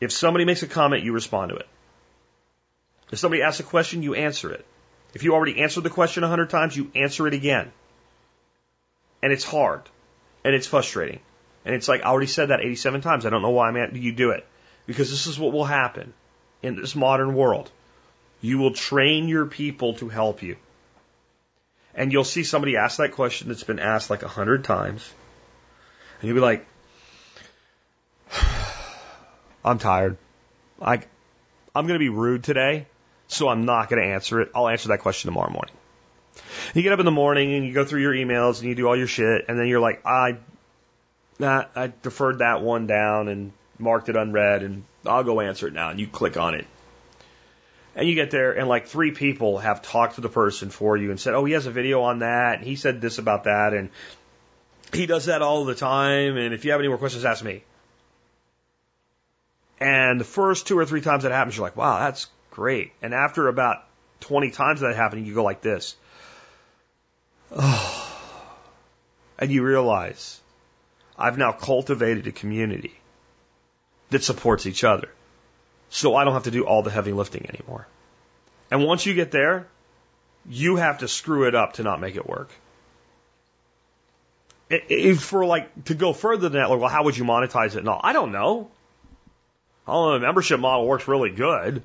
if 0.00 0.12
somebody 0.12 0.44
makes 0.44 0.62
a 0.62 0.66
comment, 0.66 1.02
you 1.02 1.12
respond 1.12 1.50
to 1.50 1.56
it. 1.56 1.66
If 3.10 3.18
somebody 3.18 3.42
asks 3.42 3.60
a 3.60 3.64
question, 3.64 4.02
you 4.02 4.14
answer 4.14 4.52
it. 4.52 4.64
If 5.14 5.22
you 5.22 5.34
already 5.34 5.62
answered 5.62 5.84
the 5.84 5.90
question 5.90 6.24
a 6.24 6.28
hundred 6.28 6.50
times, 6.50 6.76
you 6.76 6.90
answer 6.94 7.26
it 7.26 7.34
again. 7.34 7.72
And 9.22 9.32
it's 9.32 9.44
hard. 9.44 9.82
And 10.44 10.54
it's 10.54 10.66
frustrating. 10.66 11.20
And 11.64 11.74
it's 11.74 11.88
like, 11.88 12.02
I 12.02 12.06
already 12.06 12.26
said 12.26 12.48
that 12.48 12.60
87 12.60 13.00
times. 13.00 13.24
I 13.24 13.30
don't 13.30 13.40
know 13.40 13.50
why 13.50 13.68
I'm 13.68 13.76
at, 13.76 13.94
you 13.94 14.12
do 14.12 14.30
it. 14.30 14.46
Because 14.86 15.10
this 15.10 15.26
is 15.26 15.38
what 15.38 15.52
will 15.52 15.64
happen 15.64 16.12
in 16.62 16.76
this 16.76 16.94
modern 16.94 17.34
world. 17.34 17.70
You 18.40 18.58
will 18.58 18.72
train 18.72 19.28
your 19.28 19.46
people 19.46 19.94
to 19.94 20.08
help 20.08 20.42
you. 20.42 20.56
And 21.94 22.12
you'll 22.12 22.24
see 22.24 22.42
somebody 22.42 22.76
ask 22.76 22.98
that 22.98 23.12
question 23.12 23.48
that's 23.48 23.62
been 23.62 23.78
asked 23.78 24.10
like 24.10 24.24
a 24.24 24.28
hundred 24.28 24.64
times. 24.64 25.10
And 26.20 26.28
you'll 26.28 26.36
be 26.36 26.40
like, 26.40 26.66
I'm 29.64 29.78
tired. 29.78 30.18
I'm 30.82 31.00
going 31.72 31.88
to 31.94 31.98
be 31.98 32.08
rude 32.08 32.42
today, 32.44 32.86
so 33.28 33.48
I'm 33.48 33.64
not 33.64 33.88
going 33.88 34.02
to 34.02 34.08
answer 34.08 34.40
it. 34.40 34.50
I'll 34.54 34.68
answer 34.68 34.88
that 34.88 35.00
question 35.00 35.28
tomorrow 35.28 35.50
morning. 35.50 35.74
You 36.74 36.82
get 36.82 36.92
up 36.92 36.98
in 36.98 37.04
the 37.04 37.12
morning 37.12 37.54
and 37.54 37.66
you 37.66 37.72
go 37.72 37.84
through 37.84 38.02
your 38.02 38.14
emails 38.14 38.60
and 38.60 38.68
you 38.68 38.74
do 38.74 38.86
all 38.86 38.96
your 38.96 39.06
shit, 39.06 39.46
and 39.48 39.58
then 39.58 39.66
you're 39.66 39.80
like, 39.80 40.04
I, 40.06 40.38
nah, 41.38 41.66
I 41.74 41.92
deferred 42.02 42.38
that 42.38 42.62
one 42.62 42.86
down 42.86 43.28
and 43.28 43.52
marked 43.78 44.08
it 44.08 44.16
unread, 44.16 44.62
and 44.62 44.84
I'll 45.06 45.24
go 45.24 45.40
answer 45.40 45.68
it 45.68 45.72
now. 45.72 45.90
And 45.90 46.00
you 46.00 46.06
click 46.06 46.36
on 46.36 46.54
it. 46.54 46.66
And 47.96 48.08
you 48.08 48.16
get 48.16 48.32
there, 48.32 48.52
and 48.52 48.68
like 48.68 48.88
three 48.88 49.12
people 49.12 49.58
have 49.58 49.80
talked 49.80 50.16
to 50.16 50.20
the 50.20 50.28
person 50.28 50.70
for 50.70 50.96
you 50.96 51.10
and 51.10 51.20
said, 51.20 51.34
Oh, 51.34 51.44
he 51.44 51.52
has 51.52 51.66
a 51.66 51.70
video 51.70 52.02
on 52.02 52.20
that, 52.20 52.58
and 52.58 52.66
he 52.66 52.74
said 52.74 53.00
this 53.00 53.18
about 53.18 53.44
that, 53.44 53.72
and 53.72 53.90
he 54.92 55.06
does 55.06 55.26
that 55.26 55.42
all 55.42 55.64
the 55.64 55.76
time, 55.76 56.36
and 56.36 56.52
if 56.52 56.64
you 56.64 56.72
have 56.72 56.80
any 56.80 56.88
more 56.88 56.98
questions, 56.98 57.24
ask 57.24 57.44
me. 57.44 57.62
And 59.78 60.20
the 60.20 60.24
first 60.24 60.66
two 60.66 60.78
or 60.78 60.86
three 60.86 61.00
times 61.00 61.22
that 61.22 61.32
happens, 61.32 61.56
you're 61.56 61.66
like, 61.66 61.76
wow, 61.76 62.00
that's 62.00 62.26
great. 62.54 62.92
And 63.02 63.12
after 63.12 63.48
about 63.48 63.84
20 64.20 64.50
times 64.50 64.80
that 64.80 64.94
happening, 64.96 65.26
you 65.26 65.34
go 65.34 65.44
like 65.44 65.60
this. 65.60 65.96
Oh. 67.50 68.00
And 69.36 69.50
you 69.50 69.64
realize 69.64 70.40
I've 71.18 71.36
now 71.36 71.50
cultivated 71.50 72.28
a 72.28 72.32
community 72.32 72.94
that 74.10 74.22
supports 74.22 74.64
each 74.64 74.84
other. 74.84 75.08
So 75.90 76.14
I 76.14 76.22
don't 76.22 76.34
have 76.34 76.44
to 76.44 76.52
do 76.52 76.64
all 76.64 76.84
the 76.84 76.90
heavy 76.90 77.12
lifting 77.12 77.44
anymore. 77.48 77.88
And 78.70 78.84
once 78.84 79.04
you 79.06 79.12
get 79.12 79.32
there, 79.32 79.66
you 80.48 80.76
have 80.76 80.98
to 80.98 81.08
screw 81.08 81.48
it 81.48 81.56
up 81.56 81.74
to 81.74 81.82
not 81.82 82.00
make 82.00 82.14
it 82.14 82.28
work. 82.28 82.50
If 84.70 85.20
for 85.20 85.44
like 85.44 85.84
to 85.86 85.94
go 85.94 86.12
further 86.12 86.48
than 86.48 86.60
that, 86.60 86.70
like, 86.70 86.80
well, 86.80 86.88
how 86.88 87.02
would 87.02 87.16
you 87.16 87.24
monetize 87.24 87.74
it? 87.74 87.82
No, 87.82 88.00
I 88.00 88.12
don't 88.12 88.30
know. 88.30 88.70
Although 89.86 90.14
the 90.14 90.20
membership 90.20 90.60
model 90.60 90.86
works 90.86 91.08
really 91.08 91.30
good. 91.30 91.82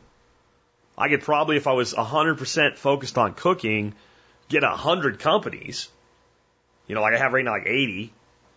I 0.99 1.07
could 1.07 1.21
probably, 1.21 1.55
if 1.55 1.65
I 1.65 1.71
was 1.71 1.93
100% 1.93 2.75
focused 2.75 3.17
on 3.17 3.33
cooking, 3.33 3.93
get 4.49 4.63
100 4.63 5.19
companies, 5.19 5.87
you 6.87 6.95
know, 6.95 7.01
like 7.01 7.13
I 7.13 7.17
have 7.17 7.31
right 7.31 7.45
now, 7.45 7.51
like 7.51 7.67
80, 7.67 8.11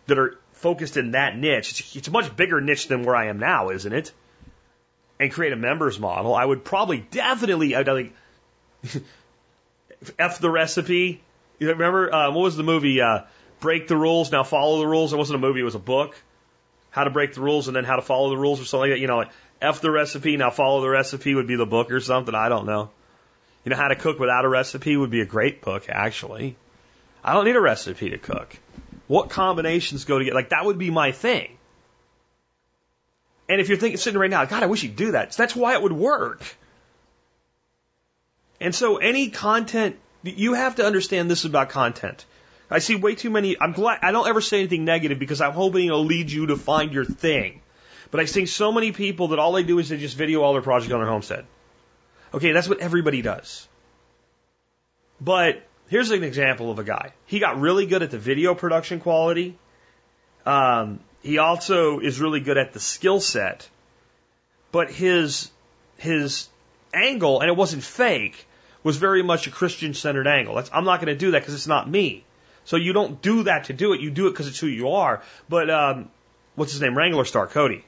that 0.07 0.19
are 0.19 0.37
focused 0.51 0.97
in 0.97 1.11
that 1.11 1.37
niche. 1.37 1.71
It's, 1.71 1.95
it's 1.95 2.07
a 2.09 2.11
much 2.11 2.35
bigger 2.35 2.59
niche 2.59 2.89
than 2.89 3.03
where 3.03 3.15
I 3.15 3.27
am 3.27 3.39
now, 3.39 3.69
isn't 3.69 3.93
it? 3.93 4.11
And 5.21 5.31
create 5.31 5.53
a 5.53 5.55
members 5.55 5.97
model. 5.97 6.35
I 6.35 6.43
would 6.43 6.65
probably 6.65 6.97
definitely, 6.97 7.75
I'd 7.75 7.87
like, 7.87 8.13
F 10.19 10.39
the 10.39 10.49
recipe. 10.49 11.21
You 11.59 11.69
remember, 11.69 12.13
uh, 12.13 12.31
what 12.31 12.41
was 12.41 12.57
the 12.57 12.63
movie, 12.63 12.99
uh, 12.99 13.21
Break 13.61 13.87
the 13.87 13.95
Rules, 13.95 14.33
Now 14.33 14.43
Follow 14.43 14.79
the 14.79 14.87
Rules? 14.87 15.13
It 15.13 15.17
wasn't 15.17 15.35
a 15.37 15.39
movie, 15.39 15.61
it 15.61 15.63
was 15.63 15.75
a 15.75 15.79
book. 15.79 16.15
How 16.89 17.05
to 17.05 17.09
break 17.09 17.33
the 17.33 17.41
rules 17.41 17.67
and 17.67 17.75
then 17.75 17.85
how 17.85 17.95
to 17.95 18.03
follow 18.03 18.29
the 18.29 18.37
rules 18.37 18.61
or 18.61 18.65
something 18.65 18.91
like 18.91 18.97
that. 18.97 18.99
You 18.99 19.07
know, 19.07 19.25
F 19.63 19.79
the 19.79 19.89
recipe, 19.89 20.35
now 20.35 20.49
follow 20.49 20.81
the 20.81 20.89
recipe 20.89 21.33
would 21.33 21.47
be 21.47 21.55
the 21.55 21.65
book 21.65 21.89
or 21.89 22.01
something. 22.01 22.35
I 22.35 22.49
don't 22.49 22.65
know. 22.65 22.91
You 23.63 23.69
know, 23.69 23.77
how 23.77 23.87
to 23.87 23.95
cook 23.95 24.19
without 24.19 24.43
a 24.43 24.49
recipe 24.49 24.97
would 24.97 25.09
be 25.09 25.21
a 25.21 25.25
great 25.25 25.61
book, 25.61 25.85
actually. 25.87 26.57
I 27.23 27.33
don't 27.33 27.45
need 27.45 27.55
a 27.55 27.61
recipe 27.61 28.09
to 28.09 28.17
cook. 28.17 28.57
What 29.07 29.29
combinations 29.29 30.03
go 30.03 30.19
together? 30.19 30.35
Like, 30.35 30.49
that 30.49 30.65
would 30.65 30.77
be 30.77 30.89
my 30.89 31.13
thing. 31.13 31.57
And 33.47 33.61
if 33.61 33.69
you're 33.69 33.77
thinking, 33.77 33.97
sitting 33.97 34.19
right 34.19 34.29
now, 34.29 34.43
God, 34.43 34.63
I 34.63 34.65
wish 34.65 34.83
you'd 34.83 34.97
do 34.97 35.11
that. 35.11 35.31
That's 35.31 35.55
why 35.55 35.73
it 35.73 35.81
would 35.81 35.93
work. 35.93 36.43
And 38.59 38.75
so 38.75 38.97
any 38.97 39.29
content, 39.29 39.97
you 40.23 40.53
have 40.53 40.75
to 40.75 40.85
understand 40.85 41.31
this 41.31 41.39
is 41.39 41.45
about 41.45 41.69
content. 41.69 42.25
I 42.69 42.79
see 42.79 42.95
way 42.95 43.15
too 43.15 43.29
many, 43.29 43.55
I'm 43.59 43.71
glad, 43.71 43.99
I 44.01 44.11
don't 44.11 44.27
ever 44.27 44.41
say 44.41 44.59
anything 44.59 44.83
negative 44.83 45.19
because 45.19 45.41
I'm 45.41 45.51
hoping 45.51 45.87
it'll 45.87 46.05
lead 46.05 46.31
you 46.31 46.47
to 46.47 46.57
find 46.57 46.91
your 46.91 47.05
thing. 47.05 47.61
But 48.13 48.19
I 48.19 48.25
see 48.25 48.45
so 48.45 48.71
many 48.71 48.91
people 48.91 49.29
that 49.29 49.39
all 49.39 49.53
they 49.53 49.63
do 49.63 49.79
is 49.79 49.89
they 49.89 49.97
just 49.97 50.15
video 50.15 50.43
all 50.43 50.53
their 50.53 50.61
projects 50.61 50.93
on 50.93 50.99
their 50.99 51.09
homestead. 51.09 51.47
Okay, 52.31 52.51
that's 52.51 52.69
what 52.69 52.79
everybody 52.79 53.23
does. 53.23 53.67
But 55.19 55.63
here's 55.87 56.11
an 56.11 56.23
example 56.23 56.69
of 56.69 56.77
a 56.77 56.83
guy. 56.83 57.13
He 57.25 57.39
got 57.39 57.59
really 57.59 57.87
good 57.87 58.03
at 58.03 58.11
the 58.11 58.19
video 58.19 58.53
production 58.53 58.99
quality. 58.99 59.57
Um, 60.45 60.99
he 61.23 61.39
also 61.39 62.01
is 62.01 62.19
really 62.19 62.39
good 62.39 62.55
at 62.55 62.71
the 62.71 62.79
skill 62.79 63.19
set. 63.19 63.67
But 64.71 64.91
his 64.91 65.49
his 65.97 66.49
angle, 66.93 67.41
and 67.41 67.49
it 67.49 67.57
wasn't 67.57 67.81
fake, 67.81 68.45
was 68.83 68.97
very 68.97 69.23
much 69.23 69.47
a 69.47 69.49
Christian 69.49 69.95
centered 69.95 70.27
angle. 70.27 70.53
That's, 70.53 70.69
I'm 70.71 70.85
not 70.85 70.99
going 70.99 71.11
to 71.11 71.17
do 71.17 71.31
that 71.31 71.39
because 71.39 71.55
it's 71.55 71.65
not 71.65 71.89
me. 71.89 72.25
So 72.63 72.75
you 72.75 72.93
don't 72.93 73.23
do 73.23 73.41
that 73.45 73.63
to 73.65 73.73
do 73.73 73.93
it. 73.93 74.01
You 74.01 74.11
do 74.11 74.27
it 74.27 74.33
because 74.33 74.47
it's 74.47 74.59
who 74.59 74.67
you 74.67 74.89
are. 74.89 75.23
But 75.49 75.71
um, 75.71 76.11
what's 76.53 76.73
his 76.73 76.81
name? 76.81 76.93
Wranglerstar 76.93 77.49
Cody. 77.49 77.83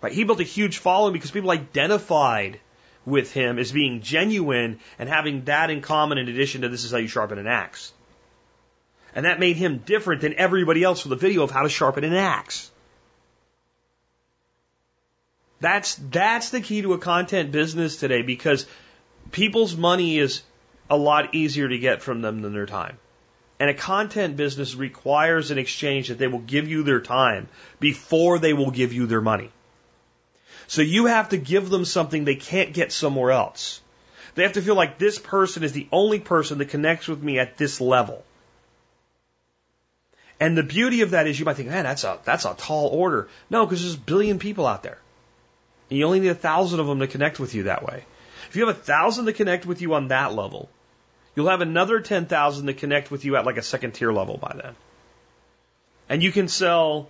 Right? 0.00 0.12
He 0.12 0.24
built 0.24 0.40
a 0.40 0.44
huge 0.44 0.78
following 0.78 1.12
because 1.12 1.30
people 1.30 1.50
identified 1.50 2.60
with 3.04 3.32
him 3.32 3.58
as 3.58 3.72
being 3.72 4.02
genuine 4.02 4.80
and 4.98 5.08
having 5.08 5.44
that 5.44 5.70
in 5.70 5.80
common 5.80 6.18
in 6.18 6.28
addition 6.28 6.62
to 6.62 6.68
this 6.68 6.84
is 6.84 6.90
how 6.90 6.98
you 6.98 7.08
sharpen 7.08 7.38
an 7.38 7.46
axe. 7.46 7.92
And 9.14 9.24
that 9.24 9.40
made 9.40 9.56
him 9.56 9.78
different 9.78 10.20
than 10.20 10.34
everybody 10.34 10.82
else 10.82 11.04
with 11.04 11.12
a 11.12 11.16
video 11.16 11.42
of 11.42 11.50
how 11.50 11.62
to 11.62 11.68
sharpen 11.68 12.04
an 12.04 12.12
axe. 12.12 12.70
That's 15.60 15.94
that's 15.94 16.50
the 16.50 16.60
key 16.60 16.82
to 16.82 16.92
a 16.92 16.98
content 16.98 17.50
business 17.50 17.96
today 17.96 18.20
because 18.20 18.66
people's 19.32 19.74
money 19.74 20.18
is 20.18 20.42
a 20.90 20.96
lot 20.96 21.34
easier 21.34 21.68
to 21.68 21.78
get 21.78 22.02
from 22.02 22.20
them 22.20 22.42
than 22.42 22.52
their 22.52 22.66
time. 22.66 22.98
And 23.58 23.70
a 23.70 23.74
content 23.74 24.36
business 24.36 24.74
requires 24.74 25.50
an 25.50 25.56
exchange 25.56 26.08
that 26.08 26.18
they 26.18 26.26
will 26.26 26.40
give 26.40 26.68
you 26.68 26.82
their 26.82 27.00
time 27.00 27.48
before 27.80 28.38
they 28.38 28.52
will 28.52 28.70
give 28.70 28.92
you 28.92 29.06
their 29.06 29.22
money. 29.22 29.50
So 30.68 30.82
you 30.82 31.06
have 31.06 31.30
to 31.30 31.36
give 31.36 31.70
them 31.70 31.84
something 31.84 32.24
they 32.24 32.34
can't 32.34 32.72
get 32.72 32.92
somewhere 32.92 33.30
else. 33.30 33.80
They 34.34 34.42
have 34.42 34.54
to 34.54 34.62
feel 34.62 34.74
like 34.74 34.98
this 34.98 35.18
person 35.18 35.62
is 35.62 35.72
the 35.72 35.88
only 35.92 36.18
person 36.18 36.58
that 36.58 36.68
connects 36.68 37.08
with 37.08 37.22
me 37.22 37.38
at 37.38 37.56
this 37.56 37.80
level. 37.80 38.24
And 40.38 40.56
the 40.56 40.62
beauty 40.62 41.00
of 41.00 41.12
that 41.12 41.26
is 41.26 41.38
you 41.38 41.46
might 41.46 41.56
think, 41.56 41.70
man, 41.70 41.84
that's 41.84 42.04
a, 42.04 42.18
that's 42.24 42.44
a 42.44 42.54
tall 42.54 42.88
order. 42.88 43.28
No, 43.48 43.64
because 43.64 43.82
there's 43.82 43.94
a 43.94 43.98
billion 43.98 44.38
people 44.38 44.66
out 44.66 44.82
there. 44.82 44.98
And 45.88 45.98
you 45.98 46.04
only 46.04 46.20
need 46.20 46.28
a 46.28 46.34
thousand 46.34 46.80
of 46.80 46.86
them 46.86 46.98
to 46.98 47.06
connect 47.06 47.40
with 47.40 47.54
you 47.54 47.64
that 47.64 47.84
way. 47.84 48.04
If 48.48 48.56
you 48.56 48.66
have 48.66 48.76
a 48.76 48.78
thousand 48.78 49.26
to 49.26 49.32
connect 49.32 49.64
with 49.64 49.80
you 49.80 49.94
on 49.94 50.08
that 50.08 50.34
level, 50.34 50.68
you'll 51.34 51.48
have 51.48 51.62
another 51.62 52.00
10,000 52.00 52.66
to 52.66 52.74
connect 52.74 53.10
with 53.10 53.24
you 53.24 53.36
at 53.36 53.46
like 53.46 53.56
a 53.56 53.62
second 53.62 53.92
tier 53.92 54.12
level 54.12 54.36
by 54.36 54.54
then. 54.62 54.74
And 56.08 56.22
you 56.22 56.32
can 56.32 56.48
sell 56.48 57.08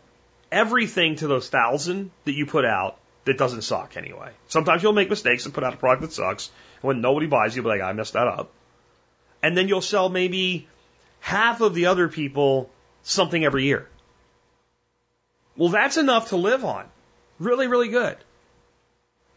everything 0.53 1.17
to 1.17 1.27
those 1.27 1.49
thousand 1.49 2.11
that 2.25 2.33
you 2.33 2.47
put 2.47 2.65
out 2.65 2.99
that 3.27 3.37
doesn't 3.37 3.63
suck 3.63 3.97
anyway. 3.97 4.31
Sometimes 4.49 4.83
you'll 4.83 4.93
make 4.93 5.11
mistakes 5.11 5.45
and 5.45 5.55
put 5.55 5.65
out 5.65 5.75
a 5.75 5.77
product 5.77 6.03
that 6.03 6.13
sucks. 6.13 6.51
And 6.77 6.85
when 6.85 7.01
nobody 7.01 7.27
buys, 7.27 7.55
you'll 7.55 7.65
be 7.65 7.69
like, 7.69 7.83
I 7.83 7.93
messed 7.93 8.15
that 8.15 8.27
up. 8.27 8.51
And 9.43 9.57
then 9.57 9.69
you'll 9.69 9.83
sell 9.83 10.09
maybe 10.09 10.67
half 11.21 11.61
of 11.61 11.75
the 11.75 11.87
other 11.87 12.09
people 12.09 12.71
something 13.03 13.45
every 13.45 13.65
year. 13.65 13.89
Well, 15.57 15.71
that's 15.71 15.97
enough 15.97 16.31
to 16.31 16.37
live 16.37 16.65
on. 16.65 16.87
Really, 17.39 17.67
really 17.67 17.89
good. 17.89 18.17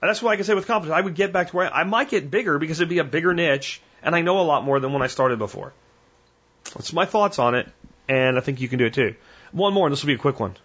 And 0.02 0.10
that's 0.10 0.22
why 0.22 0.32
I 0.32 0.36
can 0.36 0.46
say 0.46 0.54
with 0.54 0.68
confidence, 0.68 0.96
I 0.96 1.02
would 1.02 1.16
get 1.16 1.34
back 1.34 1.50
to 1.50 1.56
where 1.56 1.74
I, 1.74 1.82
I 1.82 1.84
might 1.84 2.10
get 2.10 2.32
bigger 2.32 2.58
because 2.60 2.80
it'd 2.80 2.90
be 2.90 3.00
a 3.00 3.04
bigger 3.04 3.34
niche 3.34 3.82
and 4.02 4.16
I 4.16 4.22
know 4.22 4.40
a 4.40 4.44
lot 4.44 4.64
more 4.64 4.80
than 4.80 4.94
when 4.94 5.02
I 5.02 5.08
started 5.08 5.40
before. 5.40 5.74
That's 6.76 6.94
my 6.94 7.06
thoughts 7.06 7.40
on 7.40 7.56
it, 7.56 7.68
and 8.08 8.38
I 8.38 8.42
think 8.42 8.62
you 8.62 8.68
can 8.68 8.80
do 8.80 8.86
it 8.86 8.94
too. 8.94 9.16
One 9.52 9.74
more, 9.74 9.88
and 9.88 9.94
this 9.94 10.04
will 10.04 10.08
be 10.08 10.14
a 10.14 10.20
quick 10.20 10.40
one. 10.40 10.56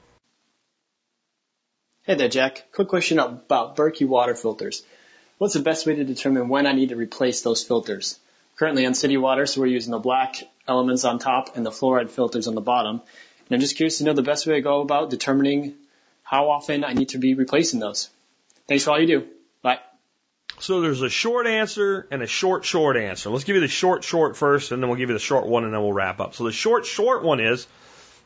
Hey 2.06 2.16
there, 2.16 2.28
Jack. 2.28 2.70
Quick 2.70 2.88
question 2.88 3.18
about 3.18 3.76
Berkey 3.76 4.06
water 4.06 4.34
filters. 4.34 4.82
What's 5.38 5.54
the 5.54 5.60
best 5.60 5.86
way 5.86 5.94
to 5.94 6.04
determine 6.04 6.50
when 6.50 6.66
I 6.66 6.72
need 6.72 6.90
to 6.90 6.96
replace 6.96 7.40
those 7.40 7.64
filters? 7.64 8.18
Currently 8.56 8.84
on 8.84 8.92
city 8.92 9.16
water, 9.16 9.46
so 9.46 9.62
we're 9.62 9.68
using 9.68 9.92
the 9.92 9.98
black 9.98 10.36
elements 10.68 11.06
on 11.06 11.18
top 11.18 11.56
and 11.56 11.64
the 11.64 11.70
fluoride 11.70 12.10
filters 12.10 12.46
on 12.46 12.54
the 12.54 12.60
bottom. 12.60 12.96
And 12.96 13.52
I'm 13.54 13.60
just 13.60 13.76
curious 13.76 13.96
to 13.98 14.04
know 14.04 14.12
the 14.12 14.20
best 14.20 14.46
way 14.46 14.56
to 14.56 14.60
go 14.60 14.82
about 14.82 15.08
determining 15.08 15.76
how 16.22 16.50
often 16.50 16.84
I 16.84 16.92
need 16.92 17.08
to 17.10 17.18
be 17.18 17.32
replacing 17.32 17.80
those. 17.80 18.10
Thanks 18.68 18.84
for 18.84 18.90
all 18.90 19.00
you 19.00 19.06
do. 19.06 19.26
Bye. 19.62 19.78
So 20.58 20.82
there's 20.82 21.00
a 21.00 21.08
short 21.08 21.46
answer 21.46 22.06
and 22.10 22.22
a 22.22 22.26
short, 22.26 22.66
short 22.66 22.98
answer. 22.98 23.30
Let's 23.30 23.44
give 23.44 23.54
you 23.54 23.62
the 23.62 23.68
short, 23.68 24.04
short 24.04 24.36
first, 24.36 24.72
and 24.72 24.82
then 24.82 24.90
we'll 24.90 24.98
give 24.98 25.08
you 25.08 25.14
the 25.14 25.20
short 25.20 25.46
one, 25.46 25.64
and 25.64 25.72
then 25.72 25.80
we'll 25.80 25.94
wrap 25.94 26.20
up. 26.20 26.34
So 26.34 26.44
the 26.44 26.52
short, 26.52 26.84
short 26.84 27.24
one 27.24 27.40
is 27.40 27.66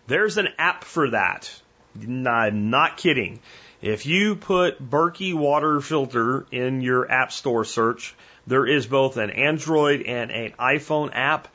there's 0.08 0.36
an 0.36 0.48
app 0.58 0.82
for 0.82 1.10
that. 1.10 1.48
I'm 1.94 2.70
not 2.70 2.96
kidding. 2.96 3.38
If 3.80 4.06
you 4.06 4.34
put 4.34 4.82
Berkey 4.82 5.34
water 5.34 5.80
filter 5.80 6.46
in 6.50 6.80
your 6.80 7.08
app 7.08 7.30
store 7.30 7.64
search, 7.64 8.14
there 8.46 8.66
is 8.66 8.86
both 8.86 9.16
an 9.16 9.30
Android 9.30 10.02
and 10.02 10.32
an 10.32 10.52
iPhone 10.58 11.10
app 11.12 11.46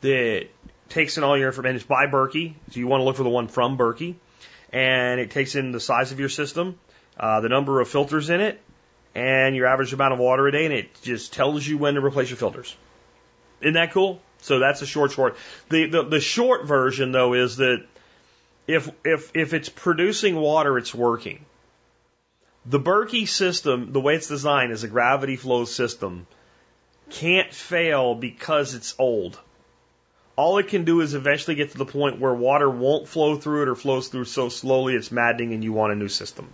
that 0.00 0.46
takes 0.88 1.18
in 1.18 1.24
all 1.24 1.36
your 1.36 1.48
information. 1.48 1.76
It's 1.76 1.84
by 1.84 2.06
Berkey, 2.06 2.54
so 2.70 2.78
you 2.78 2.86
want 2.86 3.00
to 3.00 3.04
look 3.04 3.16
for 3.16 3.24
the 3.24 3.30
one 3.30 3.48
from 3.48 3.76
Berkey, 3.76 4.14
and 4.72 5.18
it 5.18 5.32
takes 5.32 5.56
in 5.56 5.72
the 5.72 5.80
size 5.80 6.12
of 6.12 6.20
your 6.20 6.28
system, 6.28 6.78
uh, 7.18 7.40
the 7.40 7.48
number 7.48 7.80
of 7.80 7.88
filters 7.88 8.30
in 8.30 8.40
it, 8.40 8.60
and 9.16 9.56
your 9.56 9.66
average 9.66 9.92
amount 9.92 10.12
of 10.12 10.20
water 10.20 10.46
a 10.46 10.52
day, 10.52 10.64
and 10.64 10.74
it 10.74 11.02
just 11.02 11.32
tells 11.32 11.66
you 11.66 11.78
when 11.78 11.94
to 11.94 12.00
replace 12.00 12.30
your 12.30 12.36
filters. 12.36 12.76
Isn't 13.60 13.74
that 13.74 13.90
cool? 13.92 14.20
So 14.38 14.60
that's 14.60 14.82
a 14.82 14.86
short, 14.86 15.10
short. 15.10 15.36
The, 15.68 15.86
the, 15.86 16.02
the 16.04 16.20
short 16.20 16.64
version 16.64 17.10
though 17.10 17.34
is 17.34 17.56
that 17.56 17.84
if, 18.68 18.88
if, 19.04 19.32
if 19.34 19.52
it's 19.52 19.68
producing 19.68 20.36
water, 20.36 20.78
it's 20.78 20.94
working. 20.94 21.44
The 22.64 22.78
Berkey 22.78 23.26
system, 23.26 23.92
the 23.92 24.00
way 24.00 24.14
it's 24.14 24.28
designed 24.28 24.72
is 24.72 24.84
a 24.84 24.88
gravity 24.88 25.36
flow 25.36 25.64
system, 25.64 26.26
can't 27.10 27.52
fail 27.52 28.14
because 28.14 28.74
it's 28.74 28.94
old. 28.98 29.38
All 30.36 30.58
it 30.58 30.68
can 30.68 30.84
do 30.84 31.00
is 31.00 31.14
eventually 31.14 31.56
get 31.56 31.72
to 31.72 31.78
the 31.78 31.84
point 31.84 32.20
where 32.20 32.32
water 32.32 32.70
won't 32.70 33.08
flow 33.08 33.36
through 33.36 33.62
it 33.62 33.68
or 33.68 33.74
flows 33.74 34.08
through 34.08 34.24
so 34.24 34.48
slowly 34.48 34.94
it's 34.94 35.12
maddening 35.12 35.52
and 35.52 35.62
you 35.62 35.72
want 35.72 35.92
a 35.92 35.96
new 35.96 36.08
system. 36.08 36.48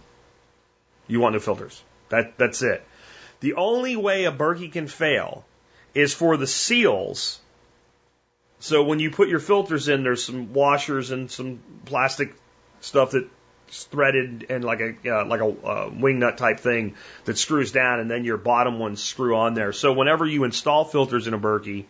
You 1.06 1.20
want 1.20 1.34
new 1.34 1.40
filters. 1.40 1.80
That, 2.08 2.38
that's 2.38 2.62
it. 2.62 2.84
The 3.40 3.54
only 3.54 3.94
way 3.94 4.24
a 4.24 4.32
Berkey 4.32 4.72
can 4.72 4.88
fail 4.88 5.44
is 5.94 6.12
for 6.14 6.36
the 6.36 6.46
seals. 6.46 7.38
So 8.60 8.82
when 8.82 8.98
you 8.98 9.10
put 9.10 9.28
your 9.28 9.40
filters 9.40 9.88
in, 9.88 10.02
there's 10.02 10.24
some 10.24 10.52
washers 10.52 11.10
and 11.10 11.30
some 11.30 11.60
plastic 11.84 12.34
stuff 12.80 13.12
that's 13.12 13.26
threaded 13.70 14.46
and 14.50 14.64
like 14.64 14.80
a 14.80 15.20
uh, 15.20 15.24
like 15.26 15.40
a 15.40 15.46
uh, 15.46 15.90
wing 15.92 16.18
nut 16.18 16.38
type 16.38 16.60
thing 16.60 16.94
that 17.24 17.38
screws 17.38 17.72
down, 17.72 18.00
and 18.00 18.10
then 18.10 18.24
your 18.24 18.36
bottom 18.36 18.78
ones 18.78 19.02
screw 19.02 19.36
on 19.36 19.54
there. 19.54 19.72
So 19.72 19.92
whenever 19.92 20.26
you 20.26 20.44
install 20.44 20.84
filters 20.84 21.26
in 21.26 21.34
a 21.34 21.38
Berkey, 21.38 21.84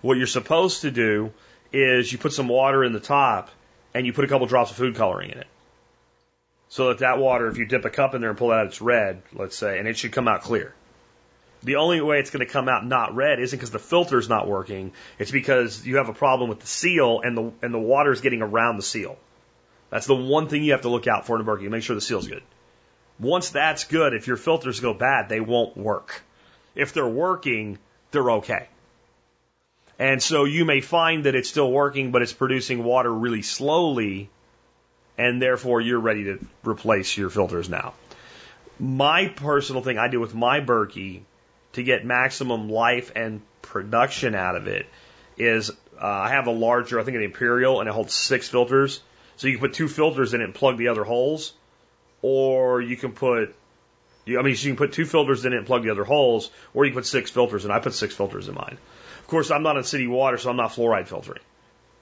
what 0.00 0.16
you're 0.16 0.26
supposed 0.26 0.82
to 0.82 0.90
do 0.90 1.32
is 1.72 2.10
you 2.12 2.18
put 2.18 2.32
some 2.32 2.48
water 2.48 2.82
in 2.84 2.92
the 2.92 3.00
top 3.00 3.50
and 3.94 4.06
you 4.06 4.12
put 4.12 4.24
a 4.24 4.28
couple 4.28 4.46
drops 4.46 4.70
of 4.70 4.76
food 4.76 4.94
coloring 4.94 5.30
in 5.30 5.38
it. 5.38 5.46
So 6.68 6.88
that 6.88 6.98
that 6.98 7.18
water, 7.18 7.48
if 7.48 7.58
you 7.58 7.66
dip 7.66 7.84
a 7.84 7.90
cup 7.90 8.14
in 8.14 8.20
there 8.20 8.30
and 8.30 8.38
pull 8.38 8.52
it 8.52 8.56
out, 8.56 8.66
it's 8.66 8.80
red, 8.80 9.22
let's 9.32 9.56
say, 9.56 9.78
and 9.78 9.88
it 9.88 9.96
should 9.96 10.12
come 10.12 10.28
out 10.28 10.42
clear. 10.42 10.74
The 11.62 11.76
only 11.76 12.00
way 12.00 12.20
it's 12.20 12.30
going 12.30 12.46
to 12.46 12.52
come 12.52 12.68
out 12.68 12.86
not 12.86 13.16
red 13.16 13.40
isn't 13.40 13.56
because 13.56 13.70
the 13.70 13.80
filter's 13.80 14.28
not 14.28 14.46
working. 14.46 14.92
It's 15.18 15.30
because 15.30 15.84
you 15.84 15.96
have 15.96 16.08
a 16.08 16.14
problem 16.14 16.48
with 16.48 16.60
the 16.60 16.66
seal 16.66 17.20
and 17.20 17.36
the 17.36 17.52
and 17.62 17.74
the 17.74 17.78
water 17.78 18.12
is 18.12 18.20
getting 18.20 18.42
around 18.42 18.76
the 18.76 18.82
seal. 18.82 19.18
That's 19.90 20.06
the 20.06 20.14
one 20.14 20.48
thing 20.48 20.64
you 20.64 20.72
have 20.72 20.82
to 20.82 20.88
look 20.88 21.06
out 21.06 21.26
for 21.26 21.36
in 21.36 21.42
a 21.42 21.44
Berkey. 21.44 21.68
Make 21.68 21.82
sure 21.82 21.94
the 21.94 22.00
seal's 22.00 22.28
good. 22.28 22.42
Once 23.18 23.50
that's 23.50 23.84
good, 23.84 24.14
if 24.14 24.26
your 24.26 24.36
filters 24.36 24.80
go 24.80 24.94
bad, 24.94 25.28
they 25.28 25.40
won't 25.40 25.76
work. 25.76 26.22
If 26.74 26.92
they're 26.92 27.08
working, 27.08 27.78
they're 28.10 28.30
okay. 28.32 28.68
And 29.98 30.22
so 30.22 30.44
you 30.44 30.64
may 30.64 30.80
find 30.80 31.24
that 31.24 31.34
it's 31.34 31.48
still 31.48 31.70
working, 31.70 32.12
but 32.12 32.22
it's 32.22 32.32
producing 32.32 32.84
water 32.84 33.12
really 33.12 33.42
slowly, 33.42 34.30
and 35.16 35.42
therefore 35.42 35.80
you're 35.80 35.98
ready 35.98 36.24
to 36.24 36.38
replace 36.62 37.16
your 37.16 37.30
filters 37.30 37.68
now. 37.68 37.94
My 38.78 39.26
personal 39.26 39.82
thing 39.82 39.98
I 39.98 40.06
do 40.06 40.20
with 40.20 40.34
my 40.34 40.60
Berkey 40.60 41.22
to 41.72 41.82
get 41.82 42.04
maximum 42.04 42.68
life 42.68 43.10
and 43.16 43.40
production 43.62 44.36
out 44.36 44.54
of 44.54 44.68
it 44.68 44.86
is 45.36 45.70
uh, 45.70 46.06
I 46.06 46.28
have 46.30 46.46
a 46.46 46.52
larger, 46.52 47.00
I 47.00 47.02
think 47.02 47.16
an 47.16 47.24
Imperial, 47.24 47.80
and 47.80 47.88
it 47.88 47.92
holds 47.92 48.14
six 48.14 48.48
filters. 48.48 49.00
So 49.38 49.46
you 49.46 49.54
can 49.54 49.60
put 49.60 49.74
two 49.74 49.88
filters 49.88 50.34
in 50.34 50.40
it 50.40 50.44
and 50.44 50.54
plug 50.54 50.76
the 50.76 50.88
other 50.88 51.04
holes, 51.04 51.54
or 52.22 52.82
you 52.82 52.96
can 52.96 53.12
put, 53.12 53.54
I 54.26 54.42
mean, 54.42 54.56
you 54.58 54.70
can 54.70 54.76
put 54.76 54.92
two 54.92 55.06
filters 55.06 55.44
in 55.44 55.52
it 55.52 55.58
and 55.58 55.66
plug 55.66 55.84
the 55.84 55.90
other 55.90 56.04
holes, 56.04 56.50
or 56.74 56.84
you 56.84 56.90
can 56.90 56.98
put 56.98 57.06
six 57.06 57.30
filters 57.30 57.64
in. 57.64 57.70
I 57.70 57.78
put 57.78 57.94
six 57.94 58.14
filters 58.14 58.48
in 58.48 58.54
mine. 58.54 58.76
Of 59.20 59.26
course, 59.28 59.52
I'm 59.52 59.62
not 59.62 59.76
in 59.76 59.84
city 59.84 60.08
water, 60.08 60.38
so 60.38 60.50
I'm 60.50 60.56
not 60.56 60.72
fluoride 60.72 61.06
filtering. 61.06 61.40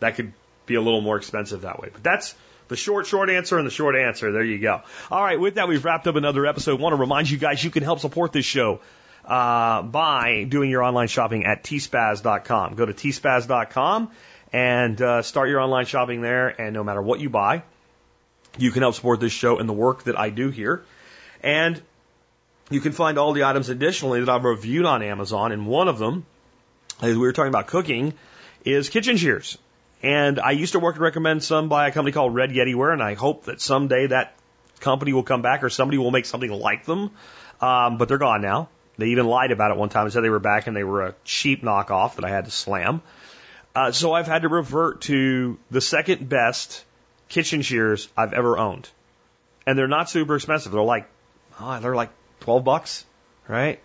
That 0.01 0.17
could 0.17 0.33
be 0.65 0.77
a 0.77 0.81
little 0.81 1.03
more 1.03 1.19
expensive 1.19 1.61
that 1.61 1.79
way. 1.79 1.91
But 1.93 2.03
that's 2.03 2.35
the 2.69 2.77
short, 2.77 3.07
short 3.07 3.29
answer 3.29 3.59
and 3.59 3.67
the 3.67 3.71
short 3.71 3.97
answer. 3.97 4.33
There 4.33 4.43
you 4.43 4.59
go. 4.59 4.81
All 5.11 5.23
right, 5.23 5.39
with 5.39 5.57
that, 5.57 5.69
we've 5.69 5.85
wrapped 5.85 6.07
up 6.07 6.17
another 6.17 6.47
episode. 6.47 6.81
I 6.81 6.83
want 6.83 6.95
to 6.95 7.01
remind 7.01 7.29
you 7.29 7.37
guys 7.37 7.63
you 7.63 7.71
can 7.71 7.83
help 7.83 8.01
support 8.01 8.33
this 8.33 8.47
show 8.47 8.81
uh, 9.27 9.83
by 9.83 10.45
doing 10.45 10.71
your 10.71 10.83
online 10.83 11.09
shopping 11.09 11.45
at 11.45 11.65
tspaz.com. 11.65 12.77
Go 12.77 12.87
to 12.87 12.95
tspaz.com 12.95 14.11
and 14.53 15.01
uh, 15.01 15.23
start 15.23 15.49
your 15.49 15.61
online 15.61 15.87
shopping 15.87 16.21
there. 16.21 16.49
And 16.49 16.75
no 16.75 16.85
matter 16.85 17.03
what 17.03 17.21
you 17.21 17.31
buy, 17.31 17.63
you 18.59 18.71
can 18.71 18.83
help 18.83 18.95
support 18.95 19.21
this 19.21 19.33
show 19.33 19.59
and 19.59 19.69
the 19.69 19.75
work 19.75 20.05
that 20.05 20.19
I 20.19 20.31
do 20.31 20.51
here. 20.51 20.85
And 21.43 21.81
you 22.71 22.81
can 22.81 22.93
find 22.93 23.19
all 23.19 23.33
the 23.33 23.45
items 23.45 23.69
additionally 23.69 24.21
that 24.21 24.29
I've 24.29 24.45
reviewed 24.45 24.87
on 24.87 25.03
Amazon. 25.03 25.53
And 25.53 25.67
one 25.67 25.89
of 25.89 25.99
them, 25.99 26.27
as 27.01 27.13
we 27.13 27.19
were 27.19 27.33
talking 27.33 27.49
about 27.49 27.67
cooking, 27.67 28.15
is 28.65 28.89
kitchen 28.89 29.17
shears. 29.17 29.59
And 30.03 30.39
I 30.41 30.53
used 30.53 30.73
to 30.73 30.79
work 30.79 30.97
and 30.97 31.03
recommend 31.03 31.43
some 31.43 31.69
by 31.69 31.89
a 31.89 31.93
company 31.93 32.13
called 32.13 32.35
Red 32.35 32.51
Yeti 32.51 32.75
Ware, 32.75 32.91
and 32.91 33.03
I 33.03 33.15
hope 33.15 33.45
that 33.45 33.61
someday 33.61 34.09
that 34.09 34.37
company 34.81 35.13
will 35.13 35.23
come 35.23 35.43
back 35.43 35.65
or 35.65 35.71
somebody 35.71 35.99
will 35.99 36.11
make 36.11 36.27
something 36.27 36.51
like 36.51 36.85
them. 36.85 37.11
Um, 37.61 37.97
but 37.97 38.09
they're 38.09 38.19
gone 38.19 38.43
now. 38.43 38.69
They 38.99 39.09
even 39.09 39.27
lied 39.27 39.51
about 39.51 39.71
it 39.71 39.77
one 39.77 39.89
time 39.89 40.05
and 40.05 40.13
said 40.13 40.23
they 40.23 40.31
were 40.31 40.39
back 40.39 40.67
and 40.67 40.77
they 40.77 40.85
were 40.85 41.07
a 41.07 41.15
cheap 41.25 41.63
knockoff 41.63 42.17
that 42.17 42.25
I 42.25 42.31
had 42.31 42.45
to 42.47 42.51
slam. 42.51 43.03
Uh, 43.77 43.93
so 43.93 44.15
I've 44.15 44.27
had 44.27 44.41
to 44.41 44.49
revert 44.49 45.03
to 45.03 45.59
the 45.71 45.83
second 45.83 46.27
best 46.31 46.83
kitchen 47.29 47.61
shears 47.61 48.09
I've 48.17 48.33
ever 48.33 48.57
owned. 48.57 48.89
And 49.67 49.79
they're 49.79 49.87
not 49.87 50.09
super 50.09 50.35
expensive. 50.35 50.73
They're 50.73 50.81
like, 50.81 51.07
oh, 51.61 51.79
they're 51.81 51.95
like 51.95 52.09
12 52.41 52.65
bucks, 52.65 53.05
right? 53.47 53.79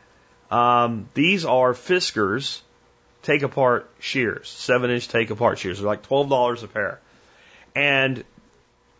Um, 0.49 1.09
these 1.13 1.43
are 1.43 1.73
Fiskars 1.73 2.61
take 3.23 3.43
apart 3.43 3.89
shears, 3.99 4.47
seven 4.47 4.91
inch 4.91 5.09
take 5.09 5.29
apart 5.29 5.59
shears. 5.59 5.79
They're 5.79 5.87
like 5.87 6.07
$12 6.07 6.63
a 6.63 6.67
pair. 6.69 7.01
And 7.75 8.23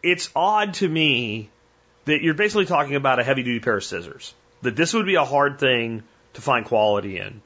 it's 0.04 0.30
odd 0.36 0.74
to 0.76 0.90
me 0.90 1.50
that 2.04 2.22
you're 2.22 2.34
basically 2.34 2.66
talking 2.66 2.96
about 2.96 3.18
a 3.18 3.24
heavy 3.24 3.44
duty 3.44 3.62
pair 3.62 3.78
of 3.78 3.84
scissors 3.86 4.34
that 4.62 4.76
this 4.76 4.94
would 4.94 5.06
be 5.06 5.16
a 5.16 5.24
hard 5.24 5.58
thing 5.58 6.04
to 6.34 6.42
find 6.42 6.66
quality 6.66 7.18
in 7.18 7.42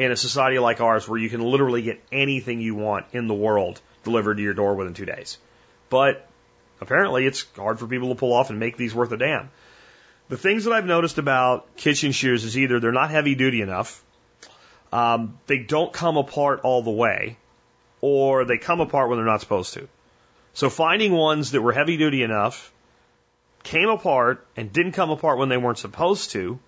in 0.00 0.10
a 0.10 0.16
society 0.16 0.58
like 0.58 0.80
ours 0.80 1.06
where 1.06 1.18
you 1.18 1.28
can 1.28 1.42
literally 1.42 1.82
get 1.82 2.02
anything 2.10 2.60
you 2.62 2.74
want 2.74 3.04
in 3.12 3.28
the 3.28 3.34
world 3.34 3.78
delivered 4.02 4.36
to 4.36 4.42
your 4.42 4.54
door 4.54 4.74
within 4.74 4.94
two 4.94 5.04
days. 5.04 5.36
But 5.90 6.26
apparently 6.80 7.26
it's 7.26 7.44
hard 7.54 7.78
for 7.78 7.86
people 7.86 8.08
to 8.08 8.14
pull 8.14 8.32
off 8.32 8.48
and 8.48 8.58
make 8.58 8.78
these 8.78 8.94
worth 8.94 9.12
a 9.12 9.18
damn. 9.18 9.50
The 10.30 10.38
things 10.38 10.64
that 10.64 10.72
I've 10.72 10.86
noticed 10.86 11.18
about 11.18 11.76
kitchen 11.76 12.12
shears 12.12 12.44
is 12.44 12.56
either 12.56 12.80
they're 12.80 12.92
not 12.92 13.10
heavy 13.10 13.34
duty 13.34 13.60
enough, 13.60 14.02
um, 14.90 15.38
they 15.46 15.58
don't 15.58 15.92
come 15.92 16.16
apart 16.16 16.60
all 16.62 16.82
the 16.82 16.90
way, 16.90 17.36
or 18.00 18.46
they 18.46 18.56
come 18.56 18.80
apart 18.80 19.10
when 19.10 19.18
they're 19.18 19.26
not 19.26 19.42
supposed 19.42 19.74
to. 19.74 19.86
So 20.54 20.70
finding 20.70 21.12
ones 21.12 21.50
that 21.50 21.60
were 21.60 21.72
heavy 21.72 21.98
duty 21.98 22.22
enough 22.22 22.72
came 23.64 23.90
apart 23.90 24.46
and 24.56 24.72
didn't 24.72 24.92
come 24.92 25.10
apart 25.10 25.36
when 25.36 25.50
they 25.50 25.58
weren't 25.58 25.78
supposed 25.78 26.30
to 26.30 26.58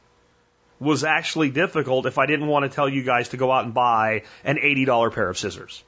was 0.82 1.04
actually 1.04 1.50
difficult 1.50 2.06
if 2.06 2.18
I 2.18 2.26
didn't 2.26 2.48
want 2.48 2.64
to 2.64 2.74
tell 2.74 2.88
you 2.88 3.02
guys 3.02 3.30
to 3.30 3.36
go 3.36 3.50
out 3.50 3.64
and 3.64 3.72
buy 3.72 4.22
an 4.44 4.56
$80 4.56 5.12
pair 5.12 5.28
of 5.28 5.38
scissors. 5.38 5.82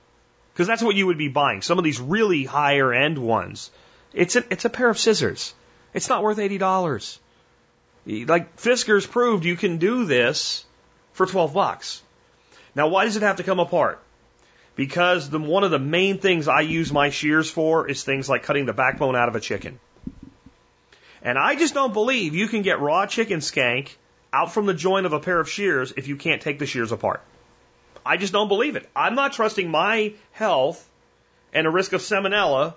Because 0.53 0.69
that's 0.69 0.83
what 0.83 0.95
you 0.95 1.07
would 1.07 1.19
be 1.19 1.29
buying. 1.29 1.62
Some 1.62 1.79
of 1.79 1.85
these 1.85 2.01
really 2.01 2.45
higher 2.45 2.93
end 2.93 3.19
ones, 3.19 3.71
it's 4.12 4.37
a, 4.37 4.45
it's 4.51 4.65
a 4.65 4.71
pair 4.71 4.89
of 4.89 4.99
scissors. 4.99 5.53
It's 5.93 6.09
not 6.09 6.23
worth 6.23 6.39
$80. 6.39 7.19
Like 8.07 8.57
Fiskars 8.57 9.11
proved 9.11 9.45
you 9.45 9.57
can 9.57 9.79
do 9.79 10.05
this 10.05 10.65
for 11.12 11.27
12 11.27 11.53
bucks. 11.55 12.03
Now, 12.75 12.89
why 12.89 13.05
does 13.05 13.16
it 13.16 13.23
have 13.23 13.37
to 13.37 13.43
come 13.43 13.61
apart? 13.61 14.01
Because 14.77 15.31
the, 15.31 15.39
one 15.39 15.65
of 15.65 15.71
the 15.71 15.79
main 15.79 16.19
things 16.19 16.49
I 16.49 16.61
use 16.61 16.93
my 16.93 17.11
shears 17.11 17.51
for 17.51 17.89
is 17.89 18.03
things 18.03 18.29
like 18.29 18.43
cutting 18.43 18.66
the 18.66 18.73
backbone 18.73 19.16
out 19.16 19.29
of 19.29 19.37
a 19.37 19.41
chicken. 19.41 19.79
And 21.23 21.39
I 21.39 21.55
just 21.55 21.75
don't 21.75 21.93
believe 21.93 22.35
you 22.35 22.49
can 22.49 22.62
get 22.62 22.81
raw 22.81 23.07
chicken 23.07 23.41
skank 23.41 23.91
out 24.35 24.52
from 24.52 24.66
the 24.66 24.74
joint 24.74 25.06
of 25.06 25.12
a 25.12 25.20
pair 25.20 25.39
of 25.39 25.48
shears 25.48 25.93
if 25.97 26.09
you 26.09 26.16
can't 26.16 26.43
take 26.43 26.59
the 26.59 26.66
shears 26.66 26.90
apart. 26.90 27.23
I 28.05 28.16
just 28.16 28.32
don't 28.32 28.48
believe 28.48 28.74
it. 28.74 28.90
I'm 28.94 29.15
not 29.15 29.32
trusting 29.32 29.70
my 29.70 30.15
health 30.32 30.90
and 31.52 31.69
a 31.69 31.70
risk 31.70 31.93
of 31.93 32.01
salmonella 32.01 32.74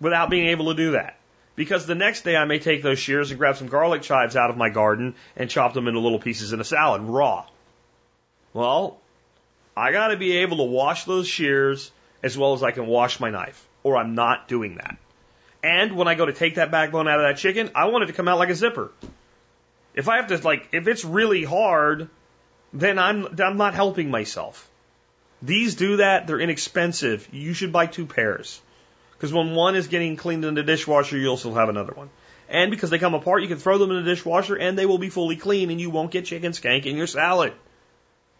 without 0.00 0.28
being 0.28 0.48
able 0.48 0.66
to 0.66 0.74
do 0.74 0.90
that. 0.92 1.18
Because 1.54 1.86
the 1.86 1.94
next 1.94 2.22
day 2.22 2.36
I 2.36 2.46
may 2.46 2.58
take 2.58 2.82
those 2.82 2.98
shears 2.98 3.30
and 3.30 3.38
grab 3.38 3.56
some 3.56 3.68
garlic 3.68 4.02
chives 4.02 4.34
out 4.34 4.50
of 4.50 4.56
my 4.56 4.70
garden 4.70 5.14
and 5.36 5.48
chop 5.48 5.72
them 5.72 5.86
into 5.86 6.00
little 6.00 6.18
pieces 6.18 6.52
in 6.52 6.60
a 6.60 6.64
salad, 6.64 7.02
raw. 7.02 7.46
Well, 8.52 8.98
I 9.76 9.92
gotta 9.92 10.16
be 10.16 10.38
able 10.38 10.56
to 10.56 10.64
wash 10.64 11.04
those 11.04 11.28
shears 11.28 11.92
as 12.24 12.36
well 12.36 12.54
as 12.54 12.62
I 12.64 12.72
can 12.72 12.86
wash 12.86 13.20
my 13.20 13.30
knife, 13.30 13.68
or 13.84 13.96
I'm 13.96 14.16
not 14.16 14.48
doing 14.48 14.76
that. 14.76 14.96
And 15.62 15.96
when 15.96 16.08
I 16.08 16.16
go 16.16 16.26
to 16.26 16.32
take 16.32 16.56
that 16.56 16.72
backbone 16.72 17.06
out 17.06 17.20
of 17.20 17.26
that 17.26 17.38
chicken, 17.38 17.70
I 17.74 17.86
want 17.86 18.04
it 18.04 18.06
to 18.08 18.12
come 18.12 18.26
out 18.26 18.38
like 18.38 18.50
a 18.50 18.54
zipper. 18.56 18.90
If 19.94 20.08
I 20.08 20.16
have 20.16 20.28
to 20.28 20.38
like, 20.38 20.68
if 20.72 20.88
it's 20.88 21.04
really 21.04 21.44
hard, 21.44 22.08
then 22.72 22.98
I'm 22.98 23.40
I'm 23.40 23.56
not 23.56 23.74
helping 23.74 24.10
myself. 24.10 24.68
These 25.42 25.74
do 25.74 25.96
that. 25.96 26.26
They're 26.26 26.40
inexpensive. 26.40 27.28
You 27.32 27.52
should 27.52 27.72
buy 27.72 27.86
two 27.86 28.06
pairs. 28.06 28.60
Because 29.12 29.32
when 29.32 29.54
one 29.54 29.76
is 29.76 29.88
getting 29.88 30.16
cleaned 30.16 30.44
in 30.44 30.54
the 30.54 30.62
dishwasher, 30.62 31.16
you'll 31.16 31.36
still 31.36 31.54
have 31.54 31.68
another 31.68 31.92
one. 31.92 32.10
And 32.48 32.70
because 32.70 32.90
they 32.90 32.98
come 32.98 33.14
apart, 33.14 33.42
you 33.42 33.48
can 33.48 33.58
throw 33.58 33.78
them 33.78 33.90
in 33.90 34.04
the 34.04 34.10
dishwasher 34.10 34.56
and 34.56 34.78
they 34.78 34.86
will 34.86 34.98
be 34.98 35.10
fully 35.10 35.36
clean 35.36 35.70
and 35.70 35.80
you 35.80 35.90
won't 35.90 36.10
get 36.10 36.26
chicken 36.26 36.52
skank 36.52 36.86
in 36.86 36.96
your 36.96 37.06
salad. 37.06 37.52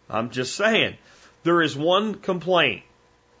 I'm 0.09 0.29
just 0.29 0.55
saying. 0.55 0.97
There 1.43 1.61
is 1.61 1.75
one 1.75 2.15
complaint 2.15 2.83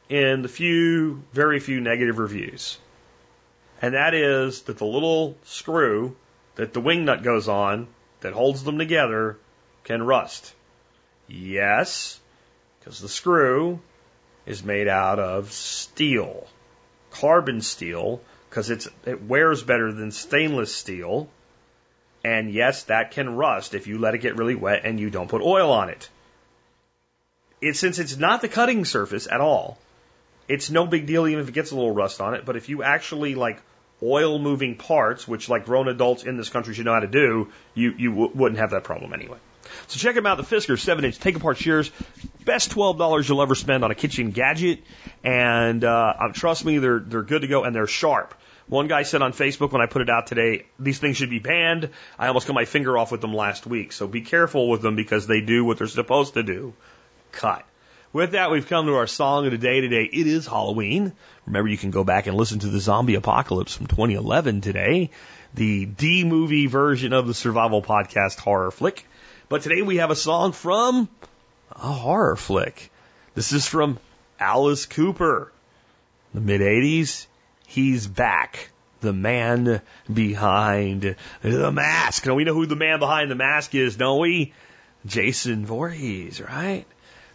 in 0.09 0.41
the 0.41 0.47
few, 0.47 1.23
very 1.33 1.59
few 1.59 1.79
negative 1.79 2.17
reviews 2.17 2.77
and 3.83 3.95
that 3.95 4.13
is 4.13 4.61
that 4.63 4.77
the 4.77 4.85
little 4.85 5.35
screw 5.43 6.15
that 6.55 6.73
the 6.73 6.79
wing 6.79 7.03
nut 7.03 7.21
goes 7.21 7.49
on 7.49 7.85
that 8.23 8.33
holds 8.33 8.63
them 8.63 8.77
together 8.77 9.37
can 9.83 10.03
rust. 10.03 10.53
Yes, 11.27 12.19
because 12.79 12.99
the 12.99 13.07
screw 13.07 13.79
is 14.45 14.63
made 14.63 14.87
out 14.87 15.19
of 15.19 15.51
steel, 15.51 16.47
carbon 17.11 17.61
steel, 17.61 18.21
because 18.49 18.69
it's 18.69 18.87
it 19.05 19.21
wears 19.23 19.63
better 19.63 19.91
than 19.91 20.11
stainless 20.11 20.73
steel. 20.73 21.29
And 22.25 22.51
yes, 22.51 22.83
that 22.83 23.11
can 23.11 23.35
rust 23.35 23.73
if 23.73 23.87
you 23.87 23.99
let 23.99 24.15
it 24.15 24.19
get 24.19 24.37
really 24.37 24.55
wet 24.55 24.85
and 24.85 24.99
you 24.99 25.09
don't 25.09 25.29
put 25.29 25.41
oil 25.41 25.71
on 25.71 25.89
it. 25.89 26.09
It 27.61 27.75
since 27.75 27.99
it's 27.99 28.17
not 28.17 28.41
the 28.41 28.49
cutting 28.49 28.85
surface 28.85 29.27
at 29.29 29.41
all, 29.41 29.77
it's 30.47 30.69
no 30.69 30.85
big 30.85 31.05
deal 31.05 31.27
even 31.27 31.41
if 31.41 31.49
it 31.49 31.53
gets 31.53 31.71
a 31.71 31.75
little 31.75 31.93
rust 31.93 32.21
on 32.21 32.33
it. 32.33 32.45
But 32.45 32.55
if 32.55 32.69
you 32.69 32.83
actually 32.83 33.35
like 33.35 33.61
oil 34.01 34.39
moving 34.39 34.75
parts, 34.75 35.27
which 35.27 35.49
like 35.49 35.65
grown 35.65 35.87
adults 35.87 36.23
in 36.23 36.37
this 36.37 36.49
country 36.49 36.73
should 36.73 36.85
know 36.85 36.93
how 36.93 36.99
to 36.99 37.07
do, 37.07 37.49
you, 37.73 37.93
you 37.97 38.11
wouldn't 38.11 38.59
have 38.59 38.71
that 38.71 38.83
problem 38.83 39.13
anyway. 39.13 39.37
So 39.87 39.97
check 39.97 40.15
them 40.15 40.25
out, 40.25 40.37
the 40.37 40.43
Fiskars 40.43 40.79
7 40.79 41.03
inch 41.05 41.19
take 41.19 41.35
apart 41.35 41.57
shears. 41.57 41.91
Best 42.45 42.71
$12 42.71 43.27
you'll 43.27 43.41
ever 43.41 43.55
spend 43.55 43.83
on 43.83 43.91
a 43.91 43.95
kitchen 43.95 44.31
gadget. 44.31 44.83
And, 45.23 45.83
uh, 45.83 46.13
um, 46.19 46.33
trust 46.33 46.65
me, 46.65 46.77
they're, 46.79 46.99
they're 46.99 47.23
good 47.23 47.41
to 47.41 47.47
go 47.47 47.63
and 47.63 47.75
they're 47.75 47.87
sharp. 47.87 48.33
One 48.67 48.87
guy 48.87 49.03
said 49.03 49.21
on 49.21 49.33
Facebook 49.33 49.71
when 49.71 49.81
I 49.81 49.87
put 49.87 50.01
it 50.01 50.09
out 50.09 50.27
today, 50.27 50.65
these 50.79 50.99
things 50.99 51.17
should 51.17 51.29
be 51.29 51.39
banned. 51.39 51.89
I 52.17 52.27
almost 52.27 52.47
cut 52.47 52.53
my 52.53 52.65
finger 52.65 52.97
off 52.97 53.11
with 53.11 53.21
them 53.21 53.33
last 53.33 53.65
week. 53.67 53.91
So 53.91 54.07
be 54.07 54.21
careful 54.21 54.69
with 54.69 54.81
them 54.81 54.95
because 54.95 55.27
they 55.27 55.41
do 55.41 55.65
what 55.65 55.77
they're 55.77 55.87
supposed 55.87 56.35
to 56.35 56.43
do. 56.43 56.73
Cut. 57.31 57.65
With 58.13 58.33
that, 58.33 58.51
we've 58.51 58.67
come 58.67 58.85
to 58.85 58.93
our 58.93 59.07
song 59.07 59.45
of 59.45 59.51
the 59.51 59.57
day 59.57 59.81
today. 59.81 60.03
It 60.03 60.27
is 60.27 60.45
Halloween. 60.45 61.13
Remember, 61.47 61.67
you 61.67 61.79
can 61.79 61.89
go 61.89 62.03
back 62.03 62.27
and 62.27 62.37
listen 62.37 62.59
to 62.59 62.67
the 62.67 62.79
Zombie 62.79 63.15
Apocalypse 63.15 63.75
from 63.75 63.87
2011 63.87 64.61
today, 64.61 65.09
the 65.55 65.87
D 65.87 66.23
movie 66.23 66.67
version 66.67 67.11
of 67.11 67.25
the 67.25 67.33
survival 67.33 67.81
podcast 67.81 68.37
horror 68.39 68.69
flick. 68.69 69.07
But 69.49 69.63
today 69.63 69.81
we 69.81 69.97
have 69.97 70.11
a 70.11 70.15
song 70.15 70.51
from 70.51 71.09
a 71.71 71.91
horror 71.91 72.35
flick. 72.35 72.91
This 73.33 73.51
is 73.51 73.67
from 73.67 73.97
Alice 74.39 74.85
Cooper. 74.85 75.51
The 76.35 76.41
mid 76.41 76.61
80s. 76.61 77.25
He's 77.65 78.05
back. 78.05 78.69
the 79.01 79.11
man 79.11 79.81
behind 80.11 81.15
the 81.41 81.71
mask. 81.71 82.27
Now 82.27 82.35
we 82.35 82.43
know 82.43 82.53
who 82.53 82.67
the 82.67 82.75
man 82.75 82.99
behind 82.99 83.31
the 83.31 83.35
mask 83.35 83.73
is, 83.73 83.95
don't 83.95 84.21
we? 84.21 84.53
Jason 85.05 85.65
Voorhees, 85.65 86.39
right? 86.39 86.85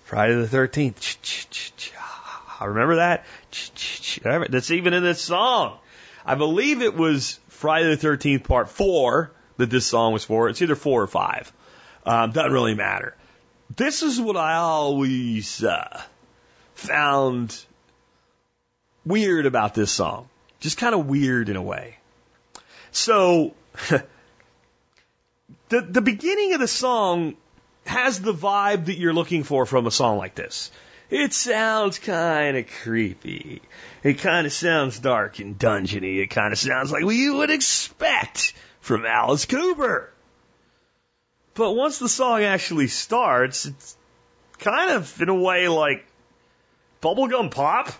Friday 0.08 0.36
the 0.36 0.46
13th. 0.46 1.92
I 2.58 2.64
Remember 2.64 2.96
that? 2.96 3.26
That's 4.22 4.70
even 4.70 4.94
in 4.94 5.02
this 5.02 5.20
song. 5.20 5.76
I 6.24 6.34
believe 6.34 6.80
it 6.80 6.94
was 6.94 7.38
Friday 7.48 7.94
the 7.94 8.08
13th 8.08 8.44
part 8.44 8.70
four 8.70 9.30
that 9.58 9.68
this 9.68 9.84
song 9.84 10.14
was 10.14 10.24
for. 10.24 10.48
It's 10.48 10.62
either 10.62 10.76
four 10.76 11.02
or 11.02 11.06
five. 11.06 11.52
Um, 12.06 12.32
doesn't 12.32 12.52
really 12.52 12.74
matter. 12.74 13.14
This 13.76 14.02
is 14.02 14.18
what 14.18 14.38
I 14.38 14.54
always 14.54 15.62
uh, 15.62 16.00
found 16.74 17.62
weird 19.04 19.44
about 19.44 19.74
this 19.74 19.90
song. 19.90 20.30
Just 20.60 20.78
kind 20.78 20.94
of 20.94 21.04
weird 21.04 21.50
in 21.50 21.56
a 21.56 21.62
way. 21.62 21.98
So, 22.92 23.52
the, 25.68 25.82
the 25.82 26.00
beginning 26.00 26.54
of 26.54 26.60
the 26.60 26.66
song 26.66 27.36
has 27.88 28.20
the 28.20 28.34
vibe 28.34 28.86
that 28.86 28.98
you're 28.98 29.14
looking 29.14 29.44
for 29.44 29.66
from 29.66 29.86
a 29.86 29.90
song 29.90 30.18
like 30.18 30.34
this. 30.34 30.70
It 31.10 31.32
sounds 31.32 31.98
kind 31.98 32.56
of 32.56 32.66
creepy. 32.82 33.62
It 34.02 34.18
kind 34.18 34.46
of 34.46 34.52
sounds 34.52 34.98
dark 34.98 35.38
and 35.38 35.58
dungeony. 35.58 36.22
It 36.22 36.28
kind 36.28 36.52
of 36.52 36.58
sounds 36.58 36.92
like 36.92 37.04
what 37.04 37.14
you 37.14 37.38
would 37.38 37.50
expect 37.50 38.52
from 38.80 39.06
Alice 39.06 39.46
Cooper. 39.46 40.12
But 41.54 41.72
once 41.72 41.98
the 41.98 42.08
song 42.08 42.42
actually 42.42 42.88
starts, 42.88 43.66
it's 43.66 43.96
kind 44.58 44.92
of, 44.92 45.20
in 45.20 45.28
a 45.28 45.34
way, 45.34 45.68
like 45.68 46.06
bubblegum 47.02 47.50
pop. 47.50 47.90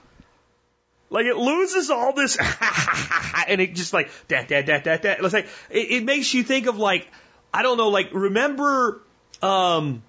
Like 1.11 1.25
it 1.25 1.37
loses 1.37 1.89
all 1.89 2.13
this, 2.13 2.37
and 3.49 3.63
it 3.63 3.75
just 3.75 3.95
like 3.95 4.11
that, 4.29 4.49
that, 4.49 4.67
that, 4.67 4.85
that, 4.85 5.03
that. 5.03 5.23
Let's 5.23 5.33
say 5.33 5.47
it, 5.71 5.91
it 5.91 6.05
makes 6.05 6.35
you 6.35 6.43
think 6.43 6.67
of 6.67 6.77
like 6.77 7.09
I 7.53 7.63
don't 7.63 7.79
know, 7.79 7.89
like 7.89 8.11
remember, 8.13 9.01
um, 9.43 10.03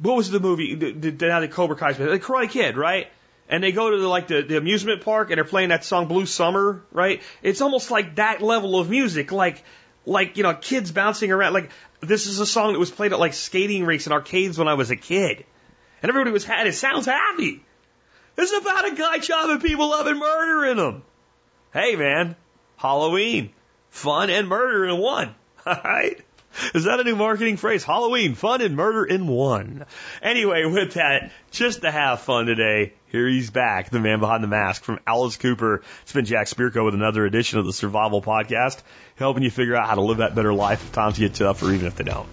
what 0.00 0.16
was 0.16 0.30
the 0.30 0.40
movie? 0.40 0.74
The, 0.74 0.92
the, 0.92 1.28
now 1.28 1.40
the 1.40 1.48
Cobra 1.48 1.76
Kai's 1.76 1.98
the 1.98 2.18
Karate 2.18 2.50
Kid, 2.50 2.76
right? 2.76 3.08
And 3.48 3.62
they 3.62 3.72
go 3.72 3.90
to 3.90 3.98
the, 3.98 4.08
like 4.08 4.28
the, 4.28 4.42
the 4.42 4.56
amusement 4.56 5.02
park 5.02 5.30
and 5.30 5.36
they're 5.36 5.44
playing 5.44 5.68
that 5.68 5.84
song 5.84 6.08
Blue 6.08 6.26
Summer, 6.26 6.82
right? 6.92 7.22
It's 7.42 7.60
almost 7.60 7.90
like 7.90 8.16
that 8.16 8.40
level 8.42 8.78
of 8.78 8.88
music, 8.88 9.32
like 9.32 9.62
like 10.06 10.36
you 10.36 10.42
know 10.42 10.54
kids 10.54 10.90
bouncing 10.90 11.30
around. 11.30 11.52
Like 11.52 11.70
this 12.00 12.26
is 12.26 12.40
a 12.40 12.46
song 12.46 12.72
that 12.72 12.78
was 12.78 12.90
played 12.90 13.12
at 13.12 13.18
like 13.18 13.34
skating 13.34 13.84
rinks 13.84 14.06
and 14.06 14.12
arcades 14.12 14.58
when 14.58 14.68
I 14.68 14.74
was 14.74 14.90
a 14.90 14.96
kid, 14.96 15.44
and 16.02 16.08
everybody 16.08 16.30
was 16.30 16.44
had 16.44 16.66
it 16.66 16.74
sounds 16.74 17.06
happy. 17.06 17.64
It's 18.36 18.52
about 18.52 18.92
a 18.92 18.94
guy 18.96 19.18
chopping 19.18 19.60
people 19.60 19.92
up 19.92 20.06
and 20.06 20.18
murdering 20.18 20.76
them. 20.76 21.02
Hey, 21.72 21.94
man, 21.96 22.34
Halloween, 22.76 23.52
fun 23.90 24.30
and 24.30 24.48
murder 24.48 24.86
in 24.86 24.98
one. 24.98 25.34
All 25.66 25.80
right. 25.84 26.23
Is 26.74 26.84
that 26.84 27.00
a 27.00 27.04
new 27.04 27.16
marketing 27.16 27.56
phrase? 27.56 27.84
Halloween, 27.84 28.34
fun 28.34 28.60
and 28.60 28.76
murder 28.76 29.04
in 29.04 29.26
one. 29.26 29.84
Anyway, 30.22 30.64
with 30.64 30.94
that, 30.94 31.32
just 31.50 31.82
to 31.82 31.90
have 31.90 32.20
fun 32.20 32.46
today, 32.46 32.92
here 33.08 33.28
he's 33.28 33.50
back, 33.50 33.90
the 33.90 34.00
man 34.00 34.20
behind 34.20 34.42
the 34.42 34.48
mask 34.48 34.82
from 34.82 35.00
Alice 35.06 35.36
Cooper. 35.36 35.82
It's 36.02 36.12
been 36.12 36.24
Jack 36.24 36.46
Spirko 36.46 36.84
with 36.84 36.94
another 36.94 37.24
edition 37.24 37.58
of 37.58 37.66
the 37.66 37.72
Survival 37.72 38.22
Podcast, 38.22 38.82
helping 39.16 39.42
you 39.42 39.50
figure 39.50 39.76
out 39.76 39.88
how 39.88 39.94
to 39.94 40.02
live 40.02 40.18
that 40.18 40.34
better 40.34 40.54
life 40.54 40.82
if 40.84 40.92
times 40.92 41.18
get 41.18 41.34
tough 41.34 41.62
or 41.62 41.72
even 41.72 41.86
if 41.86 41.96
they 41.96 42.04
don't. 42.04 42.28